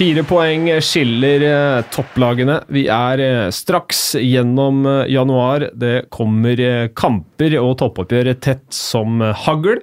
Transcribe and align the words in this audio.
Fire 0.00 0.22
poeng 0.24 0.62
skiller 0.80 1.42
eh, 1.44 1.78
topplagene. 1.92 2.54
Vi 2.72 2.86
er 2.88 3.20
eh, 3.20 3.48
straks 3.52 4.14
gjennom 4.16 4.78
eh, 4.88 5.10
januar. 5.12 5.66
Det 5.76 6.06
kommer 6.08 6.62
kamper 6.96 7.52
og 7.60 7.74
toppoppgjør 7.82 8.30
tett 8.40 8.64
som 8.72 9.20
hagl. 9.20 9.82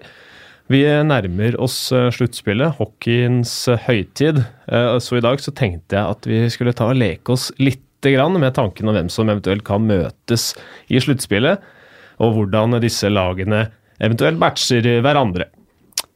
Vi 0.74 0.80
nærmer 1.06 1.60
oss 1.62 1.76
sluttspillet, 1.94 2.80
hockeyens 2.80 3.54
høytid. 3.86 4.42
Så 5.06 5.20
i 5.20 5.24
dag 5.24 5.40
så 5.40 5.54
tenkte 5.56 5.96
jeg 6.00 6.16
at 6.16 6.28
vi 6.28 6.42
skulle 6.52 6.74
ta 6.76 6.90
og 6.90 6.98
leke 6.98 7.38
oss 7.38 7.52
litt 7.62 7.84
med 8.08 8.54
tanken 8.56 8.90
om 8.90 8.98
hvem 8.98 9.10
som 9.12 9.30
eventuelt 9.30 9.66
kan 9.68 9.86
møtes 9.86 10.52
i 10.90 11.00
sluttspillet, 11.02 11.62
og 12.24 12.36
hvordan 12.36 12.78
disse 12.82 13.10
lagene 13.10 13.68
eventuelt 14.02 14.42
matcher 14.42 14.86
hverandre. 15.06 15.50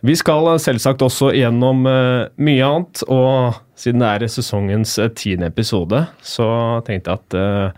Vi 0.01 0.15
skal 0.17 0.47
selvsagt 0.57 1.03
også 1.05 1.27
gjennom 1.37 1.83
uh, 1.85 2.25
mye 2.41 2.65
annet, 2.65 3.03
og 3.05 3.59
siden 3.77 4.01
det 4.01 4.07
er 4.09 4.31
sesongens 4.33 4.95
uh, 4.97 5.11
tiende 5.13 5.51
episode, 5.51 5.99
så 6.25 6.47
tenkte 6.87 7.13
jeg 7.13 7.21
at 7.21 7.75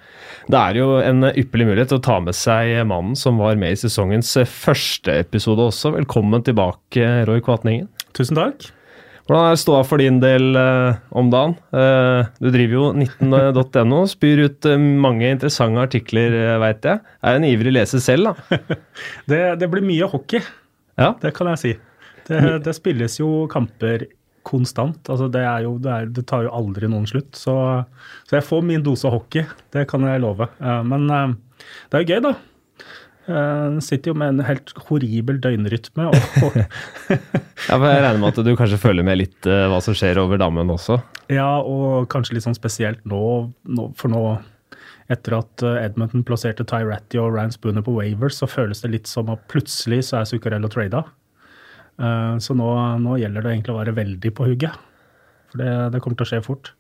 det 0.52 0.60
er 0.60 0.80
jo 0.80 0.88
en 1.04 1.28
ypperlig 1.28 1.68
mulighet 1.68 1.92
til 1.92 2.00
å 2.00 2.06
ta 2.08 2.16
med 2.24 2.36
seg 2.36 2.78
mannen 2.88 3.20
som 3.20 3.44
var 3.44 3.60
med 3.60 3.76
i 3.76 3.82
sesongens 3.84 4.32
første 4.48 5.18
episode 5.26 5.68
også. 5.68 5.94
Velkommen 5.98 6.48
tilbake, 6.48 7.12
Roy 7.28 7.44
Kvatningen. 7.44 7.92
Tusen 8.16 8.40
takk. 8.40 8.70
Hvordan 9.28 9.52
er 9.52 9.60
ståa 9.60 9.84
for 9.88 10.04
din 10.04 10.20
del 10.24 10.58
om 11.16 11.30
dagen? 11.32 11.56
du 11.72 12.50
driver 12.52 12.76
jo 12.76 12.90
19.no, 13.00 14.04
spyr 14.12 14.46
ut 14.48 14.68
mange 15.00 15.32
interessante 15.32 15.88
artikler, 15.88 16.36
veit 16.64 16.84
jeg. 16.88 17.04
Er 17.24 17.40
en 17.40 17.48
ivrig 17.48 17.76
leser 17.76 18.04
selv, 18.04 18.32
da? 18.32 18.60
det, 19.32 19.48
det 19.64 19.72
blir 19.72 19.88
mye 19.88 20.12
hockey. 20.12 20.44
Ja. 21.00 21.16
Det 21.24 21.32
kan 21.36 21.52
jeg 21.54 21.64
si. 21.64 21.80
Det, 22.28 22.42
det 22.64 22.76
spilles 22.78 23.20
jo 23.20 23.46
kamper 23.52 24.08
konstant. 24.44 25.10
Altså 25.10 25.30
det, 25.32 25.44
jo, 25.64 25.76
det, 25.82 25.92
er, 25.92 26.10
det, 26.14 26.26
tar 26.30 26.46
jo 26.46 26.54
aldri 26.56 26.90
noen 26.92 27.08
slutt. 27.10 27.34
Så, 27.40 27.56
så, 28.28 28.38
jeg 28.38 28.46
får 28.48 28.66
min 28.68 28.84
dose 28.86 29.12
hockey, 29.12 29.48
det 29.76 29.88
kan 29.92 30.06
jeg 30.08 30.24
love. 30.24 30.50
Men 30.60 31.08
eh, 31.10 31.38
det 31.90 32.00
er 32.00 32.04
jo 32.04 32.12
gøy, 32.14 32.20
da. 32.28 32.36
Jeg 33.24 33.40
eh, 33.40 33.82
sitter 33.86 34.12
jo 34.12 34.18
med 34.20 34.34
en 34.34 34.46
helt 34.46 34.74
horribel 34.90 35.40
døgnrytme. 35.44 36.10
Og, 36.12 36.58
ja, 37.70 37.78
men 37.80 37.88
Jeg 37.90 38.04
regner 38.04 38.20
med 38.20 38.32
at 38.34 38.42
du 38.44 38.56
kanskje 38.60 38.82
følger 38.84 39.08
med 39.08 39.22
litt 39.22 39.48
uh, 39.48 39.70
hva 39.72 39.80
som 39.84 39.96
skjer 39.96 40.20
over 40.22 40.42
dammen 40.42 40.74
også? 40.74 41.00
Ja, 41.32 41.62
og 41.64 42.10
kanskje 42.12 42.38
litt 42.38 42.48
sånn 42.48 42.58
spesielt 42.58 43.04
nå, 43.08 43.24
nå 43.64 43.92
for 44.00 44.12
nå 44.12 44.26
etter 45.12 45.36
at 45.36 45.62
Edmonton 45.68 46.24
plasserte 46.26 46.64
Ty 46.68 46.80
Ratty 46.88 47.20
og 47.20 47.34
Ryan 47.36 47.52
Spooner 47.52 47.84
på 47.84 47.92
Wavers, 47.96 48.38
så 48.40 48.48
føles 48.48 48.80
det 48.82 48.94
litt 48.94 49.10
som 49.10 49.28
at 49.32 49.42
plutselig 49.52 50.06
så 50.08 50.22
er 50.22 50.30
Zuccarello 50.30 50.72
trada. 50.72 51.04
Eh, 52.00 52.38
så 52.42 52.56
nå, 52.58 52.70
nå, 53.02 53.18
gjelder 53.22 53.46
det 53.46 53.56
egentlig 53.56 53.74
å 53.74 53.80
være 53.80 53.96
veldig 53.98 54.32
på 54.36 54.48
hugget. 54.50 54.78
For 55.52 55.62
det, 55.62 55.74
det 55.94 56.02
kommer 56.04 56.20
til 56.20 56.28
å 56.28 56.32
skje 56.32 56.42
fort. 56.46 56.72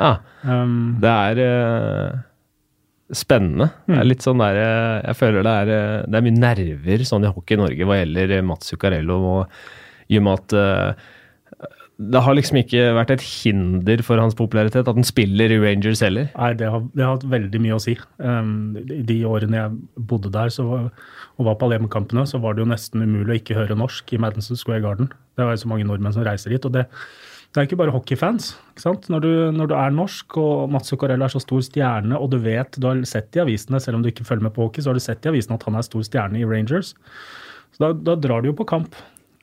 Ja. 0.00 0.14
Um, 0.44 0.96
det 1.00 1.12
er 1.12 1.40
uh, 1.44 2.18
spennende. 3.16 3.70
Mm. 3.84 3.92
Det 3.92 3.98
er 3.98 4.04
mm. 4.04 4.10
litt 4.12 4.26
sånn 4.26 4.42
der, 4.42 4.58
eh, 4.64 4.96
Jeg 5.10 5.18
føler 5.18 5.44
det 5.44 5.54
er, 5.62 5.70
det 6.06 6.18
er 6.18 6.26
mye 6.26 6.42
nerver 6.46 7.06
sånn 7.08 7.26
i 7.26 7.32
hockey 7.32 7.56
i 7.56 7.60
Norge 7.60 7.88
hva 7.88 8.00
gjelder 8.00 8.36
Mats 8.46 8.72
Zuccarello. 8.72 9.18
Og, 9.34 9.62
I 10.10 10.20
og 10.20 10.26
med 10.26 10.44
at 10.44 10.56
uh, 10.56 11.08
det 12.00 12.20
har 12.24 12.36
liksom 12.36 12.56
ikke 12.62 12.84
vært 12.96 13.10
et 13.12 13.22
hinder 13.24 14.00
for 14.06 14.20
hans 14.22 14.36
popularitet 14.36 14.88
at 14.88 14.96
han 14.96 15.04
spiller 15.04 15.52
i 15.52 15.58
Rangers 15.60 16.00
heller? 16.04 16.30
Nei, 16.32 16.52
det 16.56 16.70
har, 16.72 16.84
det 16.96 17.04
har 17.04 17.18
hatt 17.18 17.26
veldig 17.28 17.60
mye 17.60 17.76
å 17.76 17.82
si. 17.82 17.96
Um, 18.16 18.78
de 18.80 19.18
årene 19.28 19.58
jeg 19.58 20.06
bodde 20.08 20.32
der 20.32 20.52
så, 20.54 20.64
og 20.70 21.48
var 21.48 21.58
på 21.60 21.68
alle 21.68 21.76
hjemmekampene, 21.76 22.24
så 22.28 22.40
var 22.40 22.56
det 22.56 22.64
jo 22.64 22.70
nesten 22.70 23.04
umulig 23.04 23.34
å 23.34 23.40
ikke 23.42 23.58
høre 23.58 23.76
norsk 23.76 24.14
i 24.16 24.20
Madison 24.22 24.56
Square 24.56 24.84
Garden. 24.86 25.12
Det 25.36 25.44
var 25.44 25.58
jo 25.58 25.64
så 25.66 25.72
mange 25.72 25.88
nordmenn 25.90 26.16
som 26.16 26.24
reiser 26.24 26.56
dit. 26.56 26.64
og 26.64 26.72
det, 26.78 26.86
det 27.50 27.60
er 27.60 27.68
ikke 27.68 27.80
bare 27.82 27.94
hockeyfans. 27.94 28.54
ikke 28.72 28.86
sant? 28.86 29.12
Når 29.12 29.26
du, 29.26 29.30
når 29.60 29.70
du 29.70 29.76
er 29.76 29.94
norsk 30.00 30.40
og 30.40 30.72
Mats 30.72 30.88
Zuccarello 30.92 31.28
er 31.28 31.36
så 31.36 31.44
stor 31.44 31.60
stjerne, 31.68 32.16
og 32.16 32.32
du 32.32 32.40
vet, 32.40 32.80
du 32.80 32.88
har 32.88 33.04
sett 33.08 33.36
i 33.36 33.44
avisene, 33.44 33.80
selv 33.82 34.00
om 34.00 34.04
du 34.04 34.12
ikke 34.12 34.24
følger 34.24 34.48
med 34.48 34.56
på 34.56 34.64
hockey, 34.70 34.80
så 34.80 34.94
har 34.94 34.96
du 34.96 35.04
sett 35.04 35.28
i 35.28 35.34
avisene 35.34 35.60
at 35.60 35.68
han 35.68 35.76
er 35.76 35.84
stor 35.84 36.04
stjerne 36.08 36.40
i 36.40 36.48
Rangers. 36.48 36.94
Så 37.76 37.84
da, 37.84 37.92
da 37.92 38.16
drar 38.16 38.40
du 38.40 38.54
jo 38.54 38.60
på 38.62 38.68
kamp. 38.72 38.96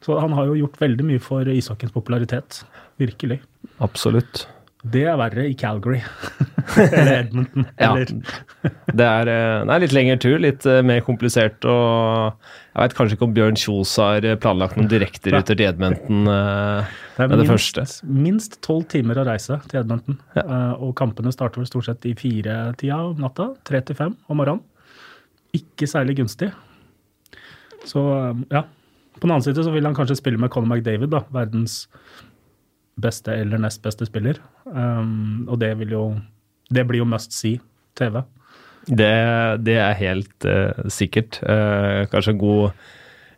Så 0.05 0.19
han 0.21 0.35
har 0.37 0.49
jo 0.49 0.59
gjort 0.59 0.77
veldig 0.81 1.07
mye 1.07 1.23
for 1.23 1.47
ishockeyens 1.49 1.95
popularitet. 1.95 2.61
Virkelig. 3.01 3.41
Absolutt. 3.83 4.45
Det 4.87 5.03
er 5.09 5.17
verre 5.19 5.47
i 5.49 5.55
Calgary. 5.57 5.99
eller 6.77 7.23
Edmonton. 7.23 7.65
ja. 7.81 7.89
det, 7.97 9.07
er, 9.07 9.31
eh, 9.31 9.63
det 9.65 9.73
er 9.73 9.81
litt 9.83 9.95
lengre 9.95 10.17
tur, 10.21 10.37
litt 10.43 10.67
eh, 10.69 10.83
mer 10.85 11.01
komplisert. 11.05 11.65
og 11.65 12.37
Jeg 12.75 12.83
vet 12.83 12.95
kanskje 12.99 13.17
ikke 13.17 13.27
om 13.27 13.33
Bjørn 13.35 13.59
Kjos 13.59 13.95
har 14.01 14.27
eh, 14.27 14.37
planlagt 14.39 14.77
noen 14.77 14.89
direkteruter 14.91 15.57
til 15.57 15.65
Edmonton 15.65 16.29
det 16.29 17.27
med 17.31 17.41
det 17.41 17.49
første. 17.49 17.87
Minst 18.05 18.59
tolv 18.65 18.85
timer 18.93 19.17
å 19.17 19.25
reise 19.27 19.57
til 19.67 19.81
Edmonton. 19.81 20.21
Ja. 20.37 20.45
Og 20.77 20.93
kampene 20.99 21.33
starter 21.33 21.63
vel 21.63 21.69
stort 21.69 21.89
sett 21.89 22.05
i 22.05 22.13
fire-tida 22.17 23.01
om 23.09 23.25
natta. 23.25 23.49
Tre 23.67 23.81
til 23.81 23.97
fem 23.97 24.13
om 24.29 24.39
morgenen. 24.39 24.61
Ikke 25.57 25.89
særlig 25.89 26.19
gunstig. 26.19 26.51
Så 27.87 28.03
ja, 28.53 28.67
på 29.17 29.25
den 29.25 29.33
annen 29.35 29.45
side 29.45 29.65
så 29.65 29.73
vil 29.73 29.85
han 29.87 29.95
kanskje 29.97 30.19
spille 30.19 30.41
med 30.41 30.51
Conor 30.53 30.77
McDavid, 30.77 31.11
da, 31.13 31.23
verdens 31.33 31.85
beste 32.97 33.33
eller 33.33 33.61
nest 33.61 33.83
beste 33.85 34.07
spiller. 34.09 34.39
Um, 34.65 35.45
og 35.49 35.59
det 35.61 35.75
vil 35.81 35.93
jo 35.93 36.03
Det 36.67 36.83
blir 36.83 36.99
jo 36.99 37.07
must 37.07 37.31
see 37.31 37.61
TV. 37.95 38.19
Det, 38.87 39.11
det 39.63 39.77
er 39.79 39.93
helt 40.01 40.47
uh, 40.47 40.87
sikkert. 40.91 41.39
Uh, 41.43 42.03
kanskje 42.11 42.33
en 42.33 42.41
god 42.41 42.81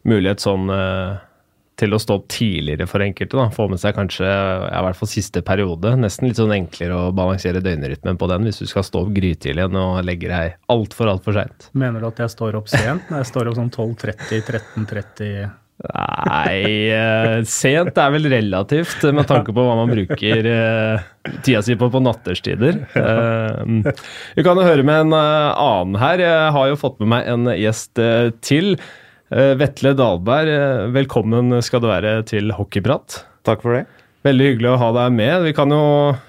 mulighet 0.10 0.42
sånn 0.42 0.66
uh, 0.74 1.20
til 1.80 1.96
å 1.96 2.00
stå 2.02 2.18
opp 2.20 2.26
tidligere 2.32 2.88
for 2.90 3.04
enkelte. 3.06 3.38
da, 3.38 3.48
Få 3.54 3.68
med 3.70 3.82
seg 3.82 3.96
kanskje 3.98 4.26
i 4.26 4.82
hvert 4.86 5.00
fall 5.00 5.12
siste 5.12 5.44
periode. 5.46 5.94
Nesten 6.02 6.28
litt 6.28 6.42
sånn 6.42 6.56
enklere 6.56 6.98
å 6.98 7.14
balansere 7.16 7.62
døgnrytmen 7.64 8.20
på 8.20 8.30
den 8.32 8.50
hvis 8.50 8.64
du 8.64 8.68
skal 8.70 8.86
stå 8.88 9.06
opp 9.06 9.14
grytidlig 9.16 9.70
og 9.70 10.02
legge 10.08 10.32
deg 10.32 10.58
altfor, 10.74 11.14
altfor 11.14 11.38
seint. 11.38 11.70
Mener 11.78 12.02
du 12.02 12.10
at 12.10 12.26
jeg 12.26 12.34
står 12.36 12.60
opp 12.60 12.70
sent? 12.72 13.08
Når 13.12 13.24
jeg 13.24 13.32
står 13.32 13.52
opp 13.52 13.60
sånn 13.62 13.74
12.30, 13.78 14.46
13.30? 14.50 15.50
Nei, 15.80 16.92
uh, 16.92 17.40
sent 17.48 17.96
er 17.96 18.12
vel 18.12 18.28
relativt 18.32 19.06
med 19.16 19.30
tanke 19.30 19.54
på 19.56 19.64
hva 19.64 19.78
man 19.80 19.92
bruker 19.94 20.50
uh, 20.52 21.06
tida 21.46 21.62
si 21.64 21.78
på 21.80 21.88
på 21.94 22.02
natterstider. 22.04 22.82
Uh, 22.98 23.88
vi 24.36 24.44
kan 24.44 24.60
jo 24.60 24.66
høre 24.68 24.84
med 24.84 25.06
en 25.06 25.16
annen 25.16 26.00
her. 26.02 26.26
Jeg 26.26 26.50
har 26.58 26.72
jo 26.72 26.82
fått 26.82 27.00
med 27.00 27.14
meg 27.16 27.32
en 27.32 27.54
gjest 27.56 28.02
til. 28.44 28.76
Vetle 29.30 29.94
Dahlberg, 29.94 30.90
velkommen 30.96 31.60
skal 31.62 31.84
du 31.84 31.92
være 31.92 32.16
til 32.28 32.50
Hockeyprat. 32.58 33.22
Takk 33.46 33.62
for 33.62 33.78
det. 33.78 33.86
Veldig 34.26 34.48
hyggelig 34.50 34.72
å 34.74 34.80
ha 34.82 34.88
deg 34.98 35.14
med. 35.16 35.46
Vi 35.46 35.54
kan 35.56 35.72
jo 35.72 35.84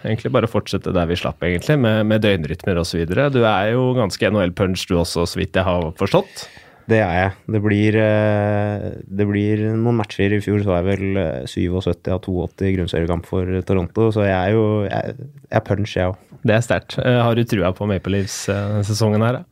egentlig 0.05 0.31
bare 0.37 0.51
fortsette 0.51 0.93
der 0.95 1.09
vi 1.11 1.17
slapp, 1.19 1.41
egentlig, 1.43 1.75
med, 1.83 2.05
med 2.07 2.23
døgnrytmer 2.23 2.79
osv. 2.79 3.03
Du 3.09 3.41
er 3.41 3.73
jo 3.73 3.89
ganske 3.97 4.31
NHL-punch 4.31 4.85
du 4.87 4.99
også, 5.01 5.25
så 5.27 5.41
vidt 5.41 5.59
jeg 5.59 5.67
har 5.67 5.89
forstått. 5.99 6.45
Det 6.91 6.99
er 6.99 7.13
jeg. 7.15 7.35
Det 7.55 7.61
blir, 7.63 7.97
eh, 8.01 8.87
det 9.07 9.27
blir, 9.29 9.63
noen 9.79 10.01
matcher. 10.01 10.35
I 10.35 10.41
fjor 10.43 10.63
så 10.65 10.73
var 10.73 10.83
jeg 10.83 10.99
vel 10.99 11.21
77 11.47 12.09
eh, 12.09 12.15
av 12.15 12.25
82 12.25 12.67
i 12.67 12.75
grunnseriekamp 12.79 13.29
for 13.29 13.63
Toronto, 13.69 14.09
så 14.15 14.27
jeg 14.27 14.35
er 14.35 14.57
jo 14.57 14.65
jeg, 14.89 15.29
jeg 15.53 15.67
punch, 15.69 15.95
jeg 15.95 16.11
òg. 16.11 16.27
Det 16.41 16.57
er 16.57 16.67
sterkt. 16.67 16.99
Eh, 16.99 17.21
har 17.23 17.37
du 17.37 17.45
trua 17.47 17.71
på 17.77 17.87
Maple 17.91 18.17
Leafs-sesongen 18.17 19.27
her? 19.27 19.43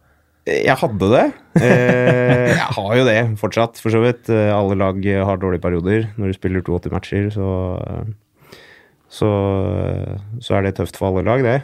Jeg 0.48 0.78
hadde 0.80 1.10
det. 1.12 1.24
Jeg 1.60 2.68
har 2.72 2.92
jo 2.96 3.04
det 3.04 3.18
fortsatt, 3.36 3.78
for 3.84 3.92
så 3.92 4.00
vidt. 4.00 4.30
Alle 4.32 4.78
lag 4.80 4.96
har 5.28 5.42
dårlige 5.42 5.60
perioder. 5.60 6.06
Når 6.16 6.32
du 6.32 6.38
spiller 6.38 6.64
82 6.64 6.94
matcher, 6.94 7.26
så, 7.34 7.48
så, 9.12 9.28
så 10.40 10.56
er 10.56 10.64
det 10.64 10.78
tøft 10.78 10.96
for 10.96 11.12
alle 11.12 11.26
lag, 11.28 11.44
det. 11.44 11.58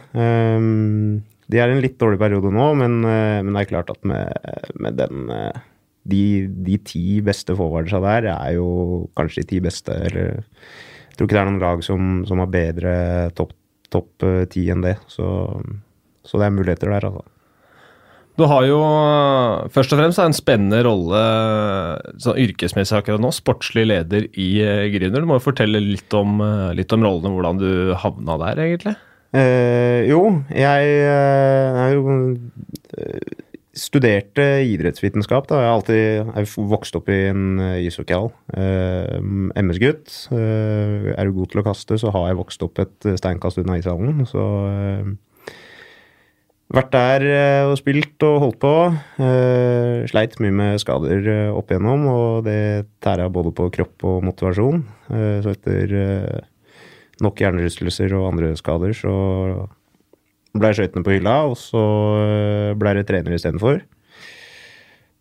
De 1.51 1.61
er 1.61 1.69
i 1.69 1.75
en 1.75 1.83
litt 1.83 1.99
dårlig 2.01 2.19
periode 2.21 2.49
nå, 2.53 2.71
men, 2.79 2.97
eh, 3.05 3.41
men, 3.43 3.53
det 3.53 3.65
er 3.65 3.71
klart 3.75 3.91
at 3.93 4.01
med, 4.07 4.33
med 4.81 4.97
den 4.97 5.29
eh, 5.33 5.61
de, 6.05 6.23
de, 6.65 6.79
ti 6.85 7.19
beste 7.25 7.55
forwardsa 7.57 8.01
der 8.03 8.29
er 8.33 8.55
jo 8.57 9.05
kanskje 9.17 9.43
de 9.43 9.49
ti 9.53 9.61
beste, 9.65 9.93
eller 10.09 10.33
Jeg 10.35 11.17
tror 11.17 11.29
ikke 11.29 11.37
det 11.37 11.43
er 11.43 11.47
noen 11.49 11.61
lag 11.63 11.85
som, 11.85 12.17
som 12.27 12.41
har 12.43 12.51
bedre 12.51 12.95
topp 13.37 13.53
top 13.93 14.25
eh, 14.25 14.43
ti 14.51 14.65
enn 14.73 14.81
det. 14.83 14.97
Så, 15.07 15.23
så, 16.25 16.39
det 16.41 16.47
er 16.47 16.55
muligheter 16.57 16.91
der, 16.91 17.05
altså. 17.07 17.23
Du 18.35 18.43
har 18.51 18.65
jo 18.67 18.81
først 19.71 19.93
og 19.95 20.01
fremst 20.01 20.19
en 20.19 20.35
spennende 20.35 20.81
rolle 20.83 21.21
sånn 22.19 22.41
yrkesmessig 22.41 22.97
akkurat 22.97 23.21
nå. 23.23 23.29
Sportslig 23.31 23.85
leder 23.87 24.25
i 24.33 24.49
Grüner. 24.91 25.23
Du 25.23 25.29
må 25.29 25.37
jo 25.37 25.45
fortelle 25.45 25.79
litt 25.79 26.11
om, 26.17 26.41
litt 26.75 26.91
om 26.91 27.05
rollene, 27.05 27.31
hvordan 27.31 27.61
du 27.61 27.69
havna 28.01 28.35
der, 28.41 28.59
egentlig? 28.65 28.97
Eh, 29.35 30.05
jo, 30.07 30.21
jeg 30.55 30.91
eh, 31.03 31.79
jo 31.91 32.13
eh, 32.95 33.33
studerte 33.75 34.45
idrettsvitenskap. 34.63 35.49
da. 35.49 35.59
Jeg 35.59 35.67
har 35.67 35.75
alltid 35.75 36.01
jeg 36.29 36.69
vokst 36.71 36.95
opp 36.95 37.11
i 37.11 37.19
en 37.33 37.59
ishockeyhall. 37.81 38.31
ishockeihall. 38.31 38.31
Uh, 38.55 39.51
MS-gutt. 39.59 40.13
Uh, 40.31 41.11
er 41.17 41.27
du 41.27 41.35
god 41.35 41.51
til 41.51 41.59
å 41.59 41.65
kaste, 41.67 41.99
så 41.99 42.13
har 42.15 42.29
jeg 42.29 42.39
vokst 42.39 42.63
opp 42.63 42.79
et 42.79 43.09
steinkast 43.19 43.59
unna 43.59 43.79
ishallen. 43.81 44.23
Så 44.29 44.45
vært 46.75 46.95
der 46.95 47.27
og 47.67 47.75
spilt 47.77 48.23
og 48.25 48.39
holdt 48.41 48.61
på. 48.63 48.73
sleit 50.11 50.39
mye 50.39 50.55
med 50.55 50.79
skader 50.81 51.51
opp 51.51 51.69
igjennom, 51.71 52.07
og 52.07 52.47
det 52.47 52.87
tæra 53.03 53.27
både 53.27 53.51
på 53.55 53.67
kropp 53.75 54.07
og 54.07 54.23
motivasjon. 54.31 54.83
så 55.43 55.51
etter 55.51 55.99
nok 57.23 57.41
hjernerystelser 57.41 58.15
og 58.17 58.29
andre 58.33 58.53
skader, 58.59 58.95
så 58.97 59.13
ble 60.55 60.71
skøytene 60.75 61.05
på 61.05 61.17
hylla, 61.17 61.35
og 61.49 61.57
så 61.59 61.83
ble 62.79 62.95
jeg 62.97 63.07
trener 63.09 63.35
istedenfor. 63.35 63.83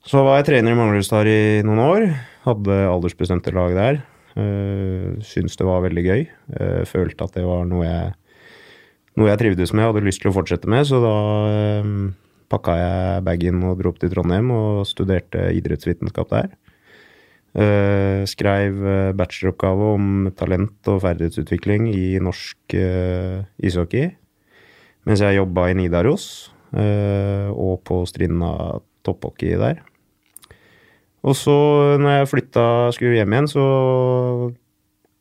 Så 0.05 0.20
var 0.20 0.41
jeg 0.41 0.50
trener 0.50 0.75
i 0.75 0.76
Manglerudstad 0.76 1.29
i 1.31 1.62
noen 1.64 1.81
år. 1.81 2.02
Hadde 2.44 2.75
aldersbestemte 2.91 3.55
lag 3.56 3.73
der. 3.76 4.02
Uh, 4.35 5.17
Syntes 5.25 5.56
det 5.56 5.64
var 5.64 5.81
veldig 5.87 6.05
gøy. 6.05 6.26
Uh, 6.52 6.82
følte 6.88 7.25
at 7.25 7.38
det 7.38 7.44
var 7.46 7.64
noe 7.70 7.87
jeg, 7.87 8.11
noe 9.17 9.31
jeg 9.31 9.41
trivdes 9.41 9.73
med 9.73 9.87
og 9.87 9.94
hadde 9.94 10.05
lyst 10.05 10.20
til 10.20 10.29
å 10.29 10.35
fortsette 10.37 10.69
med, 10.69 10.85
så 10.91 11.00
da 11.00 11.14
uh, 11.49 11.88
pakka 12.52 12.76
jeg 12.76 13.25
bagen 13.31 13.64
og 13.64 13.81
dro 13.81 13.94
opp 13.94 14.02
til 14.02 14.12
Trondheim 14.12 14.52
og 14.52 14.85
studerte 14.91 15.49
idrettsvitenskap 15.56 16.37
der. 16.37 16.52
Uh, 17.54 18.26
skrev 18.26 18.80
bacheloroppgave 19.14 19.90
om 19.94 20.06
talent 20.34 20.88
og 20.90 20.96
ferdighetsutvikling 21.04 21.84
i 21.94 22.16
norsk 22.18 22.74
uh, 22.74 23.44
ishockey 23.62 24.08
mens 25.06 25.22
jeg 25.22 25.36
jobba 25.36 25.68
i 25.70 25.76
Nidaros 25.78 26.24
uh, 26.74 27.54
og 27.54 27.84
på 27.86 28.00
Strinda 28.10 28.80
topphockey 29.06 29.54
der. 29.60 29.84
Og 31.22 31.38
så, 31.38 31.54
når 32.00 32.16
jeg 32.16 32.30
flytta, 32.32 32.66
skulle 32.96 33.20
hjem 33.20 33.36
igjen, 33.36 33.48
så 33.52 33.68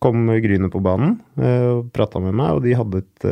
kom 0.01 0.25
Gryne 0.43 0.71
på 0.73 0.81
banen 0.83 1.19
og 1.37 1.93
prata 1.95 2.19
med 2.23 2.33
meg, 2.35 2.57
og 2.57 2.65
de 2.65 2.73
hadde 2.75 3.03
et 3.05 3.29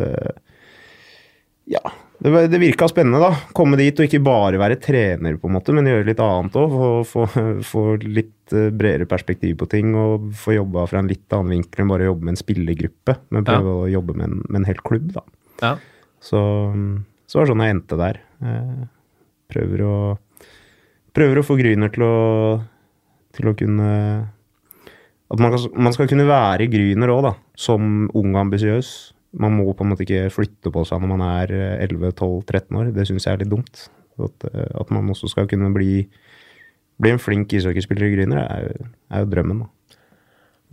Ja, 1.74 1.82
det, 2.22 2.48
det 2.48 2.60
virka 2.62 2.86
spennende, 2.86 3.18
da. 3.18 3.32
Komme 3.58 3.80
dit 3.80 3.98
og 3.98 4.06
ikke 4.06 4.22
bare 4.22 4.60
være 4.62 4.78
trener, 4.82 5.40
på 5.42 5.50
en 5.50 5.56
måte, 5.56 5.74
men 5.74 5.88
gjøre 5.90 6.06
litt 6.06 6.20
annet 6.22 6.58
òg. 6.62 6.74
Få, 6.76 6.90
få, 7.10 7.46
få, 7.72 7.86
litt 8.06 8.54
eh, 8.54 8.68
bredere 8.70 9.08
perspektiv 9.10 9.56
på 9.58 9.68
ting 9.72 9.96
og 9.98 10.28
få 10.38 10.54
jobba 10.54 10.86
fra 10.90 11.02
en 11.02 11.10
litt 11.10 11.34
annen 11.34 11.56
vinkel 11.56 11.82
enn 11.82 11.90
bare 11.90 12.06
å 12.06 12.12
jobbe 12.12 12.28
med 12.28 12.36
en 12.36 12.42
spillergruppe. 12.44 13.16
Men 13.34 13.48
prøve 13.48 13.74
ja. 13.74 13.78
å 13.78 13.88
jobbe 13.96 14.18
med 14.20 14.28
en, 14.28 14.44
med 14.46 14.60
en 14.62 14.68
hel 14.70 14.84
klubb, 14.86 15.08
da. 15.16 15.24
Ja. 15.64 15.72
Så, 16.22 16.42
så 17.26 17.40
var 17.40 17.48
det 17.48 17.54
sånn 17.56 17.64
jeg 17.66 17.76
endte 17.76 17.98
der. 18.04 18.20
Eh, 18.46 18.84
prøver 19.50 19.84
å, 19.88 19.96
prøver 21.18 21.42
å 21.42 21.46
få 21.48 21.58
Gryner 21.58 21.90
til 21.96 22.06
å, 22.06 22.20
til 23.34 23.50
å 23.50 23.56
kunne 23.58 23.90
At 25.32 25.42
man, 25.42 25.58
man, 25.74 25.94
skal 25.96 26.10
kunne 26.12 26.30
være 26.30 26.70
Gryner 26.70 27.16
òg, 27.16 27.26
da. 27.32 27.34
Som 27.58 28.12
ung 28.14 28.36
og 28.36 28.44
ambisiøs 28.46 28.94
man 29.32 29.56
må 29.56 29.72
på 29.72 29.86
en 29.86 29.94
måte 29.94 30.04
ikke 30.06 30.32
flytte 30.34 30.72
på 30.74 30.84
seg 30.88 31.02
når 31.02 31.12
man 31.14 31.24
er 31.26 31.54
11-12-13 31.88 32.58
eh, 32.60 32.80
år. 32.82 32.94
Det 32.96 33.08
syns 33.08 33.28
jeg 33.28 33.36
er 33.36 33.44
litt 33.44 33.52
dumt. 33.52 33.86
At, 34.22 34.48
eh, 34.52 34.72
at, 34.82 34.92
man 34.94 35.12
også 35.12 35.30
skal 35.32 35.48
kunne 35.52 35.72
bli, 35.76 36.04
bli 37.02 37.14
en 37.14 37.22
flink 37.22 37.54
ishockeyspiller 37.56 38.10
i 38.10 38.16
Gryner, 38.16 38.42
er, 38.44 38.90
er, 39.10 39.24
jo 39.24 39.32
drømmen. 39.32 39.64
Da. 39.64 40.00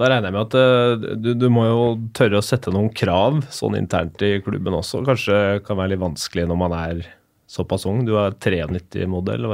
da 0.03 0.11
regner 0.13 0.31
jeg 0.31 0.37
med 0.37 0.49
at 0.49 0.59
eh, 0.59 1.13
du, 1.23 1.31
du, 1.39 1.47
må 1.55 1.69
jo 1.69 1.85
tørre 2.19 2.43
å 2.43 2.45
sette 2.45 2.75
noen 2.75 2.91
krav 2.91 3.45
sånn 3.55 3.79
internt 3.79 4.27
i 4.27 4.39
klubben 4.45 4.81
også. 4.81 5.05
Kanskje 5.07 5.61
kan 5.67 5.79
være 5.79 5.95
litt 5.95 6.03
vanskelig 6.03 6.49
når 6.51 6.63
man 6.67 6.77
er 6.81 7.07
såpass 7.49 7.87
ung. 7.89 8.03
Du 8.05 8.17
er 8.21 8.35
93-modell. 8.35 9.47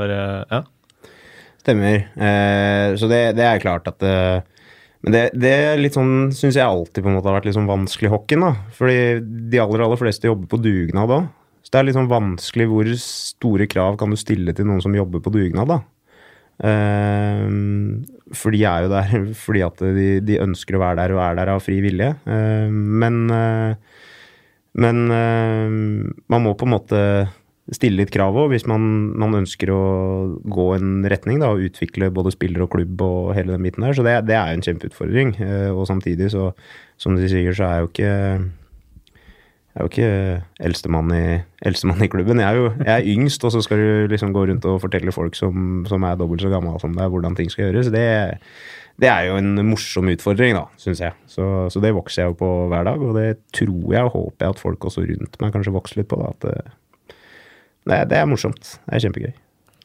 Ja? 0.50 0.64
Stemmer. 1.60 2.08
Eh, 2.16 2.96
så 3.00 3.08
det, 3.12 3.22
det, 3.38 3.46
er 3.46 3.62
klart 3.62 3.86
at 3.92 4.02
eh, 4.04 4.40
men 5.04 5.12
det, 5.12 5.22
det 5.36 5.90
sånn, 5.92 6.30
syns 6.32 6.56
jeg 6.56 6.64
alltid 6.64 7.04
på 7.04 7.10
en 7.10 7.18
måte 7.18 7.28
har 7.28 7.36
vært 7.36 7.50
litt 7.50 7.58
sånn 7.58 7.68
vanskelig 7.68 8.08
i 8.08 8.12
hockeyen. 8.14 8.46
da. 8.46 8.52
Fordi 8.72 9.00
de 9.52 9.60
aller 9.60 9.84
aller 9.84 10.00
fleste 10.00 10.30
jobber 10.30 10.48
på 10.48 10.62
dugnad 10.64 11.12
òg. 11.12 11.26
Så 11.64 11.72
det 11.72 11.80
er 11.80 11.86
litt 11.88 11.98
sånn 11.98 12.12
vanskelig 12.12 12.66
hvor 12.70 12.88
store 13.00 13.66
krav 13.68 13.98
kan 14.00 14.12
du 14.12 14.16
stille 14.20 14.54
til 14.56 14.68
noen 14.68 14.80
som 14.84 14.96
jobber 14.96 15.20
på 15.24 15.32
dugnad. 15.34 15.68
da. 15.68 15.82
Um, 16.64 18.04
for 18.32 18.54
de 18.54 18.62
er 18.64 18.84
jo 18.86 18.92
der 18.92 19.14
fordi 19.44 19.64
at 19.66 19.80
de, 19.82 20.08
de, 20.24 20.40
ønsker 20.40 20.78
å 20.78 20.84
være 20.84 21.00
der 21.02 21.16
og 21.16 21.22
er 21.26 21.38
der 21.40 21.52
av 21.52 21.64
fri 21.64 21.80
vilje. 21.84 22.14
Um, 22.24 22.80
men 23.02 23.22
uh, 23.28 24.00
men 24.74 25.06
man 25.06 26.42
må 26.42 26.56
på 26.58 26.66
en 26.66 26.72
måte 26.72 27.00
stille 27.72 28.02
litt 28.02 28.12
krav 28.12 28.36
òg, 28.36 28.50
hvis 28.52 28.66
man, 28.68 28.82
man, 29.16 29.36
ønsker 29.38 29.70
å 29.72 29.84
gå 30.44 30.66
en 30.76 31.06
retning 31.08 31.40
da, 31.40 31.52
og 31.54 31.64
utvikle 31.64 32.10
både 32.12 32.34
spiller 32.34 32.66
og 32.66 32.74
klubb 32.74 33.00
og 33.04 33.30
hele 33.38 33.54
den 33.54 33.64
biten 33.64 33.86
der. 33.86 33.96
Så 33.96 34.04
det, 34.04 34.18
det 34.28 34.36
er 34.36 34.50
jo 34.50 34.58
en 34.58 34.66
kjempeutfordring. 34.66 35.32
Eh, 35.40 35.70
og 35.72 35.88
samtidig, 35.88 36.28
så, 36.34 36.50
som 37.00 37.16
de 37.16 37.30
sier, 37.30 37.56
så 37.56 37.64
er 37.68 37.78
jeg 37.78 37.86
jo 37.86 37.90
ikke 37.94 38.12
jeg 39.74 39.82
er 39.82 39.88
jo 39.88 39.90
ikke 39.90 40.66
eldstemann 40.68 41.08
i, 41.10 41.24
eldstemann 41.66 42.04
i 42.04 42.06
klubben. 42.06 42.38
Jeg 42.38 42.46
er 42.46 42.60
jo 42.60 42.68
jeg 42.76 42.92
er 42.94 43.08
yngst, 43.10 43.42
og 43.42 43.50
så 43.50 43.62
skal 43.64 43.80
du 43.80 44.12
liksom 44.12 44.30
gå 44.36 44.44
rundt 44.46 44.68
og 44.70 44.78
fortelle 44.84 45.10
folk 45.10 45.34
som, 45.34 45.82
som 45.90 46.04
er 46.06 46.20
dobbelt 46.20 46.44
så 46.44 46.52
gammel 46.52 46.76
som 46.78 46.94
deg, 46.94 47.10
hvordan 47.10 47.34
ting 47.34 47.50
skal 47.50 47.66
gjøres. 47.66 47.90
Det, 47.90 48.04
det 49.02 49.10
er 49.10 49.32
jo 49.32 49.40
en 49.40 49.58
morsom 49.66 50.12
utfordring, 50.12 50.54
da, 50.54 50.68
syns 50.78 51.02
jeg. 51.02 51.18
Så, 51.26 51.48
så, 51.74 51.82
det 51.82 51.90
vokser 51.96 52.22
jeg 52.22 52.30
jo 52.30 52.38
på 52.44 52.52
hver 52.70 52.86
dag, 52.86 53.02
og 53.02 53.18
det 53.18 53.26
tror 53.56 53.96
jeg 53.96 54.06
og 54.06 54.14
håper 54.14 54.46
jeg 54.46 54.54
at 54.54 54.62
folk 54.62 54.86
også 54.92 55.08
rundt 55.08 55.42
meg 55.42 55.56
kanskje 55.56 55.74
vokser 55.74 56.04
litt 56.04 56.12
på. 56.12 56.20
da, 56.22 56.30
at 56.36 56.48
eh, 56.52 56.72
det, 57.88 58.00
det 58.10 58.20
er 58.20 58.28
morsomt. 58.28 58.76
Det 58.86 58.96
er 58.96 59.04
kjempegøy. 59.06 59.34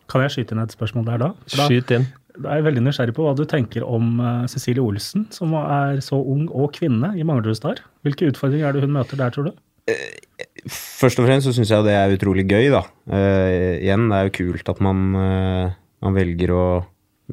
Kan 0.10 0.26
jeg 0.26 0.34
skyte 0.34 0.56
inn 0.56 0.64
et 0.64 0.74
spørsmål 0.74 1.06
der, 1.12 1.22
da? 1.22 1.30
da 1.54 1.68
Skyt 1.70 1.94
inn. 1.94 2.08
Da 2.40 2.54
er 2.54 2.62
jeg 2.62 2.70
veldig 2.70 2.84
nysgjerrig 2.86 3.16
på 3.18 3.26
hva 3.26 3.34
du 3.36 3.44
tenker 3.50 3.84
om 3.86 4.20
uh, 4.22 4.46
Cecilie 4.50 4.84
Olsen, 4.84 5.26
som 5.36 5.56
er 5.60 6.00
så 6.06 6.20
ung 6.20 6.46
og 6.48 6.72
kvinne 6.78 7.12
i 7.20 7.26
Manglerud 7.28 7.82
Hvilke 8.06 8.30
utfordringer 8.32 8.70
er 8.70 8.78
det 8.78 8.86
hun 8.86 8.96
møter 8.96 9.20
der, 9.20 9.34
tror 9.34 9.50
du? 9.50 9.58
Uh, 9.90 10.70
først 10.72 11.20
og 11.20 11.28
fremst 11.28 11.50
så 11.50 11.54
syns 11.56 11.74
jeg 11.74 11.88
det 11.88 11.98
er 11.98 12.16
utrolig 12.16 12.48
gøy, 12.48 12.70
da. 12.72 12.86
Uh, 13.12 13.76
igjen, 13.82 14.08
det 14.08 14.20
er 14.20 14.30
jo 14.30 14.38
kult 14.40 14.72
at 14.72 14.80
man, 14.86 15.04
man 15.20 16.16
velger, 16.16 16.54
å, 16.56 16.66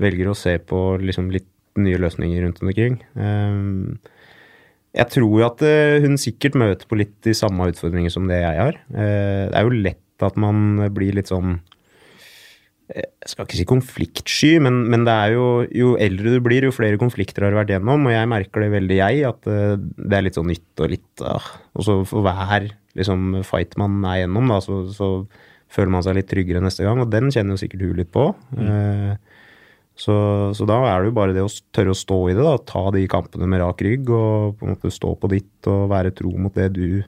velger, 0.01 0.33
å, 0.33 0.39
se 0.39 0.57
på 0.59 0.83
liksom 1.03 1.31
litt 1.35 1.49
nye 1.77 2.01
løsninger 2.01 2.41
rundt 2.41 2.63
omkring. 2.65 2.95
jeg 4.97 5.07
tror 5.13 5.35
jo 5.43 5.45
at 5.45 5.61
hun 6.01 6.17
sikkert 6.17 6.55
møter 6.57 6.89
på 6.89 6.97
litt 6.97 7.13
de 7.27 7.35
samme 7.37 7.67
utfordringer 7.69 8.09
som 8.15 8.25
det 8.31 8.39
jeg 8.41 8.57
har. 8.57 8.79
det 8.89 9.53
er 9.53 9.67
jo 9.67 9.75
lett 9.85 10.01
at 10.25 10.39
man 10.41 10.87
blir 10.95 11.17
litt 11.19 11.33
sånn 11.33 11.59
jeg 12.87 13.33
skal 13.33 13.47
ikke 13.47 13.59
si 13.59 13.67
konfliktsky, 13.67 14.51
men, 14.63 14.85
men, 14.93 15.03
det 15.09 15.15
er 15.15 15.33
jo, 15.35 15.47
jo 15.75 15.95
eldre 15.99 16.37
du 16.37 16.43
blir, 16.45 16.69
jo 16.69 16.75
flere 16.75 17.01
konflikter 17.01 17.43
har 17.43 17.51
du 17.51 17.59
vært 17.59 17.73
gjennom. 17.75 18.07
Og 18.07 18.15
jeg 18.15 18.31
merker 18.31 18.63
det 18.63 18.69
veldig, 18.77 18.99
jeg, 19.01 19.25
at 19.27 19.49
uh, 19.51 19.75
det 19.75 20.19
er 20.19 20.27
litt 20.27 20.39
sånn 20.39 20.51
nytt 20.53 20.83
og 20.85 20.93
litt 20.93 21.25
uh, 21.27 21.49
Og 21.75 21.87
så 21.87 21.97
for 22.07 22.23
hver 22.27 22.69
liksom, 22.97 23.41
fight 23.47 23.75
man 23.81 23.99
er 24.07 24.23
gjennom, 24.23 24.55
da, 24.55 24.61
så, 24.63 24.85
så, 24.95 25.11
føler 25.67 25.91
man 25.97 26.05
seg 26.07 26.15
litt 26.15 26.29
tryggere 26.31 26.63
neste 26.63 26.87
gang. 26.87 27.01
Og 27.03 27.11
den 27.11 27.33
kjenner 27.35 27.57
jo 27.57 27.65
sikkert 27.65 27.83
du 27.83 27.99
litt 27.99 28.13
på. 28.15 28.29
Mm. 28.55 28.71
Uh, 28.71 29.43
så, 29.99 30.15
så, 30.55 30.69
da 30.69 30.79
er 30.87 31.03
det 31.03 31.11
jo 31.11 31.17
bare 31.17 31.35
det 31.35 31.43
å 31.43 31.51
tørre 31.75 31.91
å 31.91 31.99
stå 31.99 32.21
i 32.31 32.37
det, 32.37 32.45
da. 32.47 32.55
Ta 32.71 32.85
de 32.95 33.03
kampene 33.11 33.49
med 33.51 33.65
rak 33.65 33.83
rygg 33.83 34.13
og 34.15 34.61
på 34.61 34.69
en 34.69 34.77
måte 34.77 34.95
stå 34.95 35.17
på 35.19 35.33
ditt 35.33 35.71
og 35.73 35.89
være 35.91 36.15
tro 36.15 36.31
mot 36.39 36.55
det 36.55 36.69
du 36.77 37.03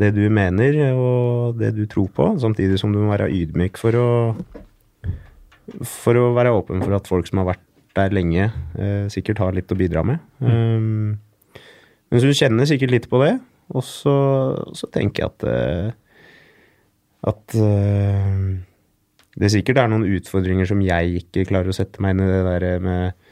det 0.00 0.10
du 0.16 0.24
mener 0.32 0.80
og 0.94 1.60
det 1.60 1.74
du 1.76 1.84
tror 1.90 2.08
på, 2.16 2.32
samtidig 2.40 2.80
som 2.80 2.92
du 2.94 3.00
må 3.02 3.12
være 3.12 3.30
ydmyk 3.36 3.80
for 3.80 3.98
å 4.00 4.10
for 5.86 6.18
å 6.18 6.30
være 6.34 6.52
åpen 6.54 6.82
for 6.82 6.96
at 6.96 7.08
folk 7.10 7.28
som 7.28 7.42
har 7.42 7.52
vært 7.52 7.66
der 7.98 8.14
lenge, 8.14 8.48
eh, 8.78 9.06
sikkert 9.12 9.42
har 9.42 9.54
litt 9.54 9.70
å 9.70 9.78
bidra 9.78 10.02
med. 10.06 10.22
Mm. 10.40 10.50
Um, 10.50 11.60
men 12.10 12.22
så 12.22 12.30
du 12.30 12.34
kjenner 12.34 12.66
sikkert 12.66 12.94
litt 12.94 13.08
på 13.10 13.20
det, 13.22 13.36
og 13.70 13.84
så, 13.86 14.14
så 14.74 14.88
tenker 14.90 15.24
jeg 15.24 15.30
at 15.30 15.46
uh, 15.46 15.90
at 17.30 17.56
uh, 17.60 18.38
det 19.40 19.50
sikkert 19.52 19.82
er 19.82 19.90
noen 19.92 20.08
utfordringer 20.08 20.66
som 20.66 20.80
jeg 20.82 21.20
ikke 21.20 21.46
klarer 21.50 21.70
å 21.70 21.76
sette 21.76 22.02
meg 22.02 22.16
inn 22.16 22.24
i 22.24 22.30
det 22.30 22.40
der 22.46 22.82
med, 22.82 23.28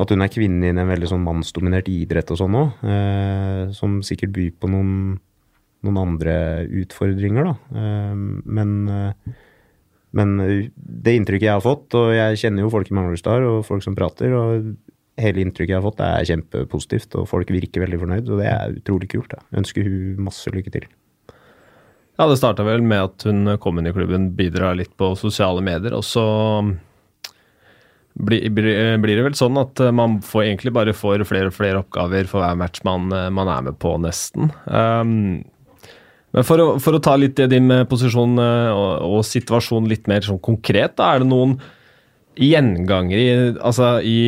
at 0.00 0.10
hun 0.10 0.24
er 0.24 0.32
kvinne 0.32 0.68
i 0.68 0.72
en 0.72 0.88
veldig 0.88 1.10
sånn 1.10 1.24
mannsdominert 1.24 1.90
idrett 1.90 2.32
og 2.32 2.40
sånn 2.40 2.58
òg, 2.60 2.80
uh, 2.86 3.62
som 3.76 4.00
sikkert 4.06 4.34
byr 4.36 4.52
på 4.60 4.72
noen 4.72 4.94
noen 5.84 6.00
andre 6.00 6.36
utfordringer, 6.82 7.50
da. 7.50 7.80
Ehm, 7.80 8.42
men, 8.44 8.74
eh, 8.88 9.34
men 10.14 10.34
det 10.76 11.14
inntrykket 11.18 11.48
jeg 11.48 11.58
har 11.58 11.64
fått, 11.64 11.94
og 11.98 12.12
jeg 12.14 12.40
kjenner 12.42 12.64
jo 12.64 12.72
folk 12.72 12.90
i 12.90 12.96
Manglerstad 12.96 13.46
og 13.48 13.64
folk 13.66 13.84
som 13.84 13.96
prater, 13.98 14.34
og 14.34 14.74
hele 15.20 15.42
inntrykket 15.44 15.74
jeg 15.74 15.80
har 15.80 15.86
fått, 15.86 16.02
er 16.02 16.28
kjempepositivt, 16.28 17.16
og 17.20 17.28
folk 17.30 17.50
virker 17.54 17.84
veldig 17.84 18.00
fornøyd, 18.02 18.30
og 18.30 18.42
det 18.42 18.50
er 18.50 18.78
utrolig 18.78 19.10
kult. 19.12 19.30
da. 19.30 19.42
Jeg 19.50 19.64
ønsker 19.64 19.88
hun 19.88 20.24
masse 20.30 20.50
lykke 20.54 20.74
til. 20.74 20.88
Ja, 22.14 22.28
det 22.30 22.38
starta 22.38 22.62
vel 22.66 22.82
med 22.86 23.08
at 23.08 23.26
hun 23.26 23.56
kom 23.58 23.78
inn 23.78 23.90
i 23.90 23.94
klubben, 23.94 24.32
bidrar 24.38 24.76
litt 24.78 24.92
på 24.98 25.14
sosiale 25.18 25.62
medier, 25.66 25.96
og 25.98 26.04
så 26.06 26.26
blir, 28.14 28.46
blir, 28.54 29.16
det 29.16 29.24
vel 29.26 29.34
sånn 29.34 29.58
at 29.58 29.82
man 29.94 30.20
får, 30.22 30.44
egentlig 30.44 30.74
bare 30.76 30.94
får 30.94 31.24
flere 31.26 31.50
og 31.50 31.56
flere 31.56 31.80
oppgaver 31.82 32.30
for 32.30 32.44
hver 32.44 32.58
match 32.58 32.84
man, 32.86 33.08
man 33.10 33.50
er 33.50 33.66
med 33.66 33.78
på, 33.82 33.96
nesten. 34.02 34.52
Um, 34.70 35.42
men 36.34 36.46
for 36.46 36.62
å, 36.62 36.66
for 36.82 36.96
å, 36.96 37.02
ta 37.02 37.14
litt 37.20 37.38
din 37.50 37.70
posisjon 37.90 38.38
eh, 38.42 38.70
og, 38.74 38.90
og 39.18 39.26
situasjon 39.28 39.88
litt 39.90 40.10
mer 40.10 40.26
sånn 40.26 40.42
konkret, 40.42 40.96
da 40.98 41.14
er 41.14 41.24
det 41.24 41.30
noen 41.30 41.58
gjenganger 42.34 43.20
i, 43.20 43.30
altså 43.62 43.96
i 44.02 44.18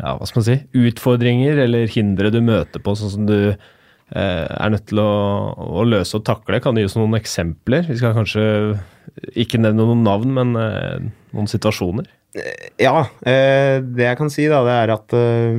ja, 0.00 0.14
hva 0.16 0.28
skal 0.28 0.40
man 0.40 0.48
si, 0.48 0.56
utfordringer 0.88 1.60
eller 1.66 1.90
hindre 1.92 2.32
du 2.32 2.40
møter 2.44 2.82
på, 2.82 2.94
sånn 2.96 3.12
som 3.12 3.26
du 3.28 3.36
eh, 3.50 3.56
er 4.16 4.72
nødt 4.72 4.88
til 4.90 5.02
å, 5.02 5.10
å, 5.52 5.84
løse 5.88 6.16
og 6.18 6.24
takle? 6.28 6.60
Kan 6.64 6.76
du 6.76 6.82
gi 6.82 6.88
oss 6.88 6.96
noen 6.98 7.18
eksempler? 7.18 7.84
Vi 7.90 7.98
skal 8.00 8.16
kanskje 8.16 8.44
ikke 9.38 9.60
nevne 9.60 9.84
noen 9.84 10.04
navn, 10.06 10.32
men 10.36 10.56
eh, 10.58 11.10
noen 11.36 11.50
situasjoner? 11.50 12.08
Ja, 12.80 13.08
eh, 13.26 13.80
det 13.82 14.06
jeg 14.06 14.20
kan 14.20 14.30
si, 14.32 14.46
da, 14.50 14.62
det 14.66 14.76
er 14.76 14.94
at 14.94 15.16
eh, 15.18 15.58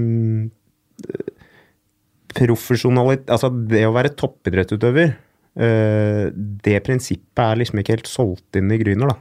profesjonalitet 2.32 3.34
Altså, 3.34 3.50
det 3.52 3.84
å 3.88 3.96
være 3.96 4.14
toppidrettsutøver, 4.16 5.12
eh, 5.12 5.18
det 5.52 6.78
prinsippet 6.86 7.42
er 7.44 7.58
liksom 7.60 7.82
ikke 7.82 7.98
helt 7.98 8.08
solgt 8.08 8.56
inn 8.56 8.72
i 8.72 8.78
Gryner, 8.80 9.12
da. 9.12 9.18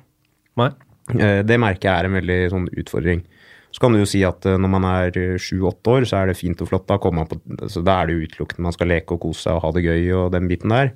Eh, 1.19 1.43
Det 1.47 1.59
merker 1.61 1.89
jeg 1.89 1.97
er 1.97 2.09
en 2.09 2.19
veldig 2.19 2.41
sånn 2.53 2.69
utfordring. 2.83 3.25
Så 3.71 3.83
kan 3.83 3.95
du 3.95 4.01
jo 4.01 4.09
si 4.09 4.23
at 4.27 4.47
eh, 4.47 4.59
når 4.61 4.73
man 4.73 4.87
er 4.89 5.19
sju-åtte 5.41 5.95
år, 5.95 6.07
så 6.09 6.21
er 6.21 6.31
det 6.31 6.39
fint 6.39 6.61
og 6.63 6.71
flott. 6.71 6.87
Da, 6.91 6.99
på, 6.99 7.41
så 7.71 7.83
da 7.87 8.01
er 8.01 8.11
det 8.11 8.17
jo 8.17 8.29
utelukkende 8.29 8.69
man 8.69 8.77
skal 8.77 8.91
leke 8.93 9.17
og 9.17 9.25
kose 9.27 9.47
seg 9.47 9.59
og 9.59 9.65
ha 9.67 9.73
det 9.77 9.87
gøy 9.87 10.13
og 10.19 10.31
den 10.35 10.51
biten 10.51 10.75
der. 10.75 10.95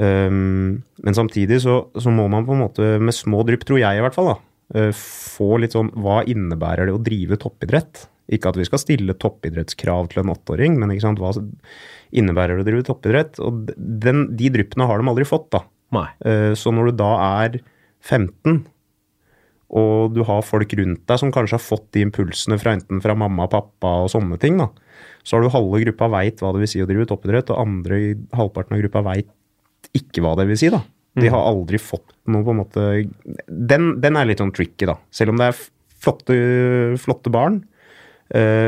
Um, 0.00 0.80
men 1.02 1.16
samtidig 1.16 1.58
så, 1.64 1.80
så 1.98 2.12
må 2.14 2.28
man 2.30 2.46
på 2.46 2.54
en 2.54 2.62
måte 2.62 2.92
med 3.02 3.14
små 3.14 3.42
drypp, 3.44 3.66
tror 3.66 3.80
jeg 3.82 3.98
i 3.98 4.04
hvert 4.04 4.14
fall, 4.14 4.30
da, 4.30 4.36
eh, 4.78 4.92
få 4.96 5.58
litt 5.60 5.74
sånn 5.74 5.90
Hva 5.98 6.20
innebærer 6.30 6.86
det 6.88 6.94
å 6.94 7.02
drive 7.02 7.36
toppidrett? 7.42 8.04
Ikke 8.30 8.52
at 8.52 8.60
vi 8.60 8.68
skal 8.68 8.78
stille 8.78 9.16
toppidrettskrav 9.18 10.12
til 10.12 10.22
en 10.22 10.30
åtteåring, 10.30 10.78
men 10.78 10.94
ikke 10.94 11.08
sant, 11.08 11.18
hva 11.20 11.34
innebærer 12.12 12.60
å 12.60 12.66
drive 12.66 12.84
toppidrett? 12.86 13.38
Og 13.44 13.70
den, 13.76 14.26
de 14.36 14.50
dryppene 14.54 14.86
har 14.88 15.00
de 15.00 15.10
aldri 15.12 15.26
fått, 15.28 15.50
da. 15.54 15.64
Eh, 16.24 16.52
Så 16.58 16.72
når 16.74 16.90
du 16.90 16.96
da 17.02 17.10
er 17.44 17.60
15, 18.00 18.64
og 19.70 20.14
du 20.16 20.22
har 20.26 20.42
folk 20.42 20.72
rundt 20.74 21.04
deg 21.06 21.18
som 21.20 21.30
kanskje 21.30 21.54
har 21.58 21.62
fått 21.62 21.92
de 21.94 22.02
impulsene 22.02 22.58
fra 22.58 22.72
enten 22.74 23.02
fra 23.02 23.14
mamma 23.14 23.44
og 23.46 23.52
pappa 23.52 23.92
og 24.04 24.10
sånne 24.10 24.38
ting, 24.42 24.56
da, 24.58 24.66
så 25.22 25.36
har 25.36 25.44
du 25.44 25.52
halve 25.54 25.82
gruppa 25.84 26.08
veit 26.10 26.40
hva 26.42 26.50
det 26.54 26.64
vil 26.64 26.70
si 26.72 26.82
å 26.82 26.88
drive 26.88 27.06
toppidrett, 27.06 27.52
og 27.54 27.60
andre 27.62 28.00
i 28.00 28.08
halvparten 28.34 28.74
av 28.74 28.82
gruppa 28.82 29.04
veit 29.12 29.28
ikke 29.94 30.24
hva 30.24 30.34
det 30.38 30.48
vil 30.50 30.58
si, 30.58 30.70
da. 30.72 30.82
De 31.18 31.26
har 31.30 31.42
aldri 31.42 31.78
fått 31.82 32.12
noe 32.30 32.44
på 32.46 32.52
en 32.54 32.58
måte 32.60 32.82
Den, 33.50 33.96
den 34.00 34.16
er 34.16 34.28
litt 34.28 34.38
sånn 34.38 34.52
tricky, 34.54 34.86
da. 34.86 34.94
Selv 35.10 35.32
om 35.32 35.40
det 35.40 35.48
er 35.50 35.56
flotte, 36.00 36.36
flotte 37.02 37.32
barn, 37.34 37.60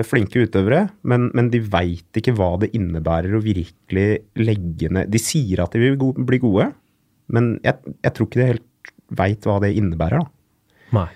flinke 0.09 0.43
utøvere, 0.43 0.89
men, 1.07 1.29
men 1.39 1.47
de 1.53 1.61
veit 1.63 2.19
ikke 2.19 2.33
hva 2.35 2.57
det 2.59 2.73
innebærer 2.75 3.37
å 3.39 3.43
virkelig 3.45 4.07
legge 4.41 4.89
ned 4.91 5.13
De 5.13 5.21
sier 5.23 5.63
at 5.63 5.77
de 5.77 5.79
vil 5.85 5.95
go 6.01 6.09
bli 6.19 6.41
gode, 6.43 6.67
men 7.31 7.53
jeg, 7.63 7.95
jeg 8.03 8.15
tror 8.17 8.27
ikke 8.27 8.41
de 8.41 8.49
helt 8.49 8.91
veit 9.23 9.47
hva 9.47 9.61
det 9.63 9.71
innebærer, 9.79 10.25
da. 10.25 10.99
Nei. 10.99 11.09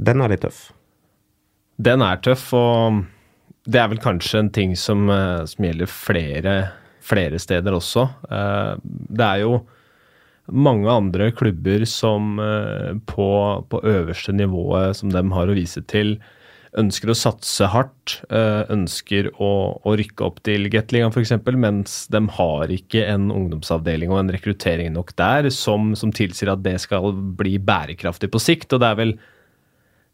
Den 0.00 0.22
er 0.24 0.32
litt 0.32 0.44
tøff. 0.44 0.60
Den 1.80 2.04
er 2.04 2.20
tøff, 2.24 2.50
og 2.56 3.02
det 3.70 3.80
er 3.80 3.90
vel 3.92 4.00
kanskje 4.02 4.40
en 4.44 4.52
ting 4.54 4.76
som, 4.78 5.08
eh, 5.12 5.44
som 5.48 5.64
gjelder 5.64 5.90
flere, 5.90 6.54
flere 7.04 7.40
steder 7.40 7.76
også. 7.76 8.08
Eh, 8.30 8.74
Det 9.10 9.26
er 9.26 9.40
jo 9.44 9.60
mange 10.50 10.88
andre 10.90 11.30
klubber 11.32 11.86
som 11.86 12.38
eh, 12.40 12.94
på, 13.06 13.28
på 13.68 13.82
øverste 13.84 14.32
nivået 14.32 14.96
som 14.96 15.10
de 15.12 15.22
har 15.22 15.48
å 15.48 15.56
vise 15.56 15.82
til, 15.86 16.18
ønsker 16.78 17.10
å 17.10 17.16
satse 17.18 17.66
hardt, 17.72 18.20
eh, 18.30 18.62
ønsker 18.70 19.30
å, 19.42 19.50
å 19.82 19.94
rykke 19.98 20.26
opp 20.26 20.38
til 20.46 20.68
Gateligaen 20.70 21.10
f.eks., 21.10 21.34
mens 21.58 22.04
de 22.12 22.22
har 22.36 22.70
ikke 22.74 23.04
en 23.10 23.30
ungdomsavdeling 23.34 24.12
og 24.12 24.20
en 24.22 24.32
rekruttering 24.36 24.92
nok 24.94 25.12
der 25.18 25.50
som, 25.54 25.94
som 25.98 26.14
tilsier 26.14 26.52
at 26.52 26.62
det 26.62 26.76
skal 26.84 27.10
bli 27.38 27.56
bærekraftig 27.58 28.30
på 28.30 28.42
sikt. 28.42 28.70
Og 28.76 28.82
det 28.82 28.90
er 28.90 29.00
vel 29.00 29.14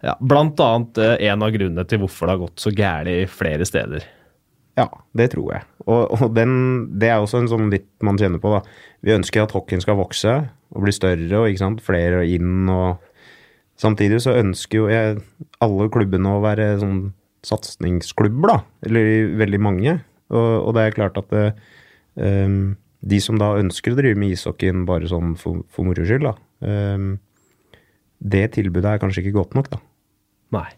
ja, 0.05 0.17
blant 0.21 0.61
annet 0.65 1.01
eh, 1.03 1.17
en 1.29 1.45
av 1.45 1.53
grunnene 1.55 1.87
til 1.89 2.03
hvorfor 2.03 2.29
det 2.29 2.37
har 2.37 2.45
gått 2.47 2.65
så 2.65 2.73
gærent 2.77 3.33
flere 3.37 3.69
steder. 3.69 4.07
Ja, 4.77 4.91
det 5.17 5.31
tror 5.33 5.55
jeg. 5.55 5.65
Og, 5.87 6.13
og 6.13 6.33
den, 6.37 6.53
det 7.01 7.09
er 7.09 7.23
også 7.23 7.41
en 7.41 7.49
sånn 7.49 7.71
litt 7.73 7.89
man 8.05 8.19
kjenner 8.21 8.41
på, 8.43 8.53
da. 8.53 8.61
Vi 9.05 9.15
ønsker 9.15 9.45
at 9.45 9.55
hockeyen 9.57 9.85
skal 9.85 9.97
vokse 9.97 10.35
og 10.77 10.83
bli 10.85 10.93
større, 10.93 11.39
og 11.39 11.49
ikke 11.49 11.63
sant, 11.63 11.85
flere 11.85 12.25
inn 12.29 12.69
og 12.69 13.06
Samtidig 13.80 14.23
så 14.25 14.37
ønsker 14.40 14.78
jo 14.80 14.88
jeg 14.88 15.21
alle 15.64 15.88
klubbene 15.92 16.37
å 16.37 16.42
være 16.45 16.71
sånn 16.80 17.00
satsingsklubber, 17.47 18.54
da. 18.54 18.59
Eller 18.88 19.35
veldig 19.38 19.61
mange. 19.62 19.99
Og, 20.33 20.50
og 20.66 20.75
det 20.76 20.87
er 20.87 20.97
klart 20.97 21.21
at 21.21 21.28
det, 21.35 21.45
um, 22.18 22.75
de 23.06 23.21
som 23.23 23.38
da 23.38 23.52
ønsker 23.61 23.92
å 23.92 23.99
drive 24.00 24.18
med 24.18 24.35
ishockeyen 24.35 24.87
bare 24.88 25.11
sånn 25.11 25.37
for, 25.38 25.62
for 25.71 25.87
moro 25.87 26.06
skyld, 26.09 26.26
da. 26.26 26.35
um, 26.66 27.14
det 28.16 28.49
tilbudet 28.56 28.95
er 28.95 29.02
kanskje 29.02 29.23
ikke 29.23 29.37
godt 29.37 29.54
nok, 29.59 29.71
da. 29.76 29.83
Nei. 30.56 30.68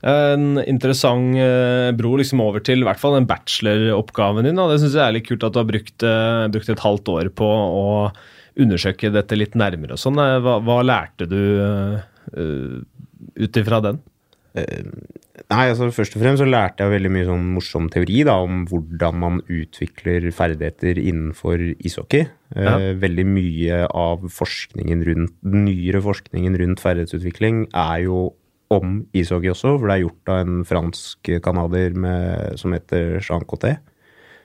En 0.00 0.56
interessant 0.64 1.36
eh, 1.36 1.90
bro 1.92 2.14
liksom 2.16 2.40
over 2.40 2.62
til 2.64 2.80
i 2.80 2.86
hvert 2.88 3.00
fall 3.00 3.18
den 3.18 3.28
bacheloroppgaven 3.28 4.48
din. 4.48 4.56
Da. 4.56 4.64
Det 4.70 4.78
syns 4.80 4.96
jeg 4.96 5.04
er 5.04 5.16
litt 5.16 5.26
kult 5.28 5.44
at 5.44 5.52
du 5.52 5.60
har 5.60 5.68
brukt, 5.68 5.96
eh, 6.08 6.44
brukt 6.54 6.70
et 6.72 6.84
halvt 6.84 7.10
år 7.12 7.28
på 7.36 7.48
å 7.48 7.84
undersøke 8.58 9.12
dette 9.14 9.38
litt 9.38 9.56
nærmere 9.58 9.96
og 9.96 10.02
sånn. 10.02 10.18
Eh, 10.22 10.38
Hva, 10.44 10.58
hva 10.64 10.80
lærte 10.86 11.28
du 11.30 11.40
uh, 11.60 12.80
ut 13.38 13.60
ifra 13.60 13.82
den? 13.84 14.00
Nei, 15.50 15.66
altså 15.70 15.88
Først 15.94 16.16
og 16.16 16.22
fremst 16.24 16.42
så 16.42 16.48
lærte 16.48 16.84
jeg 16.84 16.92
veldig 16.92 17.10
mye 17.14 17.26
sånn 17.28 17.44
morsom 17.54 17.86
teori 17.92 18.24
da, 18.26 18.36
om 18.42 18.64
hvordan 18.70 19.18
man 19.22 19.38
utvikler 19.46 20.26
ferdigheter 20.34 20.98
innenfor 21.00 21.62
ishockey. 21.78 22.26
Ja. 22.56 22.74
Eh, 22.74 22.90
veldig 23.00 23.26
mye 23.30 23.84
av 23.86 24.26
forskningen 24.34 25.04
rundt, 25.06 25.36
den 25.46 25.64
nyere 25.68 26.02
forskningen 26.04 26.58
rundt 26.60 26.82
ferdighetsutvikling 26.82 27.64
er 27.70 28.04
jo 28.08 28.24
om 28.70 29.00
ishockey 29.16 29.50
også, 29.50 29.76
for 29.78 29.90
det 29.90 29.96
er 29.96 30.04
gjort 30.04 30.30
av 30.30 30.42
en 30.44 30.60
fransk 30.66 31.30
canadier 31.42 31.96
som 32.60 32.74
heter 32.76 33.16
Jean 33.18 33.46
Coté. 33.50 33.78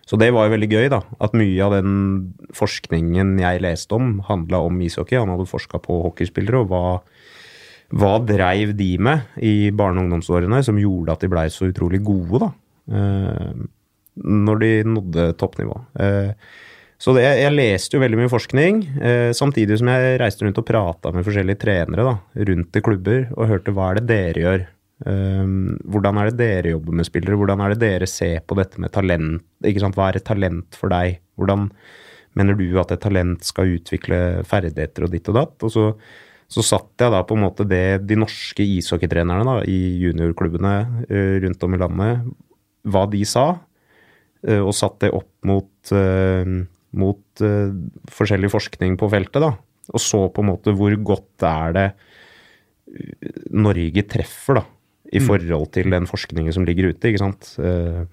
Så 0.05 0.19
det 0.21 0.29
var 0.35 0.45
jo 0.45 0.53
veldig 0.53 0.69
gøy, 0.69 0.87
da. 0.93 0.99
At 1.23 1.33
mye 1.37 1.61
av 1.65 1.73
den 1.79 1.95
forskningen 2.53 3.39
jeg 3.41 3.63
leste 3.65 3.97
om, 3.97 4.19
handla 4.27 4.61
om 4.67 4.77
ishockey. 4.85 5.17
Han 5.17 5.31
hadde 5.33 5.49
forska 5.49 5.81
på 5.81 6.03
hockeyspillere 6.05 6.61
og 6.61 6.69
hva 6.69 6.83
hva 7.93 8.17
dreiv 8.25 8.73
de 8.77 8.95
med 8.97 9.41
i 9.45 9.71
barne- 9.71 10.01
og 10.01 10.07
ungdomsårene 10.07 10.61
som 10.65 10.79
gjorde 10.79 11.13
at 11.13 11.23
de 11.23 11.29
blei 11.31 11.47
så 11.53 11.69
utrolig 11.69 12.01
gode, 12.03 12.41
da? 12.41 12.49
Eh, 12.91 13.65
når 14.15 14.59
de 14.61 14.71
nådde 14.89 15.25
toppnivå. 15.37 15.75
Eh, 15.99 16.31
så 16.97 17.13
det, 17.13 17.25
jeg 17.27 17.53
leste 17.53 17.97
jo 17.97 18.01
veldig 18.01 18.21
mye 18.21 18.31
forskning, 18.31 18.81
eh, 19.03 19.31
samtidig 19.35 19.77
som 19.81 19.91
jeg 19.91 20.19
reiste 20.21 20.45
rundt 20.45 20.61
og 20.61 20.67
prata 20.67 21.11
med 21.11 21.25
forskjellige 21.27 21.61
trenere 21.61 22.07
da, 22.07 22.15
rundt 22.49 22.79
i 22.79 22.81
klubber 22.81 23.27
og 23.35 23.49
hørte 23.51 23.75
hva 23.75 23.91
er 23.91 23.99
det 23.99 24.07
dere 24.09 24.45
gjør. 24.45 24.65
Eh, 25.03 25.45
hvordan 25.91 26.21
er 26.21 26.31
det 26.31 26.39
dere 26.39 26.75
jobber 26.75 26.99
med 27.01 27.09
spillere? 27.09 27.39
Hvordan 27.39 27.63
er 27.65 27.75
det 27.75 27.81
dere 27.83 28.09
ser 28.09 28.39
på 28.47 28.57
dette 28.59 28.79
med 28.79 28.93
talent? 28.95 29.43
Ikke 29.65 29.83
sant? 29.83 29.97
Hva 29.97 30.11
er 30.11 30.21
et 30.21 30.27
talent 30.27 30.77
for 30.77 30.93
deg? 30.93 31.19
Hvordan 31.35 31.67
mener 32.35 32.55
du 32.59 32.67
at 32.79 32.91
et 32.91 33.03
talent 33.03 33.43
skal 33.47 33.75
utvikle 33.77 34.45
ferdigheter 34.47 35.07
og 35.07 35.11
ditt 35.11 35.29
og 35.31 35.39
datt? 35.39 35.57
Og 35.67 35.71
så 35.73 35.89
så 36.51 36.63
satt 36.65 37.01
jeg 37.01 37.13
da 37.13 37.23
på 37.25 37.35
en 37.35 37.43
måte 37.45 37.65
det 37.67 38.05
de 38.05 38.17
norske 38.19 38.63
ishockeytrenerne 38.77 39.45
da, 39.47 39.55
i 39.65 39.97
juniorklubbene 40.03 40.73
eh, 41.09 41.37
rundt 41.43 41.63
om 41.65 41.75
i 41.75 41.79
landet, 41.81 42.27
hva 42.85 43.05
de 43.09 43.23
sa, 43.25 43.47
eh, 44.45 44.61
og 44.61 44.75
satt 44.77 44.99
det 45.01 45.13
opp 45.15 45.31
mot, 45.49 45.71
eh, 45.95 46.51
mot 46.95 47.45
forskjellig 48.15 48.51
forskning 48.53 48.99
på 49.01 49.09
feltet, 49.11 49.41
da. 49.41 49.55
Og 49.93 50.01
så 50.01 50.21
på 50.33 50.41
en 50.41 50.51
måte 50.53 50.73
hvor 50.77 50.93
godt 51.05 51.45
er 51.45 51.73
det 51.75 51.87
Norge 53.53 54.05
treffer, 54.07 54.61
da, 54.61 54.63
i 55.13 55.19
forhold 55.21 55.71
til 55.71 55.89
den 55.91 56.05
forskningen 56.09 56.53
som 56.53 56.65
ligger 56.65 56.89
ute, 56.89 57.09
ikke 57.09 57.21
sant. 57.21 57.51
Eh, 57.59 58.05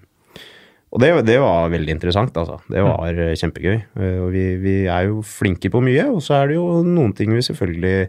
og 0.93 1.01
det, 1.01 1.09
det 1.25 1.39
var 1.41 1.71
veldig 1.73 1.89
interessant, 1.95 2.35
altså. 2.37 2.59
Det 2.69 2.83
var 2.85 3.17
eh, 3.17 3.33
kjempegøy. 3.39 3.77
Eh, 3.97 4.19
Og 4.21 4.31
vi, 4.31 4.43
vi 4.61 4.75
er 4.85 5.07
jo 5.09 5.21
flinke 5.25 5.71
på 5.73 5.81
mye, 5.81 6.05
og 6.13 6.21
så 6.21 6.37
er 6.41 6.47
det 6.51 6.55
jo 6.59 6.83
noen 6.85 7.13
ting 7.17 7.33
vi 7.33 7.41
selvfølgelig 7.41 8.07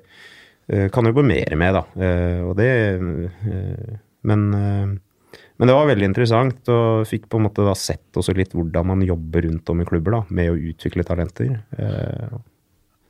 kan 0.95 1.05
jobbe 1.05 1.21
mer 1.21 1.57
med, 1.61 1.75
da. 1.76 1.83
Og 2.49 2.55
det 2.57 2.69
Men, 4.25 4.47
men 4.49 5.69
det 5.69 5.75
var 5.76 5.91
veldig 5.91 6.07
interessant, 6.09 6.71
og 6.73 7.05
fikk 7.05 7.26
på 7.29 7.37
en 7.37 7.45
måte 7.45 7.67
da 7.67 7.75
sett 7.76 8.17
også 8.17 8.33
litt 8.33 8.55
hvordan 8.57 8.87
man 8.88 9.03
jobber 9.05 9.45
rundt 9.45 9.69
om 9.69 9.83
i 9.83 9.85
klubber 9.85 10.17
da, 10.17 10.23
med 10.33 10.55
å 10.55 10.57
utvikle 10.57 11.05
talenter. 11.05 11.59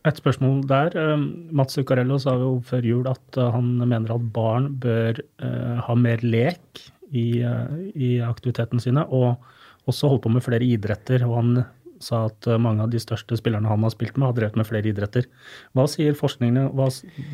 Et 0.04 0.18
spørsmål 0.20 0.66
der. 0.68 0.96
eh, 1.00 1.20
Mats 1.56 1.78
Zuccarello 1.78 2.18
sa 2.20 2.34
jo 2.36 2.58
før 2.66 2.84
jul 2.84 3.06
at 3.08 3.38
eh, 3.40 3.52
han 3.54 3.70
mener 3.80 4.12
at 4.12 4.26
barn 4.34 4.68
bør 4.76 5.16
eh, 5.16 5.78
ha 5.80 5.94
mer 5.96 6.20
lek 6.20 6.82
i, 7.08 7.40
eh, 7.40 7.78
i 7.96 8.10
aktivitetene 8.20 8.84
sine, 8.84 9.06
og 9.08 9.40
også 9.88 10.10
holde 10.10 10.24
på 10.26 10.34
med 10.34 10.44
flere 10.44 10.68
idretter. 10.68 11.24
Og 11.24 11.38
han 11.38 11.64
sa 12.04 12.26
at 12.28 12.44
mange 12.60 12.84
av 12.84 12.90
de 12.92 13.00
største 13.00 13.38
spillerne 13.40 13.70
han 13.70 13.84
har 13.86 13.92
spilt 13.94 14.18
med, 14.18 14.26
har 14.28 14.36
drevet 14.36 14.58
med 14.60 14.68
flere 14.68 14.90
idretter. 14.90 15.24
Hva 15.72 15.86
sier 15.88 16.12
forskningen? 16.18 16.74
Hva, 16.76 16.90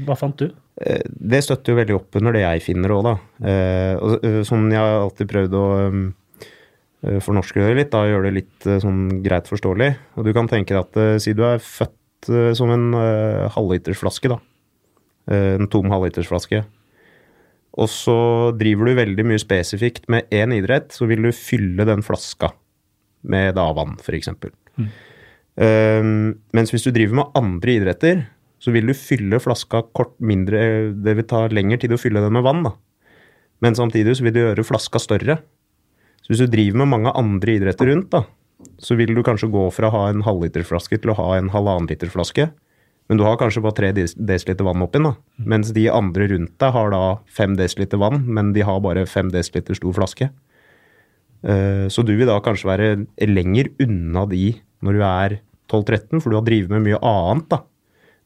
hva 0.06 0.16
fant 0.18 0.38
du? 0.38 0.52
Det 0.78 1.40
støtter 1.42 1.72
jo 1.72 1.78
veldig 1.80 1.96
opp 1.96 2.18
under 2.20 2.36
det 2.36 2.44
jeg 2.44 2.62
finner 2.68 2.94
òg, 2.94 3.08
da. 3.08 3.14
Sånn 4.46 4.68
jeg 4.70 4.78
har 4.78 5.00
alltid 5.00 5.30
prøvd 5.32 5.56
å 5.58 5.64
fornorske 7.24 7.64
det 7.64 7.78
litt, 7.80 7.90
da, 7.90 8.04
gjøre 8.06 8.28
det 8.28 8.34
litt 8.36 8.68
sånn 8.84 9.22
greit 9.24 9.50
forståelig. 9.50 9.90
Og 10.20 10.28
du 10.28 10.30
kan 10.36 10.50
tenke 10.52 10.76
deg 10.76 10.84
at 10.84 11.24
si 11.24 11.34
du 11.34 11.42
er 11.48 11.58
født 11.58 11.96
eh, 12.28 12.52
som 12.58 12.72
en 12.74 12.90
uh, 12.96 13.48
halvlitersflaske, 13.54 14.30
da. 14.32 14.40
Uh, 15.30 15.56
en 15.60 15.68
tom 15.72 15.88
halvlitersflaske. 15.92 16.64
Og 17.80 17.88
så 17.88 18.16
driver 18.58 18.90
du 18.90 18.98
veldig 18.98 19.26
mye 19.30 19.40
spesifikt 19.40 20.08
med 20.10 20.26
én 20.34 20.52
idrett, 20.56 20.90
så 20.92 21.06
vil 21.08 21.22
du 21.22 21.30
fylle 21.32 21.86
den 21.86 22.02
flaska 22.04 22.50
med 23.30 23.54
da 23.56 23.68
vann, 23.76 23.94
f.eks. 24.00 24.32
Um, 25.60 26.40
mens 26.56 26.72
hvis 26.72 26.86
du 26.86 26.92
driver 26.94 27.20
med 27.20 27.38
andre 27.38 27.76
idretter, 27.78 28.24
så 28.60 28.72
vil 28.74 28.90
du 28.90 28.96
fylle 28.96 29.40
flaska 29.40 29.82
kort 29.96 30.12
mindre 30.20 30.92
Det 30.92 31.14
vil 31.16 31.26
ta 31.28 31.46
lengre 31.48 31.78
tid 31.80 31.94
å 31.94 32.00
fylle 32.00 32.20
den 32.24 32.34
med 32.36 32.44
vann, 32.44 32.64
da. 32.66 32.74
Men 33.64 33.76
samtidig 33.76 34.16
så 34.16 34.26
vil 34.26 34.34
du 34.34 34.42
gjøre 34.42 34.66
flaska 34.66 35.00
større. 35.00 35.38
Så 35.40 36.30
Så 36.30 36.36
hvis 36.36 36.46
du 36.46 36.52
driver 36.52 36.78
med 36.78 36.90
mange 36.92 37.12
andre 37.18 37.56
idretter 37.58 37.88
rundt, 37.90 38.12
da, 38.12 38.22
så 38.80 38.96
vil 38.96 39.12
du 39.14 39.22
kanskje 39.26 39.50
gå 39.52 39.66
fra 39.74 39.90
å 39.90 39.94
ha 39.94 40.02
en 40.10 40.24
halvliterflaske 40.26 41.00
til 41.00 41.12
å 41.12 41.18
ha 41.18 41.30
en 41.36 41.50
halvannenliterflaske. 41.52 42.50
Men 43.10 43.18
du 43.18 43.24
har 43.26 43.40
kanskje 43.40 43.62
bare 43.64 43.90
3 43.90 43.90
dl 43.98 44.62
vann 44.62 44.84
oppi 44.84 45.00
den, 45.00 45.08
da. 45.10 45.14
Mens 45.42 45.72
de 45.74 45.88
andre 45.90 46.28
rundt 46.30 46.54
deg 46.62 46.76
har 46.76 46.92
da 46.94 47.02
5 47.34 47.56
dl 47.58 47.98
vann, 47.98 48.22
men 48.26 48.52
de 48.54 48.62
har 48.62 48.78
bare 48.84 49.02
5 49.02 49.32
dl 49.34 49.74
stor 49.74 49.96
flaske. 49.96 50.30
Eh, 51.42 51.86
så 51.90 52.04
du 52.06 52.14
vil 52.14 52.28
da 52.28 52.38
kanskje 52.44 52.68
være 52.68 52.90
lenger 53.26 53.72
unna 53.80 54.26
de 54.30 54.52
når 54.84 54.96
du 54.96 55.02
er 55.02 55.36
12-13, 55.72 56.20
for 56.20 56.30
du 56.30 56.38
har 56.38 56.46
drevet 56.46 56.72
med 56.72 56.86
mye 56.86 57.02
annet, 57.02 57.50
da. 57.50 57.64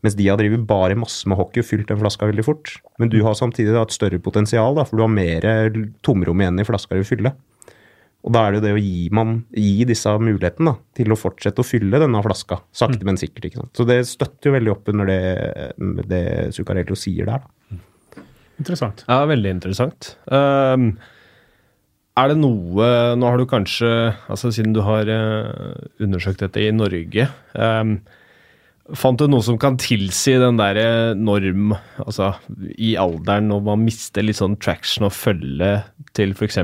Mens 0.04 0.18
de 0.18 0.26
har 0.28 0.36
drevet 0.36 0.66
bare 0.68 0.98
masse 1.00 1.24
med 1.24 1.38
hockey 1.40 1.62
og 1.64 1.68
fylt 1.70 1.88
den 1.88 2.00
flaska 2.02 2.28
veldig 2.28 2.44
fort. 2.44 2.74
Men 3.00 3.08
du 3.08 3.22
har 3.24 3.36
samtidig 3.38 3.72
da 3.72 3.86
et 3.86 3.94
større 3.94 4.20
potensial, 4.20 4.76
da, 4.76 4.84
for 4.84 5.00
du 5.00 5.06
har 5.06 5.12
mer 5.12 5.46
tomrom 6.04 6.42
igjen 6.44 6.60
i 6.60 6.66
flaska 6.68 6.98
vil 6.98 7.08
fylle. 7.08 7.32
Og 8.24 8.32
da 8.32 8.46
er 8.46 8.54
det 8.54 8.60
jo 8.60 8.64
det 8.64 8.72
å 8.72 8.80
gi, 8.80 9.00
man, 9.12 9.34
gi 9.52 9.84
disse 9.88 10.12
muligheten 10.16 10.70
da, 10.70 10.72
til 10.96 11.12
å 11.12 11.18
fortsette 11.18 11.60
å 11.60 11.66
fylle 11.66 12.00
denne 12.00 12.22
flaska, 12.24 12.62
sakte, 12.72 13.02
mm. 13.02 13.08
men 13.10 13.20
sikkert. 13.20 13.50
ikke 13.50 13.60
sant? 13.60 13.74
Så 13.76 13.84
det 13.88 13.98
støtter 14.08 14.48
jo 14.48 14.54
veldig 14.54 14.72
opp 14.72 14.88
under 14.94 15.10
det, 15.10 15.18
det 16.08 16.22
Zuccarello 16.56 16.96
sier 16.96 17.28
der. 17.28 17.44
da. 17.44 17.84
Interessant. 18.62 19.04
Ja, 19.10 19.24
veldig 19.28 19.52
interessant. 19.56 20.14
Um, 20.30 20.94
er 22.14 22.30
det 22.30 22.36
noe 22.38 22.88
Nå 23.18 23.26
har 23.26 23.40
du 23.40 23.48
kanskje, 23.50 23.88
altså 24.30 24.52
siden 24.54 24.76
du 24.76 24.80
har 24.86 25.08
uh, 25.10 25.74
undersøkt 26.02 26.44
dette 26.44 26.62
i 26.62 26.70
Norge 26.72 27.26
um, 27.58 27.98
Fant 28.92 29.16
du 29.16 29.24
noe 29.32 29.40
som 29.40 29.56
kan 29.60 29.78
tilsi 29.80 30.34
den 30.36 30.58
der 30.60 31.14
norm 31.16 31.72
altså 32.02 32.34
i 32.76 32.92
alderen 33.00 33.48
når 33.48 33.62
man 33.70 33.84
mister 33.86 34.26
litt 34.26 34.36
sånn 34.36 34.58
traction 34.60 35.06
og 35.08 35.14
følge 35.16 35.70
til 36.16 36.34
f.eks. 36.36 36.60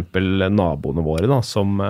naboene 0.52 1.04
våre, 1.06 1.30
da, 1.30 1.38
som, 1.40 1.80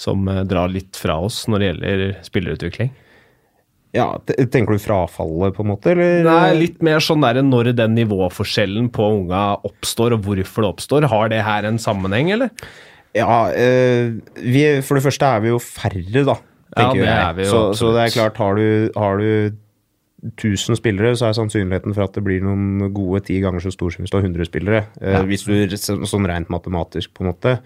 som, 0.00 0.30
drar 0.48 0.72
litt 0.72 0.96
fra 0.96 1.18
oss 1.26 1.42
når 1.52 1.60
det 1.60 1.68
gjelder 1.68 2.04
spillerutvikling? 2.24 2.94
Ja, 3.94 4.08
Tenker 4.24 4.74
du 4.74 4.82
frafallet, 4.82 5.54
på 5.54 5.62
en 5.62 5.70
måte? 5.74 5.92
eller? 5.92 6.24
Nei, 6.24 6.56
litt 6.64 6.80
mer 6.82 7.04
sånn 7.04 7.22
der 7.22 7.44
når 7.44 7.74
den 7.76 7.94
nivåforskjellen 8.00 8.88
på 8.96 9.10
unga 9.20 9.44
oppstår, 9.68 10.16
og 10.16 10.24
hvorfor 10.24 10.64
det 10.64 10.72
oppstår. 10.72 11.06
Har 11.12 11.28
det 11.30 11.44
her 11.46 11.68
en 11.68 11.78
sammenheng, 11.78 12.32
eller? 12.34 12.50
Ja, 13.14 13.52
eh, 13.54 14.16
vi, 14.40 14.64
for 14.82 14.98
det 14.98 15.04
første 15.04 15.28
er 15.28 15.44
vi 15.44 15.52
jo 15.52 15.62
færre, 15.62 16.24
da 16.26 16.40
tenker 16.76 17.02
ja, 17.02 17.18
jeg. 17.32 17.48
Så, 17.50 17.66
så, 17.78 17.92
det 17.96 18.06
er 18.06 18.14
klart, 18.14 18.40
har 18.42 18.58
du, 18.58 18.90
har 18.98 19.20
du 19.20 19.30
1000 20.24 20.78
spillere, 20.80 21.12
så 21.16 21.28
er 21.28 21.36
sannsynligheten 21.36 21.94
for 21.96 22.06
at 22.06 22.14
det 22.16 22.24
blir 22.24 22.44
noen 22.44 22.92
gode 22.96 23.20
ti 23.28 23.40
ganger 23.44 23.60
så 23.64 23.72
stor 23.74 23.92
som 23.92 24.04
hvis 24.04 24.12
du 24.12 24.18
har 24.18 24.24
100 24.24 24.48
spillere. 24.48 24.86
Eh, 25.02 25.18
ja. 25.18 25.24
Hvis 25.28 25.44
du 25.44 25.54
Sånn 26.08 26.28
rent 26.28 26.52
matematisk, 26.52 27.12
på 27.16 27.24
en 27.24 27.32
måte. 27.32 27.58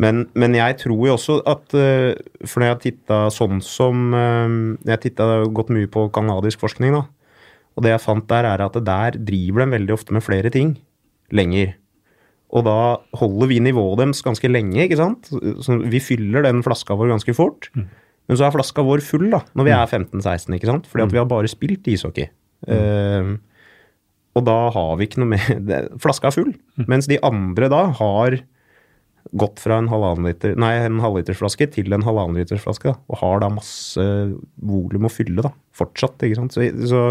Men, 0.00 0.26
men, 0.34 0.56
jeg 0.56 0.78
tror 0.80 1.06
jo 1.06 1.14
også 1.14 1.34
at 1.44 1.74
eh, 1.76 2.14
For 2.48 2.62
når 2.62 2.64
jeg 2.64 2.72
har 2.72 2.78
titta 2.80 3.16
sånn 3.28 3.58
som 3.60 4.14
eh, 4.16 4.54
Jeg 4.88 5.02
titta 5.02 5.26
gått 5.52 5.68
mye 5.68 5.90
på 5.92 6.06
canadisk 6.16 6.62
forskning, 6.64 6.96
da. 6.96 7.04
Og 7.76 7.84
det 7.84 7.92
jeg 7.92 8.04
fant 8.04 8.26
der, 8.28 8.48
er 8.48 8.64
at 8.64 8.76
der 8.84 9.20
driver 9.20 9.64
de 9.64 9.76
veldig 9.76 9.94
ofte 9.94 10.16
med 10.16 10.24
flere 10.24 10.50
ting 10.52 10.74
lenger. 11.32 11.76
Og 12.52 12.66
da 12.66 12.78
holder 13.16 13.48
vi 13.48 13.62
nivået 13.64 14.02
deres 14.02 14.20
ganske 14.24 14.48
lenge, 14.50 14.82
ikke 14.84 14.98
sant. 15.00 15.30
Så 15.64 15.78
vi 15.80 16.02
fyller 16.04 16.44
den 16.44 16.60
flaska 16.64 16.96
vår 16.98 17.14
ganske 17.14 17.32
fort. 17.36 17.70
Mm. 17.72 17.86
Men 18.30 18.38
så 18.38 18.46
er 18.46 18.54
flaska 18.54 18.84
vår 18.86 19.02
full 19.04 19.26
da, 19.32 19.42
når 19.58 19.66
vi 19.66 19.74
er 19.74 19.88
15-16, 19.88 20.54
ikke 20.56 20.70
sant? 20.70 20.86
fordi 20.90 21.06
at 21.06 21.14
vi 21.14 21.20
har 21.20 21.28
bare 21.30 21.50
spilt 21.50 21.88
ishockey. 21.90 22.28
Mm. 22.68 22.72
Uh, 22.72 23.32
og 24.38 24.46
da 24.46 24.56
har 24.72 24.92
vi 24.96 25.08
ikke 25.08 25.20
noe 25.20 25.32
mer 25.34 25.88
Flaska 26.02 26.30
er 26.30 26.36
full. 26.36 26.52
Mm. 26.78 26.86
Mens 26.88 27.08
de 27.10 27.18
andre 27.26 27.68
da 27.72 27.84
har 27.98 28.38
gått 29.38 29.60
fra 29.62 29.78
en 29.78 29.88
halvannenliter, 29.88 30.56
nei, 30.60 30.72
en 30.82 31.00
halvlitersflaske 31.02 31.68
til 31.76 31.94
en 31.94 32.04
halvannenlitersflaske. 32.06 32.94
Og 33.08 33.20
har 33.20 33.42
da 33.42 33.50
masse 33.52 34.06
volum 34.62 35.08
å 35.08 35.12
fylle 35.12 35.44
da, 35.44 35.52
fortsatt. 35.76 36.24
ikke 36.26 36.40
sant? 36.40 36.56
Så, 36.56 36.68
så, 36.90 37.04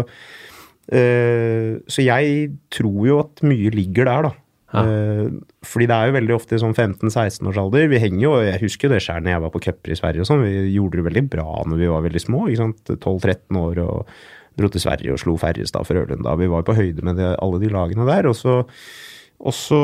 uh, 0.96 1.70
så 1.86 2.06
jeg 2.08 2.52
tror 2.74 3.00
jo 3.08 3.20
at 3.24 3.44
mye 3.46 3.74
ligger 3.74 4.10
der, 4.10 4.30
da. 4.30 4.34
Ja. 4.72 4.82
Uh, 4.82 5.56
fordi 5.68 5.88
det 5.90 5.96
er 5.96 6.08
jo 6.08 6.16
veldig 6.16 6.36
ofte 6.36 6.56
i 6.56 6.60
sånn 6.62 6.76
15-16-årsalder. 6.76 7.88
Vi 7.92 8.00
henger 8.00 8.22
jo, 8.24 8.34
Jeg 8.46 8.62
husker 8.64 8.88
jo 8.88 8.94
det 8.94 9.02
sjøl 9.04 9.24
når 9.24 9.34
jeg 9.34 9.44
var 9.44 9.52
på 9.54 9.64
cuper 9.66 9.92
i 9.92 9.98
Sverige 9.98 10.24
og 10.24 10.30
sånn. 10.30 10.44
Vi 10.46 10.76
gjorde 10.76 11.00
det 11.00 11.08
veldig 11.10 11.24
bra 11.34 11.48
når 11.68 11.82
vi 11.82 11.90
var 11.92 12.06
veldig 12.06 12.22
små. 12.24 12.46
ikke 12.48 12.62
sant? 12.62 12.94
12-13 12.94 13.60
år 13.60 13.82
og 13.84 14.14
dro 14.60 14.68
til 14.72 14.84
Sverige 14.84 15.14
og 15.14 15.20
slo 15.20 15.36
Ferjestad 15.40 15.88
for 15.88 16.00
Ørlunda. 16.00 16.36
Vi 16.40 16.48
var 16.50 16.62
jo 16.62 16.68
på 16.70 16.76
høyde 16.76 17.04
med 17.06 17.20
det, 17.20 17.34
alle 17.44 17.60
de 17.62 17.72
lagene 17.72 18.08
der. 18.08 18.28
Og 18.30 18.36
så, 18.38 18.62
og 19.40 19.56
så 19.56 19.82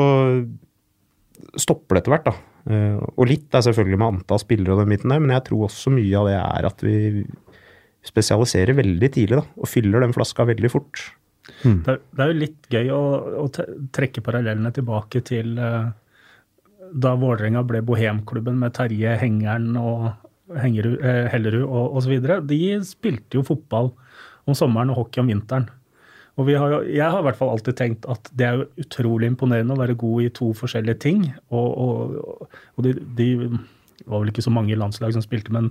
stopper 1.57 1.97
det 1.97 2.03
etter 2.03 2.15
hvert, 2.15 2.29
da. 2.29 2.35
Uh, 2.69 2.97
og 3.15 3.29
litt 3.29 3.55
er 3.55 3.63
selvfølgelig 3.65 3.97
med 4.01 4.11
antall 4.13 4.41
spillere 4.41 4.75
og 4.75 4.83
den 4.83 4.91
biten 4.91 5.13
der, 5.13 5.21
men 5.23 5.31
jeg 5.33 5.45
tror 5.47 5.69
også 5.69 5.93
mye 5.93 6.17
av 6.19 6.27
det 6.27 6.35
er 6.37 6.67
at 6.67 6.83
vi 6.85 6.97
spesialiserer 8.05 8.77
veldig 8.77 9.09
tidlig 9.15 9.39
da, 9.39 9.45
og 9.57 9.69
fyller 9.69 10.03
den 10.03 10.13
flaska 10.15 10.45
veldig 10.49 10.71
fort. 10.71 11.01
Mm. 11.63 11.81
Det, 11.85 11.97
det, 12.11 12.23
er 12.23 12.31
jo 12.31 12.39
litt 12.43 12.69
gøy 12.73 12.91
å, 12.95 13.01
å 13.43 13.47
trekke 13.95 14.23
parallellene 14.25 14.71
tilbake 14.75 15.23
til 15.27 15.55
uh, 15.59 15.89
da 16.89 17.13
Vålerenga 17.19 17.63
ble 17.67 17.81
bohemklubben 17.85 18.57
med 18.61 18.73
Terje 18.77 19.15
Hengeren 19.21 19.73
og 19.79 20.09
Hengerud, 20.57 20.97
eh, 21.05 21.27
Hellerud 21.29 21.65
og 21.67 21.99
osv. 21.99 22.15
De 22.49 22.61
spilte 22.87 23.37
jo 23.37 23.45
fotball 23.45 23.91
om 24.49 24.57
sommeren 24.57 24.89
og 24.93 25.03
hockey 25.03 25.21
om 25.21 25.29
vinteren. 25.29 25.67
Og 26.39 26.47
har, 26.55 26.85
jeg 26.87 27.03
har 27.03 27.19
i 27.19 27.25
hvert 27.27 27.37
fall 27.37 27.51
alltid 27.51 27.75
tenkt 27.75 28.05
at 28.09 28.29
det 28.39 28.47
er 28.47 28.61
utrolig 28.79 29.27
imponerende 29.27 29.75
å 29.75 29.81
være 29.81 29.97
god 29.99 30.23
i 30.23 30.31
to 30.31 30.53
forskjellige 30.55 31.01
ting. 31.03 31.25
Og, 31.51 31.67
og, 31.67 32.47
og 32.77 32.85
de, 32.85 32.93
de, 33.17 33.27
var 34.07 34.23
vel 34.23 34.31
ikke 34.31 34.45
så 34.45 34.53
mange 34.53 34.77
landslag 34.79 35.11
som 35.11 35.23
spilte, 35.25 35.51
men 35.51 35.67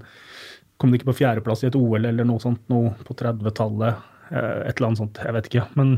kom 0.79 0.93
de 0.93 1.01
ikke 1.01 1.09
på 1.09 1.17
fjerdeplass 1.23 1.64
i 1.64 1.71
et 1.71 1.79
OL 1.79 2.05
eller 2.05 2.29
noe 2.29 2.43
sånt 2.43 2.61
noe 2.71 2.93
på 3.07 3.17
30-tallet? 3.17 4.05
Eh, 4.31 4.61
et 4.69 4.77
eller 4.77 4.91
annet 4.91 5.03
sånt. 5.03 5.21
Jeg 5.25 5.37
vet 5.37 5.49
ikke. 5.51 5.64
Men 5.79 5.95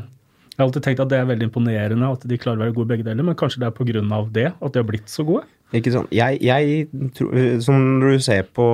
jeg 0.51 0.61
har 0.61 0.69
alltid 0.69 0.87
tenkt 0.87 1.03
at 1.05 1.11
det 1.12 1.19
er 1.21 1.31
veldig 1.31 1.49
imponerende 1.49 2.12
at 2.14 2.27
de 2.29 2.38
klarer 2.40 2.61
å 2.61 2.66
være 2.66 2.77
gode 2.77 2.93
begge 2.93 3.07
deler. 3.07 3.27
Men 3.27 3.38
kanskje 3.38 3.62
det 3.62 3.71
er 3.71 3.77
pga. 3.77 4.23
det 4.31 4.47
at 4.53 4.73
de 4.73 4.83
har 4.83 4.88
blitt 4.88 5.11
så 5.11 5.25
gode? 5.27 5.45
Ikke 5.73 5.93
sant. 5.95 6.11
Jeg, 6.11 6.40
jeg 6.43 6.88
tror 7.14 7.61
Som 7.62 8.01
når 8.01 8.16
du 8.16 8.25
ser 8.27 8.49
på 8.51 8.64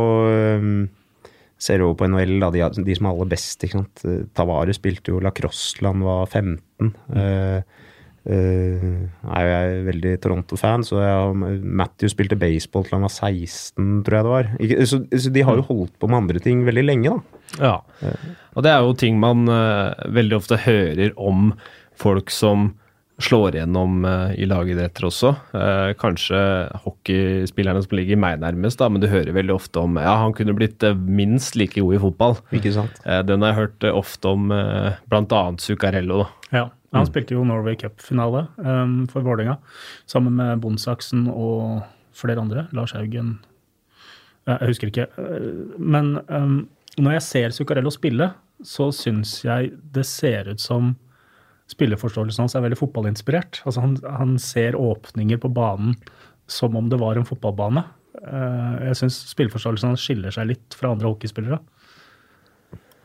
um, 0.57 0.87
Ser 1.61 1.81
over 1.81 1.95
på 1.97 2.07
NHL, 2.09 2.39
da, 2.41 2.51
de, 2.53 2.85
de, 2.85 2.95
som 2.97 3.07
er 3.09 3.15
aller 3.15 3.29
best. 3.33 3.63
ikke 3.65 3.79
sant? 3.79 4.03
Tavares 4.37 4.77
spilte 4.77 5.13
jo 5.15 5.23
lacrosse 5.25 5.81
da 5.81 5.89
han 5.89 6.03
var 6.05 6.27
15. 6.29 6.59
Mm. 6.85 6.91
Uh, 7.17 7.86
Uh, 8.27 9.07
jeg 9.23 9.51
er 9.55 9.85
veldig 9.87 10.15
Toronto-fan, 10.25 10.83
så 10.87 10.99
jeg, 11.03 11.61
Matthew 11.63 12.11
spilte 12.11 12.39
baseball 12.41 12.87
til 12.87 12.97
han 12.99 13.07
var 13.07 13.15
16, 13.15 14.01
tror 14.07 14.19
jeg 14.19 14.27
det 14.27 14.33
var. 14.33 14.51
Ikke, 14.59 14.87
så, 14.91 15.01
så, 15.15 15.33
de 15.35 15.45
har 15.47 15.61
jo 15.61 15.69
holdt 15.69 15.95
på 16.01 16.11
med 16.11 16.25
andre 16.25 16.43
ting 16.43 16.65
veldig 16.67 16.87
lenge, 16.87 17.15
da. 17.15 17.43
Ja, 17.63 17.77
og 18.59 18.65
det 18.67 18.73
er 18.73 18.83
jo 18.83 18.97
ting 18.99 19.21
man 19.23 19.47
uh, 19.47 19.95
veldig 20.11 20.41
ofte 20.41 20.59
hører 20.65 21.15
om 21.15 21.53
folk 21.97 22.33
som 22.35 22.73
slår 23.23 23.57
igjennom 23.57 24.05
uh, 24.05 24.33
i 24.37 24.47
lagidretter 24.49 25.07
også. 25.09 25.33
Uh, 25.55 25.93
kanskje 26.01 26.39
hockeyspillerne 26.85 27.83
som 27.85 27.97
ligger 27.97 28.21
meg 28.21 28.41
nærmest, 28.43 28.81
da, 28.81 28.91
men 28.93 29.03
du 29.03 29.09
hører 29.11 29.33
veldig 29.37 29.55
ofte 29.57 29.81
om 29.83 29.97
ja, 30.01 30.19
han 30.21 30.35
kunne 30.37 30.57
blitt 30.57 30.85
uh, 30.85 30.97
minst 30.97 31.57
like 31.57 31.81
god 31.81 31.97
i 31.97 32.03
fotball. 32.03 32.37
Ikke 32.57 32.75
sant? 32.77 33.01
den 33.29 33.45
har 33.45 33.55
jeg 33.55 33.61
hørt 33.63 33.89
ofte 33.95 34.35
om 34.37 34.51
uh, 34.53 34.99
bl.a. 35.09 35.45
Zuccarello. 35.63 36.25
Da. 36.25 36.59
Ja. 36.59 36.67
Han 36.95 37.05
mm. 37.05 37.11
spilte 37.11 37.37
jo 37.37 37.45
Norway 37.47 37.77
Cup-finale 37.81 38.47
um, 38.63 39.05
for 39.11 39.27
Vålerenga 39.27 39.57
sammen 40.09 40.37
med 40.39 40.63
Bondsaksen 40.63 41.27
og 41.33 41.83
flere 42.17 42.41
andre. 42.41 42.67
Lars 42.77 42.95
Haugen 42.97 43.39
Jeg 44.47 44.71
husker 44.71 44.93
ikke. 44.93 45.09
Uh, 45.19 45.75
men 45.79 46.17
um, 46.31 46.61
når 47.03 47.19
jeg 47.19 47.27
ser 47.27 47.57
Zuccarello 47.57 47.91
spille, 47.93 48.31
så 48.65 48.89
syns 48.95 49.41
jeg 49.45 49.75
det 49.93 50.07
ser 50.09 50.49
ut 50.49 50.63
som 50.63 50.95
spilleforståelsen 51.73 52.45
hans 52.45 52.55
er 52.55 52.63
veldig 52.65 52.79
fotballinspirert. 52.79 53.61
Altså 53.67 53.83
han, 53.83 53.97
han, 54.07 54.37
ser 54.41 54.79
åpninger 54.79 55.41
på 55.43 55.51
banen 55.53 55.97
som 56.47 56.77
om 56.79 56.89
det 56.89 57.01
var 57.03 57.19
en 57.19 57.27
fotballbane. 57.27 57.83
Uh, 58.23 58.79
jeg 58.87 59.01
syns 59.03 59.19
spilleforståelsen 59.33 59.91
hans 59.91 60.07
skiller 60.07 60.33
seg 60.35 60.53
litt 60.53 60.79
fra 60.79 60.95
andre 60.95 61.11
hockeyspillere. 61.11 61.59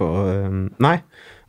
Uh, 0.02 0.64
nei, 0.84 0.98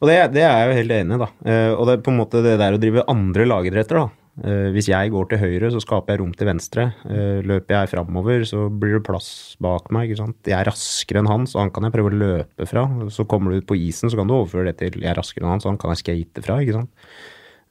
og 0.03 0.09
det, 0.11 0.17
det, 0.35 0.43
er 0.43 0.57
jeg 0.59 0.67
jo 0.67 0.79
helt 0.81 0.97
enig 0.97 1.15
i, 1.15 1.21
da. 1.23 1.29
Uh, 1.47 1.73
og 1.77 1.87
det 1.87 1.95
er 1.95 2.03
på 2.03 2.11
en 2.11 2.19
måte 2.19 2.43
det 2.43 2.57
der 2.59 2.75
å 2.75 2.83
drive 2.83 3.07
andre 3.11 3.47
lagidretter, 3.47 4.01
da. 4.01 4.09
Uh, 4.33 4.73
hvis 4.75 4.89
jeg 4.91 5.13
går 5.13 5.29
til 5.31 5.39
høyre, 5.39 5.69
så 5.71 5.83
skaper 5.85 6.15
jeg 6.15 6.23
rom 6.25 6.33
til 6.35 6.49
venstre. 6.49 6.89
Uh, 7.07 7.39
løper 7.47 7.77
jeg 7.77 7.93
framover, 7.93 8.43
så 8.49 8.65
blir 8.67 8.97
det 8.97 9.05
plass 9.07 9.29
bak 9.63 9.93
meg. 9.95 10.11
ikke 10.11 10.25
sant? 10.25 10.39
Jeg 10.43 10.59
er 10.59 10.67
raskere 10.73 11.23
enn 11.23 11.31
han, 11.31 11.47
så 11.47 11.61
han 11.63 11.71
kan 11.75 11.87
jeg 11.87 11.95
prøve 11.95 12.11
å 12.11 12.19
løpe 12.25 12.67
fra. 12.67 12.89
Så 13.15 13.29
kommer 13.31 13.55
du 13.55 13.61
ut 13.63 13.69
på 13.69 13.79
isen, 13.79 14.11
så 14.11 14.19
kan 14.19 14.27
du 14.27 14.35
overføre 14.41 14.73
det 14.73 14.81
til 14.81 14.99
jeg 15.05 15.13
er 15.13 15.21
raskere 15.21 15.47
enn 15.47 15.55
han, 15.55 15.63
så 15.63 15.71
han 15.71 15.79
kan 15.79 15.95
jeg 15.95 16.03
skate 16.03 16.45
fra. 16.49 16.59
ikke 16.65 16.81
sant? 16.81 17.07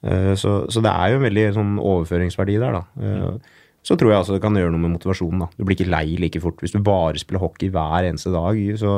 Så, 0.02 0.52
så, 0.74 0.82
det 0.82 0.90
er 0.90 1.12
jo 1.12 1.18
en 1.20 1.26
veldig 1.28 1.44
sånn 1.54 1.74
overføringsverdi 1.78 2.56
der, 2.58 2.74
da. 2.74 3.28
Så 3.86 3.94
tror 3.98 4.10
jeg 4.10 4.18
altså 4.18 4.34
det 4.34 4.42
kan 4.42 4.56
gjøre 4.58 4.74
noe 4.74 4.82
med 4.82 4.96
motivasjonen. 4.96 5.44
da. 5.44 5.50
Du 5.58 5.66
blir 5.66 5.78
ikke 5.78 5.92
lei 5.92 6.16
like 6.22 6.42
fort. 6.42 6.58
Hvis 6.64 6.74
du 6.74 6.80
bare 6.82 7.22
spiller 7.22 7.44
hockey 7.44 7.70
hver 7.74 8.08
eneste 8.08 8.34
dag, 8.34 8.58
så 8.82 8.96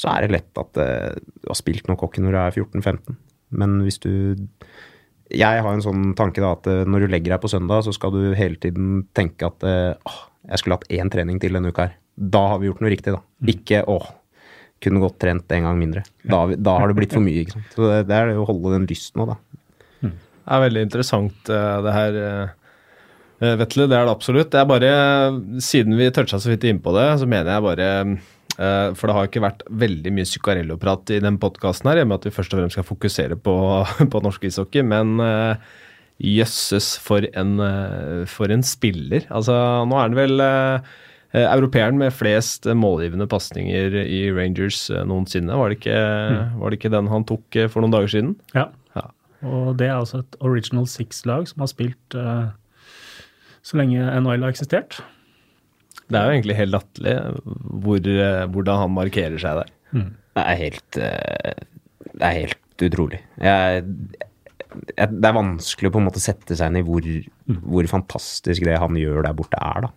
så 0.00 0.12
er 0.14 0.24
det 0.24 0.34
lett 0.38 0.60
at 0.62 0.80
uh, 0.80 1.10
du 1.42 1.50
har 1.50 1.58
spilt 1.58 1.88
noe 1.90 2.00
hockey 2.00 2.24
når 2.24 2.36
du 2.36 2.40
er 2.40 2.56
14-15. 2.62 3.18
Men 3.60 3.80
hvis 3.84 3.98
du 4.00 4.12
Jeg 5.30 5.62
har 5.62 5.72
en 5.74 5.82
sånn 5.84 6.14
tanke 6.18 6.42
da 6.42 6.54
at 6.56 6.68
uh, 6.70 6.84
når 6.88 7.04
du 7.04 7.12
legger 7.12 7.34
deg 7.34 7.42
på 7.42 7.50
søndag, 7.52 7.84
så 7.86 7.92
skal 7.94 8.14
du 8.14 8.32
hele 8.38 8.56
tiden 8.62 9.04
tenke 9.16 9.50
at 9.50 9.66
uh, 9.66 10.16
jeg 10.48 10.62
skulle 10.62 10.78
hatt 10.80 10.88
én 10.96 11.12
trening 11.12 11.38
til 11.42 11.54
denne 11.54 11.70
uka 11.70 11.88
her. 11.88 11.98
Da 12.16 12.46
har 12.54 12.62
vi 12.62 12.70
gjort 12.70 12.80
noe 12.82 12.92
riktig, 12.92 13.12
da. 13.14 13.20
Ikke 13.52 13.84
åh, 13.88 14.08
kunne 14.80 15.02
godt 15.02 15.20
trent 15.22 15.52
en 15.52 15.68
gang 15.68 15.78
mindre. 15.78 16.02
Da, 16.24 16.42
da 16.56 16.78
har 16.80 16.90
det 16.90 16.96
blitt 16.98 17.14
for 17.14 17.24
mye. 17.24 17.44
ikke 17.44 17.58
sant? 17.58 17.76
Så 17.76 17.84
det, 17.86 18.00
det 18.08 18.16
er 18.16 18.30
det 18.32 18.40
å 18.40 18.48
holde 18.48 18.72
den 18.74 18.88
lysten 18.90 19.22
òg, 19.22 19.34
da. 19.34 19.38
Det 20.50 20.56
er 20.56 20.62
veldig 20.64 20.82
interessant, 20.82 21.50
eh, 21.52 21.76
det 21.84 21.92
her. 21.94 22.16
eh, 22.20 23.54
Vetle, 23.60 23.86
det 23.88 23.96
er 23.96 24.08
det 24.08 24.12
absolutt. 24.12 24.50
Det 24.52 24.58
er 24.60 24.66
bare, 24.68 24.88
Siden 25.62 25.94
vi 25.96 26.10
toucha 26.10 26.40
så 26.40 26.50
vidt 26.50 26.66
innpå 26.68 26.92
det, 26.96 27.06
så 27.20 27.28
mener 27.28 27.54
jeg 27.54 27.64
bare 27.68 27.86
eh, 28.00 28.16
For 28.60 29.08
det 29.08 29.14
har 29.16 29.28
ikke 29.28 29.40
vært 29.40 29.62
veldig 29.82 30.10
mye 30.12 30.28
Zuccarello-prat 30.28 31.14
i 31.16 31.20
den 31.24 31.38
podkasten 31.40 31.88
her, 31.88 32.00
i 32.00 32.04
og 32.04 32.10
med 32.10 32.18
at 32.18 32.26
vi 32.28 32.32
først 32.34 32.52
og 32.52 32.60
fremst 32.60 32.76
skal 32.76 32.84
fokusere 32.84 33.38
på, 33.40 33.54
på 34.12 34.20
norsk 34.20 34.44
ishockey. 34.50 34.84
Men 34.84 35.14
eh, 35.24 35.70
jøsses, 36.20 36.94
for, 37.00 37.24
en, 37.36 37.54
eh, 37.64 38.24
for 38.28 38.52
en 38.52 38.64
spiller. 38.66 39.24
Altså, 39.32 39.54
nå 39.88 39.96
er 39.96 40.04
han 40.04 40.18
vel 40.18 40.44
eh, 40.44 40.90
eh, 41.32 41.46
europeeren 41.46 41.98
med 42.00 42.12
flest 42.14 42.68
eh, 42.68 42.76
målgivende 42.76 43.28
pasninger 43.30 43.96
i 44.04 44.22
Rangers 44.36 44.82
eh, 44.92 45.04
noensinne. 45.08 45.56
Var 45.56 45.72
det, 45.72 45.80
ikke, 45.80 46.02
var 46.60 46.70
det 46.70 46.80
ikke 46.80 46.92
den 46.92 47.10
han 47.12 47.26
tok 47.28 47.56
eh, 47.56 47.70
for 47.72 47.84
noen 47.84 47.96
dager 47.96 48.12
siden? 48.12 48.34
Ja. 48.56 48.68
Ja. 48.98 49.06
Og 49.48 49.72
det 49.80 49.88
er 49.88 49.96
altså 49.96 50.20
et 50.20 50.36
Original 50.44 50.88
Six-lag 50.90 51.48
som 51.48 51.64
har 51.64 51.70
spilt 51.72 52.18
uh, 52.18 52.50
så 53.64 53.78
lenge 53.80 54.04
NHL 54.04 54.44
har 54.44 54.52
eksistert. 54.52 55.00
Det 56.10 56.18
er 56.18 56.26
jo 56.26 56.34
egentlig 56.36 56.58
helt 56.58 56.74
latterlig 56.74 57.14
hvor, 57.84 58.08
eh, 58.14 58.46
hvordan 58.50 58.82
han 58.84 58.96
markerer 58.96 59.38
seg 59.42 59.62
der. 59.62 59.70
Det 60.36 60.42
er 60.46 60.58
helt 60.58 60.98
eh, 61.02 61.62
Det 62.10 62.26
er 62.26 62.36
helt 62.36 62.84
utrolig. 62.86 63.20
Jeg, 63.38 63.84
jeg, 64.96 65.08
det 65.10 65.28
er 65.28 65.36
vanskelig 65.36 65.90
å 65.90 65.94
på 65.94 66.00
en 66.02 66.08
måte 66.08 66.22
sette 66.22 66.56
seg 66.58 66.70
inn 66.70 66.80
i 66.80 66.86
hvor, 66.86 67.06
hvor 67.62 67.90
fantastisk 67.90 68.64
det 68.66 68.78
han 68.80 68.98
gjør 68.98 69.24
der 69.26 69.36
borte, 69.36 69.60
er, 69.60 69.86
da. 69.86 69.92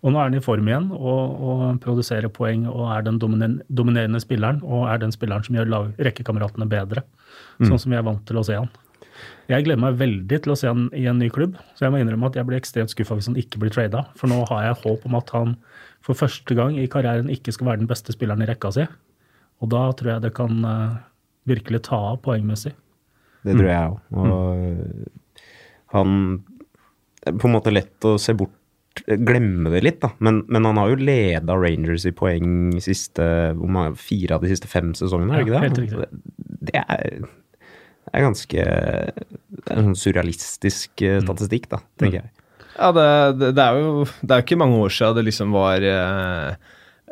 Og 0.00 0.14
nå 0.14 0.20
er 0.20 0.30
han 0.30 0.36
i 0.38 0.40
form 0.40 0.68
igjen 0.68 0.86
og, 0.96 1.40
og 1.44 1.64
produserer 1.84 2.32
poeng 2.32 2.62
og 2.70 2.86
er 2.94 3.02
den 3.04 3.18
dominerende 3.20 4.20
spilleren. 4.22 4.62
Og 4.64 4.86
er 4.88 5.02
den 5.02 5.12
spilleren 5.12 5.44
som 5.44 5.58
gjør 5.58 5.68
rekkekammeratene 5.68 6.06
rekkekameratene 6.06 6.68
bedre, 6.70 7.04
sånn 7.60 7.82
som 7.82 7.92
vi 7.92 7.98
er 7.98 8.06
vant 8.06 8.22
til 8.28 8.40
å 8.40 8.44
se 8.46 8.56
han. 8.56 8.70
Jeg 9.50 9.64
gleder 9.66 9.80
meg 9.82 9.98
veldig 9.98 10.38
til 10.44 10.52
å 10.52 10.56
se 10.58 10.68
han 10.70 10.88
i 10.94 11.04
en 11.10 11.18
ny 11.18 11.28
klubb, 11.34 11.56
så 11.74 11.86
jeg 11.86 11.94
må 11.94 12.00
innrømme 12.00 12.28
at 12.30 12.36
jeg 12.38 12.46
blir 12.46 12.60
ekstremt 12.60 12.92
skuffa 12.92 13.16
hvis 13.18 13.28
han 13.32 13.38
ikke 13.40 13.58
blir 13.62 13.72
trada. 13.74 14.04
For 14.18 14.30
nå 14.30 14.42
har 14.50 14.68
jeg 14.68 14.78
håp 14.84 15.06
om 15.08 15.16
at 15.18 15.32
han 15.34 15.56
for 16.06 16.16
første 16.16 16.54
gang 16.56 16.78
i 16.80 16.86
karrieren 16.90 17.28
ikke 17.32 17.52
skal 17.52 17.66
være 17.72 17.82
den 17.82 17.90
beste 17.90 18.14
spilleren 18.14 18.42
i 18.44 18.48
rekka 18.48 18.70
si. 18.76 18.86
Og 19.60 19.72
da 19.74 19.82
tror 19.98 20.14
jeg 20.14 20.24
det 20.24 20.32
kan 20.38 20.62
eh, 20.64 20.94
virkelig 21.50 21.82
ta 21.90 21.98
av 22.14 22.22
poengmessig. 22.24 22.72
Det 23.44 23.56
tror 23.58 23.68
jeg 23.68 23.90
òg. 23.90 23.98
Og 24.20 25.96
han 25.96 26.16
Det 27.20 27.34
er 27.34 27.36
på 27.40 27.48
en 27.50 27.54
måte 27.58 27.72
lett 27.74 28.06
å 28.08 28.14
se 28.20 28.32
bort 28.38 28.56
Glemme 29.06 29.70
det 29.70 29.84
litt, 29.86 30.00
da. 30.02 30.10
Men, 30.18 30.40
men 30.50 30.66
han 30.66 30.76
har 30.80 30.90
jo 30.90 30.96
leda 30.98 31.54
Rangers 31.56 32.02
i 32.08 32.12
poeng 32.12 32.72
siste 32.82 33.22
mange, 33.56 33.94
fire 33.96 34.34
av 34.36 34.42
de 34.44 34.50
siste 34.50 34.68
fem 34.68 34.90
sesongene, 34.98 35.30
er 35.38 35.44
det 35.46 35.52
Ja, 35.54 35.60
ikke 35.60 35.62
helt 35.62 35.78
det? 35.78 35.84
riktig. 35.86 36.58
Det 36.68 36.82
er, 36.82 37.22
det 38.10 38.18
er 38.18 38.26
ganske 38.26 38.66
Det 38.66 39.70
er 39.70 39.78
en 39.78 39.88
sånn 39.90 40.02
surrealistisk 40.02 41.04
eh, 41.06 41.20
statistikk, 41.22 41.70
da, 41.70 41.80
tenker 42.00 42.22
jeg. 42.22 42.32
Ja, 42.74 42.90
det, 42.96 43.06
det, 43.52 43.62
er 43.62 43.78
jo 43.78 44.04
det 44.22 44.34
er 44.34 44.44
ikke 44.44 44.58
mange 44.60 44.78
år 44.80 44.92
siden 44.94 45.18
det 45.18 45.26
liksom 45.28 45.54
var 45.54 45.84
eh, 45.84 46.54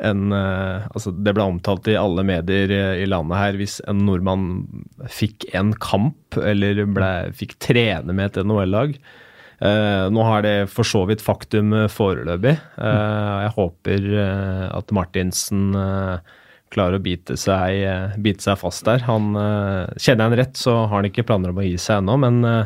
en 0.09 0.35
eh, 0.35 0.87
Altså, 0.89 1.13
det 1.13 1.35
ble 1.37 1.45
omtalt 1.45 1.87
i 1.91 1.97
alle 1.99 2.25
medier 2.27 2.73
i 2.97 3.07
landet 3.07 3.39
her 3.39 3.59
hvis 3.59 3.79
en 3.89 4.03
nordmann 4.07 4.49
fikk 5.11 5.47
en 5.55 5.73
kamp, 5.79 6.39
eller 6.39 6.83
ble, 6.89 7.13
fikk 7.37 7.57
trene 7.63 8.15
med 8.15 8.31
et 8.31 8.43
NHL-lag. 8.43 8.95
Eh, 9.59 10.05
nå 10.11 10.23
har 10.23 10.43
det 10.43 10.55
for 10.71 10.87
så 10.87 11.05
vidt 11.09 11.23
faktum 11.23 11.75
foreløpig. 11.91 12.55
Eh, 12.79 13.33
jeg 13.45 13.55
håper 13.57 14.11
at 14.71 14.95
Martinsen 14.95 15.69
eh, 15.75 16.37
klarer 16.73 16.99
å 16.99 17.03
bite 17.03 17.37
seg, 17.39 17.81
eh, 17.83 18.15
bite 18.21 18.45
seg 18.45 18.59
fast 18.61 18.85
der. 18.87 19.03
Han, 19.09 19.33
eh, 19.35 19.89
kjenner 19.97 20.25
jeg 20.25 20.29
han 20.29 20.39
rett, 20.43 20.55
så 20.57 20.77
har 20.85 20.95
han 20.99 21.09
ikke 21.09 21.25
planer 21.27 21.53
om 21.53 21.59
å 21.61 21.65
gi 21.65 21.75
seg 21.77 22.01
ennå, 22.01 22.17
men 22.21 22.39
eh, 22.45 22.65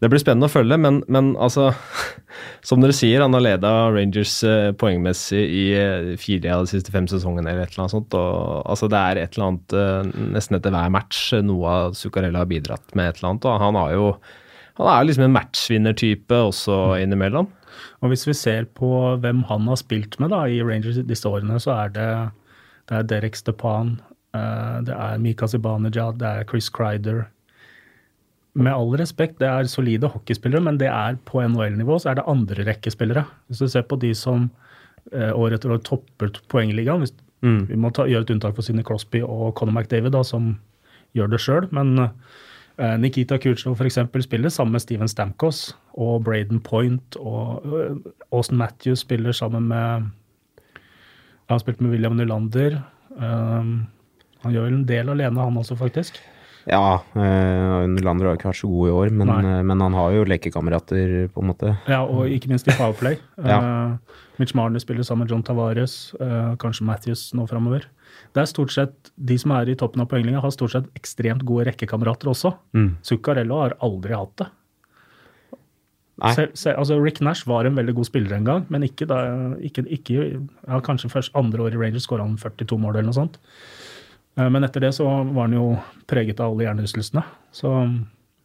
det 0.00 0.08
blir 0.08 0.22
spennende 0.22 0.48
å 0.48 0.52
følge. 0.52 0.78
Men, 0.80 1.02
men 1.12 1.34
altså, 1.36 1.70
som 2.68 2.80
dere 2.80 2.96
sier, 2.96 3.20
han 3.20 3.36
har 3.36 3.44
leda 3.44 3.72
Rangers 3.92 4.38
poengmessig 4.80 5.42
i 5.44 5.64
fire 6.20 6.54
av 6.54 6.64
de 6.64 6.72
siste 6.72 6.94
fem 6.94 7.08
sesongene 7.10 7.52
eller 7.52 7.66
et 7.66 7.74
eller 7.74 7.84
annet 7.84 7.96
sånt. 7.98 8.16
Og, 8.16 8.62
altså, 8.64 8.88
det 8.88 9.00
er 9.00 9.20
et 9.20 9.36
eller 9.36 9.50
annet 9.50 10.30
nesten 10.38 10.56
etter 10.56 10.72
hver 10.72 10.94
match 10.94 11.34
noe 11.44 11.74
av 11.74 11.98
Zuccarella 11.98 12.46
har 12.46 12.50
bidratt 12.50 12.96
med 12.96 13.10
et 13.10 13.20
eller 13.20 13.34
annet. 13.34 13.50
Og 13.50 13.64
han 13.66 13.80
har 13.82 13.96
jo 13.98 14.12
han 14.80 14.88
er 14.88 15.04
liksom 15.04 15.26
en 15.26 15.34
matchvinnertype 15.34 16.36
også 16.48 16.76
innimellom. 17.02 17.50
Og 18.00 18.12
hvis 18.12 18.24
vi 18.24 18.34
ser 18.36 18.68
på 18.76 18.88
hvem 19.20 19.42
han 19.50 19.68
har 19.68 19.76
spilt 19.76 20.16
med 20.22 20.32
da, 20.32 20.46
i 20.48 20.62
Rangers 20.64 21.00
disse 21.04 21.28
årene, 21.28 21.58
så 21.60 21.74
er 21.76 21.92
det, 21.92 22.10
det 22.90 22.96
er 22.98 23.06
Derek 23.06 23.36
Stepan, 23.38 24.00
eh, 24.34 24.78
det 24.86 24.94
er 24.94 25.20
Mika 25.22 25.46
Zibanejad, 25.46 26.18
det 26.18 26.26
er 26.26 26.48
Chris 26.50 26.70
Crider. 26.74 27.28
Med 28.58 28.74
all 28.74 28.96
respekt, 28.98 29.38
det 29.38 29.46
er 29.46 29.68
solide 29.70 30.10
hockeyspillere, 30.10 30.62
men 30.66 30.78
det 30.80 30.88
er 30.90 31.20
på 31.24 31.38
NHL-nivå 31.46 32.00
så 32.02 32.10
er 32.10 32.18
det 32.18 32.26
andre 32.26 32.66
rekkespillere. 32.66 33.24
Hvis 33.46 33.62
du 33.62 33.68
ser 33.70 33.86
på 33.86 34.00
de 34.02 34.10
som 34.14 34.50
eh, 35.12 35.30
år 35.30 35.54
etter 35.54 35.70
år 35.70 35.84
topper 35.86 36.34
poengligaen 36.50 37.06
mm. 37.46 37.68
Vi 37.70 37.78
må 37.78 37.92
ta, 37.94 38.08
gjøre 38.10 38.26
et 38.26 38.34
unntak 38.34 38.58
for 38.58 38.66
Sidney 38.66 38.82
Crosby 38.82 39.22
og 39.22 39.54
Conor 39.54 39.78
McDavid, 39.78 40.10
da, 40.10 40.24
som 40.26 40.56
gjør 41.14 41.30
det 41.30 41.40
sjøl. 41.40 41.68
Men 41.70 41.94
uh, 42.02 42.96
Nikita 42.98 43.38
Kutsjov 43.38 43.78
f.eks. 43.78 44.00
spiller 44.26 44.50
sammen 44.50 44.74
med 44.74 44.82
Steven 44.82 45.08
Stamkos 45.08 45.76
og 45.94 46.24
Braden 46.26 46.58
Point. 46.60 47.16
Og 47.22 47.62
uh, 47.70 47.96
Austin 48.32 48.58
Matthews 48.58 49.06
spiller 49.06 49.32
sammen 49.32 49.70
med 49.70 50.10
Han 51.50 51.58
har 51.58 51.64
spilt 51.64 51.80
med 51.82 51.90
William 51.90 52.14
Nylander. 52.14 52.76
Um, 53.18 53.88
han 54.44 54.52
gjør 54.54 54.68
vel 54.68 54.74
en 54.76 54.84
del 54.86 55.08
alene, 55.10 55.42
han 55.42 55.56
også, 55.58 55.74
faktisk. 55.74 56.20
Ja, 56.70 57.00
uh, 57.16 57.86
Nylander 57.90 58.28
har 58.28 58.38
ikke 58.38 58.52
vært 58.52 58.60
så 58.60 58.70
god 58.70 58.86
i 58.86 58.92
år, 58.94 59.10
men, 59.18 59.32
eh, 59.34 59.62
men 59.66 59.82
han 59.82 59.96
har 59.98 60.12
jo 60.14 60.28
lekekamerater, 60.30 61.14
på 61.34 61.42
en 61.42 61.48
måte. 61.50 61.72
Ja, 61.90 62.04
og 62.04 62.30
ikke 62.30 62.52
minst 62.52 62.70
i 62.70 62.76
Powerplay. 62.78 63.18
Ja. 63.50 63.58
uh, 63.58 64.20
Mitch 64.38 64.54
Marner 64.54 64.78
spiller 64.78 65.02
sammen 65.02 65.26
med 65.26 65.34
John 65.34 65.42
Tavares, 65.42 66.14
uh, 66.22 66.54
kanskje 66.62 66.86
Matthews 66.86 67.26
nå 67.34 67.48
framover. 67.50 67.88
Det 68.30 68.44
er 68.44 68.52
stort 68.52 68.70
sett, 68.70 69.10
De 69.18 69.34
som 69.40 69.50
er 69.56 69.72
i 69.72 69.76
toppen 69.80 70.04
av 70.04 70.10
poenglinja, 70.12 70.44
har 70.44 70.54
stort 70.54 70.76
sett 70.76 70.86
ekstremt 70.94 71.42
gode 71.48 71.66
rekkekamerater 71.72 72.30
også. 72.30 72.54
Mm. 72.78 72.92
Zuccarello 73.10 73.58
har 73.64 73.74
aldri 73.82 74.14
hatt 74.14 74.36
det. 74.38 74.52
Nei. 76.20 76.32
Se, 76.36 76.46
se, 76.54 76.74
altså 76.76 76.98
Rick 77.02 77.20
Nash 77.24 77.46
var 77.48 77.64
en 77.68 77.74
veldig 77.78 77.94
god 77.96 78.08
spiller 78.08 78.36
en 78.36 78.44
gang, 78.44 78.66
men 78.68 78.82
ikke 78.86 79.06
da, 79.08 79.18
ikke, 79.64 79.86
ikke, 79.88 80.26
ja, 80.68 80.80
kanskje 80.84 81.10
først 81.12 81.34
andre 81.38 81.62
år 81.66 81.74
i 81.76 81.80
Rangers 81.80 82.04
skåra 82.08 82.26
han 82.26 82.36
42 82.40 82.78
mål 82.78 82.96
eller 82.98 83.08
noe 83.10 83.16
sånt. 83.16 83.38
Eh, 84.38 84.48
Men 84.48 84.62
etter 84.64 84.80
det 84.84 84.92
så 84.94 85.06
var 85.08 85.46
han 85.48 85.52
jo 85.56 85.78
preget 86.06 86.40
av 86.40 86.52
alle 86.52 86.68
hjernerystelsene. 86.68 87.24
Så 87.52 87.72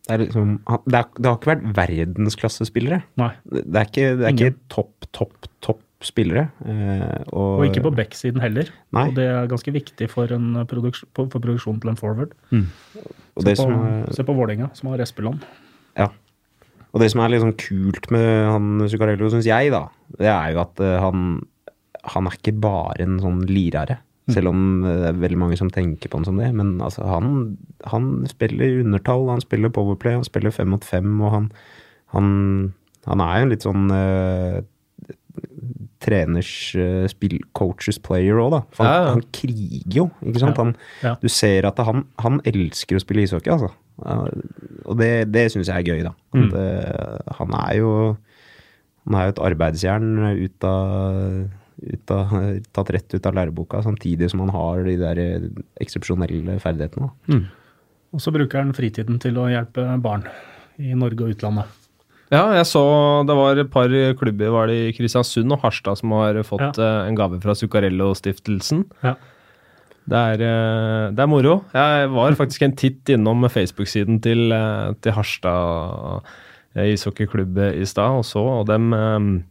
Det, 0.08 0.14
er 0.14 0.22
liksom, 0.26 0.60
det, 0.86 1.00
er, 1.00 1.06
det 1.18 1.26
har 1.32 1.38
ikke 1.40 1.52
vært 1.56 1.66
verdensklassespillere. 1.78 3.02
nei. 3.18 3.32
Det 3.52 3.80
er 3.82 3.90
ikke, 3.90 4.08
det 4.20 4.26
er 4.30 4.36
ikke 4.36 4.56
topp, 4.70 5.08
topp, 5.12 5.48
topp 5.66 5.82
spillere. 6.06 6.50
eh, 6.68 7.24
og, 7.34 7.60
Og 7.60 7.66
ikke 7.70 7.82
på 7.88 7.92
backsiden 7.98 8.42
heller. 8.44 8.70
Nei. 8.94 9.08
Og 9.10 9.16
det 9.18 9.26
er 9.26 9.48
ganske 9.50 9.72
viktig 9.74 10.10
for, 10.12 10.30
en 10.36 10.66
produks 10.70 11.04
for 11.18 11.26
produksjonen 11.34 11.80
til 11.82 11.90
en 11.94 11.98
forward. 11.98 12.36
og 12.54 13.42
Se 13.42 13.48
det 13.50 13.58
på, 13.58 13.64
som 13.66 14.14
se 14.14 14.24
på 14.28 14.36
Vålerenga, 14.38 14.70
som 14.78 14.90
har 14.92 15.02
Espeland. 15.02 15.42
ja. 15.98 16.10
Og 16.96 17.02
det 17.04 17.10
som 17.12 17.20
er 17.26 17.34
litt 17.34 17.44
sånn 17.44 17.58
kult 17.60 18.08
med 18.16 18.26
han 18.48 18.86
Zuccarello, 18.88 19.28
syns 19.34 19.48
jeg, 19.50 19.68
da, 19.74 19.84
det 20.16 20.30
er 20.32 20.54
jo 20.56 20.62
at 20.64 20.80
eh, 20.80 20.96
han, 21.04 21.42
han 22.16 22.30
er 22.30 22.38
ikke 22.40 22.54
bare 22.64 23.04
en 23.04 23.18
sånn 23.20 23.42
lirare. 23.52 23.98
Selv 24.32 24.50
om 24.54 24.62
eh, 24.88 25.02
det 25.04 25.10
er 25.12 25.20
veldig 25.26 25.38
mange 25.42 25.58
som 25.60 25.70
tenker 25.70 26.10
på 26.10 26.18
han 26.22 26.26
som 26.26 26.40
det. 26.40 26.48
Men 26.56 26.78
altså, 26.82 27.04
han, 27.06 27.58
han 27.92 28.08
spiller 28.32 28.80
undertall, 28.86 29.28
han 29.34 29.44
spiller 29.44 29.74
powerplay, 29.76 30.16
han 30.18 30.26
spiller 30.26 30.56
fem 30.56 30.72
mot 30.72 30.88
fem, 30.88 31.12
og 31.20 31.36
han, 31.36 31.52
han, 32.16 32.32
han 33.10 33.26
er 33.28 33.36
jo 33.42 33.46
en 33.50 33.54
litt 33.54 33.68
sånn 33.68 33.92
uh, 33.92 34.64
treners 36.06 36.52
uh, 36.80 37.06
spill, 37.12 37.38
coaches 37.58 38.00
player 38.02 38.40
òg, 38.42 38.54
da. 38.56 38.62
For 38.76 38.88
han, 38.88 38.96
Ja, 38.96 39.16
ja. 39.20 39.30
kriger 39.36 40.00
jo, 40.00 40.08
ikke 40.24 40.42
sant. 40.48 40.80
Ja. 41.04 41.18
Du 41.22 41.28
ser 41.32 41.68
at 41.70 41.82
han, 41.86 42.08
han 42.24 42.40
elsker 42.48 42.98
å 42.98 43.04
spille 43.04 43.28
ishockey, 43.28 43.52
altså. 43.54 43.74
Og 44.04 44.98
det, 45.00 45.12
det 45.32 45.46
syns 45.54 45.70
jeg 45.72 45.76
er 45.76 45.88
gøy, 45.88 46.02
da. 46.04 46.12
Mm. 46.36 46.48
At, 46.48 46.56
mm. 46.56 47.36
han 47.40 47.54
er 47.62 47.76
jo 47.80 47.92
Han 49.06 49.16
er 49.16 49.28
jo 49.28 49.36
et 49.36 49.44
arbeidsjern 49.46 50.08
ut 50.34 50.66
av, 50.66 51.20
ut 51.94 52.12
av, 52.16 52.32
tatt 52.74 52.90
rett 52.96 53.14
ut 53.14 53.28
av 53.30 53.36
læreboka, 53.38 53.84
samtidig 53.86 54.32
som 54.32 54.42
han 54.42 54.50
har 54.56 54.82
de 54.88 54.96
der 54.98 55.22
eksepsjonelle 55.84 56.58
ferdighetene. 56.64 57.12
da. 57.30 57.40
Og 58.16 58.24
så 58.24 58.34
bruker 58.34 58.64
han 58.64 58.74
fritiden 58.74 59.20
til 59.22 59.38
å 59.38 59.46
hjelpe 59.52 59.86
barn 60.02 60.26
i 60.82 60.96
Norge 60.98 61.22
og 61.22 61.36
utlandet. 61.36 61.70
Ja, 62.34 62.48
jeg 62.58 62.66
så 62.66 62.82
det 63.30 63.36
var 63.38 63.60
et 63.62 63.70
par 63.70 63.92
klubber 64.18 64.54
var 64.56 64.72
det 64.72 64.80
i 64.88 64.94
Kristiansund 64.98 65.54
og 65.54 65.62
Harstad 65.62 66.00
som 66.02 66.16
har 66.18 66.40
fått 66.48 66.80
ja. 66.82 67.06
en 67.06 67.18
gave 67.18 67.38
fra 67.44 67.54
Zuccarello-stiftelsen. 67.54 68.88
Ja. 69.06 69.14
Det 70.06 70.18
er, 70.18 70.42
eh, 70.46 71.12
det 71.18 71.24
er 71.24 71.30
moro. 71.30 71.64
Jeg 71.74 72.10
var 72.14 72.38
faktisk 72.38 72.66
en 72.66 72.76
titt 72.78 73.10
innom 73.10 73.48
Facebook-siden 73.50 74.22
til, 74.22 74.52
eh, 74.54 74.94
til 75.02 75.16
Harstad 75.18 76.22
eh, 76.76 76.94
ishockeyklubb 76.94 77.58
i 77.74 77.86
stad 77.90 78.22
og 78.22 78.26
så, 78.26 78.44
og 78.62 78.68
dem 78.70 78.94
eh, 78.94 79.42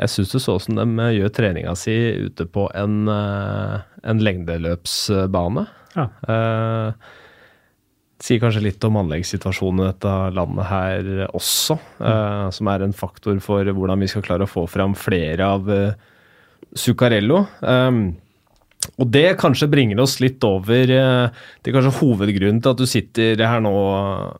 Jeg 0.00 0.08
syns 0.08 0.30
det 0.32 0.40
så 0.40 0.54
ut 0.56 0.62
som 0.64 0.78
de 0.78 0.86
eh, 0.86 1.16
gjør 1.18 1.34
treninga 1.36 1.74
si 1.76 1.96
ute 2.22 2.46
på 2.46 2.68
en, 2.74 3.02
eh, 3.08 3.80
en 4.04 4.22
lengdeløpsbane. 4.22 5.66
Ja. 5.96 6.06
Eh, 6.30 7.10
sier 8.20 8.40
kanskje 8.40 8.62
litt 8.62 8.84
om 8.84 8.98
anleggssituasjonen 9.00 9.82
i 9.82 9.90
dette 9.90 10.14
landet 10.36 10.70
her 10.70 11.10
også, 11.34 11.78
eh, 11.98 12.46
som 12.54 12.70
er 12.70 12.84
en 12.84 12.96
faktor 12.96 13.40
for 13.42 13.64
hvordan 13.64 14.00
vi 14.00 14.08
skal 14.12 14.24
klare 14.24 14.46
å 14.46 14.50
få 14.50 14.66
fram 14.70 14.94
flere 14.94 15.50
av 15.56 15.70
eh, 15.72 16.08
Zuccarello. 16.76 17.46
Um, 17.66 18.12
og 18.80 19.08
det 19.12 19.36
kanskje 19.40 19.68
bringer 19.70 20.00
oss 20.00 20.18
litt 20.22 20.44
over 20.46 20.92
eh, 20.94 21.42
til 21.64 21.76
kanskje 21.76 21.98
hovedgrunnen 21.98 22.62
til 22.64 22.72
at 22.72 22.80
du 22.80 22.88
sitter 22.88 23.42
her 23.44 23.60
nå, 23.64 23.74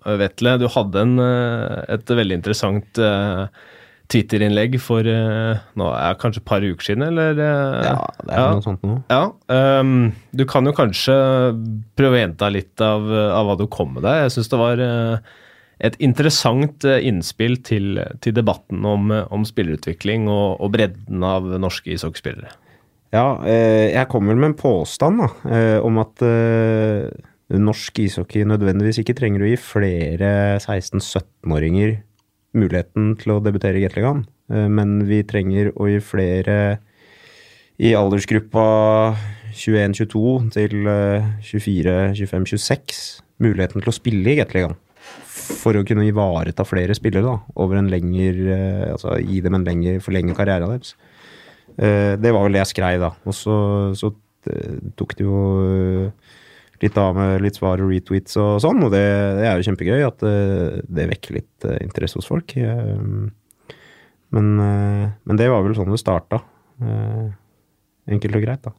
eh, 0.05 0.17
Vetle. 0.21 0.57
Du 0.61 0.67
hadde 0.73 1.05
en, 1.05 1.19
eh, 1.25 1.83
et 1.97 2.15
veldig 2.21 2.39
interessant 2.41 3.01
Twitter-innlegg 4.11 4.75
for 4.83 5.07
nå 5.07 5.89
er 5.95 6.15
det 6.17 6.19
kanskje 6.19 6.41
et 6.41 6.49
par 6.49 6.65
uker 6.65 6.83
siden, 6.83 7.05
eller? 7.07 7.37
Ja, 7.39 7.93
det 8.25 8.33
er 8.33 8.41
ja. 8.41 8.47
noe 8.57 8.65
sånt 8.65 8.83
nå. 8.83 8.97
Ja, 9.13 9.21
um, 9.79 10.09
du 10.35 10.43
kan 10.51 10.67
jo 10.67 10.73
kanskje 10.75 11.15
prøve 11.95 12.19
å 12.19 12.19
gjenta 12.19 12.49
litt 12.51 12.83
av, 12.83 13.07
av 13.07 13.47
hva 13.47 13.55
du 13.61 13.69
kom 13.71 13.93
med 13.95 14.03
deg. 14.03 14.25
Jeg 14.25 14.33
syns 14.35 14.51
det 14.51 14.59
var 14.59 14.83
et 15.87 16.01
interessant 16.03 16.89
innspill 16.91 17.61
til, 17.63 18.03
til 18.19 18.35
debatten 18.35 18.83
om, 18.89 19.15
om 19.31 19.47
spillerutvikling 19.47 20.27
og, 20.27 20.59
og 20.59 20.75
bredden 20.75 21.31
av 21.31 21.47
norske 21.63 21.95
ishockeyspillere. 21.95 22.51
Ja, 23.11 23.41
eh, 23.43 23.91
jeg 23.91 24.07
kommer 24.11 24.39
med 24.39 24.53
en 24.53 24.59
påstand 24.59 25.19
da, 25.19 25.29
eh, 25.51 25.79
om 25.83 25.99
at 25.99 26.23
eh, 26.23 27.09
norsk 27.59 27.99
ishockey 28.05 28.45
nødvendigvis 28.47 29.01
ikke 29.03 29.17
trenger 29.19 29.43
å 29.43 29.51
gi 29.51 29.57
flere 29.59 30.31
16-17-åringer 30.63 31.97
muligheten 32.55 33.17
til 33.19 33.35
å 33.35 33.41
debutere 33.43 33.81
i 33.81 33.85
Gateligaen. 33.85 34.25
Men 34.51 35.05
vi 35.07 35.21
trenger 35.23 35.69
å 35.79 35.87
gi 35.87 36.01
flere 36.03 36.57
i 37.79 37.93
aldersgruppa 37.95 38.65
21-22 39.57 40.51
til 40.55 40.89
eh, 40.91 41.27
24-25-26 41.47 43.03
muligheten 43.43 43.83
til 43.83 43.91
å 43.91 43.95
spille 43.95 44.33
i 44.35 44.39
Gateligaen. 44.39 44.77
For 45.61 45.75
å 45.77 45.85
kunne 45.87 46.07
ivareta 46.07 46.67
flere 46.69 46.95
spillere 46.95 47.27
da, 47.27 47.37
over 47.59 47.81
en 47.81 47.91
lengre, 47.91 48.59
altså 48.93 49.17
gi 49.19 49.41
dem 49.43 49.57
en 49.59 49.67
lengre, 49.67 50.03
forlenge 50.05 50.37
karrieren 50.39 50.77
deres. 50.77 50.95
Eh, 51.81 52.15
det 52.21 52.33
var 52.35 52.45
vel 52.45 52.57
det 52.57 52.63
jeg 52.65 52.73
skrev, 52.75 53.01
da. 53.03 53.11
Og 53.25 53.37
så, 53.37 53.57
så 53.97 54.13
eh, 54.51 54.77
tok 55.01 55.17
det 55.17 55.27
jo 55.27 55.41
eh, 55.65 56.37
litt 56.85 56.97
av 57.01 57.17
med 57.17 57.41
litt 57.45 57.57
svar 57.61 57.81
og 57.81 57.93
retweets 57.93 58.37
og 58.41 58.61
sånn, 58.65 58.85
og 58.87 58.93
det, 58.95 59.05
det 59.41 59.49
er 59.49 59.59
jo 59.59 59.67
kjempegøy 59.69 60.05
at 60.07 60.23
det 60.25 61.09
vekker 61.11 61.37
litt 61.37 61.67
interesse 61.77 62.17
hos 62.17 62.29
folk. 62.31 62.55
Men, 64.33 64.47
men 64.57 65.37
det 65.37 65.51
var 65.53 65.61
vel 65.67 65.77
sånn 65.77 65.93
det 65.93 66.01
starta. 66.01 66.41
Enkelt 68.09 68.39
og 68.39 68.47
greit, 68.47 68.65
da. 68.65 68.73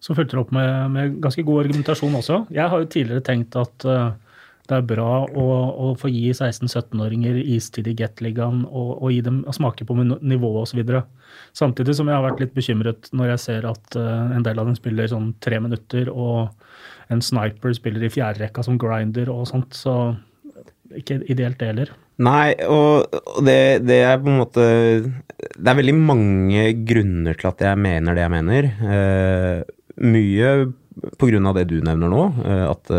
Så 0.00 0.14
fulgte 0.14 0.36
du 0.36 0.42
opp 0.44 0.52
med, 0.54 0.70
med 0.94 1.18
ganske 1.22 1.42
god 1.46 1.64
argumentasjon 1.64 2.16
også. 2.20 2.42
Jeg 2.54 2.70
har 2.70 2.82
jo 2.82 2.90
tidligere 2.90 3.24
tenkt 3.26 3.56
at 3.58 3.86
eh, 3.88 4.12
det 4.68 4.76
er 4.76 4.88
bra 4.88 5.12
å, 5.24 5.44
å 5.80 5.86
få 5.96 6.10
gi 6.12 6.28
16-17-åringer 6.34 7.38
istid 7.40 7.88
i 7.88 7.94
Gateligaen 7.96 8.66
og, 8.66 8.90
og 8.98 9.12
gi 9.14 9.22
dem 9.24 9.40
å 9.48 9.54
smake 9.56 9.86
på 9.88 9.96
nivået 9.96 10.60
osv. 10.66 10.82
Samtidig 11.56 11.94
som 11.96 12.10
jeg 12.10 12.18
har 12.18 12.26
vært 12.26 12.42
litt 12.42 12.56
bekymret 12.56 13.08
når 13.16 13.32
jeg 13.32 13.44
ser 13.46 13.68
at 13.70 13.96
uh, 13.96 14.28
en 14.36 14.44
del 14.44 14.60
av 14.60 14.68
dem 14.68 14.76
spiller 14.76 15.08
sånn 15.08 15.30
tre 15.44 15.60
minutter, 15.64 16.10
og 16.12 16.52
en 17.08 17.24
sniper 17.24 17.72
spiller 17.76 18.04
i 18.04 18.12
fjerderekka 18.12 18.66
som 18.66 18.76
grinder 18.80 19.30
og 19.32 19.46
sånt. 19.48 19.72
Så 19.78 19.94
ikke 20.98 21.22
ideelt 21.32 21.56
det 21.60 21.70
heller. 21.72 21.94
Nei, 22.20 22.52
og, 22.68 23.08
det, 23.46 23.86
det 23.86 24.00
er 24.02 24.16
på 24.18 24.26
en 24.26 24.40
måte 24.40 24.62
Det 25.38 25.68
er 25.70 25.76
veldig 25.78 25.94
mange 25.94 26.64
grunner 26.88 27.36
til 27.38 27.50
at 27.52 27.62
jeg 27.62 27.78
mener 27.78 28.16
det 28.16 28.24
jeg 28.26 28.34
mener. 28.36 28.70
Uh, 28.82 29.64
mye 30.04 30.52
på 31.16 31.30
grunn 31.30 31.48
av 31.48 31.56
det 31.56 31.68
du 31.70 31.78
nevner 31.80 32.10
nå, 32.10 32.22
eh, 32.42 32.64
at 32.66 32.90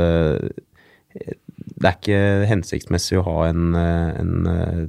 det 1.79 1.89
er 1.89 1.97
ikke 1.97 2.47
hensiktsmessig 2.49 3.19
å 3.19 3.25
ha 3.27 3.37
en, 3.49 3.75
eh, 3.75 4.19
en 4.19 4.49
eh, 4.51 4.85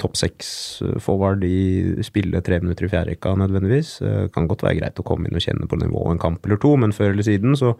topp 0.00 0.16
seks-forward 0.18 1.44
i 1.46 2.02
spille 2.04 2.42
tre 2.44 2.60
minutter 2.60 2.86
i 2.86 2.92
fjerderekka 2.92 3.34
nødvendigvis. 3.38 4.00
Eh, 4.02 4.22
Det 4.26 4.32
kan 4.34 4.48
godt 4.48 4.62
være 4.66 4.80
greit 4.80 5.00
å 5.00 5.06
komme 5.06 5.28
inn 5.28 5.38
og 5.38 5.44
kjenne 5.44 5.68
på 5.68 5.78
nivået 5.80 6.16
en 6.16 6.24
kamp 6.26 6.44
eller 6.44 6.60
to, 6.60 6.76
men 6.76 6.92
før 6.92 7.12
eller 7.12 7.22
siden 7.22 7.56
så 7.56 7.74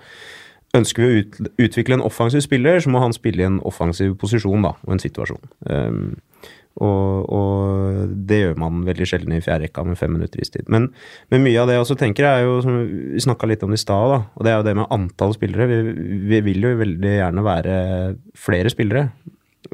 ønsker 0.77 1.03
vi 1.03 1.09
å 1.09 1.19
ut, 1.21 1.39
utvikle 1.59 1.95
en 1.95 2.05
offensiv 2.05 2.41
spiller, 2.45 2.81
så 2.81 2.91
må 2.91 3.01
han 3.01 3.13
spille 3.13 3.41
i 3.41 3.49
en 3.49 3.61
offensiv 3.65 4.17
posisjon 4.21 4.63
da, 4.63 4.75
og 4.85 4.93
en 4.93 5.01
situasjon. 5.01 5.41
Um, 5.65 6.21
og, 6.85 7.29
og 7.35 8.15
det 8.29 8.41
gjør 8.43 8.59
man 8.63 8.83
veldig 8.87 9.07
sjelden 9.11 9.35
i 9.37 9.43
fjærrekka 9.43 9.85
med 9.87 9.99
fem 9.99 10.13
minutter 10.15 10.43
istid. 10.43 10.69
Men, 10.73 10.91
men 11.33 11.45
mye 11.45 11.59
av 11.61 11.69
det 11.69 11.77
jeg 11.77 11.85
også 11.85 11.99
tenker, 12.01 12.29
er 12.29 12.45
jo, 12.47 12.59
som 12.65 12.81
vi 12.81 13.23
snakka 13.25 13.51
litt 13.51 13.65
om 13.67 13.75
i 13.75 13.81
stad, 13.81 14.15
og 14.23 14.47
det 14.47 14.53
er 14.53 14.61
jo 14.61 14.67
det 14.69 14.77
med 14.79 14.91
antall 14.95 15.35
spillere. 15.37 15.69
Vi, 15.71 16.09
vi 16.31 16.43
vil 16.51 16.69
jo 16.69 16.75
veldig 16.83 17.15
gjerne 17.17 17.47
være 17.47 17.79
flere 18.39 18.75
spillere. 18.75 19.09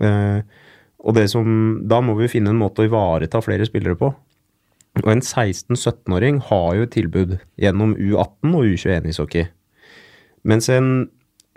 Eh, 0.00 0.62
og 1.04 1.18
det 1.18 1.26
som, 1.32 1.48
da 1.84 2.00
må 2.00 2.16
vi 2.16 2.30
finne 2.32 2.54
en 2.54 2.60
måte 2.60 2.82
å 2.82 2.88
ivareta 2.88 3.42
flere 3.44 3.66
spillere 3.68 3.98
på. 4.00 4.14
Og 5.02 5.10
en 5.10 5.20
16-17-åring 5.20 6.38
har 6.48 6.70
jo 6.78 6.86
et 6.86 6.94
tilbud 6.94 7.36
gjennom 7.60 7.96
U18 7.98 8.54
og 8.54 8.70
U21-ishockey. 8.70 9.48
Mens 10.46 10.70
en 10.72 11.08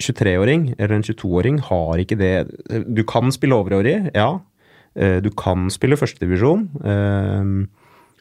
23-åring 0.01 0.71
eller 0.77 0.97
en 0.97 1.05
22-åring 1.05 1.59
har 1.69 2.01
ikke 2.01 2.17
det. 2.19 2.33
Du 2.87 3.03
kan 3.07 3.31
spille 3.33 3.57
overårig, 3.57 3.97
ja. 4.15 4.29
Eh, 4.97 5.19
Du 5.21 5.29
kan 5.37 5.67
spille 5.73 5.97
førstedivisjon. 5.99 6.67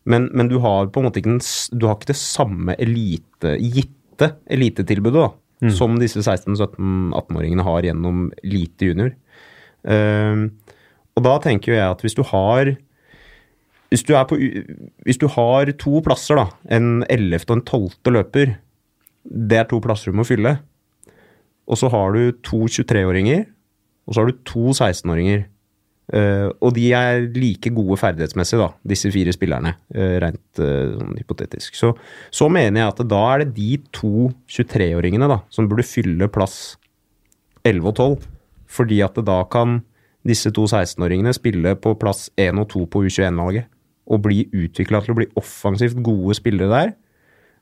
Men, 0.07 0.29
men 0.33 0.49
du 0.49 0.59
har 0.63 0.87
på 0.93 1.01
en 1.03 1.09
måte 1.09 1.19
ikke, 1.19 1.33
den, 1.35 1.41
du 1.81 1.87
har 1.89 1.97
ikke 1.97 2.13
det 2.13 2.21
samme 2.21 2.77
elite, 2.79 3.57
gitte 3.59 4.29
elitetilbudet 4.55 5.19
da, 5.25 5.31
som 5.75 5.97
disse 5.99 6.21
16-17-18-åringene 6.23 7.65
har 7.67 7.83
gjennom 7.89 8.29
lite 8.45 8.91
junior. 8.93 9.11
Eh, 9.89 10.47
Og 11.17 11.25
da 11.25 11.39
tenker 11.41 11.73
jeg 11.75 11.91
at 11.91 12.03
hvis 12.05 12.15
du 12.15 12.23
har 12.29 12.77
hvis 13.89 14.03
du, 14.05 14.13
er 14.19 14.25
på, 14.27 14.37
hvis 15.07 15.17
du 15.23 15.29
har 15.31 15.71
to 15.79 16.01
plasser, 16.03 16.35
da, 16.37 16.49
en 16.75 17.05
11. 17.09 17.39
og 17.49 17.57
en 17.57 17.63
12. 17.63 18.11
løper, 18.13 18.57
det 19.25 19.59
er 19.61 19.69
to 19.71 19.79
plasser 19.81 20.11
du 20.11 20.19
må 20.19 20.25
fylle. 20.27 20.57
Og 21.71 21.79
så 21.79 21.89
har 21.91 22.13
du 22.13 22.33
to 22.47 22.65
23-åringer, 22.67 23.47
og 24.07 24.15
så 24.15 24.21
har 24.23 24.27
du 24.31 24.39
to 24.45 24.75
16-åringer. 24.75 25.47
Eh, 26.15 26.47
og 26.63 26.71
de 26.77 26.87
er 26.95 27.25
like 27.35 27.73
gode 27.75 27.99
ferdighetsmessig, 27.99 28.61
da, 28.61 28.71
disse 28.87 29.11
fire 29.11 29.33
spillerne, 29.35 29.73
uh, 29.97 30.17
rent 30.23 30.61
sånn 30.61 31.17
hypotetisk. 31.19 31.75
Så, 31.75 31.91
så 32.31 32.47
mener 32.53 32.85
jeg 32.85 32.93
at 32.93 33.03
da 33.11 33.23
er 33.33 33.43
det 33.43 33.57
de 33.57 33.81
to 33.97 34.31
23-åringene 34.53 35.27
da, 35.31 35.41
som 35.51 35.67
burde 35.71 35.87
fylle 35.87 36.31
plass 36.31 36.77
11 37.67 37.91
og 37.91 37.95
12. 37.97 38.33
Fordi 38.77 39.01
at 39.05 39.19
da 39.27 39.41
kan 39.51 39.81
disse 40.27 40.51
to 40.55 40.67
16-åringene 40.67 41.35
spille 41.35 41.75
på 41.79 41.95
plass 42.01 42.29
1 42.39 42.59
og 42.63 42.69
2 42.73 42.85
på 42.91 43.05
U21-laget. 43.07 43.69
Og 44.07 44.23
bli 44.23 44.45
utvikla 44.55 45.03
til 45.03 45.15
å 45.15 45.19
bli 45.19 45.29
offensivt 45.39 45.99
gode 46.07 46.37
spillere 46.39 46.71
der. 46.71 46.93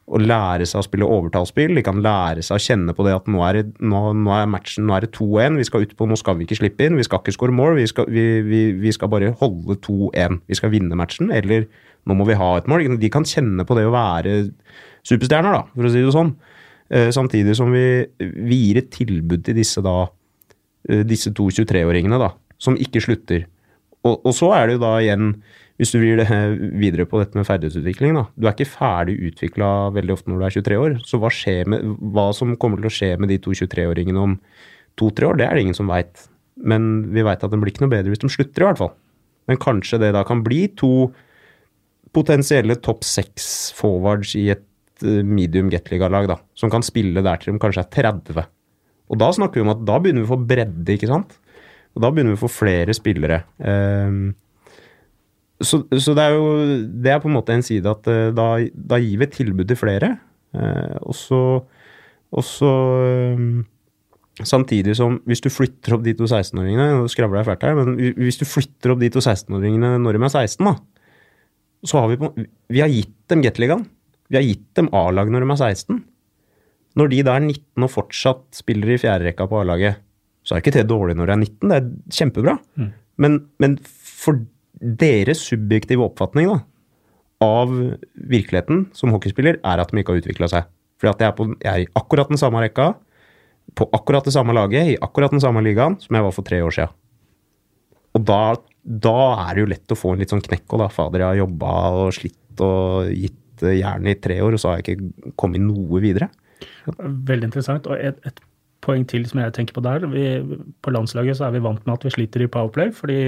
Og 0.04 0.20
lære 0.20 0.66
seg 0.68 0.82
å 0.82 0.84
spille 0.84 1.06
overtallsspill. 1.08 1.78
De 1.78 1.84
kan 1.84 2.02
lære 2.04 2.42
seg 2.44 2.58
å 2.58 2.60
kjenne 2.60 2.92
på 2.96 3.06
det 3.06 3.14
at 3.16 3.28
nå 3.30 3.40
er, 3.46 3.62
nå, 3.80 4.00
nå 4.20 4.34
er 4.36 4.50
matchen 4.52 4.84
nå 4.84 4.96
er 4.98 5.06
det 5.06 5.14
2-1. 5.16 5.56
Vi 5.62 5.64
skal 5.64 5.86
ut 5.86 5.94
på, 5.96 6.08
nå 6.10 6.18
skal 6.20 6.36
vi 6.36 6.44
ikke 6.44 6.58
slippe 6.58 6.84
inn. 6.84 6.98
Vi 7.00 7.06
skal 7.06 7.22
ikke 7.22 7.32
score 7.32 7.54
more. 7.56 7.78
Vi 7.78 7.86
skal, 7.88 8.10
vi, 8.12 8.26
vi, 8.44 8.60
vi 8.82 8.92
skal 8.92 9.08
bare 9.12 9.32
holde 9.40 9.78
2-1. 9.86 10.42
Vi 10.50 10.58
skal 10.60 10.74
vinne 10.74 10.98
matchen. 11.00 11.32
Eller 11.32 11.64
nå 12.04 12.18
må 12.18 12.26
vi 12.28 12.36
ha 12.36 12.50
et 12.58 12.68
mål. 12.68 12.84
De 13.00 13.12
kan 13.12 13.24
kjenne 13.24 13.64
på 13.64 13.78
det 13.78 13.86
å 13.88 13.94
være 13.94 14.36
superstjerner, 15.08 15.56
da, 15.56 15.64
for 15.72 15.88
å 15.88 15.94
si 15.94 16.04
det 16.04 16.12
sånn. 16.14 16.34
Eh, 16.92 17.08
Samtidig 17.16 17.56
som 17.56 17.72
vi, 17.72 18.04
vi 18.20 18.60
gir 18.66 18.80
et 18.82 18.92
tilbud 18.92 19.44
til 19.46 19.56
disse 19.56 19.82
da 19.84 20.02
eh, 20.04 21.04
disse 21.08 21.32
to 21.36 21.48
23-åringene 21.48 22.20
da, 22.20 22.34
som 22.60 22.76
ikke 22.80 23.02
slutter. 23.04 23.46
Og, 24.04 24.18
og 24.20 24.32
så 24.36 24.52
er 24.56 24.68
det 24.68 24.76
jo 24.76 24.84
da 24.84 24.94
igjen, 25.00 25.30
hvis 25.80 25.90
du 25.90 25.98
vil 25.98 26.20
det 26.20 26.28
videre 26.82 27.06
på 27.08 27.20
dette 27.22 27.38
med 27.38 27.46
ferdighetsutvikling, 27.48 28.14
da. 28.18 28.26
Du 28.36 28.46
er 28.46 28.54
ikke 28.54 28.70
ferdig 28.70 29.16
utvikla 29.30 29.70
veldig 29.96 30.14
ofte 30.14 30.30
når 30.30 30.40
du 30.40 30.46
er 30.46 30.56
23 30.60 30.78
år. 30.84 30.96
Så 31.06 31.18
hva, 31.22 31.32
med, 31.72 31.88
hva 32.14 32.28
som 32.36 32.54
kommer 32.60 32.80
til 32.80 32.90
å 32.90 32.94
skje 32.94 33.10
med 33.20 33.32
de 33.32 33.40
to 33.42 33.56
23-åringene 33.56 34.22
om 34.22 34.38
to-tre 35.00 35.26
år, 35.30 35.40
det 35.40 35.48
er 35.48 35.56
det 35.56 35.66
ingen 35.66 35.78
som 35.78 35.90
veit. 35.90 36.28
Men 36.62 37.08
vi 37.14 37.24
veit 37.26 37.42
at 37.42 37.50
den 37.50 37.62
blir 37.62 37.74
ikke 37.74 37.86
noe 37.86 37.94
bedre 37.96 38.12
hvis 38.12 38.22
de 38.22 38.30
slutter, 38.30 38.62
i 38.62 38.68
hvert 38.68 38.82
fall. 38.82 38.94
Men 39.50 39.60
kanskje 39.60 40.00
det 40.00 40.14
da 40.16 40.22
kan 40.26 40.44
bli 40.46 40.68
to 40.78 41.10
potensielle 42.14 42.78
topp 42.78 43.02
seks 43.06 43.72
forwards 43.74 44.36
i 44.38 44.46
et 44.54 45.02
eh, 45.02 45.24
medium 45.26 45.72
Gateliga-lag, 45.72 46.28
da. 46.30 46.38
Som 46.54 46.70
kan 46.72 46.86
spille 46.86 47.24
der 47.24 47.42
til 47.42 47.52
de 47.52 47.62
kanskje 47.62 47.82
er 47.82 47.90
30. 47.98 48.46
Og 49.10 49.20
da 49.20 49.32
snakker 49.34 49.60
vi 49.60 49.66
om 49.66 49.74
at 49.74 49.82
da 49.84 49.98
begynner 50.00 50.22
vi 50.22 50.30
å 50.30 50.34
få 50.36 50.44
bredde, 50.46 50.94
ikke 50.94 51.10
sant? 51.10 51.34
Og 51.94 52.02
da 52.02 52.10
begynner 52.10 52.34
vi 52.34 52.38
å 52.38 52.44
få 52.44 52.50
flere 52.50 52.94
spillere. 52.96 53.42
Ehm, 53.62 54.32
så, 55.66 55.82
så 56.00 56.14
det 56.16 56.24
er 56.24 56.34
jo 56.36 56.46
Det 57.04 57.12
er 57.12 57.20
på 57.22 57.28
en 57.30 57.36
måte 57.36 57.54
en 57.54 57.64
side 57.64 57.88
at 57.90 58.08
eh, 58.10 58.32
da, 58.34 58.48
da 58.74 58.98
gir 59.02 59.20
vi 59.20 59.26
et 59.26 59.36
tilbud 59.36 59.68
til 59.70 59.78
flere. 59.78 60.14
Eh, 60.54 60.96
og 61.02 61.16
så, 61.18 61.42
ehm, 62.34 63.64
Samtidig 64.42 64.96
som 64.98 65.20
hvis 65.30 65.42
du 65.44 65.46
flytter 65.52 65.94
opp 65.94 66.02
de 66.02 66.10
to 66.18 66.26
16-åringene 66.26 66.88
Nå 66.90 67.04
skravler 67.06 67.38
jeg 67.38 67.46
fælt 67.46 67.66
her, 67.68 67.76
men 67.78 68.00
hvis 68.18 68.40
du 68.40 68.48
flytter 68.48 68.90
opp 68.90 68.98
de 68.98 69.10
to 69.14 69.22
16-åringene 69.22 69.92
når 70.02 70.16
de 70.16 70.24
er 70.26 70.32
16, 70.32 70.66
da, 70.66 70.72
så 71.86 72.00
har 72.02 72.10
vi 72.10 72.18
på 72.18 72.32
Vi 72.72 72.82
har 72.82 72.90
gitt 72.90 73.14
dem 73.30 73.44
Gateligaen. 73.44 73.84
Vi 74.32 74.40
har 74.40 74.46
gitt 74.46 74.66
dem 74.74 74.90
A-lag 74.96 75.30
når 75.30 75.44
de 75.44 75.50
er 75.54 75.60
16. 75.76 76.02
Når 76.98 77.10
de 77.12 77.22
da 77.26 77.36
er 77.36 77.46
19 77.46 77.86
og 77.86 77.92
fortsatt 77.92 78.42
spiller 78.58 78.94
i 78.94 78.98
fjerderekka 78.98 79.46
på 79.50 79.60
A-laget, 79.60 80.02
så 80.44 80.54
er 80.54 80.62
ikke 80.62 80.74
det 80.76 80.88
dårlig 80.90 81.16
når 81.18 81.30
de 81.30 81.34
er 81.34 81.42
19. 81.42 81.70
Det 81.70 81.78
er 81.78 82.18
kjempebra. 82.18 82.56
Mm. 82.78 82.90
Men, 83.22 83.38
men 83.62 83.78
for 83.84 84.42
deres 84.80 85.42
subjektive 85.44 86.04
oppfatning 86.06 86.50
da, 86.50 86.60
av 87.44 87.72
virkeligheten 88.14 88.88
som 88.96 89.12
hockeyspiller, 89.14 89.60
er 89.62 89.82
at 89.82 89.92
de 89.92 90.00
ikke 90.00 90.14
har 90.14 90.22
utvikla 90.22 90.50
seg. 90.50 90.68
Fordi 91.00 91.12
at 91.12 91.24
jeg 91.24 91.30
er, 91.30 91.36
på, 91.38 91.48
jeg 91.60 91.70
er 91.72 91.84
i 91.84 91.90
akkurat 91.98 92.30
den 92.30 92.40
samme 92.40 92.62
rekka, 92.64 92.92
på 93.74 93.88
akkurat 93.96 94.26
det 94.26 94.34
samme 94.34 94.54
laget, 94.56 94.92
i 94.92 95.00
akkurat 95.02 95.32
den 95.34 95.42
samme 95.42 95.62
ligaen 95.64 95.96
som 96.02 96.16
jeg 96.16 96.26
var 96.26 96.34
for 96.36 96.46
tre 96.46 96.60
år 96.64 96.74
siden. 96.74 96.94
Og 98.14 98.22
da, 98.28 98.40
da 98.84 99.18
er 99.48 99.56
det 99.56 99.64
jo 99.64 99.70
lett 99.72 99.94
å 99.94 99.98
få 99.98 100.14
en 100.14 100.22
litt 100.22 100.30
sånn 100.30 100.44
knekk. 100.44 100.66
Og 100.76 100.84
da, 100.84 100.88
fader, 100.92 101.24
jeg 101.24 101.32
har 101.32 101.40
jobba 101.42 101.74
og 101.98 102.14
slitt 102.14 102.62
og 102.62 103.10
gitt 103.10 103.64
jernet 103.64 104.18
i 104.18 104.22
tre 104.22 104.38
år, 104.44 104.54
og 104.54 104.62
så 104.62 104.70
har 104.70 104.80
jeg 104.80 104.98
ikke 104.98 105.32
kommet 105.40 105.64
noe 105.64 106.02
videre. 106.02 106.28
Veldig 106.98 107.50
interessant. 107.50 107.88
Og 107.90 107.98
et, 107.98 108.20
et 108.28 108.42
poeng 108.84 109.06
til 109.08 109.24
som 109.28 109.40
jeg 109.42 109.54
tenker 109.56 109.76
på 109.76 109.82
der. 109.84 110.06
Vi, 110.12 110.26
på 110.84 110.94
landslaget 110.94 111.40
så 111.40 111.48
er 111.48 111.56
vi 111.56 111.64
vant 111.64 111.82
med 111.86 111.96
at 111.96 112.06
vi 112.06 112.14
sliter 112.14 112.44
i 112.44 112.50
Powerplay, 112.50 112.92
fordi 112.94 113.18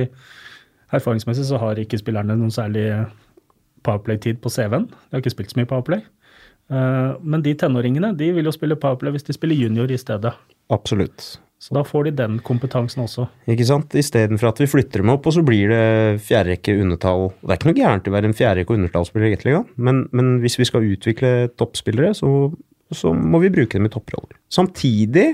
erfaringsmessig 0.95 1.47
så 1.49 1.61
har 1.63 1.81
ikke 1.81 1.99
spillerne 2.01 2.37
noen 2.39 2.53
særlig 2.55 2.87
Powerplay-tid 3.87 4.41
på 4.43 4.51
CV-en. 4.51 4.89
De 4.91 5.15
har 5.15 5.23
ikke 5.23 5.35
spilt 5.35 5.53
så 5.53 5.61
mye 5.61 5.71
Powerplay. 5.71 6.05
Eh, 6.71 7.17
Men 7.23 7.43
de 7.43 7.55
tenåringene 7.55 8.13
de 8.19 8.33
vil 8.35 8.49
jo 8.49 8.55
spille 8.55 8.79
Powerplay 8.79 9.15
hvis 9.15 9.27
de 9.29 9.37
spiller 9.37 9.59
junior 9.59 9.91
i 9.91 9.99
stedet. 10.01 10.33
Absolutt. 10.73 11.39
Så 11.63 11.73
da 11.73 11.81
får 11.87 12.05
de 12.05 12.13
den 12.19 12.39
kompetansen 12.45 13.01
også. 13.07 13.29
Ikke 13.49 13.65
sant? 13.65 13.95
Istedenfor 13.97 14.51
at 14.51 14.61
vi 14.61 14.69
flytter 14.69 15.01
dem 15.01 15.15
opp, 15.15 15.25
og 15.27 15.33
så 15.33 15.43
blir 15.47 15.71
det 15.73 16.21
fjerderekke 16.27 16.75
undertall. 16.83 17.31
Det 17.41 17.49
er 17.55 17.59
ikke 17.59 17.71
noe 17.71 17.79
gærent 17.79 18.07
i 18.07 18.13
å 18.13 18.17
være 18.17 18.29
en 18.29 18.37
fjerderekke 18.37 18.75
og 18.75 18.81
undertallsspiller 18.83 19.33
Gateligaen, 19.33 19.71
men, 19.81 20.03
men 20.13 20.35
hvis 20.43 20.59
vi 20.61 20.67
skal 20.69 20.85
utvikle 20.85 21.33
toppspillere, 21.57 22.13
så, 22.19 22.31
så 22.93 23.15
må 23.17 23.41
vi 23.43 23.53
bruke 23.55 23.79
dem 23.81 23.89
i 23.89 23.93
topproller. 23.95 24.37
Samtidig 24.53 25.31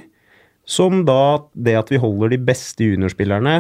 som 0.63 1.03
da 1.09 1.43
det 1.59 1.75
at 1.81 1.91
vi 1.91 1.99
holder 1.99 2.37
de 2.37 2.41
beste 2.47 2.87
juniorspillerne 2.87 3.57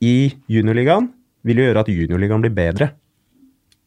i 0.00 0.32
juniorligaen, 0.48 1.10
vil 1.46 1.60
jo 1.60 1.68
gjøre 1.68 1.84
at 1.84 1.92
juniorligaen 1.92 2.44
blir 2.44 2.56
bedre. 2.56 2.90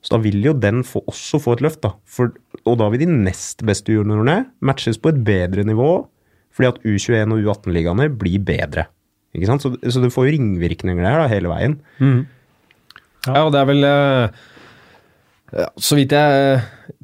Så 0.04 0.16
da 0.16 0.20
vil 0.24 0.42
jo 0.44 0.54
den 0.58 0.82
få, 0.88 1.02
også 1.08 1.40
få 1.40 1.56
et 1.56 1.64
løft, 1.64 1.82
da. 1.86 1.94
For, 2.04 2.34
og 2.68 2.80
da 2.82 2.90
vil 2.92 3.06
de 3.06 3.10
nest 3.12 3.64
beste 3.66 3.96
juniorene 3.96 4.42
matches 4.66 5.00
på 5.00 5.14
et 5.14 5.22
bedre 5.24 5.64
nivå, 5.68 5.92
fordi 6.54 6.70
at 6.70 6.82
U21 6.84 7.32
og 7.34 7.48
U18-ligaene 7.48 8.10
blir 8.20 8.44
bedre. 8.44 8.88
Ikke 9.34 9.50
sant? 9.50 9.64
Så, 9.64 9.74
så 9.80 10.04
du 10.04 10.12
får 10.14 10.28
jo 10.28 10.36
ringvirkninger 10.36 11.06
der 11.06 11.24
da, 11.24 11.30
hele 11.32 11.50
veien. 11.50 11.78
Ja, 13.30 13.46
og 13.46 13.54
det 13.56 13.62
er 13.62 13.70
vel 13.70 13.88
eh, 13.88 15.70
Så 15.80 15.98
vidt 15.98 16.14
jeg 16.14 16.60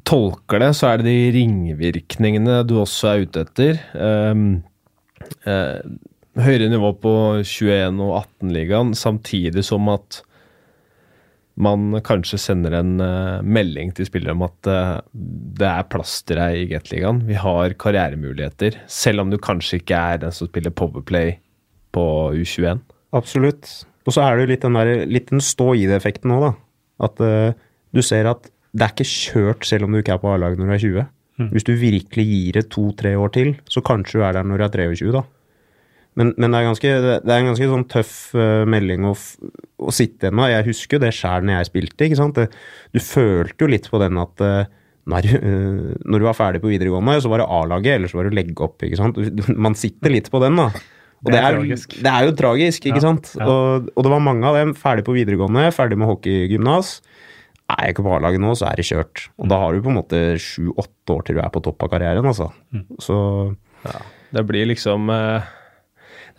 tolker 0.06 0.60
det, 0.62 0.70
så 0.76 0.90
er 0.90 1.00
det 1.00 1.08
de 1.08 1.32
ringvirkningene 1.38 2.60
du 2.68 2.76
også 2.82 3.14
er 3.14 3.24
ute 3.24 3.44
etter. 3.46 3.80
Um, 3.94 4.60
uh, 5.46 5.80
høyere 6.40 6.70
nivå 6.72 6.92
på 7.02 7.12
21- 7.46 8.00
og 8.04 8.14
18-ligaen, 8.22 8.92
samtidig 8.98 9.64
som 9.66 9.88
at 9.92 10.20
man 11.60 12.00
kanskje 12.06 12.38
sender 12.40 12.74
en 12.78 12.94
uh, 13.02 13.42
melding 13.44 13.92
til 13.96 14.08
spillere 14.08 14.34
om 14.36 14.46
at 14.46 14.70
uh, 14.70 14.96
det 15.12 15.68
er 15.68 15.88
plass 15.92 16.20
til 16.26 16.40
deg 16.40 16.56
i 16.56 16.66
Gateligaen. 16.72 17.22
Vi 17.28 17.36
har 17.38 17.76
karrieremuligheter, 17.80 18.80
selv 18.90 19.24
om 19.24 19.32
du 19.32 19.38
kanskje 19.42 19.80
ikke 19.80 20.00
er 20.14 20.24
den 20.24 20.34
som 20.34 20.50
spiller 20.50 20.74
Powerplay 20.74 21.36
på 21.94 22.04
U21. 22.36 22.82
Absolutt. 23.16 23.70
Og 24.08 24.16
så 24.16 24.24
er 24.24 24.36
det 24.36 24.46
jo 24.46 24.52
litt 24.54 24.64
den, 24.64 24.78
der, 24.78 25.04
litt 25.10 25.30
den 25.32 25.44
stå-i-det-effekten 25.44 26.32
nå, 26.32 26.40
da. 26.48 26.52
At 27.06 27.22
uh, 27.24 27.70
du 27.92 28.02
ser 28.06 28.30
at 28.30 28.48
det 28.70 28.86
er 28.86 28.94
ikke 28.94 29.10
kjørt 29.10 29.66
selv 29.66 29.86
om 29.86 29.94
du 29.94 30.00
ikke 30.00 30.14
er 30.14 30.22
på 30.22 30.30
A-laget 30.30 30.60
når 30.60 30.70
du 30.70 30.74
er 30.76 30.84
20. 30.84 31.08
Hvis 31.48 31.64
du 31.64 31.72
virkelig 31.80 32.24
gir 32.28 32.56
det 32.58 32.66
to-tre 32.72 33.14
år 33.16 33.32
til, 33.32 33.54
så 33.70 33.80
kanskje 33.84 34.18
du 34.18 34.24
er 34.26 34.36
der 34.36 34.44
når 34.44 34.60
du 34.60 34.64
er 34.66 34.72
23, 34.76 35.12
da. 35.14 35.22
Men, 36.18 36.32
men 36.36 36.50
det, 36.50 36.58
er 36.58 36.66
ganske, 36.66 36.90
det 37.22 37.30
er 37.30 37.38
en 37.38 37.48
ganske 37.52 37.68
sånn 37.70 37.84
tøff 37.88 38.12
eh, 38.34 38.64
melding 38.68 39.04
å, 39.06 39.12
å 39.14 39.92
sitte 39.94 40.26
igjen 40.26 40.36
med. 40.40 40.50
Jeg 40.52 40.66
husker 40.66 40.98
jo 40.98 41.02
det 41.04 41.12
sjæl 41.16 41.44
når 41.46 41.60
jeg 41.60 41.68
spilte. 41.70 42.06
ikke 42.08 42.18
sant? 42.18 42.40
Det, 42.40 42.48
du 42.96 42.98
følte 43.04 43.62
jo 43.64 43.68
litt 43.70 43.86
på 43.92 44.00
den 44.02 44.18
at 44.20 44.42
eh, 44.44 44.64
når, 45.10 45.28
eh, 45.38 45.92
når 46.04 46.18
du 46.22 46.26
var 46.26 46.36
ferdig 46.36 46.60
på 46.64 46.72
videregående, 46.72 47.14
så 47.22 47.30
var 47.32 47.44
det 47.44 47.46
A-laget, 47.54 47.94
eller 47.96 48.10
så 48.10 48.18
var 48.18 48.26
det 48.28 48.34
å 48.34 48.38
legge 48.40 48.66
opp. 48.66 48.82
ikke 48.86 48.98
sant? 48.98 49.20
Man 49.68 49.78
sitter 49.78 50.12
litt 50.12 50.28
på 50.34 50.42
den, 50.42 50.58
da. 50.58 50.66
Og 51.20 51.28
Det 51.28 51.36
det 51.36 51.40
er 51.40 51.46
er, 51.52 51.56
tragisk. 51.60 51.94
det 52.00 52.10
er 52.16 52.26
jo 52.26 52.34
tragisk, 52.42 52.84
ikke 52.90 52.96
Ja, 53.00 53.04
sant? 53.06 53.30
ja. 53.38 53.46
Og, 53.52 53.88
og 53.94 54.06
det 54.06 54.12
var 54.14 54.22
mange 54.24 54.50
av 54.50 54.56
dem 54.56 54.74
ferdig 54.78 55.04
på 55.06 55.14
videregående, 55.16 55.66
ferdig 55.76 55.98
med 56.00 56.08
hockeygymnas. 56.10 56.92
Er 57.70 57.84
jeg 57.86 57.94
ikke 57.94 58.06
på 58.08 58.14
A-laget 58.16 58.40
nå, 58.42 58.50
så 58.58 58.66
er 58.70 58.80
det 58.80 58.88
kjørt. 58.88 59.26
Og 59.38 59.46
da 59.52 59.58
har 59.62 59.76
du 59.76 59.84
på 59.84 59.92
en 59.92 59.98
måte 60.00 60.20
sju-åtte 60.42 61.14
år 61.14 61.26
til 61.28 61.38
du 61.38 61.42
er 61.44 61.52
på 61.54 61.62
topp 61.62 61.84
av 61.86 61.92
karrieren, 61.92 62.26
altså. 62.26 62.48
Mm. 62.74 62.86
Så 63.04 63.18
Det 64.34 64.42
blir 64.48 64.66
liksom 64.72 65.06
eh, 65.14 65.46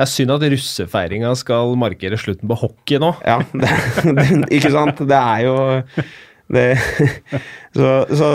Det 0.01 0.07
er 0.07 0.09
synd 0.15 0.33
at 0.33 0.43
russefeiringa 0.49 1.31
skal 1.37 1.75
markere 1.77 2.17
slutten 2.17 2.49
på 2.49 2.55
hockey 2.57 2.97
nå. 3.01 3.11
Ja, 3.21 3.37
det, 3.53 4.29
ikke 4.57 4.71
sant? 4.73 5.03
Det 5.05 5.19
er 5.19 5.43
jo 5.45 5.55
det, 6.51 6.63
så, 7.77 7.91
så 8.09 8.29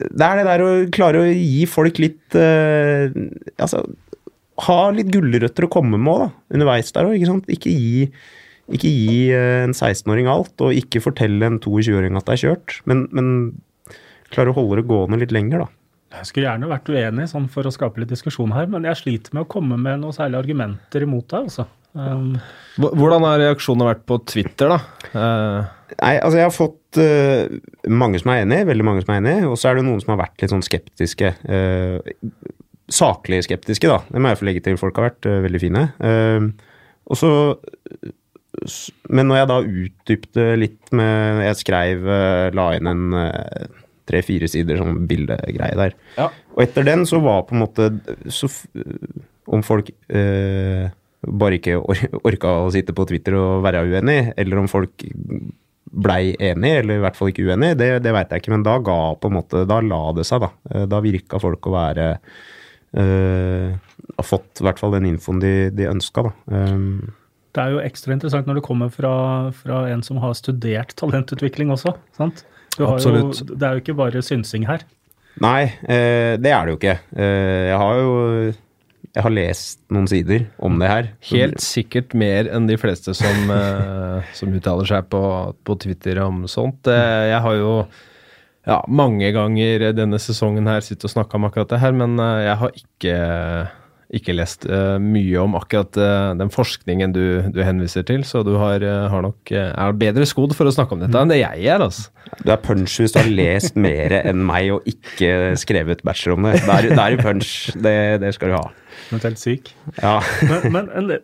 det 0.00 0.24
er 0.24 0.40
det 0.40 0.46
der 0.48 0.64
å 0.64 0.70
klare 0.94 1.20
å 1.20 1.28
gi 1.28 1.66
folk 1.70 2.00
litt 2.00 2.38
eh, 2.38 3.12
Altså 3.60 3.84
ha 4.66 4.78
litt 4.94 5.10
gulrøtter 5.12 5.66
å 5.66 5.72
komme 5.72 6.00
med 6.00 6.24
da. 6.24 6.30
Underveis 6.54 6.92
der 6.94 7.08
òg, 7.08 7.16
ikke 7.18 7.30
sant. 7.30 7.52
Ikke 7.52 7.72
gi, 7.72 8.06
ikke 8.72 8.90
gi 8.90 9.20
eh, 9.34 9.62
en 9.66 9.74
16-åring 9.74 10.30
alt, 10.30 10.54
og 10.64 10.76
ikke 10.76 11.02
fortelle 11.04 11.48
en 11.48 11.60
22-åring 11.62 12.18
at 12.18 12.28
det 12.28 12.36
er 12.36 12.42
kjørt. 12.46 12.76
Men, 12.88 13.06
men 13.16 13.30
klare 14.32 14.52
å 14.52 14.56
holde 14.56 14.80
det 14.80 14.88
gående 14.90 15.20
litt 15.22 15.34
lenger, 15.34 15.64
da. 15.64 15.70
Jeg 16.12 16.28
skulle 16.28 16.48
gjerne 16.48 16.68
vært 16.70 16.90
uenig 16.92 17.28
sånn 17.30 17.48
for 17.52 17.66
å 17.66 17.72
skape 17.72 18.02
litt 18.02 18.12
diskusjon 18.12 18.52
her, 18.54 18.68
men 18.70 18.84
jeg 18.88 19.00
sliter 19.00 19.36
med 19.36 19.46
å 19.46 19.50
komme 19.50 19.78
med 19.80 20.02
noen 20.02 20.16
særlige 20.16 20.42
argumenter 20.44 21.06
imot 21.06 21.28
deg. 21.32 21.48
altså. 21.48 21.66
Um, 21.92 22.38
Hvordan 22.80 23.24
har 23.26 23.40
reaksjonene 23.42 23.90
vært 23.90 24.04
på 24.08 24.16
Twitter, 24.28 24.72
da? 24.72 24.78
Uh. 25.12 25.70
Nei, 25.98 26.14
altså 26.24 26.38
jeg 26.38 26.46
har 26.46 26.54
fått 26.56 27.00
uh, 27.00 27.92
mange 27.92 28.20
som 28.22 28.32
er 28.32 28.46
enig, 28.46 28.62
veldig 28.70 28.86
mange 28.88 29.04
som 29.04 29.12
er 29.12 29.20
enig, 29.20 29.36
og 29.48 29.58
så 29.60 29.70
er 29.70 29.78
det 29.78 29.84
noen 29.88 30.00
som 30.00 30.14
har 30.14 30.22
vært 30.22 30.40
litt 30.40 30.54
sånn 30.54 30.64
skeptiske. 30.64 31.34
Uh, 31.44 32.00
saklig 32.92 33.42
skeptiske, 33.44 33.88
da. 33.88 34.00
Det 34.08 34.20
må 34.20 34.32
jeg 34.32 34.40
få 34.40 34.48
legge 34.48 34.64
til. 34.64 34.80
Folk 34.80 34.98
har 35.00 35.10
vært 35.10 35.28
veldig 35.46 35.60
fine. 35.62 35.86
Og 37.08 37.16
så 37.16 37.30
Men 39.08 39.30
når 39.30 39.38
jeg 39.38 39.48
da 39.48 39.56
utdypte 39.62 40.44
litt 40.60 40.90
med 40.92 41.40
Jeg 41.46 41.56
skrev, 41.62 42.04
la 42.52 42.66
inn 42.76 42.90
en 42.90 43.14
tre-fire 44.08 44.48
sider 44.50 44.80
sånn 44.80 45.06
bildegreie 45.10 45.78
der. 45.78 45.94
Ja. 46.18 46.28
Og 46.56 46.64
etter 46.64 46.86
den 46.86 47.06
så 47.08 47.20
var 47.22 47.44
på 47.48 47.56
en 47.56 47.62
måte 47.64 47.90
så, 48.32 48.50
Om 49.52 49.62
folk 49.66 49.90
eh, 50.08 50.90
bare 51.22 51.58
ikke 51.58 51.78
or 51.78 51.98
orka 52.26 52.52
å 52.64 52.70
sitte 52.74 52.94
på 52.94 53.06
Twitter 53.10 53.36
og 53.38 53.62
være 53.64 53.84
uenig, 53.90 54.32
eller 54.38 54.62
om 54.62 54.68
folk 54.70 55.04
blei 55.92 56.32
enig, 56.40 56.70
eller 56.80 56.96
i 56.98 57.02
hvert 57.02 57.18
fall 57.18 57.30
ikke 57.32 57.44
uenig, 57.50 57.74
det, 57.78 57.88
det 58.04 58.12
veit 58.14 58.30
jeg 58.32 58.42
ikke. 58.42 58.54
Men 58.54 58.64
da 58.66 58.78
ga 58.82 58.98
på 59.20 59.28
en 59.28 59.36
måte, 59.36 59.64
da 59.68 59.80
la 59.84 60.02
det 60.16 60.24
seg, 60.28 60.46
da. 60.46 60.52
Eh, 60.72 60.86
Da 60.90 61.02
virka 61.04 61.40
folk 61.42 61.68
å 61.68 61.74
være 61.74 62.06
eh, 62.96 63.74
Har 64.16 64.26
fått 64.28 64.62
i 64.62 64.66
hvert 64.66 64.80
fall 64.80 64.94
den 64.96 65.10
infoen 65.12 65.42
de, 65.42 65.52
de 65.74 65.90
ønska, 65.90 66.28
da. 66.28 66.32
Um, 66.48 67.12
det 67.52 67.60
er 67.60 67.74
jo 67.74 67.82
ekstra 67.84 68.14
interessant 68.14 68.46
når 68.48 68.58
det 68.58 68.64
kommer 68.64 68.88
fra, 68.88 69.12
fra 69.52 69.82
en 69.92 70.00
som 70.06 70.16
har 70.22 70.32
studert 70.38 70.94
talentutvikling 70.96 71.68
også. 71.74 71.92
sant? 72.16 72.46
Du 72.76 72.84
har 72.86 72.98
Absolutt. 72.98 73.42
Jo, 73.42 73.54
det 73.54 73.68
er 73.68 73.76
jo 73.76 73.84
ikke 73.84 73.98
bare 73.98 74.24
synsing 74.24 74.66
her. 74.68 74.84
Nei, 75.42 75.72
eh, 75.88 76.36
det 76.40 76.52
er 76.52 76.66
det 76.66 76.74
jo 76.74 76.78
ikke. 76.80 76.98
Eh, 77.16 77.70
jeg 77.70 77.80
har 77.80 78.00
jo 78.00 78.12
jeg 79.12 79.26
har 79.26 79.34
lest 79.34 79.80
noen 79.92 80.06
sider 80.08 80.46
om 80.62 80.78
det 80.80 80.88
her. 80.88 81.10
helt 81.28 81.60
sikkert 81.60 82.14
mer 82.16 82.48
enn 82.48 82.68
de 82.68 82.78
fleste 82.80 83.12
som, 83.16 83.50
eh, 83.58 84.30
som 84.36 84.54
uttaler 84.56 84.88
seg 84.88 85.10
på, 85.12 85.22
på 85.64 85.76
Twitter 85.84 86.22
om 86.24 86.46
sånt. 86.48 86.88
Eh, 86.88 87.28
jeg 87.28 87.42
har 87.44 87.58
jo 87.58 87.74
ja, 88.64 88.78
mange 88.88 89.28
ganger 89.34 89.90
denne 89.96 90.20
sesongen 90.22 90.70
her 90.70 90.84
sittet 90.84 91.08
og 91.10 91.16
snakka 91.16 91.38
om 91.38 91.48
akkurat 91.48 91.74
det 91.74 91.82
her, 91.82 91.94
men 91.96 92.16
eh, 92.22 92.44
jeg 92.46 92.58
har 92.62 92.78
ikke, 92.78 93.16
ikke 94.12 94.34
lest 94.36 94.66
uh, 94.68 94.98
mye 95.00 95.40
om 95.40 95.54
akkurat 95.56 95.96
uh, 95.96 96.32
den 96.36 96.50
forskningen 96.52 97.14
du, 97.14 97.24
du 97.54 97.60
henviser 97.64 98.04
til, 98.08 98.26
så 98.28 98.42
du 98.44 98.52
har, 98.60 98.84
uh, 98.84 99.08
har 99.12 99.24
nok 99.24 99.52
er 99.56 99.96
bedre 99.98 100.26
skodd 100.28 100.52
for 100.56 100.68
å 100.68 100.74
snakke 100.74 100.96
om 100.96 101.04
dette 101.04 101.16
enn 101.16 101.32
det 101.32 101.40
jeg 101.40 101.64
er, 101.64 101.80
altså. 101.80 102.10
Du 102.44 102.52
er 102.52 102.60
punch 102.60 102.98
hvis 103.00 103.14
du 103.14 103.20
har 103.22 103.30
lest 103.32 103.78
mer 103.80 104.14
enn 104.20 104.42
meg 104.48 104.72
og 104.76 104.88
ikke 104.88 105.52
skrevet 105.60 106.04
bachelor 106.04 106.36
om 106.36 106.48
det. 106.48 106.58
Det 106.62 106.74
er, 106.74 106.88
det 106.92 107.04
er 107.04 107.22
punch. 107.22 107.52
Det, 107.76 107.94
det 108.22 108.34
skal 108.36 108.52
du 108.52 108.58
ha. 108.58 108.66
Eventuelt 109.10 109.40
syk. 109.40 109.72
Ja. 110.00 110.18
Men, 110.48 110.68
men 110.74 110.92
en 110.96 111.14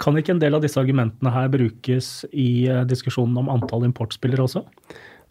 kan 0.00 0.16
ikke 0.16 0.32
en 0.34 0.40
del 0.42 0.56
av 0.56 0.64
disse 0.64 0.80
argumentene 0.80 1.32
her 1.34 1.50
brukes 1.52 2.22
i 2.32 2.64
diskusjonen 2.88 3.36
om 3.42 3.50
antall 3.52 3.84
importspillere 3.88 4.44
også? 4.44 4.64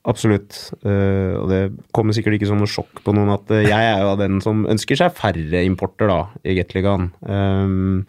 Absolutt. 0.10 0.56
Eh, 0.82 1.36
og 1.38 1.52
det 1.52 1.60
kommer 1.94 2.16
sikkert 2.18 2.40
ikke 2.40 2.50
som 2.50 2.62
noe 2.62 2.70
sjokk 2.70 3.04
på 3.06 3.14
noen 3.14 3.36
at 3.36 3.52
eh, 3.54 3.68
jeg 3.68 3.90
er 3.92 4.02
jo 4.02 4.14
av 4.16 4.24
den 4.24 4.40
som 4.42 4.64
ønsker 4.70 4.98
seg 4.98 5.14
færre 5.14 5.62
importer 5.68 6.10
da, 6.10 6.24
i 6.42 6.58
Gateligaen. 6.58 7.12
Um, 7.22 8.02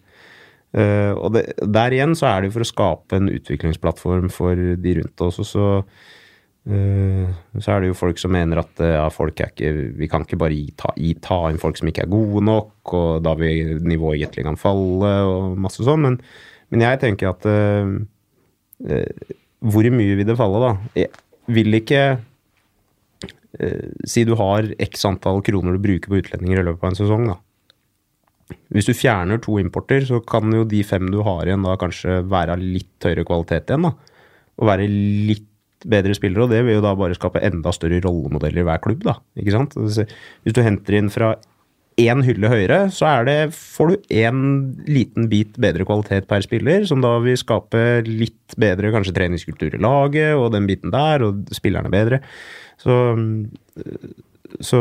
Uh, 0.72 1.12
og 1.20 1.34
det, 1.34 1.42
der 1.68 1.92
igjen 1.92 2.14
så 2.16 2.30
er 2.30 2.40
det 2.40 2.48
jo 2.48 2.54
for 2.54 2.64
å 2.64 2.70
skape 2.70 3.18
en 3.18 3.28
utviklingsplattform 3.28 4.30
for 4.32 4.56
de 4.56 4.94
rundt 4.96 5.24
oss. 5.24 5.36
Og 5.42 5.48
så, 5.48 5.66
uh, 6.72 7.26
så 7.58 7.74
er 7.74 7.82
det 7.82 7.90
jo 7.90 7.98
folk 7.98 8.20
som 8.20 8.32
mener 8.32 8.62
at 8.62 8.80
uh, 8.80 8.94
ja, 8.94 9.02
folk 9.12 9.42
er 9.44 9.52
ikke, 9.52 9.72
vi 10.00 10.08
kan 10.08 10.24
ikke 10.24 10.40
bare 10.40 10.62
ta, 10.80 10.94
ta, 11.26 11.42
inn 11.50 11.60
folk 11.60 11.76
som 11.76 11.92
ikke 11.92 12.06
er 12.06 12.12
gode 12.14 12.44
nok, 12.48 12.94
og 12.96 13.10
da 13.26 13.36
vil 13.36 13.84
nivået 13.84 14.16
i 14.16 14.24
Gateligaen 14.24 14.60
falle, 14.60 15.12
og 15.28 15.60
masse 15.60 15.84
sånn. 15.84 16.08
Men, 16.08 16.18
men 16.72 16.86
jeg 16.86 17.02
tenker 17.02 17.34
at 17.34 17.44
Hvor 19.60 19.88
mye 19.92 20.16
vil 20.16 20.26
det 20.26 20.38
falle, 20.40 20.70
da? 20.70 21.04
Vil 21.50 21.74
ikke 21.74 22.02
uh, 22.18 23.88
Si 24.08 24.26
du 24.28 24.36
har 24.38 24.68
x 24.82 25.06
antall 25.08 25.42
kroner 25.46 25.76
du 25.76 25.82
bruker 25.82 26.12
på 26.12 26.20
utlendinger 26.22 26.62
i 26.62 26.66
løpet 26.68 26.84
av 26.84 26.92
en 26.92 27.00
sesong, 27.02 27.30
da. 27.32 27.38
Hvis 28.72 28.88
du 28.88 28.92
fjerner 28.96 29.40
to 29.40 29.56
importer, 29.60 30.04
så 30.04 30.20
kan 30.24 30.52
jo 30.52 30.66
de 30.68 30.82
fem 30.84 31.06
du 31.12 31.22
har 31.24 31.48
igjen, 31.48 31.64
da 31.64 31.78
kanskje 31.80 32.20
være 32.28 32.56
av 32.56 32.60
litt 32.60 33.06
høyere 33.06 33.24
kvalitet 33.28 33.70
igjen, 33.70 33.88
da. 33.88 33.94
Og 34.60 34.68
være 34.68 34.88
litt 34.88 35.48
bedre 35.88 36.14
spillere, 36.14 36.44
og 36.44 36.52
det 36.52 36.60
vil 36.66 36.76
jo 36.78 36.84
da 36.84 36.92
bare 36.98 37.16
skape 37.16 37.42
enda 37.42 37.72
større 37.74 38.00
rollemodeller 38.04 38.62
i 38.62 38.66
hver 38.68 38.82
klubb. 38.84 39.02
da, 39.06 39.16
ikke 39.38 39.54
sant? 39.54 39.74
Hvis 39.78 40.54
du 40.54 40.62
henter 40.62 40.98
inn 40.98 41.10
fra 41.10 41.34
én 42.02 42.22
hylle 42.26 42.50
høyere, 42.50 42.78
så 42.94 43.10
det, 43.26 43.36
får 43.54 43.90
du 43.90 44.12
én 44.22 44.42
liten 44.88 45.28
bit 45.30 45.56
bedre 45.60 45.86
kvalitet 45.88 46.28
per 46.30 46.44
spiller, 46.44 46.86
som 46.88 47.02
da 47.04 47.14
vil 47.24 47.38
skape 47.40 48.02
litt 48.08 48.56
bedre 48.60 48.92
kanskje 48.94 49.14
treningskultur 49.16 49.76
i 49.76 49.82
laget 49.82 50.36
og 50.36 50.52
den 50.54 50.68
biten 50.70 50.94
der, 50.94 51.24
og 51.26 51.54
spillerne 51.54 51.92
bedre. 51.92 52.20
Så, 52.82 52.96
så 54.60 54.80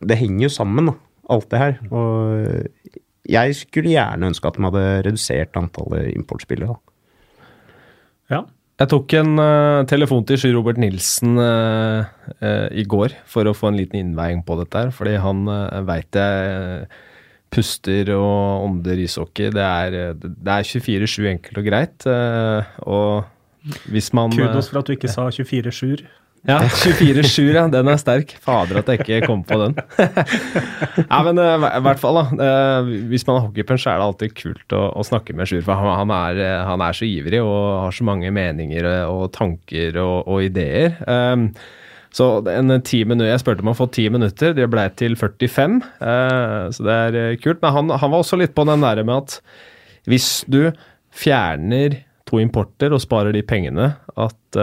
det 0.00 0.18
henger 0.20 0.48
jo 0.48 0.52
sammen, 0.56 0.90
da, 0.90 0.96
alt 1.36 1.48
det 1.52 1.62
her. 1.62 1.78
Og 1.90 2.98
jeg 3.26 3.56
skulle 3.58 3.94
gjerne 3.94 4.30
ønske 4.30 4.50
at 4.50 4.58
de 4.58 4.66
hadde 4.66 4.84
redusert 5.08 5.58
antallet 5.58 6.12
importspillere. 6.14 6.76
da. 6.76 6.94
Ja, 8.30 8.42
jeg 8.76 8.90
tok 8.92 9.14
en 9.16 9.38
uh, 9.40 9.86
telefon 9.88 10.24
til 10.28 10.40
Sjur 10.40 10.58
Robert 10.58 10.80
Nilsen 10.80 11.38
uh, 11.40 12.04
uh, 12.42 12.66
i 12.76 12.84
går 12.84 13.14
for 13.28 13.48
å 13.48 13.54
få 13.56 13.70
en 13.70 13.78
liten 13.80 14.02
innveiing 14.02 14.42
på 14.44 14.58
dette. 14.60 14.82
her, 14.82 14.92
Fordi 14.92 15.14
han 15.22 15.46
uh, 15.48 15.80
veit 15.88 16.18
jeg 16.18 16.90
puster 17.56 18.10
og 18.12 18.66
ånder 18.66 19.00
ishockey. 19.00 19.48
Det 19.54 19.64
er, 19.64 20.12
det 20.20 20.52
er 20.58 20.68
24-7 20.68 21.30
enkelt 21.30 21.60
og 21.62 21.68
greit. 21.70 22.06
og 22.84 23.86
hvis 23.90 24.12
man 24.14 24.34
Kudos 24.34 24.68
for 24.70 24.82
at 24.82 24.90
du 24.90 24.92
ikke 24.94 25.10
sa 25.10 25.28
24-7. 25.30 26.04
Ja, 26.46 26.60
24-7, 26.62 27.40
ja. 27.50 27.64
Den 27.70 27.88
er 27.90 27.98
sterk. 27.98 28.36
Fader 28.42 28.78
at 28.80 28.90
jeg 28.90 29.02
ikke 29.02 29.26
kom 29.26 29.42
på 29.46 29.58
den. 29.58 29.74
ja, 31.10 31.18
men 31.26 31.40
uh, 31.42 31.66
i 31.66 31.82
hvert 31.82 32.02
fall, 32.02 32.20
da. 32.20 32.26
Uh, 32.38 32.90
hvis 33.10 33.26
man 33.26 33.40
har 33.40 33.48
hockeypunch, 33.48 33.82
så 33.82 33.92
er 33.92 33.98
det 33.98 34.06
alltid 34.06 34.36
kult 34.38 34.76
å, 34.76 34.84
å 34.94 35.06
snakke 35.06 35.34
med 35.36 35.50
Sjur. 35.50 35.64
For 35.66 35.74
han, 35.74 35.90
han, 36.04 36.14
er, 36.14 36.42
eh, 36.44 36.62
han, 36.68 36.84
er, 36.86 36.96
så 36.96 37.08
ivrig 37.08 37.42
og 37.42 37.58
har 37.82 37.98
så 37.98 38.06
mange 38.06 38.30
meninger 38.34 38.86
og 39.10 39.26
tanker 39.34 39.98
og, 40.02 40.16
og 40.30 40.46
ideer. 40.46 40.96
Um, 41.10 41.50
så 42.14 42.30
en 42.48 42.78
ti 42.86 43.02
minutter, 43.04 43.32
Jeg 43.34 43.42
spurte 43.42 43.66
om 43.66 43.74
å 43.74 43.76
få 43.76 43.90
ti 43.92 44.06
minutter, 44.12 44.54
det 44.56 44.70
ble 44.72 44.86
til 44.96 45.18
45. 45.18 45.78
Uh, 45.98 46.66
så 46.72 46.86
det 46.86 47.00
er 47.02 47.40
kult. 47.42 47.62
Men 47.64 47.74
han, 47.80 47.96
han, 47.98 48.12
var 48.12 48.22
også 48.22 48.38
litt 48.40 48.54
på 48.56 48.64
den 48.70 48.86
der 48.86 49.02
med 49.02 49.26
at 49.26 49.40
hvis 50.06 50.44
du 50.46 50.68
fjerner 51.16 52.04
to 52.26 52.38
importer 52.38 52.94
og 52.94 53.02
sparer 53.02 53.34
de 53.34 53.42
pengene, 53.46 53.96
at 54.14 54.58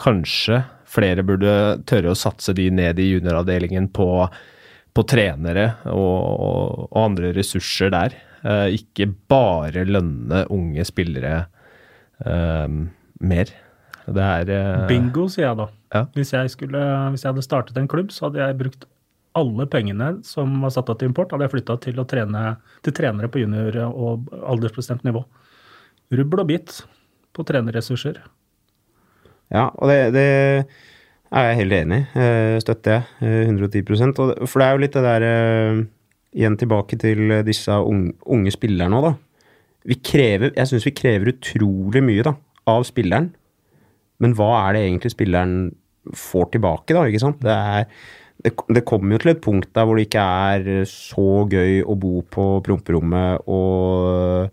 kanskje 0.00 0.62
flere 0.96 1.24
burde 1.26 1.52
tørre 1.88 2.12
å 2.12 2.18
satse 2.18 2.54
de 2.56 2.68
ned 2.72 3.00
i 3.02 3.10
junioravdelingen 3.10 3.88
på, 3.94 4.08
på 4.96 5.04
trenere 5.08 5.68
og, 5.92 6.16
og, 6.46 6.88
andre 7.00 7.32
ressurser 7.36 7.92
der. 7.94 8.16
Eh, 8.46 8.78
ikke 8.78 9.08
bare 9.30 9.86
lønne 9.88 10.44
unge 10.54 10.86
spillere 10.88 11.36
eh, 12.24 12.66
mer. 13.20 13.54
Det 14.06 14.26
er 14.40 14.52
eh, 14.54 14.84
Bingo, 14.90 15.26
sier 15.32 15.48
jeg 15.48 15.60
da. 15.62 15.70
Ja. 15.94 16.04
Hvis, 16.16 16.34
jeg 16.34 16.52
skulle, 16.52 16.82
hvis 17.14 17.24
jeg 17.24 17.32
hadde 17.32 17.46
startet 17.46 17.80
en 17.80 17.90
klubb, 17.90 18.12
så 18.14 18.28
hadde 18.28 18.42
jeg 18.42 18.60
brukt 18.60 18.86
alle 19.36 19.66
pengene 19.68 20.14
som 20.24 20.54
var 20.62 20.72
satt 20.72 20.88
av 20.88 20.96
til 21.00 21.10
import, 21.10 21.34
hadde 21.34 21.44
jeg 21.44 21.52
flytta 21.52 21.76
til, 21.84 22.00
til 22.06 22.94
trenere 22.96 23.28
på 23.28 23.42
junior- 23.42 23.82
og 23.90 24.30
aldersbestemt 24.48 25.04
nivå. 25.04 25.26
Rubbel 26.16 26.40
og 26.40 26.48
bit 26.48 26.78
på 27.36 27.44
trenerressurser. 27.44 28.22
Ja, 29.54 29.68
og 29.70 29.90
det, 29.90 29.98
det 30.16 30.26
er 31.30 31.48
jeg 31.50 31.60
helt 31.60 31.76
enig 31.76 32.00
i. 32.00 32.22
Eh, 32.22 32.56
støtter 32.62 32.98
jeg 33.22 33.46
110 33.52 33.82
og, 34.08 34.34
For 34.48 34.60
det 34.60 34.66
er 34.66 34.74
jo 34.74 34.82
litt 34.82 34.96
det 34.96 35.04
der 35.06 35.26
eh, 35.28 35.84
Igjen 36.36 36.58
tilbake 36.60 36.98
til 37.00 37.32
disse 37.46 37.72
unge, 37.72 38.12
unge 38.28 38.52
spillerne 38.52 38.98
òg, 38.98 39.06
da. 39.06 39.14
Vi 39.88 39.96
krever, 40.04 40.50
jeg 40.52 40.68
syns 40.68 40.84
vi 40.84 40.92
krever 40.92 41.30
utrolig 41.30 42.02
mye 42.04 42.26
da, 42.26 42.34
av 42.68 42.84
spilleren. 42.84 43.30
Men 44.20 44.34
hva 44.36 44.50
er 44.66 44.76
det 44.76 44.82
egentlig 44.82 45.12
spilleren 45.14 45.56
får 46.12 46.50
tilbake, 46.56 46.92
da? 46.92 47.06
ikke 47.08 47.22
sant? 47.22 47.40
Det, 47.40 47.54
er, 47.54 47.86
det, 48.44 48.52
det 48.68 48.84
kommer 48.84 49.16
jo 49.16 49.22
til 49.22 49.32
et 49.32 49.40
punkt 49.46 49.70
der 49.78 49.88
hvor 49.88 49.96
det 49.96 50.10
ikke 50.10 50.26
er 50.50 50.84
så 50.90 51.46
gøy 51.48 51.80
å 51.86 51.96
bo 52.04 52.20
på 52.36 52.48
promperommet 52.66 53.48
og 53.48 54.50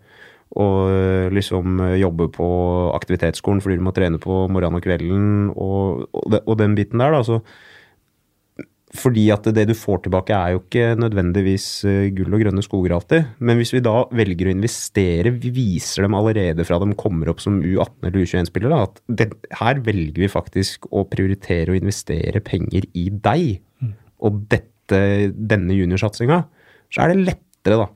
og 0.54 0.80
eh, 0.94 1.28
liksom 1.34 1.80
eh, 1.82 2.00
jobbe 2.02 2.30
på 2.34 2.48
aktivitetsskolen 2.94 3.62
fordi 3.64 3.80
du 3.80 3.86
må 3.86 3.94
trene 3.96 4.22
på 4.22 4.46
morgenen 4.54 4.80
og 4.80 4.86
kvelden 4.86 5.30
og, 5.54 6.10
og, 6.14 6.26
de, 6.30 6.42
og 6.46 6.60
den 6.60 6.76
biten 6.78 7.02
der, 7.02 7.16
da. 7.16 7.24
Så, 7.26 7.40
fordi 8.94 9.24
at 9.34 9.48
det 9.56 9.64
du 9.72 9.74
får 9.74 10.04
tilbake 10.06 10.36
er 10.38 10.54
jo 10.54 10.62
ikke 10.62 10.92
nødvendigvis 11.02 11.68
eh, 11.90 12.12
gull 12.14 12.38
og 12.38 12.44
grønne 12.44 12.66
skoger 12.66 12.94
alltid. 12.94 13.32
Men 13.42 13.58
hvis 13.58 13.74
vi 13.74 13.82
da 13.86 13.96
velger 14.14 14.52
å 14.52 14.54
investere, 14.54 15.34
vi 15.42 15.54
viser 15.56 16.06
dem 16.06 16.18
allerede 16.20 16.68
fra 16.68 16.78
de 16.84 16.92
kommer 17.00 17.32
opp 17.34 17.42
som 17.42 17.58
U18 17.64 18.12
eller 18.12 18.20
U21-spillere, 18.22 18.84
at 18.86 19.02
det, 19.10 19.32
her 19.58 19.82
velger 19.88 20.22
vi 20.22 20.30
faktisk 20.30 20.86
å 20.94 21.08
prioritere 21.10 21.74
å 21.74 21.80
investere 21.80 22.44
penger 22.46 22.86
i 22.94 23.08
deg. 23.10 23.58
Mm. 23.82 23.98
Og 24.30 24.46
dette, 24.54 25.02
denne 25.34 25.80
juniorsatsinga, 25.80 26.44
så 26.94 27.02
er 27.02 27.16
det 27.16 27.26
lettere 27.32 27.82
da 27.82 27.90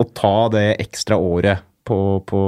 å 0.00 0.08
ta 0.16 0.48
det 0.52 0.66
ekstra 0.82 1.18
året 1.20 1.68
på, 1.92 2.00
på, 2.32 2.42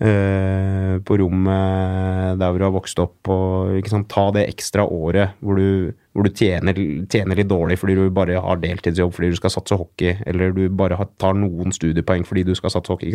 uh, 0.00 0.94
på 1.04 1.18
rommet 1.20 2.40
der 2.40 2.48
hvor 2.48 2.60
du 2.60 2.66
har 2.66 2.74
vokst 2.74 3.02
opp. 3.02 3.30
Og, 3.30 3.92
Ta 4.10 4.26
det 4.34 4.46
ekstra 4.48 4.86
året 4.86 5.36
hvor 5.44 5.60
du, 5.60 5.92
hvor 6.16 6.26
du 6.26 6.32
tjener, 6.32 6.78
tjener, 7.10 7.38
litt 7.38 7.50
dårlig 7.50 7.78
fordi 7.80 7.98
du 7.98 8.08
bare 8.14 8.40
har 8.40 8.62
deltidsjobb 8.62 9.14
fordi 9.16 9.32
du 9.34 9.38
skal 9.38 9.54
satse 9.54 9.78
hockey, 9.78 10.16
eller 10.30 10.56
du 10.56 10.64
bare 10.72 10.98
tar 11.20 11.36
noen 11.38 11.74
studiepoeng 11.76 12.24
fordi 12.28 12.46
du 12.48 12.54
skal 12.58 12.72
satse 12.74 12.92
hockey. 12.92 13.14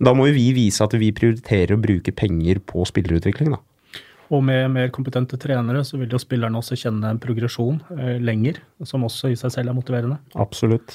Da 0.00 0.14
må 0.16 0.28
jo 0.28 0.36
vi 0.36 0.50
vise 0.56 0.84
at 0.84 0.96
vi 0.98 1.14
prioriterer 1.16 1.76
å 1.76 1.82
bruke 1.82 2.14
penger 2.16 2.62
på 2.66 2.86
spillerutvikling. 2.88 3.54
da. 3.56 3.62
Og 4.30 4.44
med 4.46 4.68
mer 4.70 4.90
kompetente 4.94 5.38
trenere 5.42 5.82
så 5.86 5.98
vil 5.98 6.12
jo 6.14 6.20
spillerne 6.22 6.60
også 6.60 6.78
kjenne 6.78 7.10
en 7.10 7.22
progresjon 7.22 7.80
eh, 7.96 8.18
lenger, 8.22 8.60
som 8.86 9.02
også 9.06 9.32
i 9.32 9.38
seg 9.38 9.56
selv 9.56 9.72
er 9.72 9.76
motiverende. 9.76 10.20
Absolutt. 10.38 10.94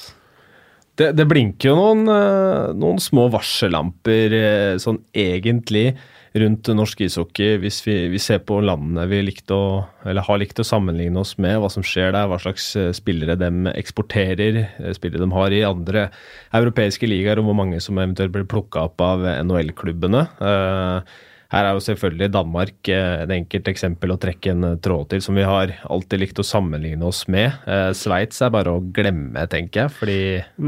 Det, 0.96 1.10
det, 1.12 1.26
blinker 1.28 1.70
jo 1.70 1.76
noen, 1.76 2.06
eh, 2.08 2.74
noen, 2.76 3.00
små 3.02 3.26
varsellamper 3.34 4.36
eh, 4.36 4.76
sånn 4.80 5.02
egentlig 5.12 5.90
rundt 6.36 6.68
norsk 6.72 7.02
ishockey 7.06 7.58
hvis 7.60 7.82
vi, 7.86 7.96
vi, 8.12 8.20
ser 8.20 8.42
på 8.44 8.58
landene 8.64 9.06
vi 9.08 9.20
å, 9.52 9.60
har 10.04 10.40
likt 10.40 10.60
å 10.60 10.66
sammenligne 10.66 11.20
oss 11.20 11.34
med, 11.40 11.58
hva 11.60 11.70
som 11.72 11.84
skjer 11.84 12.14
der, 12.16 12.28
hva 12.28 12.40
slags 12.40 12.70
eh, 12.80 12.90
spillere 12.96 13.36
de 13.40 13.50
eksporterer, 13.76 14.62
spillere 14.96 15.24
de 15.24 15.30
har 15.36 15.52
i 15.52 15.64
andre 15.68 16.08
europeiske 16.56 17.08
ligaer, 17.08 17.40
og 17.40 17.50
hvor 17.50 17.60
mange 17.60 17.80
som 17.84 18.00
eventuelt 18.00 18.32
blir 18.32 18.48
plukka 18.48 18.88
opp 18.88 19.04
av 19.04 19.24
NHL-klubbene. 19.44 20.26
Uh, 20.40 21.16
her 21.52 21.62
er 21.62 21.76
jo 21.76 21.82
selvfølgelig 21.84 22.32
Danmark 22.34 22.88
eh, 22.90 23.22
et 23.22 23.32
enkelt 23.36 23.68
eksempel 23.70 24.12
å 24.12 24.18
trekke 24.18 24.50
en 24.50 24.66
eh, 24.66 24.78
tråd 24.82 25.12
til, 25.12 25.22
som 25.22 25.36
vi 25.38 25.44
har 25.46 25.72
alltid 25.86 26.22
likt 26.22 26.40
å 26.42 26.46
sammenligne 26.46 27.06
oss 27.06 27.22
med. 27.30 27.54
Eh, 27.70 27.90
Sveits 27.94 28.42
er 28.42 28.50
bare 28.54 28.72
å 28.74 28.82
glemme, 28.82 29.44
tenker 29.52 29.84
jeg, 29.84 29.94
fordi 30.00 30.18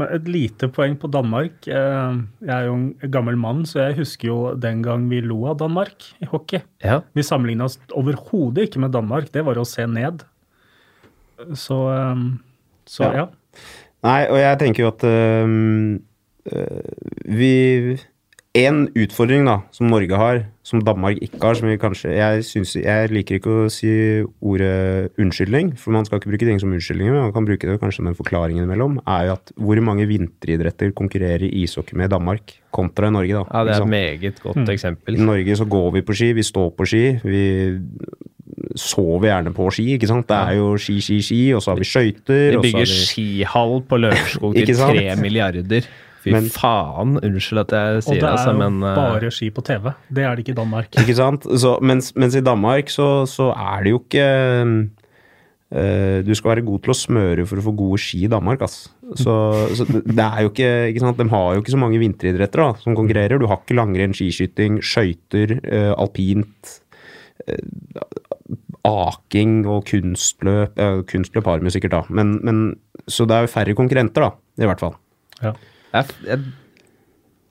Et 0.07 0.29
lite 0.31 0.69
poeng 0.71 0.95
på 0.99 1.11
Danmark. 1.11 1.67
Jeg 1.67 2.53
er 2.55 2.69
jo 2.69 2.77
en 2.77 3.11
gammel 3.11 3.39
mann, 3.39 3.65
så 3.67 3.89
jeg 3.89 3.99
husker 3.99 4.31
jo 4.31 4.39
den 4.55 4.83
gang 4.85 5.09
vi 5.11 5.19
lo 5.25 5.41
av 5.51 5.59
Danmark 5.59 6.07
i 6.23 6.29
hockey. 6.31 6.63
Ja. 6.85 7.01
Vi 7.13 7.27
sammenligna 7.27 7.67
oss 7.67 7.79
overhodet 7.91 8.69
ikke 8.69 8.83
med 8.85 8.95
Danmark, 8.95 9.33
det 9.35 9.43
var 9.47 9.59
å 9.59 9.67
se 9.67 9.83
ned. 9.89 10.23
Så, 11.55 11.79
så 12.87 13.03
ja. 13.03 13.25
ja. 13.25 13.27
Nei, 14.07 14.21
og 14.31 14.39
jeg 14.39 14.59
tenker 14.61 14.85
jo 14.85 14.91
at 14.93 15.03
um, 15.07 15.99
vi 17.27 17.53
en 18.57 18.87
utfordring 18.97 19.45
da, 19.45 19.59
som 19.69 19.91
Norge 19.91 20.17
har, 20.17 20.39
som 20.65 20.81
Danmark 20.81 21.19
ikke 21.21 21.41
har, 21.43 21.57
som 21.57 21.67
vi 21.69 21.77
kanskje 21.77 22.15
Jeg, 22.15 22.45
synes, 22.45 22.75
jeg 22.75 23.11
liker 23.13 23.37
ikke 23.37 23.51
å 23.65 23.67
si 23.69 23.91
ordet 24.41 25.13
unnskyldning, 25.21 25.75
for 25.77 25.93
man 25.93 26.07
skal 26.07 26.17
ikke 26.17 26.31
bruke 26.31 26.47
ting 26.47 26.61
som 26.61 26.73
unnskyldninger, 26.73 27.13
men 27.13 27.27
man 27.27 27.35
kan 27.35 27.45
bruke 27.45 27.69
det 27.69 27.77
kanskje 27.81 28.05
med 28.05 28.15
en 28.15 28.17
forklaring 28.17 28.57
innimellom, 28.57 28.97
er 29.05 29.27
jo 29.29 29.35
at 29.37 29.53
hvor 29.53 29.81
mange 29.85 30.07
vinteridretter 30.09 30.95
konkurrerer 30.97 31.45
ishockey 31.45 31.97
med 31.99 32.09
i 32.09 32.15
Danmark 32.15 32.57
kontra 32.73 33.11
i 33.11 33.13
Norge, 33.13 33.37
da. 33.37 33.45
Ja, 33.53 33.63
det 33.67 33.75
er 33.75 33.85
et 33.85 33.93
meget 33.93 34.41
godt 34.41 34.63
mm. 34.63 34.73
eksempel. 34.73 35.19
I 35.19 35.29
Norge 35.29 35.61
så 35.61 35.69
går 35.69 35.93
vi 35.99 36.05
på 36.09 36.17
ski, 36.17 36.33
vi 36.33 36.49
står 36.49 36.73
på 36.73 36.89
ski, 36.89 37.05
vi 37.23 37.45
sover 38.75 39.29
gjerne 39.29 39.53
på 39.53 39.69
ski, 39.73 39.91
ikke 39.93 40.09
sant. 40.09 40.29
Det 40.29 40.37
er 40.37 40.57
jo 40.57 40.73
ski, 40.81 40.99
ski, 41.05 41.21
ski, 41.21 41.41
og 41.53 41.61
så 41.61 41.75
har 41.75 41.81
vi 41.81 41.87
skøyter. 41.87 42.45
Vi 42.57 42.69
bygger 42.69 42.85
vi... 42.85 43.01
skihall 43.05 43.81
på 43.85 44.01
Lørenskog 44.01 44.55
til 44.57 44.77
tre 44.77 45.09
milliarder. 45.21 45.89
Fy 46.19 46.33
Men- 46.35 46.49
faen, 46.51 47.17
unnskyld 47.23 47.61
at 47.63 47.73
jeg 47.75 48.03
sier 48.03 48.19
det 48.19 48.23
Og 48.23 48.23
det, 48.23 48.27
er 48.27 48.35
altså, 48.35 48.51
jo 48.51 48.59
men 48.59 48.83
eh, 48.83 48.95
bare 48.99 49.31
ski 49.31 49.49
på 49.55 49.63
TV. 49.63 49.91
Det 50.11 50.23
er 50.23 50.35
det 50.35 50.43
ikke 50.43 50.55
i 50.55 50.59
Danmark. 50.59 50.89
Ikke 50.99 51.15
sant? 51.15 51.47
Så, 51.47 51.77
mens, 51.81 52.11
mens 52.15 52.35
i 52.35 52.43
Danmark 52.43 52.91
så, 52.91 53.25
så 53.29 53.51
er 53.55 53.85
det 53.85 53.93
jo 53.93 54.01
ikke 54.01 54.25
uh, 55.71 56.19
Du 56.25 56.33
skal 56.35 56.51
være 56.55 56.65
god 56.67 56.83
til 56.83 56.91
å 56.91 56.97
smøre 56.97 57.45
for 57.47 57.61
å 57.61 57.65
få 57.69 57.75
gode 57.77 58.01
ski 58.03 58.25
i 58.25 58.31
Danmark, 58.31 58.65
ass. 58.67 58.89
Så, 59.15 59.33
så 59.77 59.87
det 59.87 60.25
er 60.25 60.43
jo 60.43 60.51
ikke, 60.51 60.73
ikke 60.91 61.05
sant? 61.05 61.21
De 61.21 61.29
har 61.31 61.55
jo 61.55 61.63
ikke 61.63 61.75
så 61.75 61.81
mange 61.81 62.01
vinteridretter 62.01 62.65
da, 62.65 62.69
som 62.83 62.97
konkurrerer. 62.99 63.39
Du 63.39 63.47
har 63.47 63.61
ikke 63.61 63.79
langrenn, 63.79 64.13
skiskyting, 64.17 64.81
skøyter, 64.83 65.55
uh, 65.71 65.93
alpint, 65.95 66.79
aking 68.85 69.63
og 69.69 69.85
kunstløp. 69.89 70.75
Kunstløp 71.09 71.47
har 71.47 71.63
de 71.63 71.71
sikkert, 71.73 71.95
da. 71.95 72.01
Men, 72.13 72.37
men, 72.45 72.63
så 73.09 73.25
det 73.29 73.37
er 73.37 73.47
jo 73.47 73.53
færre 73.55 73.77
konkurrenter, 73.77 74.27
da. 74.27 74.31
I 74.59 74.67
hvert 74.67 74.83
fall. 74.83 74.97
Ja. 75.39 75.53
Jeg, 75.93 76.05
jeg, 76.27 76.39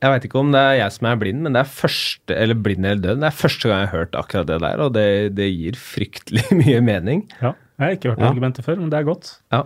jeg 0.02 0.12
veit 0.14 0.26
ikke 0.28 0.38
om 0.40 0.52
det 0.54 0.60
er 0.62 0.76
jeg 0.78 0.94
som 0.94 1.08
er 1.10 1.16
blind, 1.20 1.40
men 1.42 1.56
det 1.56 1.62
er 1.64 1.70
første 1.72 2.36
eller 2.38 2.54
blind 2.62 2.86
eller 2.86 3.02
død. 3.02 3.20
Det 3.24 3.28
er 3.30 3.38
første 3.40 3.68
gang 3.70 3.80
jeg 3.82 3.88
har 3.90 3.98
hørt 4.04 4.14
akkurat 4.20 4.46
det 4.50 4.60
der, 4.62 4.84
og 4.84 4.92
det, 4.94 5.06
det 5.38 5.48
gir 5.56 5.78
fryktelig 5.80 6.44
mye 6.62 6.80
mening. 6.84 7.24
Ja. 7.42 7.54
Jeg 7.78 7.84
har 7.86 7.94
ikke 7.98 8.10
hørt 8.14 8.22
Ja. 8.24 8.30
argumentet 8.32 8.64
før, 8.66 8.80
men 8.82 8.90
det 8.90 8.98
er 8.98 9.06
godt. 9.06 9.32
Ja, 9.54 9.62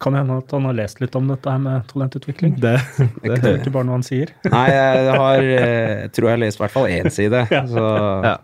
Kan 0.00 0.16
hende 0.16 0.38
at 0.40 0.52
han 0.54 0.64
har 0.64 0.76
lest 0.78 1.00
litt 1.02 1.16
om 1.18 1.26
dette 1.28 1.52
her 1.52 1.60
med 1.60 1.84
talentutvikling. 1.90 2.54
det, 2.62 2.76
det, 2.96 3.34
Det 3.42 3.50
er 3.50 3.58
ikke 3.58 3.72
bare 3.74 3.88
noe 3.88 3.98
han 3.98 4.06
sier. 4.06 4.32
Nei, 4.54 4.66
jeg 4.72 5.16
har 5.20 5.42
eh, 5.44 5.96
jeg 6.06 6.12
tror 6.16 6.30
jeg 6.30 6.36
har 6.36 6.40
lest 6.40 6.60
i 6.60 6.62
hvert 6.62 6.74
fall 6.76 6.88
én 6.88 7.10
side. 7.12 7.42
Så 7.74 7.84
ja, 8.24 8.36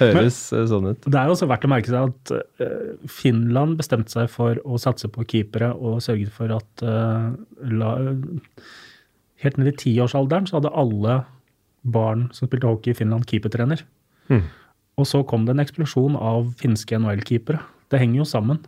høres 0.00 0.40
Men, 0.56 0.66
sånn 0.72 0.88
ut. 0.90 1.06
Det 1.06 1.20
er 1.20 1.34
også 1.34 1.48
verdt 1.50 1.68
å 1.68 1.70
merke 1.70 1.92
seg 1.92 2.10
at 2.10 2.34
uh, 2.66 2.88
Finland 3.10 3.78
bestemte 3.78 4.16
seg 4.16 4.32
for 4.32 4.58
å 4.66 4.80
satse 4.82 5.10
på 5.14 5.26
keepere 5.30 5.70
og 5.74 6.02
sørget 6.04 6.34
for 6.34 6.56
at 6.56 6.86
uh, 6.86 7.30
la, 7.70 7.94
Helt 9.44 9.58
ned 9.60 9.68
i 9.68 9.76
tiårsalderen 9.76 10.46
så 10.48 10.56
hadde 10.56 10.72
alle 10.72 11.18
barn 11.84 12.28
som 12.32 12.48
spilte 12.48 12.68
hockey 12.70 12.94
i 12.94 12.96
Finland, 12.96 13.26
keepertrener. 13.28 13.82
Hmm. 14.30 14.46
Og 14.96 15.08
så 15.10 15.20
kom 15.28 15.44
det 15.44 15.54
en 15.54 15.62
eksplosjon 15.64 16.16
av 16.16 16.52
finske 16.60 16.96
NHL-keepere. 16.96 17.60
Det 17.92 18.00
henger 18.00 18.22
jo 18.22 18.28
sammen. 18.28 18.62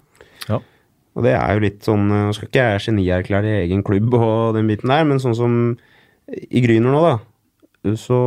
Og 1.16 1.24
det 1.24 1.32
er 1.32 1.56
jo 1.56 1.64
litt 1.64 1.86
sånn 1.86 2.10
Nå 2.10 2.34
skal 2.36 2.50
ikke 2.50 2.66
jeg 2.66 2.84
genierklære 2.90 3.54
egen 3.62 3.82
klubb 3.86 4.14
og 4.18 4.56
den 4.56 4.68
biten 4.68 4.92
der, 4.92 5.06
men 5.08 5.22
sånn 5.22 5.36
som 5.38 5.56
i 6.26 6.60
Gryner 6.64 6.92
nå, 6.92 7.00
da. 7.06 7.94
Så 7.96 8.18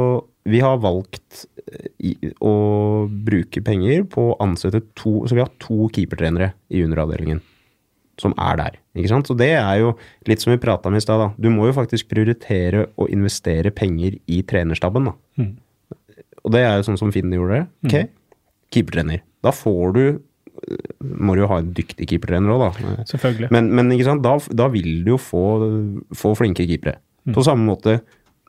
vi 0.50 0.62
har 0.64 0.80
valgt 0.82 1.44
eh, 1.68 2.32
å 2.42 2.54
bruke 3.06 3.62
penger 3.66 4.06
på 4.10 4.32
å 4.32 4.38
ansette 4.42 4.82
to 4.98 5.26
Så 5.28 5.36
vi 5.36 5.44
har 5.44 5.52
to 5.62 5.90
keepertrenere 5.94 6.54
i 6.72 6.82
junioravdelingen 6.82 7.44
som 8.20 8.34
er 8.36 8.58
der. 8.60 8.78
Ikke 8.98 9.12
sant? 9.14 9.30
Så 9.30 9.36
det 9.40 9.54
er 9.56 9.78
jo 9.80 9.94
litt 10.28 10.44
som 10.44 10.52
vi 10.52 10.60
prata 10.60 10.90
om 10.90 10.98
i 10.98 11.00
stad, 11.04 11.22
da. 11.22 11.30
Du 11.40 11.50
må 11.54 11.70
jo 11.70 11.76
faktisk 11.78 12.10
prioritere 12.12 12.90
å 13.00 13.08
investere 13.08 13.72
penger 13.72 14.18
i 14.28 14.42
trenerstaben, 14.44 15.08
da. 15.08 15.14
Mm. 15.40 15.54
Og 16.44 16.52
det 16.56 16.64
er 16.66 16.76
jo 16.80 16.88
sånn 16.90 17.00
som 17.00 17.14
Finn 17.16 17.32
gjorde 17.32 17.62
det. 17.62 17.70
Ok, 17.88 18.12
keepertrener. 18.76 19.24
Da 19.46 19.54
får 19.56 19.96
du 19.96 20.04
Må 21.00 21.36
du 21.36 21.44
jo 21.44 21.50
ha 21.52 21.60
en 21.62 21.74
dyktig 21.76 22.08
keepertrener 22.10 22.54
òg, 22.54 22.64
da. 22.66 23.06
Selvfølgelig. 23.10 23.52
Men, 23.56 23.70
men? 23.76 23.94
Da, 24.24 24.38
da 24.62 24.68
vil 24.74 25.04
du 25.06 25.14
jo 25.14 25.20
få, 25.22 25.44
få 26.18 26.34
flinke 26.38 26.68
keepere. 26.70 26.98
På 27.36 27.44
samme 27.46 27.68
måte 27.68 28.00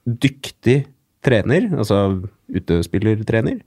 dyktig 0.04 0.82
trener, 1.24 1.68
altså 1.76 2.22
utespillertrener, 2.50 3.60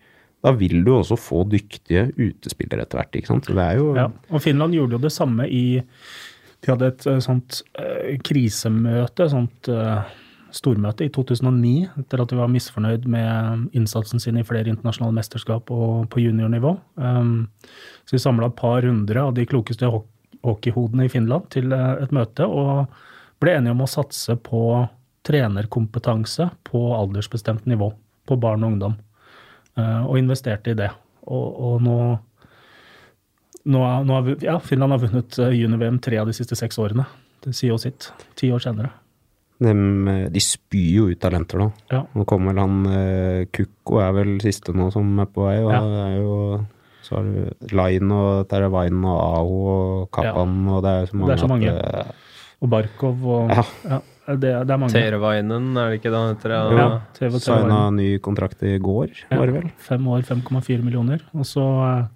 da 0.43 0.51
vil 0.59 0.81
du 0.83 0.91
også 0.97 1.15
få 1.19 1.43
dyktige 1.47 2.09
utespillere 2.17 2.83
etter 2.83 2.99
hvert. 2.99 3.15
ikke 3.15 3.31
sant? 3.31 3.47
Det 3.47 3.63
er 3.63 3.77
jo 3.79 3.93
Ja, 3.95 4.09
og 4.29 4.43
Finland 4.43 4.75
gjorde 4.75 4.97
jo 4.97 5.05
det 5.05 5.13
samme 5.15 5.47
i 5.47 5.81
De 6.63 6.71
hadde 6.71 6.89
et 6.93 7.05
eh, 7.11 7.19
sånt 7.23 7.61
eh, 7.79 8.17
krisemøte, 8.23 9.27
sånt 9.31 9.67
eh, 9.71 10.11
stormøte 10.53 11.07
i 11.07 11.11
2009, 11.13 11.73
etter 12.03 12.21
at 12.21 12.31
de 12.31 12.37
var 12.37 12.51
misfornøyd 12.51 13.07
med 13.09 13.75
innsatsen 13.77 14.21
sin 14.21 14.37
i 14.37 14.45
flere 14.45 14.69
internasjonale 14.71 15.15
mesterskap 15.17 15.71
og 15.73 16.07
på 16.13 16.21
juniornivå. 16.23 16.75
Um, 16.95 17.47
så 18.05 18.17
vi 18.17 18.21
samla 18.21 18.51
et 18.51 18.59
par 18.59 18.85
hundre 18.85 19.23
av 19.23 19.33
de 19.37 19.47
klokeste 19.49 19.89
hockeyhodene 20.43 21.07
i 21.07 21.11
Finland 21.11 21.49
til 21.53 21.73
eh, 21.73 22.03
et 22.03 22.13
møte, 22.15 22.45
og 22.45 22.91
ble 23.41 23.55
enige 23.57 23.75
om 23.75 23.83
å 23.85 23.89
satse 23.89 24.35
på 24.43 24.61
trenerkompetanse 25.27 26.49
på 26.67 26.83
aldersbestemt 26.97 27.65
nivå, 27.69 27.89
på 28.27 28.37
barn 28.39 28.65
og 28.65 28.75
ungdom, 28.75 28.97
eh, 29.79 30.01
og 30.03 30.19
investerte 30.19 30.75
i 30.75 30.79
det. 30.79 30.91
Og, 31.23 31.47
og 31.63 31.83
nå 31.85 31.97
nå, 33.63 33.79
nå 34.03 34.15
har 34.17 34.25
vi, 34.25 34.35
ja, 34.43 34.57
Finland 34.59 34.91
har 34.91 34.99
vunnet 35.05 35.37
eh, 35.39 35.55
junior-VM 35.55 36.01
tre 36.03 36.19
av 36.19 36.27
de 36.27 36.35
siste 36.35 36.57
seks 36.59 36.79
årene. 36.83 37.05
Det 37.43 37.55
sier 37.55 37.71
jo 37.71 37.79
sitt. 37.79 38.09
Ti 38.39 38.51
år 38.51 38.63
senere. 38.63 38.91
Dem, 39.63 40.07
eh, 40.07 40.27
de 40.29 40.39
spyr 40.43 40.91
jo 40.97 41.07
ut 41.11 41.19
talenter 41.23 41.57
nå. 41.63 41.71
Ja. 41.91 42.03
Nå 42.15 42.25
kommer 42.29 42.53
vel 42.53 42.61
han 42.63 42.85
eh, 42.91 43.45
Kukko 43.53 43.99
er 44.03 44.13
vel 44.19 44.35
siste 44.43 44.73
nå 44.75 44.91
som 44.93 45.11
er 45.23 45.25
på 45.33 45.45
vei. 45.47 45.57
og 45.63 45.71
Ja. 45.71 45.81
det 45.81 46.01
er 46.07 46.15
jo 46.21 46.65
så 47.03 47.17
har 47.17 47.23
du 47.27 47.75
Line 47.75 48.11
og 48.15 48.47
Teravainen 48.47 49.03
og 49.03 49.17
Aho 49.19 49.57
og 49.73 50.11
Kappan 50.15 50.53
og 50.71 50.83
det 50.85 50.91
er 51.01 51.05
så 51.09 51.17
mange. 51.19 51.27
Det 51.27 51.33
er 51.35 51.41
så 51.43 51.49
mange. 51.51 51.71
At, 51.73 51.95
eh, 52.07 52.11
Og 52.63 52.69
Barkov 52.71 53.25
og 53.27 53.49
Ja. 53.51 53.63
ja, 53.89 53.97
det, 54.39 54.39
det 54.67 54.71
er 54.71 54.77
mange. 54.79 54.93
Teravainen, 54.93 55.75
er 55.77 55.89
det 55.91 55.99
ikke 55.99 56.11
det 56.13 56.21
han 56.21 56.35
heter? 56.35 56.49
Ja, 56.55 57.01
Ja. 57.19 57.29
Signa 57.39 57.89
ny 57.91 58.17
kontrakt 58.19 58.63
i 58.63 58.77
går, 58.79 59.09
var 59.31 59.45
det 59.45 59.53
vel? 59.57 59.71
Fem 59.77 60.07
år, 60.07 60.21
5,4 60.23 60.81
millioner. 60.81 61.19
Og 61.35 61.43
så 61.43 62.07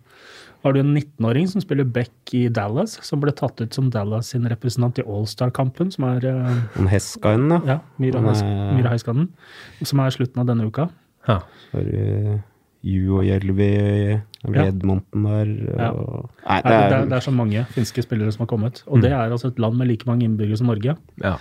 har 0.64 0.74
du 0.74 0.80
en 0.82 0.93
19-åring 0.97 1.47
som 1.51 1.62
spiller 1.62 1.86
back 1.86 2.34
i 2.34 2.47
Dallas, 2.49 2.97
som 3.05 3.22
ble 3.22 3.32
tatt 3.38 3.62
ut 3.62 3.74
som 3.78 3.89
Dallas 3.93 4.32
sin 4.34 4.47
representant 4.49 4.97
i 4.99 5.05
Allstar-kampen, 5.05 5.91
som 5.93 6.05
er 6.10 6.26
eh, 6.26 6.58
Han 6.76 6.88
Heskainen, 6.91 7.49
da. 7.53 7.60
ja, 7.66 7.80
Myra, 8.01 8.24
er- 8.34 8.74
Myra 8.78 8.93
Heskanen. 8.95 9.30
som 9.84 9.99
er 10.03 10.10
slutten 10.16 10.41
av 10.43 10.47
denne 10.49 10.68
uka. 10.68 10.89
Ja. 11.28 11.39
Så 11.72 11.78
har 11.78 11.84
du 11.91 12.41
Ju 12.88 13.18
og 13.18 13.24
Jelvi 13.26 13.68
det 13.68 14.51
ble 14.53 14.68
Edmonton 14.70 15.24
der. 15.28 15.49
Ja. 15.78 15.88
Og... 15.91 16.28
Nei, 16.47 16.60
Det 16.62 16.72
er, 16.72 16.89
det, 16.89 16.97
er, 16.97 17.08
det 17.10 17.16
er 17.18 17.24
så 17.26 17.34
mange 17.36 17.64
finske 17.74 18.03
spillere 18.05 18.32
som 18.32 18.45
har 18.45 18.51
kommet. 18.51 18.84
Og 18.88 19.01
det 19.03 19.10
er 19.12 19.34
altså 19.34 19.49
et 19.51 19.58
land 19.60 19.76
med 19.80 19.89
like 19.89 20.05
mange 20.08 20.24
innbyggere 20.28 20.58
som 20.62 20.68
Norge. 20.72 20.95
ja. 21.24 21.38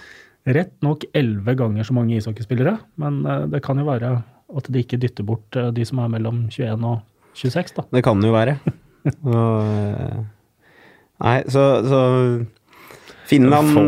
Rett 0.47 0.77
nok 0.81 1.03
elleve 1.13 1.57
ganger 1.59 1.83
så 1.83 1.91
mange 1.97 2.15
ishockeyspillere, 2.21 2.77
men 3.03 3.17
eh, 3.27 3.47
det 3.51 3.59
kan 3.67 3.79
jo 3.83 3.85
være 3.89 4.13
at 4.57 4.69
de 4.71 4.79
ikke 4.85 4.99
dytter 5.03 5.25
bort 5.27 5.57
eh, 5.59 5.73
de 5.75 5.83
som 5.89 5.99
er 5.99 6.13
mellom 6.13 6.45
21 6.55 6.85
og 6.87 7.01
26, 7.35 7.73
da. 7.75 7.83
Det 7.97 8.03
kan 8.07 8.21
det 8.23 8.29
jo 8.31 8.35
være. 8.37 8.55
Eh, 9.27 10.19
nei, 11.23 11.37
så, 11.49 11.63
så 11.87 12.01
Finland 13.31 13.71
Få, 13.73 13.85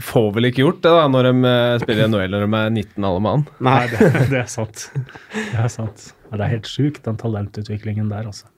får 0.00 0.28
vel 0.38 0.48
ikke 0.48 0.62
gjort 0.64 0.78
det, 0.84 0.92
da, 0.94 1.04
når 1.12 1.28
de 1.28 1.32
eh, 1.50 1.74
spiller 1.82 2.08
NHL 2.08 2.32
når 2.36 2.46
de 2.46 2.58
er 2.62 2.70
19 2.72 3.06
alle 3.10 3.22
mann. 3.26 3.42
Nei, 3.66 3.82
det, 3.92 4.08
det 4.32 4.38
er 4.40 4.48
sant. 4.50 4.86
Det 5.34 5.58
er 5.60 5.68
sant. 5.72 6.06
Ja, 6.30 6.38
det 6.38 6.46
er 6.46 6.52
helt 6.54 6.70
sjukt, 6.70 7.02
den 7.04 7.18
talentutviklingen 7.20 8.08
der, 8.12 8.30
altså. 8.30 8.48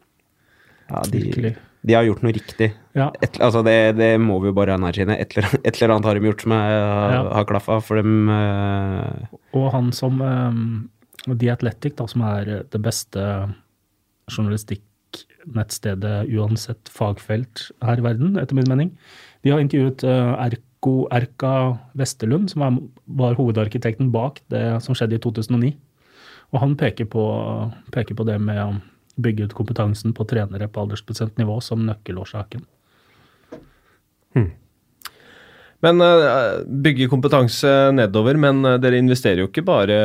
ja, 0.93 1.03
de, 1.11 1.55
de 1.85 1.97
har 1.99 2.07
gjort 2.07 2.23
noe 2.25 2.33
riktig. 2.37 2.71
Ja, 2.97 3.09
Et, 3.25 3.41
altså 3.43 3.65
det, 3.67 3.75
det 3.99 4.13
må 4.23 4.39
vi 4.45 4.53
jo 4.53 4.57
bare 4.57 4.77
anerkjenne. 4.79 5.19
Et 5.21 5.35
eller, 5.35 5.51
et 5.65 5.75
eller 5.81 5.97
annet 5.97 6.07
har 6.09 6.21
de 6.21 6.29
gjort 6.31 6.45
som 6.47 6.55
jeg 6.55 6.79
har, 6.79 7.17
Ja. 7.19 7.23
har 7.41 7.49
klaffa 7.51 7.81
for 7.85 8.01
dem. 8.01 8.31
Uh... 8.31 9.35
og 9.59 9.67
han 9.75 9.91
som 9.97 10.23
um, 10.23 10.65
The 11.27 11.51
Athletic, 11.57 11.97
da, 11.99 12.07
som 12.09 12.23
er 12.31 12.55
det 12.73 12.81
beste 12.85 13.27
journalistikknettstedet 15.15 16.31
uansett 16.35 16.91
fagfelt 16.91 17.71
her 17.85 18.01
i 18.01 18.05
verden, 18.05 18.39
etter 18.41 18.57
min 18.57 18.69
mening, 18.69 18.91
de 19.45 19.53
har 19.53 19.61
intervjuet 19.61 20.05
uh, 20.05 20.35
Erko 20.43 21.07
Erka 21.13 21.79
Westerlund, 21.95 22.51
som 22.51 22.91
var 23.07 23.37
hovedarkitekten 23.39 24.11
bak 24.13 24.41
det 24.53 24.83
som 24.85 24.95
skjedde 24.95 25.17
i 25.17 25.23
2009. 25.23 25.73
Og 26.53 26.61
han 26.61 26.77
peker 26.77 27.09
på, 27.11 27.25
peker 27.93 28.15
på 28.15 28.27
det 28.29 28.39
med 28.41 28.61
å 28.63 28.75
bygge 29.17 29.49
ut 29.49 29.57
kompetansen 29.57 30.15
på 30.15 30.27
trenere 30.27 30.69
på 30.69 30.85
aldersbestemt 30.85 31.39
nivå 31.39 31.61
som 31.63 31.85
nøkkelårsaken. 31.87 32.65
Men 35.85 36.01
eh, 36.01 36.63
bygge 36.65 37.11
kompetanse 37.13 37.71
nedover, 37.95 38.39
men 38.41 38.65
eh, 38.65 38.79
dere 38.81 39.01
investerer 39.03 39.43
jo 39.43 39.51
ikke 39.51 39.67
bare, 39.67 39.99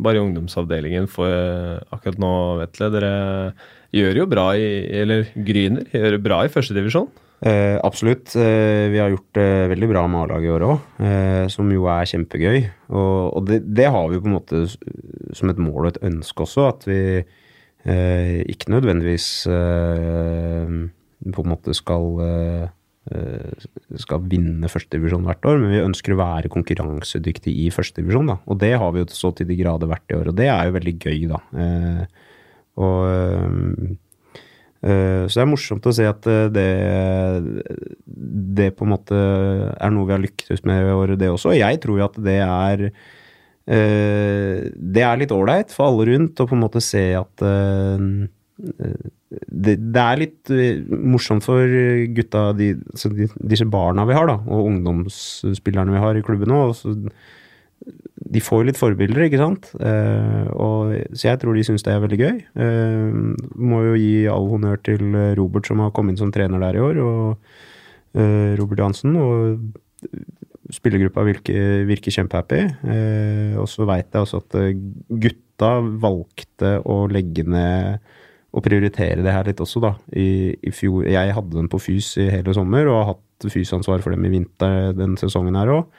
bare 0.00 0.20
i 0.20 0.22
ungdomsavdelingen 0.22 1.08
for 1.10 1.32
eh, 1.32 1.82
akkurat 1.92 2.20
nå, 2.22 2.32
Vetle. 2.62 2.90
Dere 2.94 3.12
gjør 3.96 4.22
jo 4.22 4.26
bra 4.30 4.50
i 4.58 4.66
Eller 5.02 5.30
Gryner 5.34 5.88
gjør 5.92 6.18
bra 6.22 6.42
i 6.46 6.52
førstedivisjon. 6.52 7.08
Eh, 7.44 7.76
absolutt. 7.84 8.32
Eh, 8.36 8.88
vi 8.92 9.00
har 9.00 9.10
gjort 9.12 9.36
det 9.36 9.48
veldig 9.74 9.88
bra 9.90 10.06
med 10.08 10.22
A-laget 10.22 10.48
i 10.48 10.52
år 10.54 10.64
òg, 10.64 10.86
eh, 11.04 11.42
som 11.52 11.68
jo 11.72 11.84
er 11.92 12.08
kjempegøy. 12.08 12.62
Og, 12.88 13.18
og 13.36 13.48
det, 13.50 13.60
det 13.76 13.90
har 13.92 14.08
vi 14.08 14.20
på 14.22 14.30
en 14.30 14.38
måte 14.38 14.62
som 15.36 15.52
et 15.52 15.60
mål 15.60 15.82
og 15.82 15.90
et 15.92 16.02
ønske 16.08 16.46
også, 16.46 16.68
at 16.70 16.86
vi 16.88 17.00
eh, 17.20 18.40
ikke 18.48 18.72
nødvendigvis 18.72 19.28
eh, 19.52 20.72
på 21.26 21.44
en 21.44 21.52
måte 21.52 21.74
skal 21.76 22.08
eh, 22.24 22.64
eh, 23.12 23.66
skal 24.00 24.24
vinne 24.32 24.70
førstedivisjon 24.72 25.26
hvert 25.28 25.50
år, 25.50 25.60
men 25.60 25.74
vi 25.74 25.84
ønsker 25.84 26.14
å 26.14 26.20
være 26.22 26.52
konkurransedyktige 26.52 27.66
i 27.66 27.74
førstedivisjon. 27.74 28.32
Og 28.38 28.62
det 28.62 28.72
har 28.80 28.96
vi 28.96 29.04
jo 29.04 29.10
så 29.12 29.32
til 29.36 29.48
de 29.50 29.60
grader 29.60 29.92
vært 29.92 30.08
i 30.08 30.18
år, 30.18 30.32
og 30.32 30.40
det 30.40 30.48
er 30.52 30.70
jo 30.70 30.76
veldig 30.78 30.96
gøy, 31.04 31.20
da. 31.34 31.42
Eh, 31.52 32.24
og 32.76 33.08
eh, 33.10 33.96
Eh, 34.86 35.26
så 35.26 35.40
det 35.40 35.42
er 35.42 35.50
morsomt 35.50 35.86
å 35.88 35.94
se 35.94 36.06
at 36.06 36.26
eh, 36.30 36.46
det, 36.52 36.66
det 38.58 38.70
på 38.76 38.86
en 38.86 38.92
måte 38.92 39.16
er 39.16 39.94
noe 39.94 40.06
vi 40.06 40.14
har 40.14 40.22
lyktes 40.22 40.62
med 40.68 40.84
i 40.84 40.94
år, 40.94 41.16
det 41.18 41.30
også. 41.32 41.56
Jeg 41.56 41.80
tror 41.82 42.00
jo 42.00 42.08
at 42.10 42.18
det 42.22 42.40
er 42.44 42.90
Det 43.66 45.02
er 45.02 45.18
litt 45.18 45.32
ålreit 45.34 45.72
for 45.74 45.88
alle 45.88 46.04
rundt 46.12 46.38
å 46.38 46.46
på 46.46 46.54
en 46.54 46.62
måte 46.62 46.78
se 46.84 47.02
at 47.18 47.42
det, 47.42 49.74
det, 49.74 50.04
er 50.04 50.20
litt 50.20 50.52
morsomt 50.86 51.42
for 51.42 51.74
gutta, 52.14 52.52
de, 52.54 52.76
disse 53.42 53.66
barna 53.66 54.06
vi 54.06 54.14
har, 54.14 54.30
da, 54.30 54.38
og 54.38 54.70
ungdomsspillerne 54.70 55.96
vi 55.96 56.04
har 56.04 56.14
i 56.14 56.22
klubben 56.22 56.54
nå. 56.54 56.60
De 58.26 58.42
får 58.42 58.62
jo 58.62 58.66
litt 58.68 58.80
forbilder, 58.80 59.26
ikke 59.26 59.40
sant. 59.40 59.68
Eh, 59.78 60.46
og, 60.52 60.94
så 61.14 61.30
jeg 61.30 61.40
tror 61.42 61.56
de 61.56 61.64
syns 61.66 61.86
det 61.86 61.92
er 61.94 62.02
veldig 62.02 62.18
gøy. 62.20 62.40
Eh, 62.64 63.18
må 63.54 63.82
jo 63.86 63.94
gi 64.00 64.26
all 64.32 64.48
honnør 64.50 64.80
til 64.88 65.04
Robert 65.38 65.68
som 65.70 65.84
har 65.84 65.94
kommet 65.94 66.16
inn 66.16 66.24
som 66.24 66.32
trener 66.34 66.62
der 66.62 66.78
i 66.78 66.82
år, 66.82 67.00
og 67.04 68.18
eh, 68.18 68.56
Robert 68.58 68.82
Jansen. 68.82 69.14
Og 69.20 70.74
spillergruppa 70.74 71.22
virker, 71.26 71.86
virker 71.86 72.14
kjempehappy. 72.18 72.60
Eh, 72.90 73.56
og 73.60 73.70
så 73.70 73.86
veit 73.88 74.10
jeg 74.10 74.26
også 74.26 74.42
at 74.42 74.58
gutta 75.26 75.72
valgte 76.02 76.76
å 76.82 77.04
legge 77.10 77.46
ned 77.46 78.02
og 78.56 78.64
prioritere 78.64 79.20
det 79.24 79.34
her 79.34 79.48
litt 79.48 79.60
også, 79.60 79.82
da. 79.84 79.92
I, 80.16 80.56
i 80.64 80.72
fjor, 80.72 81.04
jeg 81.08 81.34
hadde 81.36 81.58
den 81.58 81.68
på 81.72 81.80
fys 81.82 82.14
i 82.22 82.30
hele 82.32 82.54
sommer, 82.56 82.88
og 82.88 82.98
har 82.98 83.10
hatt 83.12 83.48
fysansvar 83.52 84.00
for 84.04 84.14
dem 84.14 84.24
i 84.24 84.32
vinter 84.32 84.94
den 84.96 85.18
sesongen 85.20 85.58
her 85.58 85.72
òg. 85.74 85.90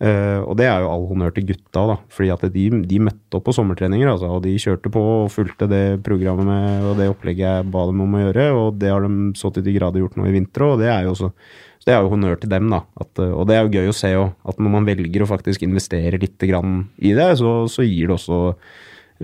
Uh, 0.00 0.40
og 0.48 0.54
det 0.56 0.64
er 0.64 0.80
jo 0.80 0.88
all 0.88 1.02
honnør 1.10 1.34
til 1.36 1.44
gutta, 1.50 1.82
da. 1.90 1.96
fordi 2.08 2.30
at 2.32 2.44
de, 2.54 2.62
de 2.88 3.00
møtte 3.04 3.36
opp 3.36 3.44
på 3.50 3.52
sommertreninger. 3.52 4.08
Altså, 4.08 4.30
og 4.32 4.44
de 4.46 4.54
kjørte 4.56 4.92
på 4.92 5.02
og 5.14 5.32
fulgte 5.34 5.68
det 5.68 6.00
programmet 6.06 6.48
med, 6.48 6.86
og 6.88 6.94
det 7.00 7.10
opplegget 7.12 7.44
jeg 7.44 7.72
ba 7.74 7.84
dem 7.90 8.00
om 8.06 8.16
å 8.16 8.22
gjøre. 8.22 8.46
Og 8.56 8.78
det 8.80 8.94
har 8.94 9.04
de 9.04 9.34
så 9.36 9.52
til 9.52 9.66
de 9.66 9.76
grader 9.76 10.00
gjort 10.00 10.16
nå 10.16 10.30
i 10.30 10.36
vinter 10.38 10.64
òg, 10.64 10.78
og 10.78 10.84
det 10.84 10.88
er 10.92 11.04
jo 11.04 11.16
også 11.16 11.34
så 11.80 11.88
det 11.88 11.94
er 11.96 12.02
jo 12.04 12.10
honnør 12.12 12.36
til 12.36 12.50
dem, 12.52 12.66
da. 12.68 12.82
At, 13.00 13.10
eh, 13.24 13.32
og 13.32 13.46
det 13.48 13.56
er 13.56 13.64
jo 13.64 13.80
gøy 13.80 13.88
å 13.88 13.96
se 13.96 14.10
òg, 14.12 14.34
at 14.52 14.58
når 14.60 14.72
man 14.74 14.88
velger 14.88 15.24
å 15.24 15.28
faktisk 15.30 15.64
investere 15.64 16.20
litt 16.20 16.42
grann 16.44 16.82
i 17.00 17.14
det, 17.16 17.30
så, 17.40 17.54
så 17.72 17.86
gir 17.86 18.10
det 18.10 18.18
også 18.18 18.40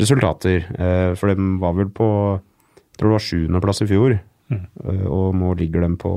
resultater. 0.00 0.64
Uh, 0.72 1.12
for 1.16 1.32
de 1.32 1.50
var 1.60 1.76
vel 1.76 1.92
på 1.92 2.08
jeg 2.36 3.00
tror 3.00 3.12
det 3.12 3.16
var 3.18 3.24
sjuendeplass 3.26 3.82
i 3.84 3.88
fjor, 3.90 4.14
mm. 4.48 4.62
og 5.12 5.34
nå 5.36 5.50
ligger 5.60 5.82
de 5.84 5.90
på 6.00 6.12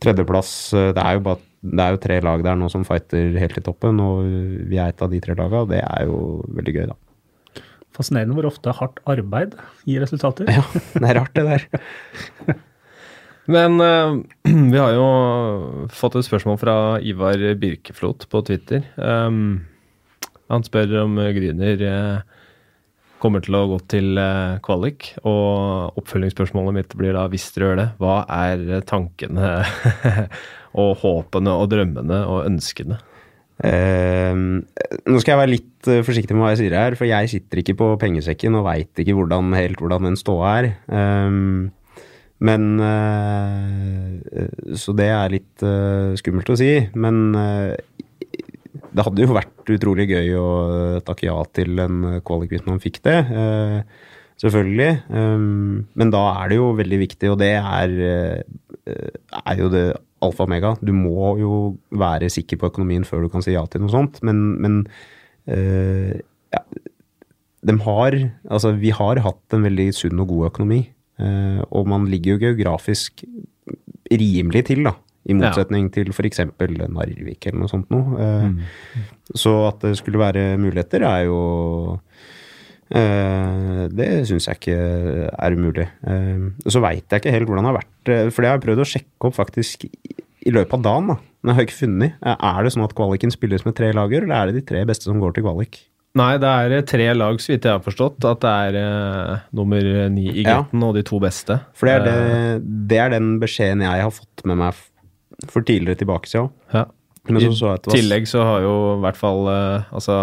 tredjeplass. 0.00 0.52
Det 0.96 1.02
er 1.02 1.18
jo 1.18 1.24
bare 1.26 1.44
det 1.58 1.82
er 1.82 1.94
jo 1.94 2.00
tre 2.02 2.20
lag 2.22 2.42
der 2.46 2.58
nå 2.58 2.68
som 2.70 2.84
fighter 2.86 3.34
helt 3.40 3.58
i 3.58 3.64
toppen, 3.66 3.98
og 4.02 4.22
vi 4.70 4.78
er 4.78 4.92
et 4.92 5.02
av 5.02 5.10
de 5.10 5.20
tre 5.22 5.34
lagene. 5.34 5.64
Og 5.64 5.72
det 5.72 5.82
er 5.82 6.06
jo 6.06 6.18
veldig 6.54 6.74
gøy, 6.76 6.86
da. 6.92 6.98
Fascinerende 7.98 8.36
hvor 8.36 8.46
ofte 8.46 8.74
hardt 8.78 9.00
arbeid 9.10 9.56
gir 9.88 10.04
resultater. 10.04 10.50
Ja, 10.54 10.62
det 10.94 11.08
er 11.08 11.18
rart, 11.18 11.34
det 11.34 11.46
der. 11.48 12.58
Men 13.48 13.80
uh, 13.80 14.20
vi 14.72 14.78
har 14.78 14.94
jo 14.94 15.08
fått 15.90 16.18
et 16.20 16.28
spørsmål 16.28 16.60
fra 16.60 16.76
Ivar 17.00 17.42
Birkeflot 17.58 18.28
på 18.30 18.42
Twitter. 18.46 18.84
Um, 18.96 19.64
han 20.52 20.64
spør 20.64 21.00
om 21.02 21.16
Gryner 21.34 21.82
uh, 21.82 22.36
kommer 23.18 23.42
til 23.42 23.56
å 23.58 23.64
gå 23.72 23.80
til 23.90 24.20
uh, 24.20 24.60
kvalik. 24.62 25.10
Og 25.24 25.98
oppfølgingsspørsmålet 25.98 26.76
mitt 26.76 26.96
blir 27.00 27.16
da, 27.16 27.26
hvis 27.32 27.48
dere 27.56 27.72
gjør 27.72 27.82
det, 27.82 27.88
hva 27.98 28.20
er 28.36 28.86
tankene 28.86 29.50
og 30.74 30.96
håpene 31.02 31.54
og 31.54 31.70
drømmene 31.72 32.24
og 32.28 32.44
ønskene? 32.48 32.98
Uh, 33.58 34.62
nå 35.10 35.18
skal 35.18 35.32
jeg 35.32 35.40
være 35.40 35.50
litt 35.50 35.88
uh, 35.90 36.04
forsiktig 36.06 36.36
med 36.36 36.44
hva 36.44 36.52
jeg 36.52 36.60
sier 36.60 36.76
her, 36.78 36.94
for 36.98 37.10
jeg 37.10 37.30
sitter 37.32 37.58
ikke 37.58 37.74
på 37.80 37.90
pengesekken 37.98 38.54
og 38.54 38.68
veit 38.68 39.02
ikke 39.02 39.16
hvordan, 39.18 39.50
helt 39.58 39.82
hvordan 39.82 40.06
den 40.10 40.18
ståa 40.20 40.52
er. 40.60 40.70
Um, 40.86 41.72
men 42.38 42.68
uh, 42.78 44.46
Så 44.78 44.94
det 44.94 45.08
er 45.10 45.34
litt 45.34 45.64
skummelt 46.20 46.52
å 46.54 46.58
si. 46.58 46.70
Men 46.94 47.34
det 47.34 49.04
hadde 49.04 49.24
jo 49.24 49.34
vært 49.34 49.72
utrolig 49.74 50.06
gøy 50.12 50.30
å 50.38 50.50
takke 51.06 51.26
ja 51.26 51.40
til 51.50 51.82
en 51.82 52.20
kvalik 52.26 52.54
hvis 52.54 52.66
man 52.68 52.78
fikk 52.82 53.02
det. 53.02 53.18
selvfølgelig. 54.38 54.92
Um, 55.10 55.88
men 55.98 56.14
da 56.14 56.22
er 56.38 56.52
det 56.52 56.60
jo 56.60 56.70
veldig 56.78 57.00
viktig, 57.02 57.32
og 57.34 57.40
det 57.42 57.56
er, 57.58 57.98
er 58.86 59.58
jo 59.58 59.72
det 59.74 59.88
alfa 60.24 60.44
og 60.44 60.50
omega. 60.50 60.74
Du 60.82 60.92
må 60.96 61.32
jo 61.40 61.54
være 61.90 62.30
sikker 62.32 62.60
på 62.60 62.70
økonomien 62.72 63.06
før 63.06 63.24
du 63.24 63.32
kan 63.32 63.44
si 63.44 63.54
ja 63.54 63.64
til 63.70 63.84
noe 63.84 63.92
sånt. 63.92 64.20
Men, 64.26 64.44
men 64.62 64.78
øh, 65.50 66.14
ja, 66.54 66.62
de 67.68 67.76
har 67.84 68.16
Altså, 68.48 68.72
vi 68.78 68.94
har 68.94 69.20
hatt 69.24 69.56
en 69.56 69.66
veldig 69.66 69.90
sunn 69.96 70.22
og 70.22 70.30
god 70.32 70.50
økonomi. 70.52 70.80
Øh, 71.18 71.60
og 71.70 71.88
man 71.90 72.08
ligger 72.10 72.36
jo 72.36 72.44
geografisk 72.46 73.24
rimelig 74.08 74.66
til, 74.70 74.84
da. 74.88 74.94
I 75.28 75.36
motsetning 75.36 75.90
ja. 75.90 75.92
til 75.98 76.12
f.eks. 76.14 76.40
Narvik 76.40 77.46
eller 77.46 77.58
noe 77.60 77.68
sånt 77.68 77.90
noe. 77.92 78.16
Uh, 78.16 78.46
mm. 78.48 79.34
Så 79.36 79.52
at 79.66 79.82
det 79.84 79.98
skulle 79.98 80.20
være 80.22 80.56
muligheter, 80.56 81.04
er 81.04 81.26
jo 81.28 81.40
det 82.88 84.08
syns 84.28 84.48
jeg 84.48 84.60
ikke 84.60 84.78
er 85.28 85.56
umulig. 85.56 85.88
Uh, 86.06 86.54
så 86.68 86.80
veit 86.84 87.04
jeg 87.04 87.22
ikke 87.22 87.34
helt 87.34 87.50
hvordan 87.50 87.66
det 87.66 87.72
har 87.72 87.78
vært, 87.82 87.92
uh, 88.08 88.30
for 88.32 88.40
det 88.40 88.50
har 88.50 88.58
jeg 88.58 88.64
prøvd 88.64 88.84
å 88.84 88.88
sjekke 88.94 89.28
opp 89.28 89.36
faktisk 89.36 89.84
i, 89.88 89.92
løpet 90.48 90.78
av 90.78 90.86
dagen. 90.86 91.12
da. 91.12 91.18
Men 91.42 91.52
jeg 91.52 91.58
har 91.58 91.66
ikke 91.66 91.78
funnet. 91.82 92.16
Er 92.24 92.64
det 92.64 92.72
sånn 92.74 92.86
at 92.86 92.96
kvaliken 92.96 93.34
spilles 93.34 93.66
med 93.66 93.76
tre 93.76 93.92
lager, 93.96 94.24
eller 94.24 94.36
er 94.38 94.50
det 94.50 94.62
de 94.62 94.66
tre 94.70 94.82
beste 94.88 95.10
som 95.10 95.20
går 95.20 95.36
til 95.36 95.44
kvalik? 95.44 95.82
Nei, 96.16 96.32
det 96.40 96.48
er 96.48 96.86
tre 96.88 97.10
lag, 97.14 97.36
så 97.38 97.52
vidt 97.52 97.68
jeg 97.68 97.76
har 97.76 97.84
forstått. 97.84 98.24
At 98.26 98.40
det 98.42 98.54
er 98.80 99.42
nummer 99.54 99.90
ni 100.10 100.24
i 100.32 100.46
gutten 100.46 100.80
ja. 100.80 100.88
og 100.88 100.96
de 100.96 101.04
to 101.06 101.20
beste. 101.22 101.60
For 101.76 101.90
det 101.90 101.98
er, 101.98 102.06
det, 102.08 102.78
det 102.90 103.02
er, 103.04 103.12
den 103.12 103.34
beskjeden 103.42 103.84
jeg 103.84 104.06
har 104.06 104.14
fått 104.16 104.46
med 104.48 104.58
meg 104.64 104.80
for 105.52 105.62
tidligere 105.62 106.00
tilbake 106.00 106.32
siden. 106.32 106.48
Ja. 106.72 106.88
I 107.28 107.52
så 107.52 107.76
tillegg 107.84 108.24
så 108.30 108.40
har 108.48 108.64
jo 108.64 108.74
i 108.96 109.00
hvert 109.04 109.20
fall 109.20 109.44
altså 109.52 110.22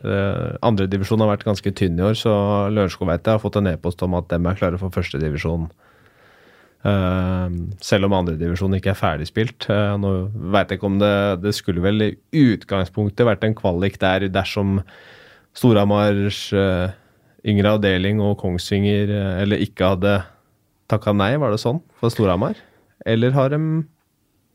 Uh, 0.00 0.56
Andredivisjon 0.64 1.20
har 1.20 1.34
vært 1.34 1.44
ganske 1.44 1.72
tynn 1.76 1.98
i 2.00 2.04
år, 2.06 2.16
så 2.16 2.32
Lørenskog 2.72 3.10
vet 3.10 3.26
jeg 3.26 3.36
har 3.36 3.42
fått 3.42 3.58
en 3.60 3.68
e-post 3.68 4.00
om 4.06 4.16
at 4.16 4.30
dem 4.30 4.48
er 4.48 4.56
klare 4.56 4.80
for 4.80 4.94
førstedivisjon. 4.94 5.66
Uh, 6.82 7.46
selv 7.84 8.08
om 8.08 8.16
andredivisjon 8.16 8.74
ikke 8.78 8.90
er 8.90 8.98
ferdigspilt. 8.98 9.68
Uh, 9.70 9.94
nå 10.00 10.12
veit 10.54 10.72
jeg 10.72 10.80
ikke 10.80 10.88
om 10.88 10.96
det 10.98 11.14
Det 11.44 11.52
skulle 11.54 11.84
vel 11.84 12.08
i 12.08 12.16
utgangspunktet 12.32 13.28
vært 13.28 13.44
en 13.46 13.54
kvalik 13.54 14.00
der 14.02 14.26
dersom 14.32 14.80
Storhamars 15.54 16.48
uh, 16.56 16.90
yngre 17.46 17.76
avdeling 17.76 18.18
og 18.24 18.38
Kongsvinger 18.40 19.12
uh, 19.12 19.42
eller 19.44 19.62
ikke 19.62 19.92
hadde 19.94 20.16
takka 20.90 21.14
nei, 21.14 21.36
var 21.38 21.54
det 21.54 21.62
sånn 21.62 21.78
for 22.00 22.10
Storhamar? 22.12 22.58
Eller 23.06 23.34
har 23.36 23.52
de 23.54 23.60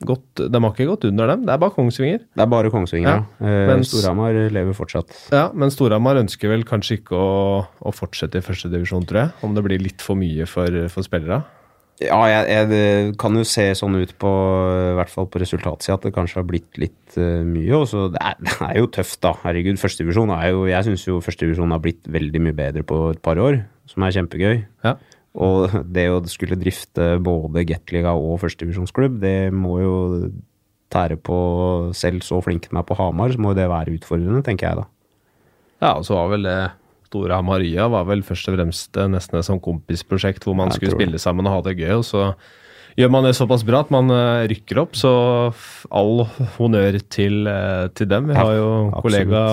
gått 0.05 0.43
De 0.53 0.61
har 0.61 0.73
ikke 0.73 0.89
gått 0.91 1.07
under 1.09 1.31
dem, 1.31 1.45
det 1.47 1.53
er 1.55 1.61
bare 1.61 1.73
Kongsvinger. 1.73 2.23
Det 2.37 2.43
er 2.43 2.49
bare 2.51 2.71
Kongsvinger, 2.73 3.09
ja. 3.09 3.25
ja. 3.41 3.65
Eh, 3.73 3.83
Storhamar 3.87 4.37
lever 4.53 4.77
fortsatt. 4.77 5.13
Ja, 5.33 5.47
men 5.57 5.73
Storhamar 5.73 6.19
ønsker 6.21 6.53
vel 6.53 6.65
kanskje 6.67 6.99
ikke 6.99 7.17
å, 7.17 7.29
å 7.65 7.93
fortsette 7.95 8.41
i 8.41 8.45
førstedivisjon, 8.45 9.07
tror 9.09 9.23
jeg. 9.23 9.35
Om 9.47 9.57
det 9.57 9.65
blir 9.65 9.81
litt 9.81 10.05
for 10.05 10.19
mye 10.19 10.45
for, 10.49 10.83
for 10.93 11.07
spillere? 11.07 11.41
Ja, 11.97 12.19
jeg, 12.29 12.43
jeg, 12.51 12.65
det 12.69 12.81
kan 13.17 13.33
jo 13.33 13.43
se 13.47 13.63
sånn 13.77 13.97
ut 13.97 14.11
på 14.21 14.29
i 14.29 14.93
hvert 14.99 15.09
fall 15.09 15.25
på 15.33 15.39
resultatsida 15.41 15.95
at 15.97 16.03
det 16.05 16.13
kanskje 16.13 16.37
har 16.37 16.45
blitt 16.45 16.77
litt 16.77 17.17
uh, 17.17 17.41
mye. 17.41 17.71
Og 17.73 17.87
så 17.89 18.05
det, 18.13 18.21
det, 18.45 18.53
er 18.67 18.77
jo 18.77 18.91
tøft, 18.93 19.17
da. 19.25 19.33
Herregud, 19.41 19.81
førstedivisjon 19.81 20.33
er 20.35 20.51
jo 20.53 20.67
Jeg 20.69 20.85
syns 20.85 21.07
jo 21.07 21.17
førstedivisjon 21.25 21.73
har 21.73 21.81
blitt 21.81 22.05
veldig 22.05 22.43
mye 22.45 22.57
bedre 22.57 22.85
på 22.85 23.01
et 23.15 23.21
par 23.25 23.41
år, 23.41 23.63
som 23.89 24.05
er 24.05 24.13
kjempegøy. 24.13 24.61
Ja. 24.85 24.93
Og 25.37 25.73
det 25.93 26.07
å 26.09 26.21
skulle 26.29 26.57
drifte 26.57 27.15
både 27.21 27.65
Gateliga 27.69 28.15
og 28.17 28.39
førstedivisjonsklubb, 28.41 29.19
det 29.21 29.53
må 29.53 29.77
jo 29.83 29.95
tære 30.93 31.19
på 31.19 31.37
selv 31.97 32.23
så 32.25 32.39
flink 32.41 32.69
som 32.69 32.79
er 32.79 32.85
på 32.87 32.97
Hamar, 32.97 33.33
så 33.33 33.41
må 33.43 33.53
jo 33.53 33.59
det 33.59 33.67
være 33.69 33.93
utfordrende, 33.97 34.43
tenker 34.45 34.69
jeg 34.69 34.79
da. 34.79 34.85
Ja, 35.83 35.91
og 35.93 36.07
så 36.07 36.17
var 36.17 36.31
vel 36.33 36.47
det 36.47 36.59
Store 37.07 37.37
Hamaria 37.39 37.85
var 37.91 38.07
vel 38.09 38.23
først 38.25 38.49
og 38.49 38.57
fremst 38.57 38.97
nesten 39.11 39.39
et 39.39 39.47
sånt 39.47 39.63
kompisprosjekt 39.63 40.43
hvor 40.43 40.57
man 40.57 40.73
jeg 40.73 40.81
skulle 40.81 40.97
spille 40.97 41.21
sammen 41.21 41.47
og 41.47 41.55
ha 41.55 41.61
det 41.67 41.77
gøy. 41.79 41.93
og 41.99 42.03
så 42.07 42.23
gjør 42.97 43.13
man 43.13 43.27
det 43.27 43.35
såpass 43.37 43.63
bra 43.67 43.83
at 43.85 43.93
man 43.93 44.11
eh, 44.11 44.47
rykker 44.51 44.81
opp, 44.81 44.97
så 44.97 45.11
all 45.93 46.25
honnør 46.57 46.99
til, 47.13 47.45
eh, 47.47 47.85
til 47.95 48.09
dem. 48.11 48.31
Vi 48.31 48.37
har 48.37 48.53
jo 48.57 48.67
ja, 48.89 49.01
kollega 49.05 49.43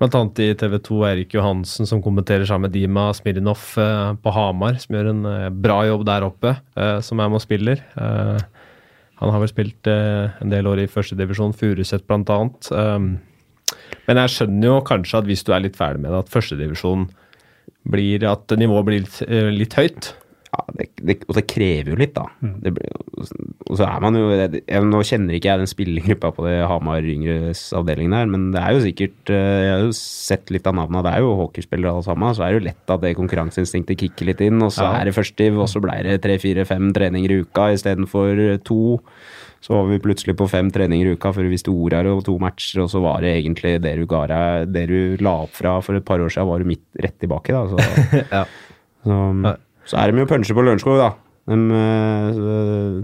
Bl.a. 0.00 0.20
i 0.40 0.54
TV 0.56 0.78
2 0.80 0.98
Erik 1.04 1.34
Johansen 1.36 1.84
som 1.84 2.00
kommenterer 2.00 2.46
sammen 2.48 2.70
med 2.70 2.72
Dima 2.72 3.10
Smirnov 3.12 3.60
eh, 3.76 4.14
på 4.16 4.32
Hamar, 4.32 4.78
som 4.80 4.96
gjør 4.96 5.10
en 5.10 5.26
eh, 5.28 5.50
bra 5.52 5.82
jobb 5.84 6.06
der 6.08 6.24
oppe, 6.24 6.54
eh, 6.72 7.00
som 7.04 7.20
er 7.20 7.28
med 7.28 7.36
og 7.36 7.44
spiller. 7.44 7.82
Han 9.20 9.28
har 9.34 9.42
vel 9.42 9.50
spilt 9.50 9.90
en 9.92 10.48
del 10.48 10.64
år 10.64 10.80
i 10.80 10.88
førstedivisjon, 10.88 11.52
Furuset 11.52 12.06
bl.a. 12.08 12.38
Men 14.08 14.20
jeg 14.22 14.32
skjønner 14.32 14.70
jo 14.70 14.78
kanskje 14.88 15.20
at 15.20 15.28
hvis 15.28 15.44
du 15.44 15.52
er 15.52 15.60
litt 15.66 15.76
ferdig 15.76 16.00
med 16.00 16.14
det, 16.14 16.22
at 16.24 16.32
førstedivisjon 16.32 17.04
blir 17.92 18.24
At 18.28 18.52
nivået 18.56 18.86
blir 18.88 19.04
litt, 19.04 19.20
litt 19.28 19.76
høyt. 19.76 20.14
Ja, 20.50 20.64
det, 20.74 20.84
det, 20.98 21.14
og 21.30 21.36
det 21.36 21.44
krever 21.46 21.92
jo 21.92 21.96
litt, 22.00 22.12
da. 22.16 22.24
Mm. 22.42 22.54
Det, 22.64 22.70
og 23.70 23.76
så 23.78 23.84
er 23.86 24.00
man 24.02 24.16
jo 24.18 24.24
jeg, 24.34 24.62
Nå 24.82 24.98
kjenner 25.06 25.36
ikke 25.36 25.46
jeg 25.52 25.60
den 25.62 25.70
spillergruppa 25.70 26.32
på 26.34 26.42
det 26.48 26.56
Hamar 26.66 27.06
Yngres 27.06 27.60
avdelingen 27.78 28.16
her, 28.18 28.26
men 28.32 28.48
det 28.50 28.58
er 28.58 28.74
jo 28.74 28.80
sikkert 28.82 29.30
eh, 29.30 29.60
Jeg 29.62 29.70
har 29.76 29.84
jo 29.84 29.92
sett 29.94 30.50
litt 30.50 30.66
av 30.66 30.74
navnene, 30.74 31.04
det 31.06 31.12
er 31.14 31.22
jo 31.22 31.36
hockeyspillere 31.44 31.92
alle 31.94 32.02
sammen. 32.08 32.34
Så 32.34 32.42
er 32.42 32.50
det 32.50 32.58
jo 32.58 32.66
lett 32.66 32.94
at 32.96 33.04
det 33.04 33.12
konkurranseinstinktet 33.20 34.02
kicker 34.02 34.26
litt 34.32 34.42
inn, 34.48 34.58
og 34.66 34.72
så 34.74 34.88
Ja. 34.88 34.96
er 34.98 35.04
det 35.10 35.14
førstiv, 35.20 35.54
og 35.62 35.70
så 35.70 35.84
ble 35.86 36.00
det 36.08 36.18
tre, 36.26 36.34
fire, 36.42 36.66
fem 36.66 36.90
treninger 36.98 37.30
i 37.30 37.40
uka 37.44 37.70
istedenfor 37.76 38.42
to. 38.66 38.98
Så 39.62 39.76
var 39.76 39.86
vi 39.92 39.98
plutselig 40.02 40.34
på 40.40 40.48
fem 40.50 40.70
treninger 40.72 41.12
i 41.12 41.14
uka 41.14 41.30
før 41.36 41.46
vi 41.46 41.54
visste 41.54 41.70
ordet 41.70 42.00
her, 42.00 42.10
og 42.10 42.24
to 42.26 42.38
matcher, 42.42 42.82
og 42.82 42.90
så 42.90 42.98
var 43.06 43.20
det 43.22 43.36
egentlig 43.38 43.76
det 43.84 43.94
du 44.00 44.06
ga 44.08 44.24
deg 44.26 44.70
Det 44.74 44.86
du 44.88 45.00
la 45.22 45.36
opp 45.44 45.54
fra 45.54 45.78
for 45.84 45.94
et 45.94 46.04
par 46.08 46.18
år 46.18 46.32
siden, 46.32 46.48
var 46.50 46.58
du 46.58 46.70
midt 46.74 46.82
rett 47.06 47.18
tilbake, 47.22 47.54
da. 47.54 47.66
Så, 47.70 47.76
Ja. 48.34 48.44
så, 49.06 49.18
Ja. 49.46 49.56
Så 49.90 49.98
er 49.98 50.12
de 50.14 50.22
jo 50.22 50.30
punsjer 50.30 50.56
på 50.58 50.64
Lørenskog, 50.66 51.00
da. 51.02 51.10
De 51.50 51.56
eh, 51.74 53.00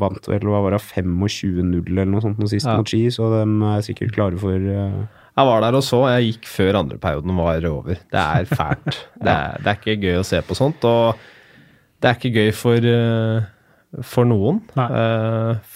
vant 0.00 0.28
vel 0.30 0.46
hva 0.48 0.60
var 0.64 0.76
det, 0.76 0.80
25-0 0.86 1.90
eller 1.92 2.08
noe 2.08 2.22
sånt 2.24 2.38
nå 2.40 2.48
sist 2.50 2.66
Ja. 2.68 2.76
mot 2.78 2.88
Ski, 2.88 3.04
så 3.12 3.28
de 3.34 3.42
er 3.72 3.84
sikkert 3.84 4.14
klare 4.16 4.38
for 4.40 4.54
eh, 4.56 4.98
Jeg 5.38 5.46
var 5.50 5.60
der 5.62 5.76
og 5.78 5.84
så, 5.86 6.00
jeg 6.16 6.32
gikk 6.32 6.48
før 6.50 6.78
andre 6.80 6.98
perioden 7.02 7.36
var 7.38 7.66
over. 7.70 7.94
Det 8.10 8.22
er 8.24 8.48
fælt. 8.58 9.02
det, 9.22 9.34
er, 9.34 9.58
det 9.62 9.70
er 9.74 9.78
ikke 9.82 9.98
gøy 10.02 10.16
å 10.22 10.26
se 10.26 10.40
på 10.48 10.56
sånt, 10.58 10.82
og 10.88 11.20
det 12.00 12.08
er 12.10 12.16
ikke 12.18 12.34
gøy 12.40 12.50
for, 12.56 12.88
eh, 12.94 14.02
for 14.02 14.24
noen. 14.30 14.62
Nei. 14.78 14.88
Eh, 15.02 15.74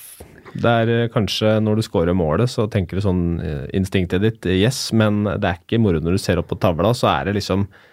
Det 0.53 0.69
er 0.69 0.91
eh, 0.93 1.07
kanskje 1.09 1.55
når 1.65 1.79
du 1.79 1.83
scorer 1.87 2.13
målet, 2.15 2.51
så 2.53 2.67
tenker 2.69 2.99
du 2.99 3.05
sånn 3.05 3.23
eh, 3.41 3.63
instinktet 3.79 4.21
ditt 4.21 4.45
yes, 4.53 4.91
men 4.93 5.23
det 5.25 5.49
er 5.49 5.57
ikke 5.63 5.79
moro 5.81 6.01
når 6.03 6.13
du 6.19 6.21
ser 6.21 6.37
opp 6.43 6.51
på 6.53 6.59
tavla, 6.61 6.91
så 6.93 7.09
er 7.09 7.31
det 7.31 7.39
liksom 7.39 7.63
eh, 7.65 7.89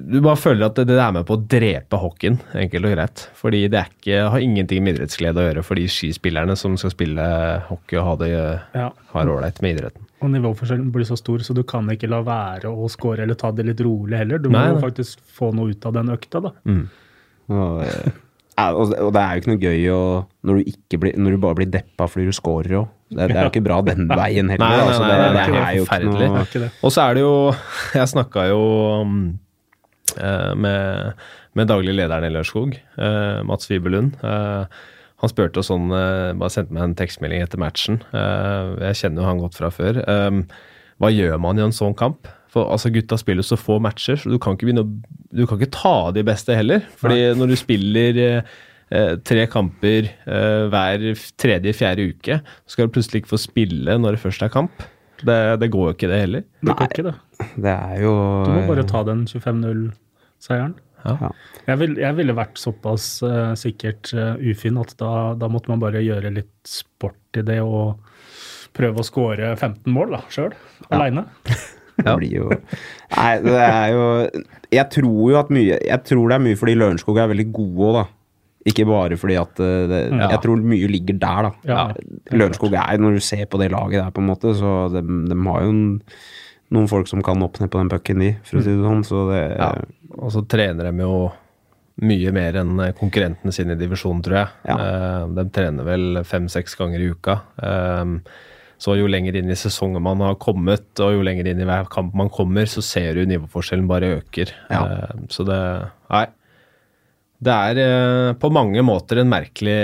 du 0.00 0.20
bare 0.24 0.38
føler 0.40 0.66
at 0.66 0.78
det, 0.80 0.86
det 0.88 0.96
er 0.98 1.12
med 1.14 1.26
på 1.28 1.36
å 1.36 1.42
drepe 1.52 1.98
hockeyen, 2.00 2.38
enkelt 2.56 2.88
og 2.88 2.94
greit. 2.94 3.24
Fordi 3.38 3.60
det 3.70 3.78
er 3.80 3.90
ikke, 3.92 4.20
har 4.32 4.44
ingenting 4.44 4.82
med 4.84 4.96
idrettsglede 4.96 5.42
å 5.42 5.44
gjøre 5.48 5.64
for 5.66 5.78
de 5.80 5.84
skispillerne 5.92 6.56
som 6.58 6.78
skal 6.80 6.94
spille 6.94 7.26
hockey 7.68 7.98
og 8.00 8.06
ha 8.08 8.14
det 8.22 8.30
Ja. 8.78 8.86
ålreit 9.14 9.60
med 9.62 9.76
idretten. 9.76 10.06
Og 10.20 10.32
nivåforskjellen 10.32 10.90
blir 10.92 11.06
så 11.08 11.16
stor, 11.16 11.44
så 11.44 11.54
du 11.56 11.62
kan 11.64 11.86
ikke 11.92 12.08
la 12.10 12.22
være 12.24 12.68
å 12.72 12.88
score 12.92 13.22
eller 13.24 13.38
ta 13.40 13.52
det 13.56 13.64
litt 13.68 13.80
rolig 13.84 14.18
heller. 14.20 14.38
Du 14.40 14.50
må 14.50 14.58
Nei, 14.58 14.72
jo 14.74 14.80
faktisk 14.82 15.20
få 15.38 15.52
noe 15.56 15.72
ut 15.72 15.86
av 15.88 15.94
den 15.96 16.12
økta, 16.12 16.42
da. 16.44 16.52
og, 17.50 17.82
eh, 17.84 18.10
og, 18.60 18.92
og 19.00 19.12
det 19.16 19.20
er 19.22 19.36
jo 19.36 19.40
ikke 19.42 19.52
noe 19.54 19.62
gøy 19.64 19.84
å, 19.94 20.00
når, 20.44 20.58
du 20.60 20.72
ikke 20.74 20.98
blir, 21.00 21.16
når 21.16 21.36
du 21.36 21.40
bare 21.44 21.58
blir 21.62 21.70
deppa 21.72 22.08
fordi 22.10 22.26
du 22.28 22.36
scorer 22.36 22.76
òg. 22.82 22.88
Det, 23.10 23.26
det 23.26 23.36
er 23.36 23.46
jo 23.48 23.52
ikke 23.54 23.64
bra 23.66 23.80
den 23.86 24.04
veien 24.20 24.52
heller. 24.52 24.64
Nei, 24.66 24.76
nei, 24.76 24.88
altså, 24.88 25.04
nei, 25.04 25.12
det, 25.16 25.20
nei, 25.20 25.30
det, 25.32 25.52
det 25.52 25.60
er 25.60 25.68
er 25.70 25.78
jo 25.78 25.86
forferdelig. 25.88 26.12
noe 26.20 26.34
Det 26.34 26.42
er 26.42 26.50
ikke 26.50 26.64
det. 26.66 26.72
Og 26.84 26.92
så 26.94 27.06
er 27.06 27.16
det 27.16 27.24
jo 27.24 27.32
Jeg 28.00 28.12
snakka 28.12 28.44
jo 28.50 28.60
eh, 28.90 29.14
med, 30.16 31.20
med 31.58 31.70
daglig 31.70 31.94
lederen 31.98 32.26
i 32.26 32.32
Lørenskog, 32.32 32.74
eh, 32.98 33.42
Mats 33.46 33.70
Wiberlund. 33.70 34.16
Eh, 34.24 34.80
han 35.20 35.32
spurte 35.32 35.60
oss 35.60 35.68
sånn 35.68 35.90
eh, 35.92 36.32
Bare 36.40 36.52
sendte 36.52 36.72
meg 36.72 36.86
en 36.86 36.96
tekstmelding 36.98 37.44
etter 37.44 37.60
matchen. 37.60 38.00
Eh, 38.16 38.74
jeg 38.88 39.00
kjenner 39.02 39.22
jo 39.22 39.28
han 39.28 39.42
godt 39.42 39.58
fra 39.58 39.72
før. 39.74 40.00
Eh, 40.00 40.68
hva 41.00 41.12
gjør 41.12 41.40
man 41.42 41.60
i 41.60 41.64
en 41.64 41.76
sånn 41.76 41.96
kamp? 41.96 42.28
For 42.50 42.66
altså 42.72 42.90
Gutta 42.90 43.18
spiller 43.20 43.46
så 43.46 43.58
få 43.58 43.78
matcher, 43.82 44.18
så 44.18 44.32
du 44.32 44.38
kan 44.42 44.56
ikke 44.56 44.74
å, 44.82 44.86
du 45.30 45.44
kan 45.46 45.60
ikke 45.60 45.76
ta 45.76 45.94
de 46.16 46.24
beste 46.26 46.56
heller. 46.56 46.82
Fordi 46.98 47.30
når 47.38 47.52
du 47.52 47.58
spiller 47.58 48.18
eh, 48.24 48.54
eh, 48.90 49.12
tre 49.26 49.44
kamper 49.50 50.08
eh, 50.10 50.64
hver 50.72 51.06
tredje-fjerde 51.40 52.08
uke, 52.10 52.40
så 52.64 52.74
skal 52.74 52.88
du 52.88 52.96
plutselig 52.96 53.22
ikke 53.22 53.36
få 53.36 53.44
spille 53.44 53.98
når 54.02 54.16
det 54.16 54.24
først 54.24 54.46
er 54.46 54.52
kamp. 54.52 54.88
Det, 55.26 55.40
det 55.62 55.70
går 55.72 55.88
jo 55.88 55.96
ikke, 55.96 56.10
det 56.10 56.20
heller. 56.24 56.44
Du 56.60 56.72
går 56.72 56.86
ikke 56.88 57.06
det. 57.08 57.16
Det 57.56 57.72
er 57.72 57.96
jo 58.04 58.12
Du 58.46 58.52
må 58.54 58.62
bare 58.68 58.86
ta 58.88 59.02
den 59.08 59.24
25-0-seieren. 59.28 60.76
ja. 61.04 61.32
Jeg, 61.66 61.80
vil, 61.80 61.96
jeg 62.00 62.16
ville 62.18 62.36
vært 62.36 62.60
såpass 62.60 63.08
uh, 63.24 63.52
sikkert 63.58 64.12
uh, 64.16 64.36
ufin 64.36 64.80
at 64.80 64.94
da, 65.00 65.32
da 65.40 65.48
måtte 65.52 65.72
man 65.72 65.82
bare 65.82 66.04
gjøre 66.04 66.32
litt 66.34 66.54
sport 66.68 67.40
i 67.40 67.44
det 67.46 67.60
og 67.64 68.00
prøve 68.76 69.02
å 69.02 69.06
skåre 69.06 69.54
15 69.56 69.90
mål 69.92 70.16
da, 70.18 70.24
sjøl, 70.32 70.56
aleine. 70.92 71.26
Det 72.00 72.14
blir 72.16 72.32
jo 72.32 72.46
Nei, 72.48 73.32
det 73.44 73.56
er 73.60 73.90
jo 73.92 74.04
Jeg 74.72 74.86
tror 74.94 75.32
jo 75.32 75.34
at 75.36 75.50
mye 75.52 75.76
Jeg 75.84 76.00
tror 76.08 76.30
det 76.30 76.38
er 76.38 76.44
mye 76.46 76.56
fordi 76.56 76.76
Lørenskog 76.78 77.18
er 77.20 77.28
veldig 77.28 77.44
gode 77.52 77.88
òg, 77.90 77.98
da. 77.98 78.04
Ikke 78.68 78.84
bare 78.84 79.16
fordi 79.16 79.38
at 79.40 79.60
eh, 79.64 79.86
det, 79.88 80.00
Ja. 80.12 80.28
Jeg 80.34 80.42
tror 80.44 80.60
mye 80.60 80.88
ligger 80.90 81.16
der, 81.18 81.48
da. 81.48 81.52
Ja, 81.64 81.84
Lørenskog 82.36 82.74
er, 82.76 82.98
når 83.00 83.16
du 83.16 83.20
ser 83.24 83.46
på 83.46 83.60
det 83.60 83.70
laget 83.72 84.02
der, 84.02 84.10
på 84.12 84.20
en 84.20 84.28
måte, 84.28 84.52
så 84.56 84.92
de, 84.92 85.00
de 85.30 85.38
har 85.46 85.62
jo 85.64 85.70
en, 85.72 85.84
noen 86.70 86.88
folk 86.90 87.08
som 87.08 87.22
kan 87.24 87.40
opp 87.42 87.60
ned 87.60 87.70
på 87.72 87.80
den 87.80 87.88
pucken, 87.92 88.20
de, 88.20 88.34
for 88.44 88.60
å 88.60 88.64
si 88.66 88.74
det 88.74 88.84
sånn. 88.84 89.06
Så 89.06 89.24
det 89.32 89.40
Ja. 89.56 89.72
Og 90.18 90.32
så 90.34 90.42
trener 90.50 90.90
de 90.90 91.04
jo 91.06 91.30
mye 92.00 92.32
mer 92.32 92.56
enn 92.62 92.78
konkurrentene 92.98 93.52
sine 93.52 93.76
i 93.76 93.80
divisjonen, 93.80 94.22
tror 94.24 94.36
jeg. 94.40 94.48
Ja. 94.68 94.76
Eh, 94.76 95.26
de 95.36 95.44
trener 95.54 95.86
vel 95.86 96.22
fem-seks 96.26 96.76
ganger 96.80 97.00
i 97.00 97.10
uka. 97.14 97.40
Eh, 97.62 98.16
så 98.80 98.94
jo 98.96 99.08
lenger 99.12 99.36
inn 99.36 99.50
i 99.52 99.58
sesongen 99.60 100.00
man 100.02 100.22
har 100.24 100.38
kommet, 100.40 100.88
og 101.04 101.12
jo 101.12 101.24
lenger 101.26 101.50
inn 101.50 101.60
i 101.60 101.68
hver 101.68 101.88
kamp 101.92 102.14
man 102.16 102.30
kommer, 102.32 102.64
så 102.70 102.80
ser 102.84 103.18
du 103.18 103.26
nivåforskjellen 103.28 103.88
bare 103.90 104.14
øker. 104.20 104.52
Ja. 104.72 104.80
Eh, 104.84 105.24
så 105.28 105.44
det 105.48 105.60
Nei. 106.10 106.26
Det 107.40 107.56
er 107.70 107.80
eh, 107.80 108.30
på 108.36 108.50
mange 108.52 108.82
måter 108.84 109.22
en 109.22 109.30
merkelig 109.32 109.80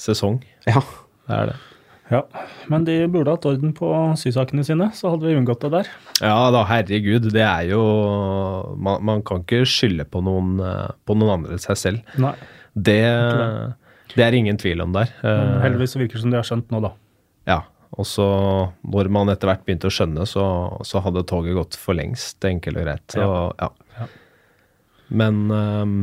sesong. 0.00 0.40
Ja. 0.68 0.82
Det 1.30 1.36
er 1.36 1.52
det. 1.52 1.58
Ja, 2.10 2.24
men 2.66 2.82
de 2.88 2.96
burde 3.06 3.30
hatt 3.30 3.44
orden 3.46 3.70
på 3.76 3.88
sysakene 4.18 4.64
sine, 4.66 4.88
så 4.98 5.12
hadde 5.12 5.28
vi 5.28 5.36
unngått 5.38 5.62
det 5.62 5.70
der. 5.76 5.90
Ja 6.18 6.48
da, 6.50 6.64
herregud. 6.66 7.28
Det 7.30 7.44
er 7.46 7.68
jo 7.70 7.82
Man, 8.74 9.04
man 9.06 9.22
kan 9.22 9.44
ikke 9.44 9.62
skylde 9.68 10.08
på 10.10 10.22
noen, 10.26 10.56
eh, 10.58 10.88
på 11.06 11.14
noen 11.14 11.36
andre 11.38 11.54
enn 11.54 11.62
seg 11.62 11.78
selv. 11.78 12.16
Nei. 12.20 12.34
Det, 12.74 12.98
det 14.16 14.24
er 14.26 14.36
ingen 14.36 14.58
tvil 14.58 14.82
om 14.82 14.92
der. 14.96 15.12
Men 15.22 15.54
Eh, 15.54 15.60
heldigvis 15.68 15.94
så 15.94 16.02
virker 16.02 16.18
det 16.18 16.24
som 16.24 16.34
de 16.34 16.40
har 16.40 16.48
skjønt 16.50 16.74
nå, 16.74 16.82
da. 16.82 16.92
Ja. 17.50 17.60
Og 17.98 18.06
så, 18.06 18.26
når 18.86 19.08
man 19.10 19.30
etter 19.32 19.50
hvert 19.50 19.64
begynte 19.66 19.88
å 19.90 19.94
skjønne, 19.94 20.26
så, 20.28 20.44
så 20.86 21.02
hadde 21.02 21.24
toget 21.26 21.56
gått 21.58 21.78
for 21.78 21.98
lengst, 21.98 22.38
enkelt 22.46 22.78
og 22.78 22.86
greit. 22.86 23.06
Så, 23.14 23.26
ja. 23.58 23.70
Ja. 23.98 24.06
Men 25.10 25.40
ehm, 25.54 25.96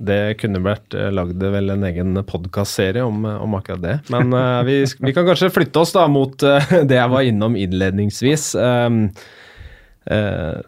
det 0.00 0.38
kunne 0.40 0.62
vært 0.64 0.96
uh, 0.96 1.08
lagd 1.14 1.42
vel 1.42 1.74
en 1.74 1.84
egen 1.88 2.22
podkastserie 2.28 3.04
om, 3.04 3.26
om 3.28 3.58
akkurat 3.58 3.82
det. 3.84 3.98
Men 4.12 4.32
uh, 4.36 4.62
vi, 4.66 4.82
vi 5.00 5.12
kan 5.16 5.28
kanskje 5.28 5.52
flytte 5.52 5.82
oss 5.82 5.94
da 5.96 6.06
mot 6.10 6.34
uh, 6.46 6.72
det 6.88 6.98
jeg 6.98 7.12
var 7.12 7.28
innom 7.28 7.58
innledningsvis. 7.60 8.50
Um, 8.56 9.04
uh, 10.10 10.58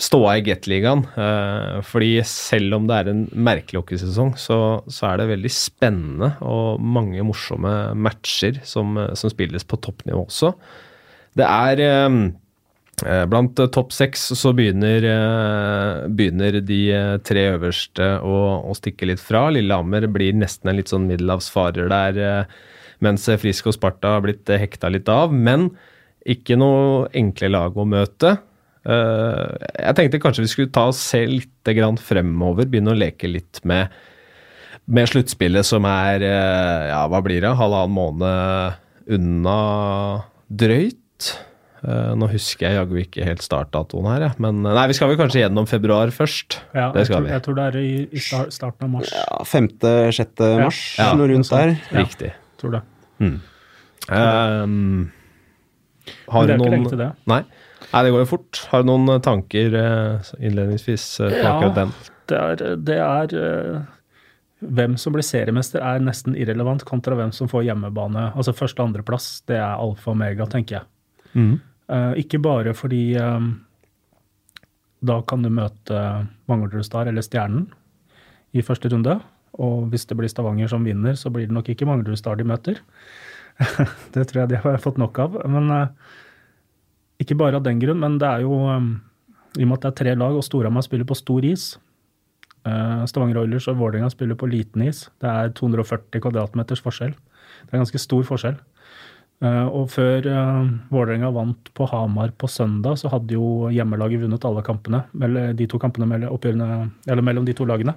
ståa 0.00 0.36
i 0.40 0.44
Gateligaen. 0.50 1.06
Uh, 1.14 1.80
fordi 1.86 2.12
selv 2.26 2.80
om 2.80 2.90
det 2.90 2.98
er 2.98 3.12
en 3.12 3.24
merkelig 3.32 3.84
hockeysesong, 3.84 4.34
så, 4.40 4.60
så 4.90 5.12
er 5.12 5.22
det 5.22 5.30
veldig 5.32 5.54
spennende 5.54 6.34
og 6.42 6.82
mange 6.82 7.24
morsomme 7.26 7.74
matcher 7.94 8.62
som, 8.66 8.98
som 9.14 9.32
spilles 9.32 9.66
på 9.66 9.80
toppnivå 9.86 10.26
også. 10.26 10.54
Det 11.38 11.46
er 11.46 11.82
eh, 11.84 12.06
eh, 12.06 12.30
Blant 13.02 13.58
eh, 13.60 13.70
topp 13.72 13.94
seks 13.94 14.26
så 14.38 14.52
begynner, 14.56 15.04
eh, 15.06 16.08
begynner 16.12 16.60
de 16.64 16.80
eh, 16.94 17.14
tre 17.26 17.46
øverste 17.54 18.08
å, 18.20 18.36
å 18.68 18.76
stikke 18.76 19.08
litt 19.08 19.22
fra. 19.22 19.46
Lillehammer 19.54 20.08
blir 20.12 20.36
nesten 20.36 20.70
en 20.70 20.80
litt 20.80 20.92
sånn 20.92 21.08
middelhavsfarer 21.08 21.90
der, 21.92 22.20
eh, 22.20 22.76
mens 23.04 23.24
Frisk 23.40 23.70
og 23.70 23.76
Sparta 23.78 24.16
har 24.16 24.24
blitt 24.26 24.50
eh, 24.52 24.60
hekta 24.60 24.92
litt 24.92 25.08
av. 25.12 25.32
Men 25.32 25.70
ikke 26.28 26.58
noe 26.60 27.08
enkle 27.16 27.52
lag 27.52 27.76
å 27.76 27.88
møte. 27.88 28.36
Eh, 28.84 29.66
jeg 29.76 29.96
tenkte 29.96 30.22
kanskje 30.22 30.44
vi 30.44 30.52
skulle 30.52 30.72
ta 30.74 30.86
og 30.90 30.96
se 30.96 31.24
litt 31.28 31.48
fremover, 32.00 32.66
begynne 32.66 32.94
å 32.94 32.98
leke 32.98 33.28
litt 33.28 33.60
med, 33.68 33.92
med 34.86 35.08
sluttspillet 35.08 35.66
som 35.66 35.84
er, 35.84 36.24
eh, 36.24 36.88
ja, 36.90 37.04
hva 37.08 37.20
blir 37.22 37.40
det, 37.44 37.52
halvannen 37.56 37.94
måned 37.94 39.10
unna 39.10 39.58
drøyt. 40.48 41.49
Eh, 41.80 42.10
nå 42.20 42.26
husker 42.28 42.66
jeg 42.68 42.76
jaggu 42.76 42.98
ikke 43.00 43.24
helt 43.24 43.40
startdatoen 43.40 44.04
her, 44.10 44.20
jeg. 44.26 44.34
men 44.44 44.58
eh, 44.66 44.74
nei, 44.76 44.82
vi 44.90 44.96
skal 44.98 45.08
vel 45.08 45.16
kanskje 45.16 45.40
gjennom 45.46 45.64
februar 45.70 46.10
først. 46.12 46.58
Ja, 46.76 46.90
det 46.92 47.06
jeg, 47.06 47.08
tror, 47.14 47.22
vi. 47.24 47.30
jeg 47.32 47.42
tror 47.46 47.56
det 47.56 47.64
er 47.70 47.78
i, 47.80 47.92
i 48.12 48.20
starten 48.20 48.84
av 48.84 48.90
mars. 48.98 49.12
ja 49.16 49.38
5.-6. 49.48 50.42
mars, 50.60 50.80
Ja. 50.98 51.06
noe 51.16 51.30
rundt 51.32 51.48
der. 51.54 51.72
Ja. 51.88 52.02
Riktig. 52.04 52.32
Tror 52.60 52.74
det. 52.76 52.82
Ehm, 54.10 55.08
har 56.28 56.46
Men 56.46 56.46
det 56.46 56.52
er 56.52 56.58
ikke 56.58 56.58
noen 56.64 56.74
lenge 56.74 56.92
til 56.92 56.98
det. 57.00 57.08
Nei. 57.32 57.40
nei, 57.94 58.02
det 58.04 58.12
går 58.12 58.22
jo 58.24 58.28
fort. 58.34 58.60
Har 58.72 58.82
du 58.84 58.90
noen 58.90 59.08
eh, 59.14 59.22
tanker 59.24 59.78
innledningsvis 60.36 61.06
på 61.22 61.30
Ja. 61.32 61.54
akkurat 61.54 61.74
den? 61.80 61.94
Det 62.30 62.38
er, 62.38 62.76
det 62.76 62.98
er 63.00 63.86
Hvem 64.60 64.98
som 65.00 65.14
blir 65.14 65.24
seriemester 65.24 65.80
er 65.80 66.02
nesten 66.04 66.34
irrelevant 66.36 66.82
kontra 66.84 67.16
hvem 67.16 67.30
som 67.32 67.48
får 67.48 67.62
hjemmebane. 67.64 68.26
Altså 68.36 68.52
første- 68.52 68.82
og 68.84 68.90
andreplass, 68.90 69.40
det 69.48 69.56
er 69.56 69.72
alfa 69.80 70.10
og 70.10 70.16
omega, 70.18 70.44
tenker 70.44 70.76
jeg. 70.76 70.82
Eh, 71.34 71.56
ikke 72.20 72.40
bare 72.42 72.74
fordi 72.76 73.16
eh, 73.18 73.50
da 75.00 75.18
kan 75.26 75.42
du 75.42 75.50
møte 75.50 76.00
Manglerud 76.50 76.86
Star 76.86 77.10
eller 77.10 77.24
Stjernen 77.24 77.68
i 78.54 78.62
første 78.62 78.90
runde. 78.92 79.18
Og 79.60 79.90
hvis 79.90 80.06
det 80.06 80.16
blir 80.18 80.30
Stavanger 80.30 80.70
som 80.70 80.86
vinner, 80.86 81.16
så 81.18 81.32
blir 81.32 81.48
det 81.48 81.56
nok 81.56 81.68
ikke 81.72 81.88
Manglerud 81.88 82.18
Star 82.20 82.38
de 82.38 82.46
møter. 82.46 82.80
det 84.14 84.26
tror 84.28 84.44
jeg 84.44 84.52
de 84.52 84.62
har 84.62 84.82
fått 84.82 85.00
nok 85.00 85.18
av. 85.22 85.38
Men 85.50 85.70
eh, 85.74 85.92
ikke 87.24 87.38
bare 87.38 87.58
av 87.58 87.66
den 87.66 87.82
grunn, 87.82 88.00
men 88.02 88.18
det 88.22 88.28
er 88.28 88.46
jo 88.46 88.64
eh, 88.70 88.90
I 89.58 89.66
og 89.66 89.70
med 89.70 89.78
at 89.78 89.86
det 89.86 89.92
er 89.92 90.00
tre 90.02 90.18
lag 90.18 90.36
og 90.36 90.46
Storhamar 90.46 90.86
spiller 90.86 91.08
på 91.08 91.18
stor 91.18 91.46
is, 91.48 91.72
Eh, 92.68 93.04
Stavanger 93.08 93.40
Oilers 93.40 93.68
og 93.70 93.78
Vålerenga 93.80 94.10
spiller 94.12 94.36
på 94.36 94.48
liten 94.50 94.84
is. 94.84 95.06
Det 95.22 95.28
er 95.28 95.52
240 95.56 96.20
kvadratmeters 96.20 96.82
forskjell. 96.84 97.14
Det 97.14 97.72
er 97.72 97.80
ganske 97.80 98.00
stor 98.00 98.26
forskjell. 98.28 98.58
Eh, 99.40 99.66
og 99.72 99.86
før 99.88 100.26
uh, 100.28 100.66
Vålerenga 100.92 101.30
vant 101.32 101.70
på 101.72 101.86
Hamar 101.88 102.34
på 102.36 102.48
søndag, 102.50 102.98
så 103.00 103.08
hadde 103.08 103.38
jo 103.38 103.70
hjemmelaget 103.72 104.20
vunnet 104.20 104.44
alle 104.44 104.64
kampene. 104.64 105.00
De 105.56 105.68
to 105.70 105.78
kampene 105.80 106.08
mellom, 106.08 106.36
eller 107.08 107.24
mellom 107.24 107.46
de 107.48 107.54
to 107.56 107.64
lagene. 107.68 107.94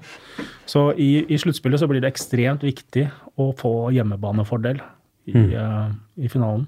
Så 0.70 0.91
i, 0.96 1.26
i 1.28 1.39
sluttspillet 1.39 1.82
så 1.82 1.89
blir 1.91 2.04
det 2.04 2.14
ekstremt 2.14 2.64
viktig 2.64 3.10
å 3.36 3.50
få 3.60 3.91
hjemmebanefordel 3.91 4.80
i, 4.80 5.36
mm. 5.36 5.50
uh, 5.52 5.91
i 6.24 6.32
finalen 6.32 6.64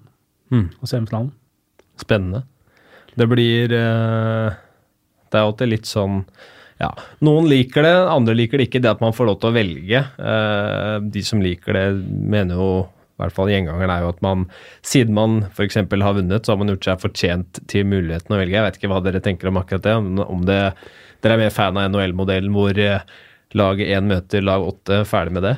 mm. 0.51 0.67
og 0.81 0.91
semifinalen. 0.91 1.31
Spennende. 2.01 2.43
Det 3.15 3.29
blir 3.31 3.71
uh, 3.71 4.51
Det 5.31 5.39
er 5.39 5.45
alltid 5.45 5.71
litt 5.71 5.87
sånn 5.87 6.17
ja, 6.81 6.89
Noen 7.23 7.45
liker 7.47 7.85
det, 7.87 7.93
andre 8.11 8.35
liker 8.35 8.59
det 8.59 8.65
ikke. 8.67 8.81
Det 8.83 8.91
at 8.91 8.99
man 8.99 9.15
får 9.15 9.29
lov 9.29 9.37
til 9.39 9.47
å 9.47 9.55
velge. 9.55 10.01
de 11.07 11.21
som 11.23 11.39
liker 11.39 11.77
det, 11.77 11.85
mener 12.27 12.59
jo 12.59 12.67
i 13.15 13.23
hvert 13.23 13.35
fall 13.35 13.47
gjengangeren 13.47 13.91
er 13.93 14.01
jo 14.03 14.09
at 14.11 14.17
man, 14.25 14.41
siden 14.83 15.15
man 15.15 15.37
f.eks. 15.47 15.77
har 15.79 16.17
vunnet, 16.17 16.43
så 16.43 16.51
har 16.51 16.59
man 16.59 16.73
gjort 16.73 16.87
seg 16.87 17.03
fortjent 17.03 17.61
til 17.71 17.87
muligheten 17.87 18.35
å 18.35 18.39
velge. 18.41 18.57
Jeg 18.57 18.65
vet 18.65 18.79
ikke 18.79 18.91
hva 18.91 18.99
dere 19.05 19.21
tenker 19.23 19.51
om 19.51 19.61
akkurat 19.61 19.85
det. 19.85 19.93
Om 20.25 20.43
det, 20.49 20.59
dere 21.23 21.37
er 21.37 21.43
mer 21.45 21.53
fan 21.55 21.79
av 21.79 21.87
NHL-modellen 21.93 22.51
hvor 22.51 22.75
eh, 22.75 23.07
lag 23.55 23.79
én 23.79 24.11
møter 24.11 24.43
lag 24.43 24.67
åtte, 24.67 25.05
ferdig 25.07 25.37
med 25.37 25.47
det? 25.47 25.55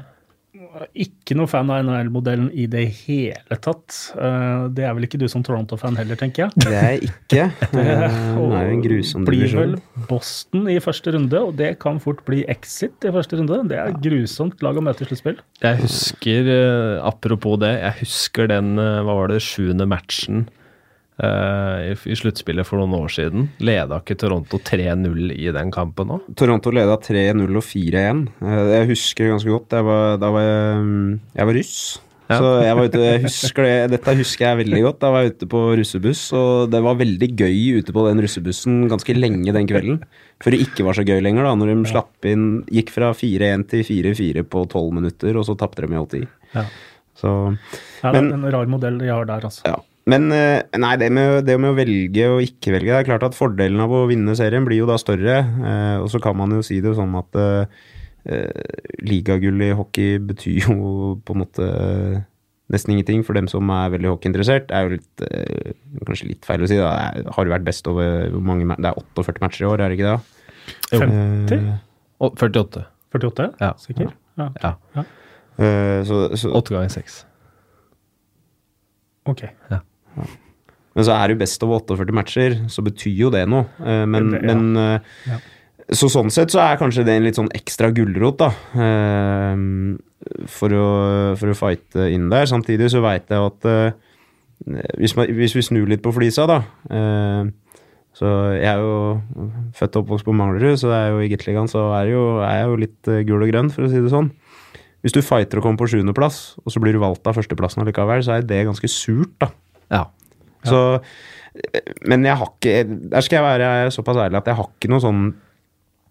Ikke 0.97 1.35
noe 1.37 1.49
fan 1.49 1.69
av 1.73 1.83
NHL-modellen 1.83 2.47
i 2.55 2.65
det 2.71 2.83
hele 3.03 3.57
tatt. 3.63 3.95
Eh, 4.17 4.67
det 4.73 4.85
er 4.87 4.95
vel 4.97 5.07
ikke 5.07 5.19
du 5.21 5.27
som 5.31 5.43
Toronto-fan 5.45 5.97
heller, 5.99 6.19
tenker 6.19 6.45
jeg? 6.45 6.63
Det 6.63 6.73
er 6.73 6.87
jeg 6.87 7.09
ikke. 7.09 7.45
Det 7.77 7.85
er 7.85 8.69
jo 8.71 8.75
en 8.77 8.83
grusom 8.83 9.27
divisjon. 9.27 9.27
Blir 9.27 9.55
vel 9.59 10.05
Boston 10.09 10.69
i 10.71 10.77
første 10.83 11.13
runde, 11.15 11.41
og 11.49 11.55
det 11.59 11.71
kan 11.83 12.01
fort 12.03 12.23
bli 12.27 12.43
Exit 12.51 13.05
i 13.05 13.13
første 13.13 13.39
runde. 13.39 13.59
Det 13.71 13.79
er 13.81 13.97
grusomt 14.03 14.63
lag 14.65 14.79
å 14.79 14.85
møte 14.85 15.05
i 15.05 15.09
sluttspill. 15.09 15.41
Jeg 15.63 15.81
husker, 15.83 16.53
eh, 16.53 16.93
apropos 17.05 17.59
det, 17.61 17.73
jeg 17.81 18.01
husker 18.03 18.49
den, 18.53 18.77
eh, 18.81 19.01
hva 19.05 19.19
var 19.21 19.33
det, 19.33 19.43
sjuende 19.45 19.89
matchen 19.89 20.47
Uh, 21.17 21.95
i, 21.97 22.13
sluttspillet 22.13 22.67
for 22.67 22.77
noen 22.77 22.93
år 22.93 23.09
siden. 23.09 23.47
Leda 23.57 23.97
ikke 24.03 24.19
Toronto 24.21 24.59
3-0 24.61 25.31
i 25.33 25.47
den 25.53 25.71
kampen 25.73 26.11
òg? 26.13 26.27
Toronto 26.37 26.69
leda 26.69 26.99
3-0 27.01 27.47
og 27.47 27.65
4-1. 27.65 28.27
Uh, 28.37 28.51
eh, 28.51 28.73
jeg 28.75 28.89
husker 28.91 29.31
ganske 29.33 29.49
godt. 29.49 29.73
Jeg 29.79 29.87
var, 29.87 30.19
da 30.21 30.29
var 30.35 30.45
jeg, 30.45 30.83
mm, 30.83 31.15
jeg 31.39 31.49
var 31.49 31.57
russ. 31.57 31.79
Ja. 32.27 32.37
Så 32.37 32.51
jeg 32.59 32.75
var 32.75 32.89
ute, 32.91 33.01
jeg 33.05 33.21
husker 33.23 33.63
det, 33.63 33.73
Dette 33.95 34.13
husker 34.19 34.45
jeg 34.45 34.59
veldig 34.61 34.83
godt. 34.83 34.99
Da 35.01 35.11
var 35.15 35.25
jeg 35.25 35.33
ute 35.33 35.49
på 35.49 35.63
russebuss, 35.79 36.23
og 36.37 36.69
det 36.73 36.83
var 36.85 37.01
veldig 37.01 37.31
gøy 37.39 37.59
ute 37.79 37.95
på 37.95 38.05
den 38.09 38.21
russebussen 38.25 38.79
ganske 38.91 39.17
lenge 39.17 39.55
den 39.55 39.69
kvelden. 39.69 40.01
Før 40.43 40.53
det 40.53 40.61
ikke 40.67 40.85
var 40.85 40.99
så 40.99 41.07
gøy 41.07 41.23
lenger, 41.23 41.47
da, 41.47 41.57
når 41.57 41.71
de 41.71 41.77
slapp 41.95 42.29
inn 42.29 42.47
Gikk 42.69 42.93
fra 42.93 43.13
4-1 43.17 43.65
til 43.71 43.87
4-4 43.89 44.45
på 44.51 44.67
12 44.67 44.89
minutter, 44.99 45.39
og 45.39 45.49
så 45.49 45.57
tapte 45.57 45.87
de 45.87 45.95
i 45.95 46.01
80. 46.03 46.27
Ja. 46.53 46.67
Så, 47.17 47.31
ja, 48.03 48.11
det 48.11 48.19
er 48.19 48.33
en 48.35 48.49
rar 48.53 48.67
modell 48.69 48.99
de 49.01 49.09
har 49.09 49.25
der, 49.25 49.47
altså. 49.47 49.63
Ja. 49.65 49.79
Men 50.07 50.31
eh, 50.31 50.61
nei, 50.79 50.93
det 51.01 51.09
med, 51.11 51.41
det 51.47 51.57
med, 51.59 51.73
å 51.73 51.77
velge 51.77 52.29
og 52.31 52.45
ikke 52.45 52.71
velge 52.77 52.93
Det 52.93 52.99
er 53.01 53.07
klart 53.09 53.25
at 53.27 53.35
fordelen 53.35 53.81
av 53.83 53.91
å 53.91 54.05
vinne 54.07 54.37
serien 54.39 54.63
blir 54.67 54.79
jo 54.81 54.87
da 54.87 54.95
større. 55.01 55.41
Eh, 55.43 55.97
og 55.99 56.07
så 56.13 56.21
kan 56.23 56.37
man 56.39 56.55
jo 56.55 56.63
si 56.63 56.79
det 56.83 56.95
sånn 56.95 57.15
at 57.19 57.35
eh, 57.41 57.83
ligagull 59.03 59.61
i 59.67 59.73
hockey 59.75 60.17
betyr 60.23 60.67
jo 60.69 61.13
på 61.27 61.35
en 61.35 61.43
måte 61.43 61.69
nesten 62.73 62.93
ingenting 62.93 63.23
for 63.23 63.37
dem 63.37 63.47
som 63.51 63.69
er 63.71 63.91
veldig 63.93 64.11
hockeyinteressert. 64.13 64.67
Det 64.69 64.75
er 64.75 64.87
jo 64.87 64.95
litt, 64.97 65.23
eh, 65.27 65.75
kanskje 66.07 66.31
litt 66.31 66.47
feil 66.47 66.63
å 66.63 66.69
si. 66.69 66.79
Da. 66.79 66.91
Det 67.15 67.35
har 67.35 67.47
jo 67.47 67.55
vært 67.55 67.67
best 67.67 67.87
over 67.87 68.29
hvor 68.33 68.43
mange 68.43 68.67
Det 68.75 68.89
er 68.89 68.99
48 68.99 69.43
matcher 69.43 69.63
i 69.63 69.69
år, 69.71 69.81
er 69.81 69.89
det 69.89 69.99
ikke 69.99 70.11
det? 70.11 70.19
Jo. 70.91 70.99
50? 70.99 71.67
48. 72.19 72.85
48? 73.15 73.49
Ja. 73.61 73.73
Sikker? 73.79 74.11
Ja. 74.37 74.49
ja. 74.63 74.73
ja. 74.95 75.05
Uh, 75.57 76.03
så, 76.05 76.35
så, 76.37 76.51
8 76.53 76.75
ganger 76.75 76.91
6. 76.93 77.25
Ok. 79.31 79.47
Ja. 79.71 79.79
Men 80.97 81.05
så 81.05 81.13
er 81.13 81.29
det 81.29 81.35
jo 81.35 81.43
best 81.43 81.63
over 81.65 81.83
48 81.85 82.15
matcher, 82.17 82.55
så 82.73 82.81
betyr 82.85 83.13
jo 83.19 83.29
det 83.33 83.43
noe. 83.49 83.67
Eh, 83.85 84.03
men, 84.09 84.31
det, 84.33 84.41
ja. 84.41 84.55
men 84.55 84.81
eh, 84.81 85.13
ja. 85.29 85.37
Så 85.95 86.09
sånn 86.11 86.27
sett 86.33 86.51
så 86.51 86.59
er 86.59 86.79
kanskje 86.81 87.05
det 87.07 87.13
en 87.15 87.23
litt 87.23 87.37
sånn 87.37 87.51
ekstra 87.55 87.93
gulrot, 87.95 88.41
da. 88.41 88.49
Eh, 88.75 89.61
for 90.51 90.73
å, 90.73 90.87
for 91.39 91.53
å 91.53 91.55
fighte 91.55 92.09
inn 92.11 92.25
der. 92.33 92.49
Samtidig 92.49 92.89
så 92.91 93.03
veit 93.05 93.29
jeg 93.31 93.39
at 93.39 93.69
hvis, 94.97 95.13
man, 95.15 95.29
hvis, 95.37 95.53
vi 95.55 95.63
snur 95.63 95.85
litt 95.87 96.01
på 96.03 96.11
flisa, 96.11 96.47
da 96.49 96.57
Så 98.17 98.31
jeg 98.57 98.65
er 98.65 98.81
jo 98.81 98.95
født 99.77 99.99
og 99.99 100.01
oppvokst 100.01 100.25
på 100.25 100.33
Manglerud, 100.35 100.79
så 100.81 100.89
er 100.97 101.05
jo 101.13 101.21
i 101.21 101.29
Gateligaen 101.29 101.69
så 101.71 101.85
er, 101.99 102.09
jo, 102.09 102.23
er 102.41 102.57
jeg 102.57 102.65
jo 102.65 102.81
litt 102.81 103.11
gul 103.29 103.45
og 103.45 103.53
grønn, 103.53 103.69
for 103.71 103.85
å 103.85 103.91
si 103.93 104.01
det 104.01 104.11
sånn. 104.11 104.31
Hvis 105.05 105.13
du 105.15 105.21
fighter 105.21 105.61
og 105.61 105.67
kommer 105.69 105.85
på 105.85 105.91
sjuendeplass, 105.93 106.57
og 106.65 106.73
så 106.73 106.81
blir 106.83 106.97
du 106.97 107.03
valgt 107.05 107.29
av 107.29 107.37
førsteplassen 107.37 107.85
allikevel, 107.85 108.25
så 108.25 108.39
er 108.39 108.49
det 108.49 108.65
ganske 108.67 108.89
surt, 108.91 109.37
da. 109.39 109.53
Ja. 109.93 110.03
Så, 110.67 110.79
men 112.07 112.25
jeg 112.25 112.37
har 112.37 112.49
ikke 112.51 112.73
Der 113.11 113.25
skal 113.25 113.39
jeg 113.39 113.45
være 113.45 113.91
såpass 113.93 114.19
ærlig 114.21 114.41
at 114.41 114.49
jeg 114.49 114.57
har 114.59 114.69
ikke 114.69 114.91
noe 114.91 115.03
sånn 115.03 115.21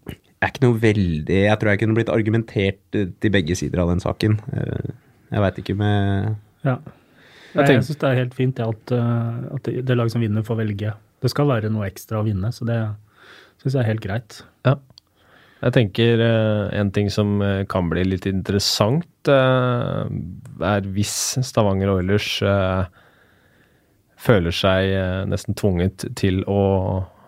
Jeg 0.07 0.39
er 0.41 0.51
ikke 0.53 0.65
noe 0.65 0.79
veldig 0.81 1.41
Jeg 1.43 1.59
tror 1.59 1.71
jeg 1.73 1.81
kunne 1.83 1.97
blitt 1.97 2.13
argumentert 2.13 2.79
til 2.95 3.33
begge 3.33 3.57
sider 3.59 3.83
av 3.83 3.91
den 3.91 4.03
saken. 4.03 4.39
Eh, 4.53 4.89
jeg 5.33 5.43
veit 5.43 5.61
ikke 5.63 5.77
med 5.79 6.35
Ja. 6.67 6.79
Jeg, 7.53 7.71
jeg 7.73 7.85
syns 7.87 8.01
det 8.01 8.09
er 8.09 8.19
helt 8.19 8.35
fint 8.37 8.59
at, 8.61 8.91
eh, 8.93 9.37
at 9.55 9.69
det, 9.71 9.95
laget 9.95 10.13
som 10.13 10.21
vinner, 10.21 10.45
får 10.45 10.59
velge. 10.59 10.91
Det 11.23 11.31
skal 11.31 11.47
være 11.49 11.71
noe 11.73 11.87
ekstra 11.87 12.19
å 12.19 12.27
vinne, 12.27 12.51
så 12.53 12.67
det 12.67 12.77
syns 13.63 13.73
jeg 13.73 13.81
er 13.81 13.87
helt 13.87 14.03
greit. 14.03 14.37
Ja. 14.67 14.75
Jeg 15.63 15.73
tenker 15.73 16.21
en 16.77 16.91
ting 16.93 17.09
som 17.09 17.39
kan 17.71 17.87
bli 17.89 18.03
litt 18.05 18.27
interessant, 18.29 19.31
er 19.31 20.91
hvis 20.93 21.15
Stavanger 21.47 21.95
Oilers 21.95 22.27
uh, 22.45 22.85
føler 24.17 24.55
seg 24.55 24.93
eh, 24.93 25.21
nesten 25.29 25.57
tvunget 25.57 26.09
til 26.19 26.43
å 26.49 26.63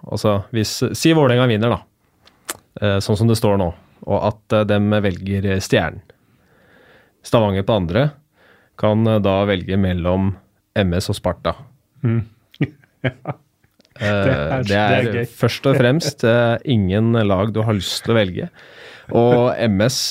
Altså, 0.09 0.39
hvis 0.55 0.71
Si 0.97 1.11
Vålerenga 1.13 1.43
vinner, 1.51 1.73
da. 1.73 2.55
Eh, 2.81 2.95
sånn 3.03 3.17
som 3.19 3.27
det 3.29 3.35
står 3.37 3.59
nå. 3.59 3.67
Og 4.07 4.23
at 4.25 4.55
de 4.65 4.77
velger 5.03 5.45
Stjernen. 5.61 5.99
Stavanger 7.21 7.65
på 7.67 7.75
andre 7.75 8.05
kan 8.79 9.03
da 9.21 9.35
velge 9.45 9.77
mellom 9.77 10.31
MS 10.79 11.11
og 11.11 11.19
Sparta. 11.19 11.53
Mm. 12.01 12.23
ja. 12.63 13.11
det, 13.11 14.07
er, 14.07 14.63
det, 14.63 14.79
er, 14.79 15.11
det 15.11 15.21
er 15.27 15.31
først 15.43 15.67
og 15.69 15.77
fremst 15.77 16.25
ingen 16.63 17.11
lag 17.27 17.53
du 17.53 17.61
har 17.67 17.77
lyst 17.77 18.07
til 18.07 18.15
å 18.15 18.19
velge. 18.21 18.49
Og 19.11 19.51
MS, 19.67 20.01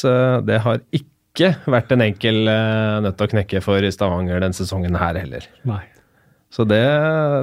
det 0.46 0.62
har 0.68 0.84
ikke 0.94 1.56
vært 1.64 1.96
en 1.96 2.06
enkel 2.12 2.44
nøtt 3.08 3.24
å 3.24 3.32
knekke 3.32 3.64
for 3.64 3.90
Stavanger 3.96 4.44
denne 4.44 4.54
sesongen 4.54 5.00
her 5.00 5.24
heller. 5.24 5.48
Nei. 5.66 5.86
Så 6.50 6.64
det, 6.64 6.80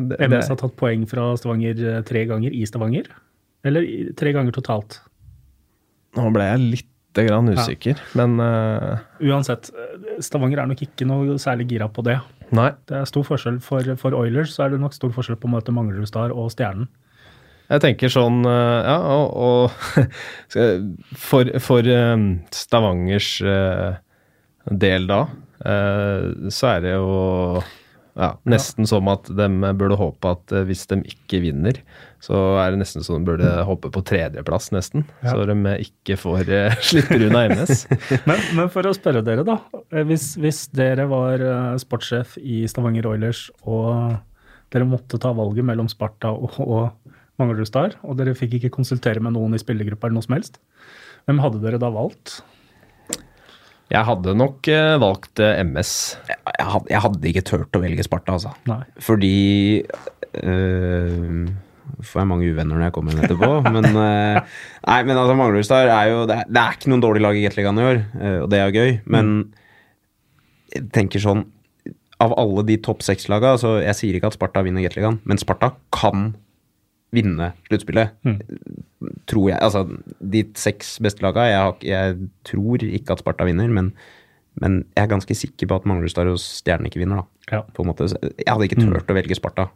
det 0.09 0.17
MS 0.25 0.49
har 0.49 0.59
tatt 0.59 0.75
poeng 0.79 1.05
fra 1.09 1.29
Stavanger 1.37 1.77
eh, 1.77 2.01
tre 2.07 2.25
ganger 2.29 2.53
i 2.53 2.65
Stavanger? 2.65 3.11
Eller 3.65 3.85
tre 4.17 4.33
ganger 4.33 4.55
totalt? 4.55 4.99
Nå 6.17 6.29
ble 6.33 6.47
jeg 6.49 6.63
litt 6.63 6.91
grann 7.15 7.47
usikker, 7.47 7.95
ja. 7.95 8.05
men 8.19 8.41
uh, 8.43 8.97
Uansett, 9.23 9.69
eh, 9.71 10.17
Stavanger 10.25 10.59
er 10.63 10.67
nok 10.67 10.81
ikke 10.83 11.05
noe 11.07 11.37
særlig 11.39 11.69
gira 11.69 11.87
på 11.87 12.03
det. 12.03 12.17
Nei. 12.55 12.73
Det 12.89 12.97
er 12.97 13.07
stor 13.07 13.23
forskjell 13.27 13.61
for, 13.63 13.87
for 14.01 14.17
Oilers, 14.17 14.51
så 14.57 14.65
er 14.65 14.73
det 14.73 14.81
nok 14.81 14.97
stor 14.97 15.13
forskjell 15.15 15.39
på 15.39 15.47
å 15.47 15.53
møte 15.53 15.75
Manglerud 15.75 16.09
Star 16.09 16.33
og 16.35 16.49
Stjernen. 16.51 16.89
Jeg 17.71 17.81
tenker 17.81 18.11
sånn, 18.13 18.43
ja, 18.45 18.97
og, 19.15 19.31
og 19.41 20.03
for, 21.29 21.49
for 21.65 21.87
Stavangers 22.53 23.31
del 24.69 25.07
da, 25.09 25.23
så 26.53 26.69
er 26.75 26.83
det 26.83 26.93
jo 26.93 27.15
ja, 28.15 28.29
Nesten 28.47 28.87
som 28.87 29.09
at 29.11 29.27
de 29.27 29.47
burde 29.75 29.97
håpe 29.99 30.29
at 30.37 30.53
eh, 30.55 30.63
hvis 30.69 30.85
de 30.87 31.01
ikke 31.11 31.41
vinner, 31.43 31.81
så 32.23 32.37
er 32.61 32.71
det 32.71 32.79
nesten 32.79 33.03
som 33.03 33.19
de 33.19 33.27
burde 33.27 33.49
håpe 33.67 33.91
på 33.91 34.03
tredjeplass, 34.07 34.69
nesten. 34.71 35.03
Ja. 35.19 35.33
Så 35.33 35.43
de 35.49 35.75
ikke 35.83 36.15
får 36.21 36.51
slipper 36.91 37.25
unna 37.27 37.43
MS. 37.51 37.83
men, 38.29 38.45
men, 38.55 38.71
for 38.71 38.87
å 38.87 38.95
spørre 38.95 39.23
dere, 39.25 39.43
da. 39.47 39.59
Eh, 39.91 40.05
hvis, 40.07 40.31
hvis 40.39 40.63
dere 40.75 41.09
var 41.11 41.43
sportssjef 41.81 42.39
i 42.39 42.63
Stavanger 42.71 43.11
Oilers, 43.11 43.49
og 43.67 44.15
dere 44.71 44.87
måtte 44.87 45.19
ta 45.21 45.35
valget 45.35 45.67
mellom 45.67 45.91
Sparta 45.91 46.31
og, 46.31 46.55
og 46.63 47.15
Manglerud 47.41 47.67
Star, 47.67 47.99
og 48.07 48.15
dere 48.19 48.35
fikk 48.37 48.61
ikke 48.61 48.73
konsultere 48.77 49.19
med 49.23 49.35
noen 49.35 49.57
i 49.57 49.61
spillergruppa 49.61 50.07
eller 50.07 50.21
noe 50.21 50.27
som 50.27 50.37
helst, 50.37 50.61
hvem 51.27 51.43
hadde 51.43 51.63
dere 51.63 51.81
da 51.81 51.91
valgt? 51.91 52.39
Jeg 53.93 54.07
hadde 54.07 54.33
nok 54.37 54.65
uh, 54.73 54.95
valgt 55.01 55.41
eh, 55.43 55.61
MS. 55.61 55.91
Jeg, 56.29 56.39
jeg, 56.57 56.67
hadde, 56.71 56.89
jeg, 56.89 57.01
hadde, 57.03 57.29
ikke 57.29 57.45
turt 57.45 57.77
å 57.77 57.81
velge 57.83 58.05
Sparta, 58.05 58.37
altså. 58.37 58.53
Nei. 58.69 58.81
Fordi 59.03 59.35
øh, 60.41 61.45
Får 62.01 62.19
jeg 62.19 62.27
mange 62.27 62.47
uvenner 62.49 62.73
når 62.73 62.87
jeg 62.87 62.95
kommer 62.95 63.13
inn 63.13 63.21
etterpå. 63.23 63.49
men 63.75 63.85
nei, 63.93 64.97
men 65.05 65.13
altså 65.15 65.35
Manglerudstad 65.37 65.91
er 65.93 66.09
jo 66.11 66.23
det 66.27 66.39
er, 66.41 66.49
det 66.49 66.61
er, 66.63 66.79
ikke 66.79 66.91
noen 66.91 67.03
dårlig 67.03 67.21
lag 67.23 67.37
i 67.37 67.43
Gateligaen 67.45 67.79
i 67.79 67.85
år, 67.85 67.99
og 68.41 68.47
det 68.51 68.59
er 68.59 68.73
gøy. 68.73 68.95
Men 69.05 69.29
mm. 69.29 69.43
jeg 70.73 70.87
tenker 70.97 71.23
sånn 71.23 71.45
Av 72.25 72.33
alle 72.41 72.65
de 72.67 72.79
topp 72.83 73.05
seks-laga 73.05 73.53
altså 73.53 73.75
Jeg 73.83 73.95
sier 73.99 74.17
ikke 74.17 74.31
at 74.31 74.35
Sparta 74.37 74.65
vinner 74.65 74.83
Gateligaen, 74.83 75.21
men 75.29 75.39
Sparta 75.39 75.75
kan 75.95 76.33
vinne 77.13 77.51
sluttspillet. 77.67 78.15
Tror 79.29 79.49
jeg. 79.51 79.59
Altså, 79.61 79.85
de 80.19 80.43
seks 80.57 80.95
beste 81.03 81.23
laga 81.25 81.45
jeg, 81.49 81.73
jeg 81.91 82.29
tror 82.47 82.85
ikke 82.85 83.15
at 83.15 83.23
Sparta 83.23 83.47
vinner, 83.47 83.69
men, 83.71 83.91
men 84.61 84.83
jeg 84.95 85.05
er 85.05 85.11
ganske 85.13 85.37
sikker 85.37 85.69
på 85.69 85.79
at 85.79 85.87
Manglerstad 85.89 86.29
og 86.31 86.39
Stjernen 86.41 86.89
ikke 86.89 87.03
vinner, 87.03 87.23
da. 87.23 87.57
Ja. 87.57 87.63
På 87.75 87.85
en 87.85 87.91
måte. 87.91 88.09
Jeg 88.09 88.49
hadde 88.49 88.69
ikke 88.69 88.81
turt 88.81 89.11
å 89.11 89.17
velge 89.17 89.37
Sparta. 89.37 89.69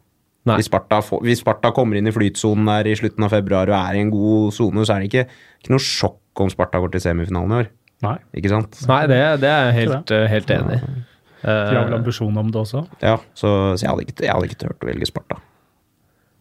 Hvis 0.48 0.70
Sparta, 0.70 1.02
får, 1.04 1.20
hvis 1.26 1.42
Sparta 1.44 1.68
kommer 1.76 1.98
inn 2.00 2.08
i 2.08 2.14
flytsonen 2.14 2.64
der 2.70 2.88
i 2.88 2.96
slutten 2.96 3.26
av 3.26 3.34
februar 3.34 3.68
og 3.68 3.76
er 3.76 3.98
i 3.98 4.04
en 4.06 4.12
god 4.12 4.54
sone, 4.56 4.86
så 4.88 4.96
er 4.96 5.04
det 5.04 5.10
ikke, 5.10 5.42
ikke 5.60 5.74
noe 5.74 5.84
sjokk 5.84 6.40
om 6.40 6.50
Sparta 6.52 6.80
går 6.80 6.94
til 6.94 7.04
semifinalen 7.04 7.52
i 7.52 7.58
år. 7.60 7.70
Nei. 8.06 8.16
Ikke 8.40 8.52
sant? 8.52 8.78
Nei, 8.88 9.02
det, 9.10 9.20
det 9.42 9.50
er 9.52 9.68
jeg 9.68 9.76
helt, 9.82 10.12
eh, 10.16 10.26
helt 10.32 10.52
enig 10.56 10.78
i. 10.78 10.80
De 11.44 11.52
har 11.76 11.84
vel 11.86 11.94
Eh, 11.94 11.98
ambisjon 12.00 12.36
om 12.36 12.50
det 12.52 12.60
også. 12.60 12.82
Ja, 13.00 13.14
så, 13.32 13.50
så 13.76 13.84
jeg, 13.84 13.90
hadde 13.90 14.04
ikke, 14.06 14.24
jeg 14.26 14.32
hadde 14.32 14.48
ikke 14.48 14.60
turt 14.60 14.84
å 14.84 14.88
velge 14.88 15.08
Sparta. 15.08 15.38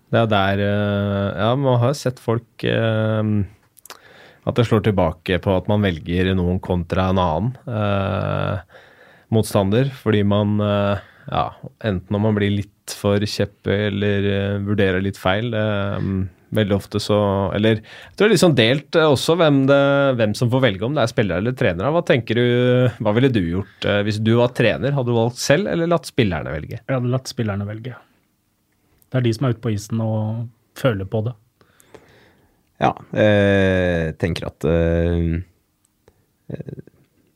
Det 0.10 0.24
er 0.24 0.30
der 0.32 0.64
eh, 0.66 1.28
Ja, 1.38 1.53
man 1.60 1.80
har 1.84 1.95
sett 1.97 2.22
folk 2.22 2.66
eh, 2.66 3.34
At 4.49 4.57
det 4.57 4.66
slår 4.68 4.84
tilbake 4.88 5.39
på 5.43 5.55
at 5.55 5.70
man 5.70 5.86
velger 5.86 6.34
noen 6.38 6.62
kontra 6.64 7.10
en 7.12 7.22
annen 7.22 7.53
eh, 7.70 8.82
motstander. 9.30 9.91
Fordi 9.93 10.24
man 10.26 10.57
Ja, 11.30 11.45
enten 11.86 12.18
om 12.18 12.24
man 12.26 12.38
blir 12.38 12.55
litt 12.55 12.74
for 12.97 13.22
kjeppe 13.22 13.76
eller 13.91 14.24
uh, 14.26 14.62
vurderer 14.66 15.03
litt 15.05 15.20
feil. 15.22 15.51
Uh, 15.53 16.26
veldig 16.57 16.74
ofte 16.74 16.97
så 16.97 17.20
Eller 17.53 17.76
jeg 17.78 18.16
tror 18.18 18.24
det 18.24 18.26
er 18.26 18.32
litt 18.34 18.41
sånn 18.41 18.55
delt 18.57 18.97
også 18.97 19.36
hvem, 19.38 19.60
det, 19.70 19.78
hvem 20.18 20.34
som 20.34 20.49
får 20.49 20.64
velge 20.64 20.88
om 20.88 20.97
det 20.97 21.03
er 21.03 21.12
spillere 21.14 21.43
eller 21.43 21.53
trenere. 21.60 21.93
Hva 21.93 22.01
tenker 22.07 22.41
du, 22.41 22.47
hva 22.97 23.14
ville 23.14 23.30
du 23.30 23.43
gjort 23.43 23.86
hvis 24.07 24.18
du 24.26 24.34
var 24.39 24.55
trener? 24.57 24.95
Hadde 24.97 25.14
du 25.14 25.20
valgt 25.20 25.38
selv, 25.43 25.70
eller 25.70 25.93
latt 25.93 26.10
spillerne 26.10 26.57
velge? 26.57 26.80
Jeg 26.82 26.95
hadde 26.95 27.14
latt 27.14 27.30
spillerne 27.30 27.70
velge. 27.70 27.93
Det 29.10 29.20
er 29.20 29.26
de 29.26 29.34
som 29.36 29.47
er 29.47 29.55
ute 29.55 29.64
på 29.64 29.74
isen 29.74 30.01
og 30.05 30.47
føler 30.80 31.10
på 31.10 31.24
det. 31.26 31.36
Ja, 32.80 32.93
jeg 33.12 34.14
tenker 34.22 34.47
at 34.47 34.64
eh, 34.70 35.41
eh, 36.53 36.78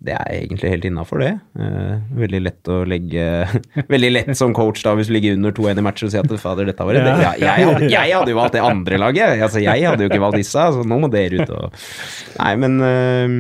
det 0.04 0.12
er 0.18 0.30
egentlig 0.36 0.72
helt 0.72 0.86
innafor, 0.88 1.22
det. 1.24 1.32
Eh, 1.60 2.00
veldig 2.20 2.40
lett 2.44 2.70
å 2.72 2.82
legge 2.88 3.24
Veldig 3.94 4.10
lett 4.12 4.32
som 4.36 4.56
coach 4.56 4.82
da, 4.84 4.96
hvis 5.00 5.08
du 5.08 5.14
ligger 5.16 5.38
under 5.38 5.56
2-1 5.56 5.80
i 5.80 5.86
match 5.86 6.04
og 6.04 6.12
sier 6.12 6.26
at 6.28 6.42
fader, 6.42 6.68
dette 6.68 6.88
var 6.88 6.98
det. 6.98 7.04
Ja. 7.08 7.32
Jeg, 7.40 7.68
hadde, 7.70 7.92
jeg 7.92 8.16
hadde 8.18 8.34
jo 8.34 8.40
valgt 8.40 8.58
det 8.58 8.64
andre 8.68 9.00
laget. 9.00 9.38
Altså, 9.38 9.62
jeg 9.64 9.88
hadde 9.88 10.04
jo 10.04 10.12
ikke 10.12 10.24
valgt 10.26 10.42
disse, 10.42 10.66
så 10.76 10.84
nå 10.88 11.00
må 11.00 11.12
dere 11.12 11.44
ut 11.44 11.54
og 11.56 11.80
Nei, 12.40 12.54
men 12.60 12.78
eh, 12.88 13.38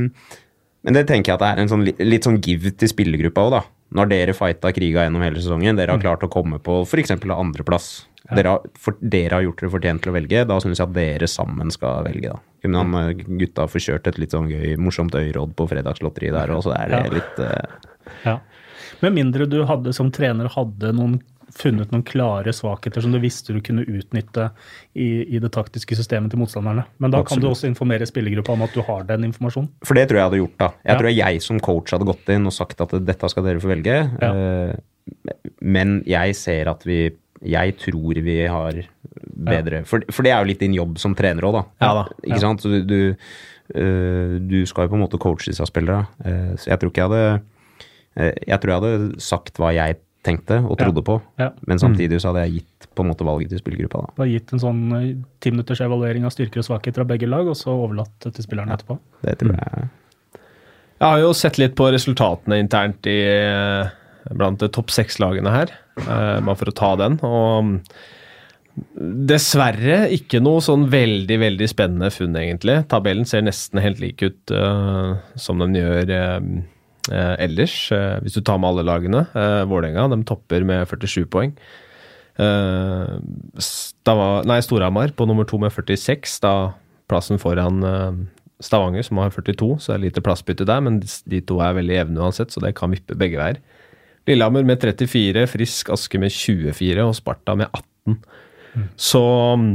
Men 0.83 0.97
det 0.99 1.05
tenker 1.07 1.31
jeg 1.31 1.39
at 1.39 1.43
det 1.43 1.51
er 1.51 1.63
en 1.63 1.71
sånn, 1.71 1.85
litt 1.87 2.27
sånn 2.27 2.41
give 2.43 2.73
til 2.75 2.91
spillergruppa 2.91 3.43
òg, 3.47 3.53
da. 3.55 3.61
Når 3.93 4.09
dere 4.09 4.33
fighta 4.35 4.71
kriga 4.75 5.05
gjennom 5.05 5.23
hele 5.23 5.39
sesongen, 5.39 5.77
dere 5.77 5.93
har 5.95 6.01
klart 6.01 6.25
å 6.25 6.31
komme 6.31 6.57
på 6.63 6.81
f.eks. 6.83 7.13
andreplass. 7.13 7.91
Dere, 8.31 8.47
har- 8.55 8.69
for, 8.79 8.95
dere 9.01 9.35
har 9.35 9.41
gjort 9.43 9.59
dere 9.59 9.69
fortjent 9.73 10.01
til 10.05 10.11
å 10.13 10.15
velge. 10.15 10.45
Da 10.47 10.59
syns 10.63 10.79
jeg 10.79 10.87
at 10.87 10.93
dere 10.95 11.27
sammen 11.27 11.71
skal 11.75 12.05
velge, 12.05 12.29
da. 12.31 12.39
Kunne 12.63 12.79
han 12.79 12.93
eh, 13.09 13.25
gutta 13.41 13.65
få 13.67 13.81
kjørt 13.83 14.07
et 14.07 14.17
litt 14.21 14.31
sånn 14.31 14.47
gøy, 14.47 14.77
morsomt 14.79 15.11
øyråd 15.19 15.51
på 15.59 15.67
fredagslotteriet 15.67 16.33
der, 16.37 16.53
og 16.55 16.63
så 16.63 16.71
er 16.77 16.87
det 16.93 17.01
Ja. 17.03 17.11
litt 17.17 17.39
uh... 17.43 17.91
Ja. 18.23 18.37
Med 19.03 19.13
mindre 19.17 19.45
du 19.49 19.65
hadde 19.67 19.91
som 19.93 20.09
trener 20.15 20.47
hadde 20.53 20.93
noen, 20.95 21.17
funnet 21.53 21.91
noen 21.91 22.01
klare 22.07 22.53
svakheter 22.55 23.03
som 23.03 23.11
du 23.11 23.19
visste 23.19 23.51
du 23.53 23.59
kunne 23.61 23.83
utnytte 23.85 24.47
i, 24.95 25.35
i 25.35 25.39
det 25.43 25.51
taktiske 25.53 25.93
systemet 25.99 26.31
til 26.31 26.39
motstanderne. 26.39 26.85
Men 27.03 27.11
da 27.11 27.19
kan 27.27 27.39
du 27.43 27.49
også 27.51 27.67
informere 27.67 28.07
spillergruppa 28.07 28.55
om 28.55 28.63
at 28.65 28.73
du 28.73 28.81
har 28.87 29.03
den 29.11 29.27
informasjonen. 29.27 29.67
For 29.85 29.93
det 29.99 30.07
tror 30.09 30.17
jeg 30.21 30.29
hadde 30.29 30.39
gjort, 30.41 30.55
da. 30.63 30.69
Jeg 30.87 30.93
Ja. 30.95 30.97
tror 31.03 31.11
jeg 31.13 31.41
som 31.43 31.59
coach 31.59 31.91
hadde 31.91 32.07
gått 32.07 32.31
inn 32.33 32.47
og 32.47 32.55
sagt 32.55 32.79
at 32.81 32.95
dette 33.05 33.29
skal 33.29 33.43
dere 33.43 33.59
få 33.59 33.69
velge. 33.75 33.99
Ja. 34.23 34.31
Eh, 34.31 34.75
men 35.61 36.01
jeg 36.07 36.35
ser 36.39 36.71
at 36.71 36.83
vi 36.87 37.11
Jeg 37.43 37.75
tror 37.81 38.19
vi 38.23 38.37
har 38.47 38.77
bedre 39.33 39.83
for, 39.89 40.03
for 40.13 40.23
det 40.23 40.31
er 40.31 40.43
jo 40.43 40.49
litt 40.51 40.61
din 40.63 40.75
jobb 40.77 40.99
som 41.01 41.15
trener 41.17 41.43
òg, 41.43 41.57
da. 41.57 41.63
Ja 41.83 41.91
da. 41.99 42.03
Ikke 42.23 42.39
sant? 42.43 42.63
Så 42.63 42.71
du, 42.71 42.79
du, 42.87 42.99
eh, 43.75 44.37
du 44.39 44.61
skal 44.69 44.87
jo 44.87 44.93
på 44.93 44.99
en 44.99 45.03
måte 45.03 45.19
coache 45.21 45.51
disse 45.51 45.65
spillerne. 45.67 46.07
Uh, 46.23 46.53
så 46.55 46.71
jeg 46.71 46.79
tror 46.79 46.91
ikke 46.93 47.03
jeg 47.03 47.11
hadde 47.11 47.41
uh, 48.19 48.33
Jeg 48.47 48.59
tror 48.61 48.71
jeg 48.73 48.81
hadde 48.81 49.23
sagt 49.23 49.59
hva 49.59 49.73
jeg 49.75 49.99
tenkte 50.23 50.61
og 50.63 50.77
Ja. 50.79 50.85
trodde 50.85 51.03
på, 51.03 51.17
Ja. 51.41 51.49
men 51.67 51.79
samtidig 51.81 52.21
så 52.23 52.31
hadde 52.31 52.45
jeg 52.47 52.61
gitt 52.61 52.87
på 52.95 53.03
en 53.03 53.09
måte 53.11 53.25
valget 53.27 53.49
til 53.51 53.59
spillergruppa, 53.59 54.05
da. 54.05 54.23
har 54.23 54.29
gitt 54.31 54.53
en 54.53 54.61
sånn 54.61 54.83
ti 55.43 55.51
minutters 55.51 55.81
evaluering 55.81 56.23
av 56.23 56.31
styrker 56.31 56.61
og 56.61 56.67
svakheter 56.69 57.01
av 57.03 57.09
begge 57.09 57.27
lag, 57.27 57.47
og 57.49 57.57
så 57.59 57.73
overlatt 57.73 58.13
det 58.23 58.31
til 58.37 58.45
spillerne 58.45 58.71
etterpå. 58.77 58.95
Det 59.25 59.35
tror 59.41 59.57
jeg. 59.57 59.89
Jeg 61.03 61.09
har 61.09 61.19
jo 61.19 61.33
sett 61.35 61.57
litt 61.59 61.75
på 61.75 61.89
resultatene 61.91 62.59
internt 62.61 63.09
i, 63.11 63.17
eh, 63.27 63.89
blant 64.31 64.63
topp 64.73 64.91
seks-lagene 64.93 65.51
her, 65.51 65.71
eh, 65.99 66.39
bare 66.39 66.55
for 66.59 66.71
å 66.71 66.77
ta 66.77 66.95
den. 66.99 67.19
Og 67.27 67.79
dessverre 69.29 70.07
ikke 70.15 70.41
noe 70.41 70.61
sånn 70.63 70.87
veldig, 70.91 71.37
veldig 71.43 71.67
spennende 71.69 72.09
funn, 72.13 72.35
egentlig. 72.39 72.79
Tabellen 72.89 73.27
ser 73.29 73.45
nesten 73.45 73.81
helt 73.83 74.01
lik 74.01 74.23
ut 74.25 74.53
uh, 74.55 75.19
som 75.37 75.61
den 75.61 75.77
gjør 75.77 76.09
eh, 76.09 77.35
ellers, 77.43 77.75
uh, 77.93 78.17
hvis 78.23 78.37
du 78.37 78.41
tar 78.41 78.57
med 78.61 78.71
alle 78.71 78.87
lagene. 78.87 79.25
Uh, 79.35 79.61
Vålerenga 79.69 80.07
de 80.15 80.21
topper 80.29 80.65
med 80.65 80.87
47 80.89 81.27
poeng. 81.29 81.53
Uh, 82.39 83.19
Stava, 83.61 84.41
nei, 84.49 84.57
Storhamar 84.65 85.13
på 85.13 85.29
nummer 85.29 85.45
to 85.45 85.61
med 85.61 85.73
46, 85.75 86.39
da 86.41 86.55
plassen 87.11 87.37
foran 87.37 87.83
Stavanger, 88.63 89.03
som 89.05 89.19
har 89.21 89.29
42, 89.35 89.75
så 89.83 89.91
det 89.91 89.95
er 89.99 90.03
lite 90.07 90.23
plassbytte 90.23 90.65
der, 90.65 90.81
men 90.81 91.01
de 91.03 91.41
to 91.45 91.59
er 91.61 91.75
veldig 91.77 91.97
jevne 91.99 92.25
uansett, 92.25 92.53
så 92.53 92.63
det 92.63 92.73
kan 92.79 92.93
vippe 92.95 93.17
begge 93.19 93.37
veier. 93.37 93.59
Lillehammer 94.29 94.65
med 94.67 94.83
34, 94.83 95.47
Frisk 95.51 95.89
Aske 95.93 96.19
med 96.21 96.31
24 96.31 97.03
og 97.03 97.15
Sparta 97.17 97.55
med 97.59 97.67
18. 97.67 98.19
Så 98.97 99.23
mm, 99.59 99.73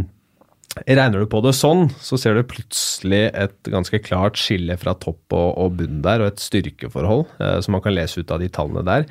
regner 0.89 1.23
du 1.23 1.29
på 1.31 1.43
det 1.45 1.55
sånn, 1.59 1.89
så 2.01 2.19
ser 2.21 2.39
du 2.39 2.47
plutselig 2.49 3.27
et 3.29 3.71
ganske 3.71 4.01
klart 4.05 4.41
skille 4.41 4.79
fra 4.81 4.97
topp 4.99 5.37
og, 5.37 5.51
og 5.61 5.77
bunn 5.81 6.01
der, 6.05 6.25
og 6.25 6.33
et 6.33 6.43
styrkeforhold 6.43 7.27
eh, 7.39 7.59
som 7.65 7.77
man 7.77 7.85
kan 7.85 7.97
lese 7.97 8.23
ut 8.23 8.33
av 8.35 8.43
de 8.43 8.51
tallene 8.53 8.87
der. 8.89 9.09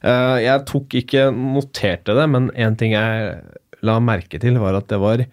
Eh, 0.00 0.38
jeg 0.46 0.66
tok 0.70 0.96
ikke 1.02 1.28
noterte 1.36 2.16
det, 2.16 2.26
men 2.32 2.48
en 2.56 2.78
ting 2.80 2.96
jeg 2.96 3.36
la 3.84 4.00
merke 4.02 4.40
til, 4.40 4.58
var 4.60 4.78
at 4.78 4.88
det 4.92 5.00
var 5.02 5.24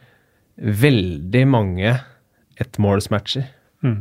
veldig 0.58 1.44
mange 1.50 1.96
ettmålsmatcher. 2.60 3.48
Mm. 3.86 4.00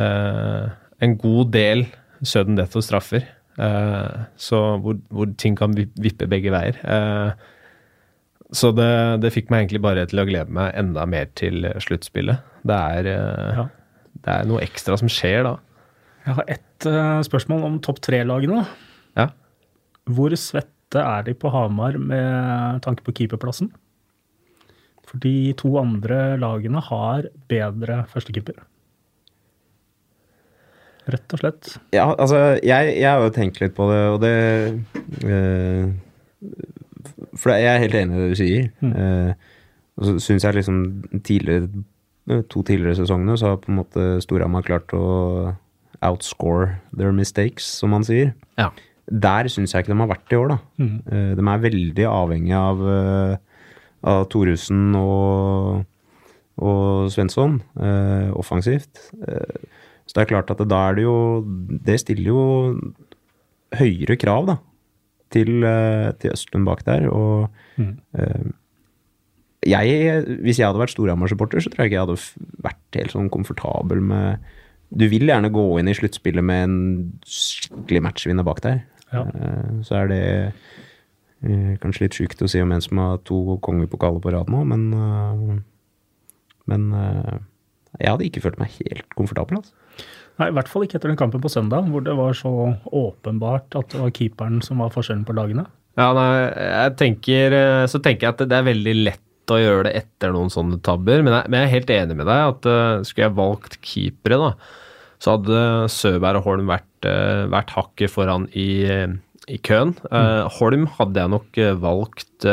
Eh, 0.00 0.66
en 1.04 1.16
god 1.20 1.52
del 1.54 1.86
sudden 2.24 2.58
death 2.58 2.78
og 2.78 2.86
straffer. 2.86 3.26
Eh, 3.58 4.24
så 4.40 4.60
hvor, 4.82 4.98
hvor 5.14 5.30
ting 5.38 5.54
kan 5.58 5.74
vippe 5.76 6.26
begge 6.30 6.50
veier. 6.54 6.78
Eh, 6.82 7.50
så 8.54 8.70
det, 8.74 8.88
det 9.22 9.32
fikk 9.34 9.50
meg 9.50 9.64
egentlig 9.64 9.82
bare 9.84 10.04
til 10.10 10.22
å 10.22 10.26
glede 10.28 10.54
meg 10.54 10.74
enda 10.78 11.06
mer 11.10 11.30
til 11.38 11.66
sluttspillet. 11.82 12.42
Det 12.66 12.80
er, 12.98 13.08
eh, 13.14 13.60
Ja. 13.60 13.68
det 14.26 14.34
er 14.34 14.50
noe 14.50 14.62
ekstra 14.64 14.98
som 15.00 15.10
skjer 15.10 15.44
da. 15.46 15.54
Jeg 16.24 16.34
har 16.38 16.44
ett 16.48 16.86
spørsmål 17.28 17.64
om 17.66 17.78
topp 17.84 17.98
tre-lagene. 18.04 18.62
Ja. 19.16 19.28
Hvor 20.08 20.32
svette 20.40 21.00
er 21.00 21.22
de 21.26 21.34
på 21.36 21.50
Hamar 21.52 21.98
med 22.00 22.80
tanke 22.84 23.04
på 23.04 23.12
keeperplassen? 23.16 23.70
For 25.04 25.20
de 25.20 25.52
to 25.60 25.74
andre 25.80 26.36
lagene 26.40 26.80
har 26.82 27.28
bedre 27.50 28.04
førstekeeper. 28.08 28.56
Rett 31.04 31.34
og 31.36 31.40
slett. 31.42 31.72
Ja, 31.92 32.06
altså, 32.12 32.38
jeg, 32.64 32.94
jeg 32.96 33.08
har 33.08 33.20
jo 33.20 33.32
tenkt 33.34 33.60
litt 33.60 33.74
på 33.76 33.88
det, 33.90 34.02
og 34.08 34.22
det 34.22 34.36
eh, 35.28 35.90
For 37.36 37.52
jeg 37.52 37.68
er 37.68 37.82
helt 37.82 37.98
enig 37.98 38.16
i 38.16 38.22
det 38.22 38.30
du 38.30 38.38
sier. 38.40 38.70
Eh, 38.88 39.50
og 39.94 40.08
så 40.08 40.14
syns 40.22 40.46
jeg 40.46 40.56
liksom 40.58 40.78
tidligere 41.26 41.68
to 42.24 42.62
tidligere 42.64 42.96
sesongene 42.96 43.36
så 43.36 43.52
har 43.52 43.60
på 43.60 43.70
en 43.70 43.78
måte 43.82 44.04
Storhamar 44.24 44.64
klart 44.64 44.92
å 44.96 45.04
outscore 46.04 46.78
their 46.96 47.12
mistakes, 47.12 47.66
som 47.80 47.92
man 47.94 48.04
sier. 48.06 48.32
Ja. 48.60 48.70
Der 49.08 49.48
syns 49.52 49.74
jeg 49.74 49.84
ikke 49.84 49.92
de 49.92 50.00
har 50.00 50.10
vært 50.10 50.32
i 50.32 50.38
år, 50.38 50.54
da. 50.54 50.58
Mm. 50.80 50.94
Uh, 51.08 51.32
de 51.36 51.46
er 51.52 51.64
veldig 51.64 52.06
avhengig 52.08 52.54
av, 52.56 52.80
uh, 52.80 53.68
av 54.08 54.24
Thoresen 54.32 54.96
og, 54.96 55.84
og 56.64 57.12
Svensson 57.12 57.60
offensivt. 58.36 59.08
Eh, 59.26 59.83
så 60.06 60.14
det 60.18 60.22
er 60.24 60.30
klart 60.34 60.50
at 60.52 60.58
det, 60.60 60.68
da 60.68 60.82
er 60.90 60.94
det 60.98 61.04
jo 61.06 61.14
Det 61.86 61.98
stiller 62.00 62.28
jo 62.28 62.42
høyere 63.74 64.16
krav, 64.20 64.46
da, 64.46 64.56
til, 65.34 65.64
eh, 65.64 66.12
til 66.20 66.30
Østlund 66.34 66.64
bak 66.68 66.84
der. 66.86 67.08
Og 67.10 67.48
Mm. 67.78 67.96
eh, 68.18 68.44
jeg, 69.66 70.24
hvis 70.44 70.58
jeg 70.60 70.66
hadde 70.68 70.78
vært 70.78 70.92
Storhamar-supporter, 70.92 71.58
så 71.64 71.70
tror 71.72 71.82
jeg 71.84 71.90
ikke 71.90 71.96
jeg 71.98 72.06
hadde 72.06 72.62
vært 72.62 72.98
helt 73.00 73.10
sånn 73.16 73.30
komfortabel 73.32 74.00
med 74.00 74.38
Du 74.94 75.08
vil 75.08 75.26
gjerne 75.26 75.50
gå 75.50 75.78
inn 75.80 75.88
i 75.88 75.94
sluttspillet 75.96 76.44
med 76.44 76.62
en 76.68 76.74
skikkelig 77.26 78.02
matchvinner 78.04 78.44
bak 78.46 78.60
der. 78.62 78.82
Ja. 79.12 79.24
Eh, 79.24 79.80
Så 79.82 79.96
er 79.96 80.06
det 80.12 80.52
eh, 81.42 81.76
kanskje 81.82 82.02
litt 82.06 82.14
sjukt 82.14 82.42
å 82.44 82.48
si 82.48 82.60
om 82.60 82.70
en 82.72 82.80
som 82.84 82.98
har 82.98 83.18
to 83.24 83.58
kongepokaler 83.64 84.20
på 84.22 84.30
rad 84.36 84.46
nå, 84.52 84.62
men 84.66 85.64
Men 86.66 86.90
jeg 88.00 88.08
hadde 88.08 88.24
ikke 88.24 88.40
følt 88.40 88.58
meg 88.58 88.70
helt 88.80 89.08
komfortabel. 89.16 89.58
Altså. 89.58 89.72
Nei, 90.40 90.48
I 90.50 90.54
hvert 90.56 90.70
fall 90.70 90.86
ikke 90.86 90.98
etter 90.98 91.12
den 91.12 91.18
kampen 91.18 91.42
på 91.42 91.50
søndag, 91.52 91.86
hvor 91.90 92.02
det 92.02 92.14
var 92.18 92.34
så 92.34 92.50
åpenbart 92.90 93.76
at 93.78 93.92
det 93.92 94.00
var 94.02 94.14
keeperen 94.16 94.62
som 94.66 94.82
var 94.82 94.90
forskjellen 94.94 95.26
på 95.28 95.36
lagene. 95.36 95.66
Ja, 95.94 96.08
nei, 96.16 96.30
jeg 96.58 96.94
tenker, 96.98 97.54
eh, 97.54 97.84
så 97.90 98.00
tenker 98.02 98.26
jeg 98.26 98.34
at 98.34 98.48
det 98.50 98.56
er 98.58 98.66
veldig 98.66 98.94
lett 99.04 99.52
å 99.54 99.60
gjøre 99.60 99.84
det 99.86 99.92
etter 100.00 100.32
noen 100.34 100.50
sånne 100.50 100.80
tabber, 100.82 101.22
men 101.22 101.36
jeg, 101.36 101.50
men 101.52 101.60
jeg 101.60 101.68
er 101.68 101.74
helt 101.76 101.92
enig 101.94 102.16
med 102.18 102.26
deg 102.30 102.42
at 102.48 102.66
uh, 102.66 103.04
skulle 103.04 103.26
jeg 103.26 103.36
valgt 103.36 103.76
keepere, 103.84 104.38
da, 104.40 104.50
så 105.22 105.36
hadde 105.36 105.60
Søberg 105.92 106.40
og 106.40 106.48
Holm 106.48 106.72
vært, 106.72 107.06
uh, 107.06 107.44
vært 107.52 107.74
hakket 107.76 108.10
foran 108.10 108.48
i, 108.56 108.68
i 109.52 109.60
køen. 109.68 109.92
Uh, 110.08 110.48
Holm 110.56 110.88
hadde 110.96 111.20
jeg 111.20 111.34
nok 111.36 111.60
valgt 111.84 112.48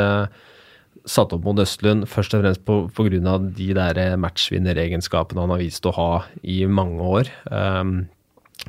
satt 1.09 1.33
opp 1.35 1.45
mot 1.45 1.59
Østlund 1.61 2.07
først 2.09 2.35
og 2.35 2.43
fremst 2.43 2.65
på 2.67 2.77
pga. 2.95 3.37
de 3.41 3.69
der 3.77 4.17
matchvinneregenskapene 4.21 5.41
han 5.41 5.53
har 5.53 5.61
vist 5.61 5.85
å 5.85 5.95
ha 5.95 6.11
i 6.43 6.65
mange 6.65 7.01
år. 7.01 7.31
Um, 7.49 8.09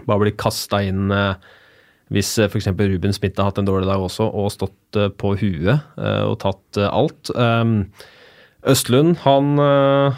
bare 0.06 0.24
bli 0.24 0.32
kasta 0.38 0.82
inn 0.86 1.12
uh, 1.12 1.34
hvis 2.12 2.32
uh, 2.40 2.48
f.eks. 2.48 2.70
Ruben 2.72 3.12
Smith 3.12 3.38
har 3.40 3.50
hatt 3.50 3.60
en 3.60 3.68
dårlig 3.68 3.88
dag 3.90 4.02
også 4.02 4.28
og 4.28 4.52
stått 4.54 4.98
uh, 4.98 5.10
på 5.12 5.36
huet 5.42 5.84
og 5.98 6.38
tatt 6.42 6.82
alt. 6.88 7.32
Um, 7.36 7.92
Østlund 8.62 9.16
han 9.24 9.56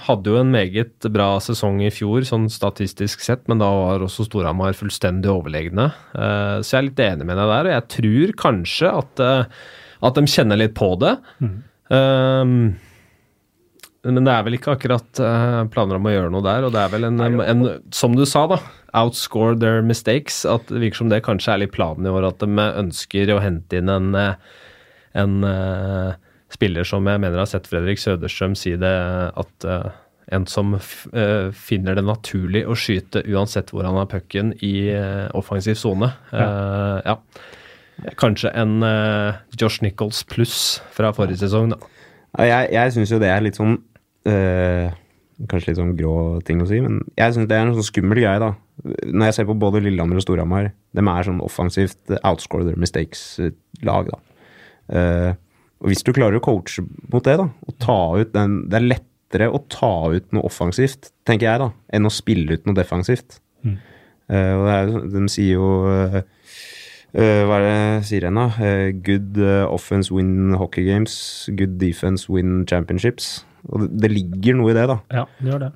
hadde 0.05 0.29
jo 0.29 0.37
en 0.37 0.51
meget 0.53 1.07
bra 1.09 1.39
sesong 1.41 1.79
i 1.81 1.89
fjor, 1.89 2.27
sånn 2.29 2.51
statistisk 2.53 3.23
sett, 3.25 3.47
men 3.49 3.63
da 3.63 3.71
var 3.73 4.05
også 4.05 4.27
Storhamar 4.27 4.77
fullstendig 4.77 5.31
overlegne. 5.33 5.87
så 6.13 6.75
jeg 6.75 6.77
er 6.77 6.85
litt 6.91 7.01
enig 7.01 7.25
med 7.25 7.41
deg 7.41 7.49
der, 7.55 7.71
og 7.71 7.73
jeg 7.73 7.87
tror 7.95 8.35
kanskje 8.43 8.91
at, 9.01 9.23
at 10.05 10.21
de 10.21 10.29
kjenner 10.29 10.61
litt 10.61 10.77
på 10.77 10.91
det. 11.01 11.15
Mm. 11.41 11.57
Um, 11.95 12.75
men 14.05 14.21
det 14.27 14.33
er 14.35 14.43
vel 14.45 14.59
ikke 14.59 14.75
akkurat 14.75 15.21
planer 15.73 15.97
om 15.97 16.09
å 16.11 16.13
gjøre 16.13 16.33
noe 16.35 16.45
der, 16.45 16.67
og 16.67 16.75
det 16.75 16.83
er 16.83 16.91
vel 16.93 17.07
en, 17.09 17.23
en 17.41 17.63
som 17.95 18.13
du 18.19 18.27
sa, 18.29 18.43
da 18.51 18.59
outscore 18.95 19.59
their 19.59 19.83
mistakes. 19.83 20.45
At 20.47 20.69
det 20.71 20.83
virker 20.83 21.03
som 21.03 21.11
det 21.13 21.25
kanskje 21.27 21.55
er 21.55 21.65
litt 21.65 21.75
planen 21.75 22.07
i 22.07 22.13
år, 22.13 22.29
at 22.31 22.43
de 22.43 22.69
ønsker 22.85 23.35
å 23.35 23.43
hente 23.43 23.81
inn 23.81 23.91
en, 23.93 24.15
eh, 24.19 24.63
en 25.19 25.43
uh, 25.47 26.15
spiller 26.55 26.87
som 26.87 27.07
jeg 27.07 27.23
mener 27.23 27.43
har 27.43 27.51
sett 27.51 27.69
Fredrik 27.71 28.01
Søderstrøm 28.03 28.57
si 28.59 28.75
det, 28.81 28.95
at 29.35 29.69
uh, 29.69 29.91
en 30.35 30.47
som 30.51 30.77
uh, 30.79 31.51
finner 31.55 31.99
det 31.99 32.07
naturlig 32.07 32.65
å 32.67 32.79
skyte 32.79 33.25
uansett 33.29 33.75
hvor 33.75 33.87
han 33.87 33.99
har 34.01 34.11
pucken 34.11 34.55
i 34.65 34.91
offensiv 35.35 35.79
sone. 35.79 36.13
Ja. 36.33 36.49
ja. 37.05 37.19
Kanskje 38.21 38.51
en 38.59 38.83
Josh 39.55 39.85
Nichols 39.85 40.25
pluss 40.27 40.57
fra 40.95 41.13
forrige 41.15 41.45
sesong, 41.45 41.71
da. 41.75 41.79
Jeg, 42.45 42.73
jeg 42.75 42.95
syns 42.97 43.13
jo 43.15 43.21
det 43.23 43.29
er 43.31 43.45
litt 43.45 43.55
sånn 43.55 43.77
Kanskje 45.51 45.69
litt 45.69 45.79
sånn 45.79 45.95
grå 45.99 46.17
ting 46.47 46.61
å 46.63 46.67
si, 46.67 46.81
men 46.83 47.01
jeg 47.19 47.35
syns 47.35 47.49
det 47.51 47.57
er 47.57 47.67
en 47.67 47.75
sånn 47.77 47.87
skummel 47.87 48.21
greie, 48.21 48.39
da. 48.43 48.53
Når 49.11 49.29
jeg 49.29 49.37
ser 49.37 49.49
på 49.49 49.57
både 49.59 49.83
Lillehammer 49.83 50.19
og 50.21 50.25
Storhamar, 50.25 50.69
de 50.95 51.03
er 51.03 51.27
sånn 51.27 51.41
offensivt 51.43 52.15
outscore 52.21 52.67
their 52.67 52.79
mistakes-lag, 52.81 54.11
da. 54.13 54.21
Uh, 54.85 55.33
og 55.83 55.91
hvis 55.91 56.05
du 56.05 56.13
klarer 56.17 56.39
å 56.39 56.45
coache 56.45 56.85
mot 57.13 57.25
det, 57.25 57.37
da, 57.41 57.49
og 57.49 57.77
ta 57.81 57.99
ut 58.21 58.35
den 58.35 58.57
Det 58.69 58.77
er 58.77 58.85
lettere 58.85 59.49
å 59.49 59.63
ta 59.73 59.93
ut 60.13 60.27
noe 60.37 60.47
offensivt, 60.47 61.11
tenker 61.29 61.49
jeg, 61.49 61.63
da, 61.65 61.71
enn 61.97 62.09
å 62.09 62.13
spille 62.13 62.57
ut 62.57 62.69
noe 62.69 62.77
defensivt. 62.77 63.41
Mm. 63.67 63.77
Uh, 64.31 64.53
og 64.55 64.69
er, 64.73 64.95
de 65.17 65.25
sier 65.33 65.59
jo 65.59 65.71
uh, 65.89 66.21
hva 67.15 67.59
er 67.61 67.65
det 67.65 68.07
sier 68.09 68.25
en, 68.27 68.41
da? 68.41 68.69
good 69.07 69.39
offense 69.71 70.11
win 70.11 70.57
hockey 70.59 70.83
games, 70.89 71.15
good 71.55 71.77
defense 71.79 72.27
win 72.33 72.65
championships. 72.67 73.45
Og 73.71 73.87
det, 73.87 74.11
ligger 74.11 74.59
noe 74.59 74.73
i 74.73 74.77
det, 74.77 74.85
da. 74.91 74.99
Ja, 75.15 75.23
det 75.39 75.53
gjør 75.53 75.63
det. 75.63 75.71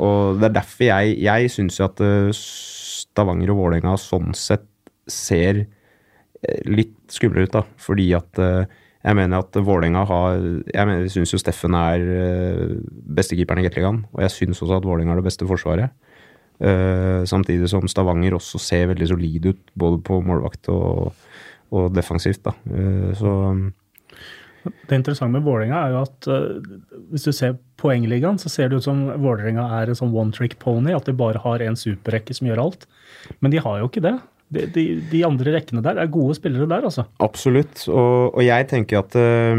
Og 0.00 0.40
det 0.40 0.48
er 0.48 0.54
derfor 0.56 0.88
jeg, 0.88 1.18
jeg 1.22 1.52
syns 1.52 1.76
at 1.84 2.00
Stavanger 2.34 3.52
og 3.52 3.60
Vålerenga 3.60 3.92
sånn 4.00 4.32
sett 4.34 4.66
ser 5.10 5.66
litt 6.64 6.96
skumle 7.12 7.44
ut, 7.44 7.52
da. 7.54 7.62
Fordi 7.78 8.08
at 8.16 8.40
jeg 8.40 9.16
mener 9.16 9.44
at 9.44 9.56
Vålerenga 9.56 10.02
har 10.08 10.42
Jeg 10.74 11.12
syns 11.14 11.32
jo 11.32 11.40
Steffen 11.40 11.76
er 11.78 12.02
beste 13.20 13.38
keeperen 13.38 13.62
i 13.62 13.68
Gateligaen. 13.68 14.02
Og 14.10 14.24
jeg 14.26 14.34
syns 14.34 14.64
også 14.64 14.80
at 14.80 14.88
Vålerenga 14.88 15.14
har 15.14 15.22
det 15.22 15.28
beste 15.28 15.48
forsvaret. 15.48 15.94
Samtidig 16.60 17.70
som 17.72 17.86
Stavanger 17.88 18.34
også 18.36 18.58
ser 18.60 18.90
veldig 18.90 19.06
solid 19.08 19.46
ut, 19.48 19.60
både 19.80 20.02
på 20.04 20.18
målvakt 20.20 20.68
og, 20.68 21.14
og 21.72 21.86
defensivt. 21.96 22.42
da. 22.44 22.52
så 23.16 23.32
det 24.62 24.98
interessante 24.98 25.38
med 25.38 25.46
Vålerenga 25.46 25.78
er 25.80 25.94
jo 25.94 26.00
at 26.04 26.28
uh, 26.28 26.80
hvis 27.12 27.24
du 27.24 27.32
ser 27.32 27.56
poengligaen, 27.80 28.38
så 28.40 28.50
ser 28.52 28.68
det 28.68 28.80
ut 28.80 28.86
som 28.86 29.06
Vålerenga 29.22 29.64
er 29.78 29.90
en 29.90 29.98
sånn 29.98 30.12
one 30.12 30.34
trick 30.36 30.58
pony, 30.60 30.92
at 30.96 31.08
de 31.08 31.16
bare 31.16 31.40
har 31.40 31.64
en 31.64 31.78
superrekke 31.78 32.36
som 32.36 32.50
gjør 32.50 32.62
alt. 32.66 32.84
Men 33.40 33.54
de 33.54 33.62
har 33.62 33.80
jo 33.80 33.88
ikke 33.88 34.04
det. 34.04 34.16
De, 34.50 34.66
de, 34.74 34.84
de 35.12 35.22
andre 35.24 35.54
rekkene 35.54 35.82
der 35.84 36.00
er 36.02 36.10
gode 36.12 36.36
spillere 36.36 36.68
der, 36.68 36.84
altså. 36.90 37.06
Absolutt. 37.24 37.86
Og, 37.88 38.34
og 38.34 38.42
jeg 38.44 38.68
tenker 38.72 39.00
at 39.00 39.16
uh, 39.16 39.56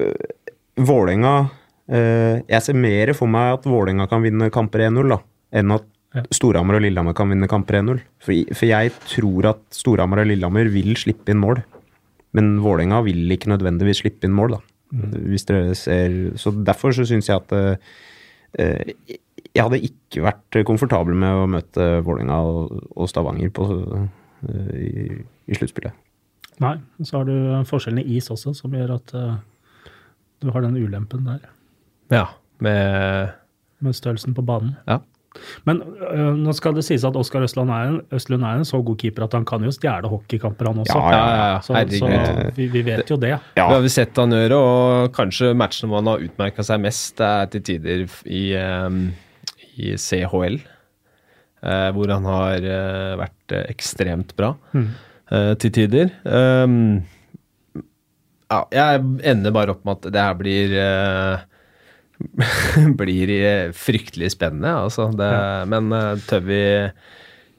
uh, 0.00 1.50
Jeg 1.90 2.62
ser 2.62 2.78
mer 2.78 3.12
for 3.18 3.28
meg 3.28 3.58
at 3.58 3.68
Vålerenga 3.68 4.08
kan 4.08 4.24
vinne 4.24 4.52
kamper 4.54 4.86
1-0, 4.86 5.12
da, 5.12 5.20
enn 5.56 5.74
at 5.74 5.86
ja. 6.14 6.24
Storhamar 6.34 6.80
og 6.80 6.84
Lillehammer 6.84 7.14
kan 7.14 7.30
vinne 7.30 7.48
kamper 7.50 7.78
1-0. 7.80 8.00
For, 8.22 8.54
for 8.56 8.66
jeg 8.66 8.92
tror 9.12 9.52
at 9.52 9.62
Storhamar 9.74 10.24
og 10.24 10.30
Lillehammer 10.30 10.70
vil 10.72 10.96
slippe 10.98 11.30
inn 11.30 11.42
mål. 11.42 11.62
Men 12.36 12.56
Vålerenga 12.62 13.00
vil 13.06 13.30
ikke 13.30 13.50
nødvendigvis 13.52 14.02
slippe 14.02 14.26
inn 14.26 14.34
mål, 14.34 14.56
da. 14.56 14.60
Mm. 14.90 15.10
Hvis 15.30 15.46
dere 15.46 15.74
ser 15.78 16.14
Så 16.34 16.50
derfor 16.66 16.90
så 16.90 17.04
syns 17.06 17.28
jeg 17.28 17.38
at 17.38 17.52
uh, 17.54 18.88
jeg 19.54 19.62
hadde 19.62 19.78
ikke 19.86 20.24
vært 20.24 20.58
komfortabel 20.66 21.14
med 21.14 21.44
å 21.44 21.46
møte 21.50 21.86
Vålerenga 22.06 22.40
og, 22.42 22.72
og, 22.96 23.06
Stavanger 23.10 23.52
på, 23.54 23.68
uh, 23.70 24.74
i, 24.74 25.20
i 25.46 25.58
sluttspillet. 25.58 25.94
Nei, 26.60 26.74
så 27.06 27.20
har 27.20 27.30
du 27.30 27.62
forskjellen 27.70 28.02
i 28.02 28.18
is 28.18 28.28
også, 28.34 28.52
som 28.58 28.74
gjør 28.74 28.96
at 28.98 29.14
du 30.42 30.50
har 30.52 30.64
den 30.64 30.76
ulempen 30.76 31.24
der. 31.24 31.46
Ja, 32.12 32.26
med 32.60 33.30
Med 33.80 33.96
størrelsen 33.96 34.34
på 34.36 34.42
banen. 34.44 34.74
Ja. 34.84 34.98
Men 35.68 35.82
øh, 36.10 36.32
nå 36.34 36.52
skal 36.56 36.74
det 36.74 36.82
sies 36.86 37.04
at 37.06 37.16
Oskar 37.18 37.44
Østlund 37.46 37.70
er, 37.70 37.90
en, 37.90 37.98
Østlund 38.16 38.46
er 38.46 38.60
en 38.60 38.66
så 38.66 38.80
god 38.82 38.98
keeper 38.98 39.26
at 39.28 39.36
han 39.36 39.46
kan 39.46 39.62
jo 39.62 39.72
stjele 39.74 40.10
hockeykamper, 40.10 40.70
han 40.72 40.82
også. 40.82 40.96
Ja, 40.98 41.12
ja, 41.14 41.44
ja. 41.52 41.60
Så, 41.62 41.76
så 42.00 42.50
vi, 42.56 42.66
vi, 42.72 42.82
vet 42.86 43.10
jo 43.10 43.18
det. 43.20 43.36
Ja. 43.58 43.68
vi 43.68 43.76
har 43.76 43.84
vi 43.84 43.92
sett 43.94 44.18
han 44.18 44.34
gjøre, 44.34 44.58
og 44.58 45.14
kanskje 45.14 45.52
matchen 45.54 45.90
hvor 45.90 46.02
han 46.02 46.10
har 46.10 46.26
utmerka 46.26 46.66
seg 46.66 46.82
mest, 46.82 47.22
er 47.22 47.46
til 47.52 47.64
tider 47.68 48.04
i, 48.26 48.42
um, 48.58 49.04
i 49.78 49.94
CHL. 50.00 50.58
Uh, 51.60 51.70
eh, 51.70 51.86
hvor 51.92 52.08
han 52.08 52.24
har 52.24 52.64
uh, 52.64 53.14
vært 53.20 53.52
uh, 53.52 53.64
ekstremt 53.68 54.30
bra 54.38 54.54
mm. 54.72 54.86
til 55.60 55.72
tider. 55.76 56.08
Um, 56.24 57.02
ja, 58.50 58.64
jeg 58.74 59.02
ender 59.30 59.54
bare 59.54 59.76
opp 59.76 59.84
med 59.86 60.00
at 60.00 60.14
det 60.16 60.24
her 60.24 60.38
blir 60.40 60.72
blir 63.00 63.72
fryktelig 63.76 64.32
spennende, 64.34 64.72
altså. 64.86 65.08
Det, 65.16 65.30
ja. 65.30 65.64
Men 65.70 65.90
uh, 65.94 66.14
tør 66.28 66.44
vi 66.46 66.60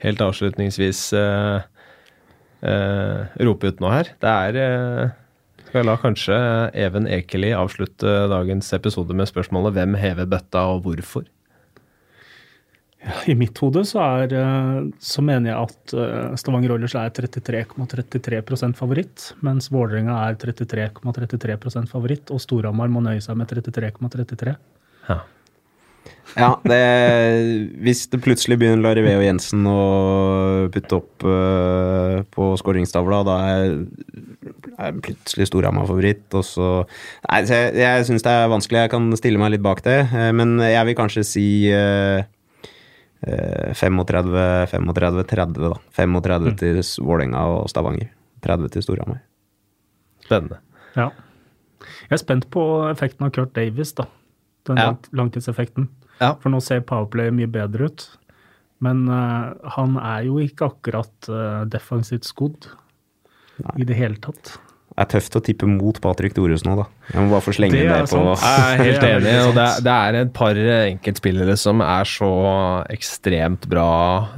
helt 0.06 0.24
avslutningsvis 0.24 1.02
uh, 1.18 1.64
uh, 2.66 3.42
rope 3.42 3.72
ut 3.72 3.84
noe 3.84 3.94
her? 3.98 4.14
Det 4.22 4.32
er 4.32 5.12
Skal 5.68 5.82
jeg 5.82 5.88
la 5.88 5.98
kanskje 6.02 6.40
Even 6.78 7.06
Ekeli 7.08 7.54
avslutte 7.56 8.16
dagens 8.32 8.74
episode 8.78 9.16
med 9.16 9.30
spørsmålet 9.30 9.78
'Hvem 9.78 9.96
hever 10.02 10.30
bøtta, 10.30 10.66
og 10.76 10.86
hvorfor'? 10.86 11.30
I 13.02 13.34
mitt 13.38 13.58
hode 13.64 13.82
så, 13.88 14.02
er, 14.22 14.34
eh, 14.38 14.80
så 15.02 15.24
mener 15.26 15.52
jeg 15.52 15.58
at 15.58 15.94
eh, 15.98 16.38
Stavanger 16.38 16.76
Oilers 16.76 16.94
er 16.98 17.10
33,33 17.18 17.64
,33 18.46 18.72
favoritt, 18.78 19.32
mens 19.42 19.72
Vålerenga 19.74 20.20
er 20.28 20.38
33,33 20.42 20.92
,33 21.02 21.86
favoritt, 21.90 22.30
og 22.34 22.42
Storhamar 22.44 22.92
må 22.94 23.02
nøye 23.02 23.22
seg 23.24 23.40
med 23.40 23.50
33,33. 23.50 23.96
,33. 24.06 24.54
Ja. 25.08 25.18
ja 26.38 26.50
det, 26.70 26.84
hvis 27.82 28.04
det 28.12 28.20
plutselig 28.22 28.60
begynner 28.62 28.84
Larivé 28.86 29.16
og 29.18 29.26
Jensen 29.26 29.66
å 29.70 29.80
putte 30.74 31.00
opp 31.00 31.26
uh, 31.26 32.22
på 32.30 32.52
skåringstavla, 32.62 33.24
da 33.26 33.38
er, 33.56 33.74
er 34.78 35.00
plutselig 35.02 35.50
Storhamar 35.50 35.90
favoritt. 35.90 36.28
Og 36.38 36.46
så 36.46 36.70
Nei, 37.26 37.42
jeg, 37.50 37.74
jeg 37.82 38.06
syns 38.12 38.28
det 38.28 38.36
er 38.36 38.54
vanskelig. 38.54 38.86
Jeg 38.86 38.94
kan 38.94 39.10
stille 39.18 39.42
meg 39.42 39.56
litt 39.56 39.66
bak 39.66 39.82
det, 39.90 40.04
men 40.38 40.60
jeg 40.62 40.92
vil 40.92 41.00
kanskje 41.02 41.26
si 41.26 41.48
uh, 41.74 42.22
35, 43.22 44.68
35, 44.72 45.24
30, 45.30 45.68
da. 45.70 45.78
35 45.94 46.48
mm. 46.48 46.56
til 46.58 46.80
Vålerenga 47.06 47.44
og 47.54 47.70
Stavanger. 47.70 48.10
30 48.42 48.72
til 48.74 48.86
Storhamar. 48.86 49.20
Spennende. 50.26 50.58
Ja. 50.96 51.12
Jeg 52.10 52.18
er 52.18 52.22
spent 52.22 52.48
på 52.54 52.64
effekten 52.90 53.28
av 53.28 53.34
Kurt 53.36 53.54
Davis, 53.58 53.94
da. 53.98 54.08
Den 54.70 54.82
ja. 54.82 54.90
langtidseffekten. 55.18 55.90
Ja. 56.22 56.36
For 56.42 56.54
nå 56.54 56.62
ser 56.64 56.84
Powerplay 56.86 57.32
mye 57.34 57.50
bedre 57.52 57.90
ut. 57.90 58.08
Men 58.82 59.06
uh, 59.10 59.54
han 59.76 59.98
er 60.02 60.26
jo 60.26 60.40
ikke 60.42 60.72
akkurat 60.72 61.30
uh, 61.30 61.64
defensivt 61.70 62.26
skodd 62.26 62.70
i 63.78 63.86
det 63.86 63.98
hele 63.98 64.18
tatt. 64.22 64.56
Det 65.02 65.08
er 65.08 65.14
tøft 65.16 65.34
å 65.34 65.40
tippe 65.42 65.66
mot 65.66 65.98
Patrick 65.98 66.36
Thoresen 66.38 66.68
nå, 66.70 66.76
da. 66.78 66.84
Jeg 67.10 67.24
må 67.26 67.32
bare 67.34 67.42
få 67.42 67.54
slenge 67.58 67.80
det, 67.80 67.88
det 67.90 68.12
på 68.12 68.20
Jeg 68.22 68.76
er 68.76 68.84
helt 68.86 69.06
enig. 69.08 69.32
og 69.48 69.56
det 69.58 69.64
er, 69.64 69.80
det 69.88 69.96
er, 69.96 70.18
et 70.20 70.34
par 70.36 70.60
enkeltspillere 70.62 71.56
som 71.58 71.82
er 71.82 72.06
så 72.12 72.30
ekstremt 72.94 73.66
bra 73.72 73.88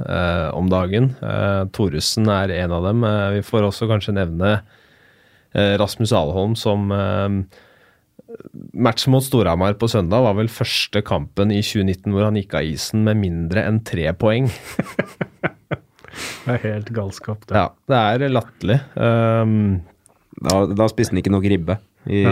eh, 0.08 0.48
om 0.56 0.72
dagen. 0.72 1.10
Eh, 1.20 1.66
Thoresen 1.76 2.32
er 2.32 2.54
en 2.62 2.72
av 2.78 2.88
dem. 2.88 3.04
Eh, 3.04 3.28
vi 3.36 3.44
får 3.44 3.68
også 3.68 3.90
kanskje 3.92 4.16
nevne 4.16 4.54
eh, 4.56 5.76
Rasmus 5.82 6.16
Alholm 6.16 6.56
som 6.56 6.88
eh, 6.96 7.60
Matchen 8.72 9.12
mot 9.12 9.28
Storhamar 9.28 9.76
på 9.76 9.92
søndag 9.92 10.24
var 10.24 10.40
vel 10.40 10.48
første 10.48 11.04
kampen 11.04 11.52
i 11.52 11.60
2019 11.60 12.08
hvor 12.08 12.30
han 12.30 12.40
gikk 12.40 12.56
av 12.56 12.72
isen 12.72 13.04
med 13.04 13.20
mindre 13.20 13.68
enn 13.68 13.84
tre 13.84 14.08
poeng. 14.16 14.48
Det 16.14 16.52
er 16.54 16.60
helt 16.62 16.90
galskap, 16.94 17.42
det. 17.48 17.56
Ja, 17.58 17.70
det 17.90 17.98
er 17.98 18.30
latterlig. 18.30 18.76
Um, 18.94 19.80
Da, 20.34 20.64
da 20.66 20.86
spiste 20.90 21.14
han 21.14 21.20
ikke 21.20 21.32
nok 21.32 21.44
ribbe 21.46 21.76
i 22.10 22.22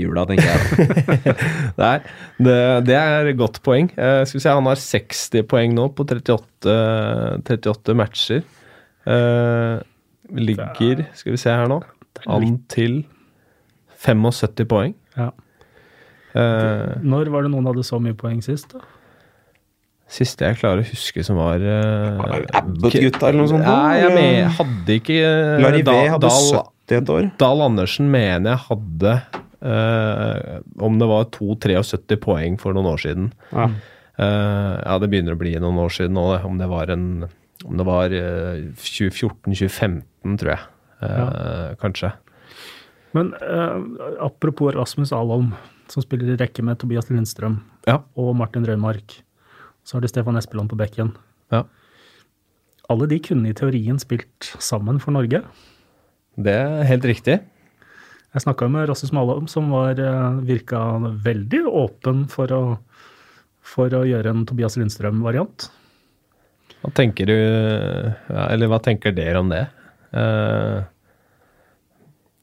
jula, 0.00 0.24
tenker 0.26 0.48
jeg. 0.48 1.18
det, 1.78 1.88
er, 1.88 2.06
det, 2.42 2.56
det 2.88 2.96
er 2.96 3.30
godt 3.38 3.60
poeng. 3.66 3.90
Eh, 3.92 4.22
skal 4.26 4.38
vi 4.38 4.42
se, 4.42 4.54
Han 4.56 4.70
har 4.70 4.80
60 4.80 5.44
poeng 5.50 5.76
nå 5.76 5.88
på 5.94 6.06
38, 6.08 6.76
38 7.44 7.96
matcher. 7.98 8.42
Eh, 9.06 9.76
ligger, 10.40 11.04
skal 11.14 11.36
vi 11.36 11.40
se 11.40 11.52
her 11.52 11.70
nå, 11.70 11.80
an 12.24 12.58
til 12.72 13.02
75 14.02 14.66
poeng. 14.70 14.96
Ja. 15.16 15.30
Eh, 16.36 16.96
Når 17.04 17.32
var 17.32 17.46
det 17.46 17.52
noen 17.52 17.68
hadde 17.68 17.84
så 17.86 18.00
mye 18.02 18.16
poeng 18.18 18.42
sist? 18.44 18.74
da? 18.74 18.84
siste 20.06 20.46
jeg 20.46 20.60
klarer 20.60 20.84
å 20.84 20.86
huske 20.86 21.22
som 21.26 21.38
var 21.40 21.58
uh, 21.58 22.20
Abbott-gutta 22.54 23.26
eller 23.26 23.40
noe 23.40 23.50
sånt? 23.50 23.66
Nei, 23.66 23.96
jeg 23.98 24.12
med, 24.14 24.52
hadde 24.54 24.98
ikke 25.00 25.16
uh, 25.18 25.54
Larivé 25.64 25.96
hadde 26.12 26.30
Dahl, 26.30 26.60
70 26.86 26.96
et 27.02 27.10
år. 27.10 27.30
Dahl 27.40 27.62
Andersen 27.64 28.10
mener 28.12 28.54
jeg 28.54 28.64
hadde 28.68 29.12
eh, 29.66 30.60
Om 30.78 30.98
det 31.00 31.08
var 31.10 31.24
2-73 31.34 32.18
poeng 32.22 32.58
for 32.60 32.76
noen 32.76 32.90
år 32.92 33.02
siden. 33.02 33.30
Ja. 33.52 33.68
Eh, 34.16 34.74
ja, 34.86 34.98
det 35.02 35.10
begynner 35.12 35.34
å 35.36 35.40
bli 35.40 35.54
noen 35.60 35.80
år 35.82 35.90
siden 35.92 36.14
nå. 36.16 36.28
det. 36.36 36.44
Om 36.48 36.58
det 36.62 36.68
var 36.70 36.92
en 36.94 37.06
Om 37.66 37.76
det 37.80 37.86
var 37.88 38.14
eh, 38.14 38.62
2014-2015, 38.78 40.38
tror 40.40 40.52
jeg. 40.54 40.64
Eh, 41.02 41.74
Kanskje. 41.82 42.12
Men 43.16 43.32
eh, 43.40 43.78
apropos 44.24 44.74
Rasmus 44.76 45.12
Alholm, 45.16 45.54
som 45.88 46.02
spiller 46.04 46.34
i 46.34 46.38
rekke 46.40 46.62
med 46.66 46.78
Tobias 46.82 47.08
Lindstrøm 47.10 47.60
Ja. 47.86 48.00
og 48.18 48.34
Martin 48.36 48.66
Rønmark. 48.66 49.20
Så 49.86 49.96
har 49.96 50.02
de 50.04 50.08
Stefan 50.10 50.36
Espeland 50.36 50.68
på 50.72 50.76
bekken. 50.78 51.14
ja. 51.52 51.64
Alle 52.88 53.08
de 53.10 53.16
kunne 53.18 53.48
i 53.50 53.54
teorien 53.58 53.96
spilt 53.98 54.46
sammen 54.62 55.00
for 55.02 55.10
Norge. 55.10 55.40
Det 56.36 56.52
er 56.52 56.88
helt 56.88 57.06
riktig. 57.08 57.40
Jeg 58.36 58.44
snakka 58.44 58.68
med 58.68 58.90
Rasmus 58.90 59.14
Malholm, 59.16 59.46
som 59.48 59.70
var, 59.72 59.96
eh, 59.96 60.40
virka 60.44 60.80
veldig 61.24 61.62
åpen 61.66 62.26
for 62.28 62.52
å, 62.52 62.62
for 63.64 63.88
å 63.96 64.04
gjøre 64.04 64.34
en 64.34 64.44
Tobias 64.44 64.76
Lindstrøm-variant. 64.76 65.70
Hva 66.82 66.92
tenker 66.92 67.26
du 67.26 67.36
Eller 68.36 68.68
hva 68.68 68.78
tenker 68.82 69.14
dere 69.16 69.40
om 69.40 69.48
det? 69.48 69.64
Eh, 70.12 70.84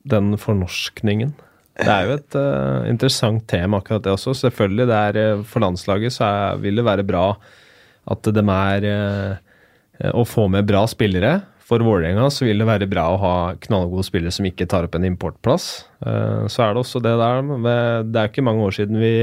den 0.03 0.33
fornorskningen. 0.37 1.33
Det 1.73 1.89
er 1.89 2.05
jo 2.05 2.17
et 2.19 2.35
uh, 2.37 2.85
interessant 2.85 3.45
tema, 3.49 3.79
akkurat 3.79 4.03
det 4.05 4.11
også. 4.13 4.35
Selvfølgelig, 4.37 4.85
det 4.89 4.97
er, 4.97 5.39
for 5.47 5.63
landslaget 5.63 6.13
så 6.13 6.27
er, 6.27 6.59
vil 6.61 6.77
det 6.77 6.85
være 6.85 7.05
bra 7.07 7.23
at 8.13 8.29
de 8.35 8.43
er 8.43 8.85
uh, 8.91 10.11
Å 10.13 10.23
få 10.27 10.47
med 10.51 10.67
bra 10.67 10.83
spillere. 10.89 11.31
For 11.63 11.79
Vålerenga 11.79 12.25
så 12.33 12.43
vil 12.43 12.59
det 12.59 12.67
være 12.67 12.89
bra 12.91 13.05
å 13.13 13.19
ha 13.21 13.35
knallgode 13.63 14.03
spillere 14.03 14.33
som 14.35 14.47
ikke 14.47 14.67
tar 14.69 14.83
opp 14.87 14.97
en 14.97 15.07
importplass. 15.07 15.85
Eh, 16.03 16.43
så 16.51 16.65
er 16.65 16.73
det 16.73 16.81
også 16.83 16.99
det 17.03 17.13
der 17.21 17.39
Det 18.03 18.19
er 18.19 18.27
ikke 18.27 18.43
mange 18.43 18.65
år 18.67 18.75
siden 18.75 18.99
vi 18.99 19.13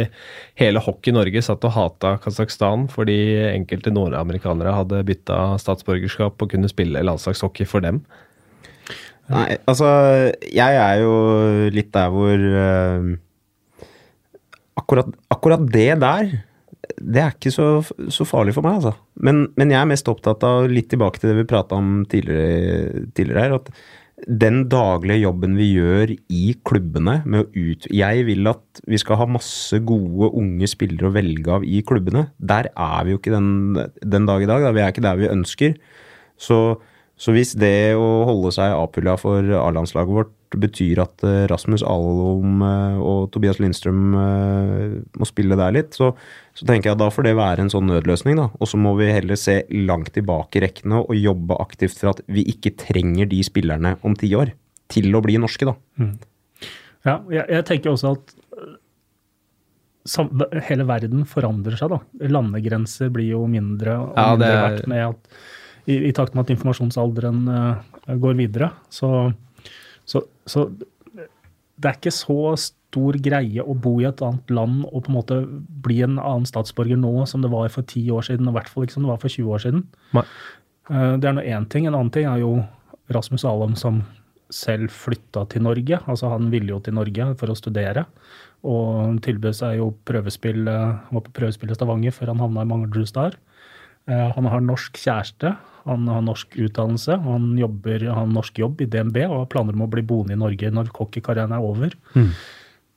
hele 0.61 0.81
Hockey-Norge 0.81 1.43
satt 1.45 1.67
og 1.69 1.77
hata 1.77 2.15
Kasakhstan 2.25 2.89
fordi 2.93 3.19
enkelte 3.51 3.93
nordamerikanere 3.93 4.73
hadde 4.79 5.05
bytta 5.05 5.59
statsborgerskap 5.61 6.41
og 6.41 6.53
kunne 6.55 6.73
spille 6.73 7.05
landslagshockey 7.05 7.69
for 7.69 7.85
dem. 7.85 8.01
Nei, 9.31 9.61
altså 9.71 9.87
Jeg 10.51 10.79
er 10.81 11.05
jo 11.05 11.13
litt 11.71 11.93
der 11.95 12.09
hvor 12.11 12.35
uh, 12.35 13.11
akkurat, 14.81 15.13
akkurat 15.31 15.69
det 15.71 15.93
der 16.03 16.33
det 17.01 17.23
er 17.23 17.33
ikke 17.35 17.53
så, 17.55 17.69
så 18.13 18.27
farlig 18.29 18.55
for 18.57 18.67
meg, 18.67 18.81
altså. 18.81 18.95
Men, 19.21 19.47
men 19.61 19.73
jeg 19.73 19.81
er 19.81 19.89
mest 19.91 20.09
opptatt 20.11 20.45
av, 20.47 20.69
litt 20.73 20.91
tilbake 20.93 21.21
til 21.21 21.33
det 21.33 21.41
vi 21.43 21.49
prata 21.49 21.79
om 21.79 22.05
tidligere, 22.09 23.07
tidligere 23.17 23.45
her, 23.47 23.57
at 23.61 23.73
den 24.29 24.65
daglige 24.69 25.23
jobben 25.23 25.55
vi 25.57 25.71
gjør 25.75 26.13
i 26.13 26.43
klubbene 26.67 27.21
med 27.25 27.45
å 27.45 27.47
ut... 27.55 27.87
Jeg 27.95 28.25
vil 28.29 28.51
at 28.51 28.83
vi 28.89 28.99
skal 29.01 29.21
ha 29.21 29.29
masse 29.31 29.79
gode, 29.87 30.29
unge 30.37 30.69
spillere 30.69 31.09
å 31.09 31.15
velge 31.15 31.55
av 31.55 31.65
i 31.65 31.81
klubbene. 31.87 32.27
Der 32.37 32.69
er 32.75 33.07
vi 33.07 33.15
jo 33.15 33.21
ikke 33.21 33.33
den, 33.33 33.79
den 34.05 34.29
dag 34.29 34.45
i 34.45 34.51
dag. 34.51 34.67
Da. 34.67 34.75
Vi 34.77 34.85
er 34.85 34.93
ikke 34.93 35.07
der 35.07 35.21
vi 35.21 35.31
ønsker. 35.31 35.79
Så, 36.41 36.59
så 37.17 37.37
hvis 37.37 37.55
det 37.61 37.97
å 37.97 38.11
holde 38.29 38.53
seg 38.57 38.77
A-pulla 38.77 39.17
for 39.21 39.55
A-landslaget 39.63 40.19
vårt 40.21 40.37
betyr 40.59 41.03
at 41.05 41.23
eh, 41.27 41.45
Rasmus 41.51 41.85
Alholm 41.87 42.63
eh, 42.67 42.97
og 42.99 43.29
Tobias 43.35 43.61
Lindstrøm 43.63 44.17
eh, 44.19 44.97
må 45.21 45.29
spille 45.29 45.59
der 45.59 45.77
litt, 45.77 45.95
så, 45.95 46.11
så 46.57 46.67
tenker 46.67 46.91
jeg 46.91 46.97
at 46.99 47.03
da 47.05 47.11
får 47.15 47.29
det 47.29 47.37
være 47.39 47.67
en 47.67 47.73
sånn 47.73 47.87
nødløsning. 47.91 48.41
da. 48.41 48.49
Og 48.59 48.71
så 48.73 48.81
må 48.81 48.97
vi 48.99 49.13
heller 49.13 49.39
se 49.39 49.61
langt 49.87 50.13
tilbake 50.17 50.59
i 50.59 50.65
rekkene 50.67 51.05
og 51.05 51.15
jobbe 51.19 51.61
aktivt 51.63 52.01
for 52.01 52.15
at 52.15 52.25
vi 52.27 52.47
ikke 52.51 52.75
trenger 52.81 53.31
de 53.31 53.45
spillerne 53.47 53.95
om 54.03 54.19
ti 54.19 54.33
år 54.35 54.55
til 54.91 55.15
å 55.15 55.23
bli 55.23 55.39
norske, 55.39 55.69
da. 55.71 55.77
Ja, 57.07 57.21
jeg, 57.31 57.45
jeg 57.47 57.67
tenker 57.69 57.93
også 57.93 58.17
at 58.17 58.35
sam, 60.09 60.31
hele 60.67 60.87
verden 60.89 61.25
forandrer 61.29 61.79
seg, 61.79 61.93
da. 61.93 62.01
Landegrenser 62.33 63.13
blir 63.15 63.33
jo 63.35 63.45
mindre 63.51 63.97
og 64.01 64.13
Ja, 64.17 64.35
det 64.35 64.49
mindre 64.49 64.65
verdt 64.65 64.91
med 64.91 65.05
at, 65.07 65.41
i, 65.87 65.99
i 66.09 66.13
takt 66.17 66.35
med 66.35 66.47
at 66.47 66.55
informasjonsalderen 66.57 67.41
uh, 67.51 68.17
går 68.21 68.39
videre. 68.41 68.73
Så, 68.93 69.31
så, 70.11 70.25
så 70.51 70.67
det 71.81 71.89
er 71.89 71.97
ikke 71.97 72.13
så 72.13 72.39
stor 72.61 73.17
greie 73.23 73.63
å 73.63 73.75
bo 73.79 73.95
i 74.03 74.07
et 74.09 74.21
annet 74.27 74.51
land 74.53 74.83
og 74.91 75.05
på 75.07 75.13
en 75.13 75.17
måte 75.17 75.37
bli 75.85 76.01
en 76.05 76.19
annen 76.19 76.49
statsborger 76.49 76.99
nå 77.01 77.13
som 77.31 77.45
det 77.45 77.53
var 77.53 77.71
for 77.73 77.87
ti 77.89 78.03
år 78.13 78.27
siden, 78.27 78.49
og 78.49 78.53
i 78.53 78.59
hvert 78.59 78.73
fall 78.73 78.85
ikke 78.85 78.97
som 78.99 79.07
det 79.07 79.13
var 79.13 79.23
for 79.23 79.33
20 79.33 79.55
år 79.55 79.65
siden. 79.65 79.85
Nei. 80.19 80.25
Eh, 80.91 81.17
Det 81.23 81.31
er 81.31 81.37
nå 81.39 81.45
én 81.47 81.69
ting. 81.71 81.87
En 81.87 81.95
annen 81.95 82.11
ting 82.13 82.27
er 82.27 82.43
jo 82.43 82.57
Rasmus 83.15 83.45
Alom 83.49 83.77
som 83.79 84.03
selv 84.51 84.91
flytta 84.91 85.47
til 85.49 85.63
Norge. 85.63 86.01
Altså 86.11 86.29
han 86.33 86.51
ville 86.51 86.75
jo 86.75 86.81
til 86.83 86.95
Norge 86.99 87.31
for 87.39 87.47
å 87.53 87.57
studere. 87.57 88.05
Og 88.67 89.21
tilbød 89.25 89.55
seg 89.57 89.79
jo 89.79 89.93
prøvespill, 90.05 90.67
eh, 90.69 90.99
han 91.07 91.17
var 91.17 91.23
på 91.23 91.33
prøvespill 91.39 91.71
i 91.71 91.75
Stavanger 91.79 92.13
før 92.13 92.35
han 92.35 92.43
havna 92.43 92.67
i 92.67 92.69
Manglerud 92.69 93.09
Star. 93.09 93.31
Eh, 93.31 93.50
Han 94.09 94.47
har 94.49 94.63
norsk 94.65 94.97
kjæreste, 94.99 95.53
han 95.85 96.07
har 96.11 96.23
norsk 96.25 96.57
utdannelse, 96.59 97.19
han 97.25 97.51
jobber, 97.59 98.07
han 98.09 98.17
har 98.17 98.33
norsk 98.33 98.59
jobb 98.59 98.81
i 98.83 98.89
DNB 98.91 99.21
og 99.27 99.37
har 99.37 99.51
planer 99.53 99.77
om 99.77 99.85
å 99.85 99.91
bli 99.93 100.03
boende 100.07 100.35
i 100.35 100.41
Norge 100.41 100.71
når 100.75 100.91
hockeykarrieren 100.97 101.55
er 101.55 101.63
over. 101.65 101.95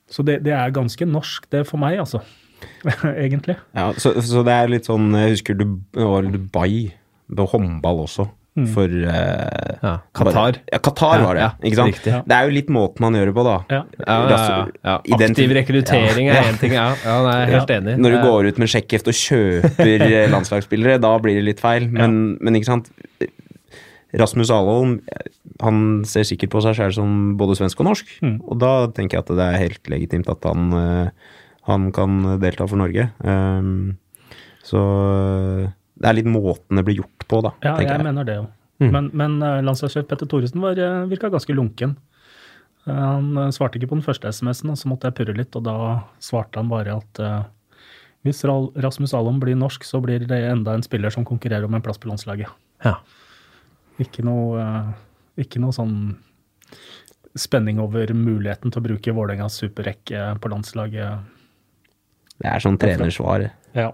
Så 0.10 0.26
det, 0.26 0.40
det 0.48 0.56
er 0.56 0.74
ganske 0.74 1.06
norsk, 1.06 1.46
det 1.54 1.64
for 1.70 1.82
meg, 1.82 2.00
altså. 2.02 2.24
Egentlig. 3.26 3.58
Ja, 3.76 3.92
så, 4.00 4.16
så 4.24 4.44
det 4.48 4.54
er 4.56 4.70
litt 4.72 4.88
sånn 4.88 5.10
Jeg 5.18 5.34
husker 5.34 5.58
du 5.60 5.66
det 5.92 6.06
var 6.08 6.28
Dubai 6.32 6.94
på 7.28 7.48
håndball 7.52 8.06
også. 8.06 8.28
For 8.54 8.86
uh, 8.86 9.78
Ja, 9.82 9.94
Qatar. 10.14 10.60
Ja, 10.70 10.80
Qatar 10.86 11.24
var 11.26 11.38
det. 11.38 11.42
ja, 11.42 11.50
ikke 11.66 11.78
sant? 11.80 11.96
riktig. 11.96 12.18
Det 12.30 12.36
er 12.38 12.46
jo 12.46 12.54
litt 12.54 12.70
måten 12.74 13.02
man 13.02 13.18
gjør 13.18 13.32
det 13.32 13.34
på, 13.34 13.46
da. 13.48 13.56
Ja. 13.74 13.80
Ja, 13.98 14.18
ja, 14.30 14.38
ja, 14.38 14.60
ja. 14.78 14.98
Aktiv 15.18 15.54
rekruttering 15.58 16.30
er 16.30 16.52
én 16.52 16.60
ting, 16.62 16.76
ja. 16.78 16.92
ja 17.02 17.16
nei, 17.26 17.34
jeg 17.40 17.48
er 17.48 17.56
helt 17.58 17.74
enig. 17.80 17.96
Når 18.06 18.14
du 18.14 18.20
går 18.28 18.50
ut 18.52 18.62
med 18.62 18.74
sjekkheft 18.76 19.10
og 19.10 19.18
kjøper 19.18 20.06
eh, 20.10 20.28
landslagsspillere, 20.34 21.02
da 21.02 21.16
blir 21.24 21.40
det 21.40 21.48
litt 21.50 21.64
feil. 21.64 21.90
Men, 21.90 22.38
men 22.46 22.60
ikke 22.60 22.70
sant. 22.70 22.94
Rasmus 24.14 24.54
Alholm 24.54 25.00
han 25.64 25.78
ser 26.06 26.26
sikkert 26.28 26.54
på 26.54 26.62
seg 26.62 26.78
selv 26.78 26.96
som 26.98 27.34
både 27.40 27.58
svensk 27.58 27.82
og 27.82 27.90
norsk. 27.90 28.18
Mm. 28.22 28.38
Og 28.46 28.60
da 28.62 28.74
tenker 28.94 29.18
jeg 29.18 29.26
at 29.26 29.34
det 29.34 29.48
er 29.48 29.62
helt 29.64 29.90
legitimt 29.90 30.30
at 30.30 30.46
han, 30.46 30.70
eh, 30.78 31.32
han 31.70 31.90
kan 31.96 32.22
delta 32.44 32.70
for 32.70 32.78
Norge. 32.82 33.10
Um, 33.26 33.98
så 34.64 34.84
det 36.04 36.10
er 36.10 36.18
litt 36.18 36.28
måten 36.28 36.80
det 36.80 36.84
blir 36.84 37.00
gjort 37.00 37.26
på, 37.32 37.40
da. 37.46 37.54
Ja, 37.64 37.78
jeg, 37.80 37.88
jeg. 37.88 38.04
mener 38.04 38.28
det 38.28 38.36
jo. 38.36 38.48
Mm. 38.84 38.90
Men, 38.92 39.06
men 39.16 39.36
eh, 39.46 39.62
landslagssjef 39.64 40.10
Petter 40.10 40.28
Thoresen 40.28 40.60
var, 40.64 40.80
eh, 40.80 41.06
virka 41.08 41.30
ganske 41.32 41.56
lunken. 41.56 41.96
Eh, 42.84 42.92
Han 42.92 43.54
svarte 43.56 43.80
ikke 43.80 43.94
på 43.94 44.00
den 44.02 44.06
første 44.06 44.28
SMS-en, 44.28 44.74
og 44.74 44.82
så 44.82 44.92
måtte 44.92 45.08
jeg 45.08 45.16
purre 45.22 45.38
litt, 45.38 45.56
og 45.56 45.64
da 45.64 45.78
svarte 46.24 46.60
han 46.60 46.72
bare 46.72 46.98
at 47.00 47.24
uh, 47.24 47.46
hvis 48.28 48.44
Rasmus 48.44 49.16
Alom 49.16 49.40
blir 49.40 49.56
norsk, 49.60 49.88
så 49.88 50.02
blir 50.04 50.28
det 50.28 50.42
enda 50.50 50.76
en 50.76 50.84
spiller 50.84 51.14
som 51.14 51.28
konkurrerer 51.28 51.68
om 51.68 51.80
en 51.80 51.86
plass 51.86 52.02
på 52.02 52.12
landslaget. 52.12 52.52
Ja. 52.84 52.98
Ikke 54.04 54.26
noe, 54.28 54.60
uh, 54.60 54.92
ikke 55.40 55.64
noe 55.64 55.76
sånn 55.76 56.18
spenning 57.40 57.80
over 57.82 58.12
muligheten 58.12 58.74
til 58.74 58.84
å 58.84 58.88
bruke 58.92 59.16
Vålerengas 59.16 59.56
superrekke 59.64 60.34
på 60.44 60.52
landslaget. 60.52 61.32
Det 62.44 62.50
er 62.52 62.62
sånn 62.62 62.78
trenersvar. 62.82 63.48
Ja. 63.78 63.94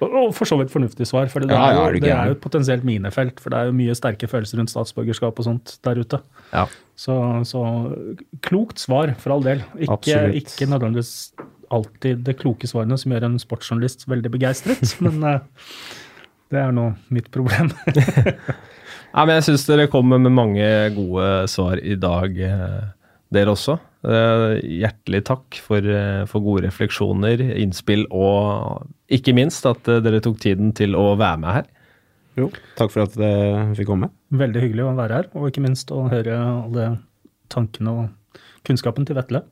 Og, 0.00 0.06
og 0.06 0.30
for 0.36 0.48
så 0.48 0.58
vidt 0.60 0.72
fornuftig 0.72 1.08
svar, 1.08 1.28
for 1.32 1.42
det, 1.42 1.50
Ja, 1.50 1.72
er, 1.72 1.78
jo, 1.78 1.98
du 1.98 2.06
det 2.06 2.12
er 2.14 2.30
jo 2.30 2.36
et 2.36 2.42
potensielt 2.44 2.86
minefelt. 2.86 3.40
For 3.42 3.52
det 3.52 3.58
er 3.58 3.70
jo 3.70 3.76
mye 3.78 3.96
sterke 3.98 4.28
følelser 4.30 4.60
rundt 4.60 4.72
statsborgerskap 4.72 5.42
og 5.42 5.48
sånt 5.48 5.76
der 5.86 6.00
ute. 6.00 6.20
Ja. 6.52 6.66
Så, 6.96 7.16
så 7.48 7.64
klokt 8.46 8.80
svar, 8.80 9.12
for 9.20 9.36
all 9.36 9.44
del. 9.44 9.64
Ikke, 9.82 10.22
ikke 10.38 10.70
nødvendigvis 10.70 11.32
alltid 11.74 12.22
det 12.26 12.38
kloke 12.40 12.68
svarene 12.70 12.98
som 13.00 13.12
gjør 13.12 13.26
en 13.28 13.40
sportsjournalist 13.42 14.06
veldig 14.10 14.32
begeistret, 14.36 14.82
men 15.04 15.22
eh, 15.26 15.40
det 16.54 16.62
er 16.62 16.74
nå 16.74 16.92
mitt 17.14 17.30
problem. 17.34 17.72
Nei, 19.16 19.24
men 19.24 19.34
jeg 19.38 19.48
syns 19.48 19.66
dere 19.68 19.88
kommer 19.90 20.20
med 20.22 20.34
mange 20.36 20.66
gode 20.96 21.28
svar 21.50 21.80
i 21.80 21.96
dag, 21.98 22.38
eh, 22.38 22.82
dere 23.34 23.54
også. 23.56 23.78
Eh, 24.06 24.60
hjertelig 24.84 25.24
takk 25.26 25.56
for, 25.58 25.82
eh, 25.82 26.22
for 26.30 26.44
gode 26.44 26.62
refleksjoner, 26.68 27.40
innspill 27.58 28.04
og 28.14 28.86
ikke 29.10 29.34
minst 29.34 29.66
at 29.66 29.88
eh, 29.90 29.98
dere 30.04 30.20
tok 30.22 30.38
tiden 30.42 30.70
til 30.78 30.94
å 30.94 31.16
være 31.18 31.40
med 31.42 31.56
her. 31.56 31.66
Jo, 32.38 32.50
takk 32.78 32.92
for 32.92 33.06
at 33.06 33.16
dere 33.18 33.74
fikk 33.74 33.90
komme. 33.90 34.12
Veldig 34.30 34.62
hyggelig 34.62 34.86
å 34.86 34.94
være 34.94 35.18
her, 35.18 35.28
og 35.34 35.48
ikke 35.50 35.64
minst 35.64 35.90
å 35.90 36.04
høre 36.12 36.38
alle 36.38 36.88
tankene 37.50 37.96
og 37.96 38.40
kunnskapen 38.68 39.08
til 39.08 39.18
Vetle. 39.18 39.42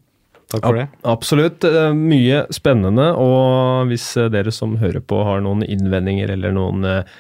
Takk 0.52 0.68
for 0.68 0.78
det. 0.78 0.88
Absolutt. 1.08 1.64
Mye 1.96 2.44
spennende. 2.54 3.08
Og 3.18 3.88
hvis 3.90 4.06
dere 4.30 4.52
som 4.54 4.76
hører 4.78 5.02
på 5.02 5.22
har 5.26 5.40
noen 5.42 5.64
innvendinger 5.66 6.30
eller 6.36 6.54
noen 6.54 6.84
eh, 6.86 7.14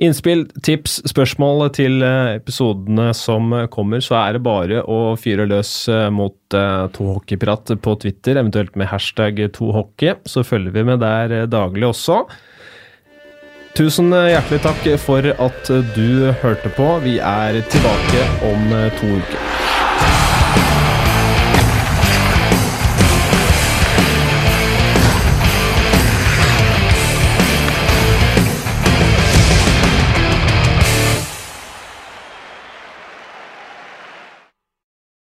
innspill, 0.00 0.46
tips, 0.64 1.00
spørsmål 1.10 1.66
til 1.76 2.00
eh, 2.04 2.36
episodene 2.38 3.10
som 3.16 3.52
eh, 3.56 3.68
kommer, 3.72 4.02
så 4.04 4.16
er 4.22 4.36
det 4.36 4.44
bare 4.46 4.82
å 4.82 5.14
fyre 5.20 5.46
løs 5.50 5.72
eh, 5.92 6.08
mot 6.14 6.36
tohockeyprat 6.50 7.76
på 7.78 7.96
Twitter, 8.02 8.40
eventuelt 8.40 8.74
med 8.80 8.90
hashtag 8.90 9.38
tohockey. 9.54 10.16
Så 10.26 10.42
følger 10.46 10.74
vi 10.74 10.86
med 10.88 11.04
der 11.04 11.44
daglig 11.50 11.86
også. 11.92 12.24
Tusen 13.78 14.10
hjertelig 14.10 14.64
takk 14.64 14.88
for 14.98 15.30
at 15.30 15.70
du 15.94 16.32
hørte 16.42 16.74
på. 16.74 16.88
Vi 17.06 17.20
er 17.22 17.60
tilbake 17.70 18.26
om 18.50 18.66
to 18.98 19.14
uker. 19.20 19.79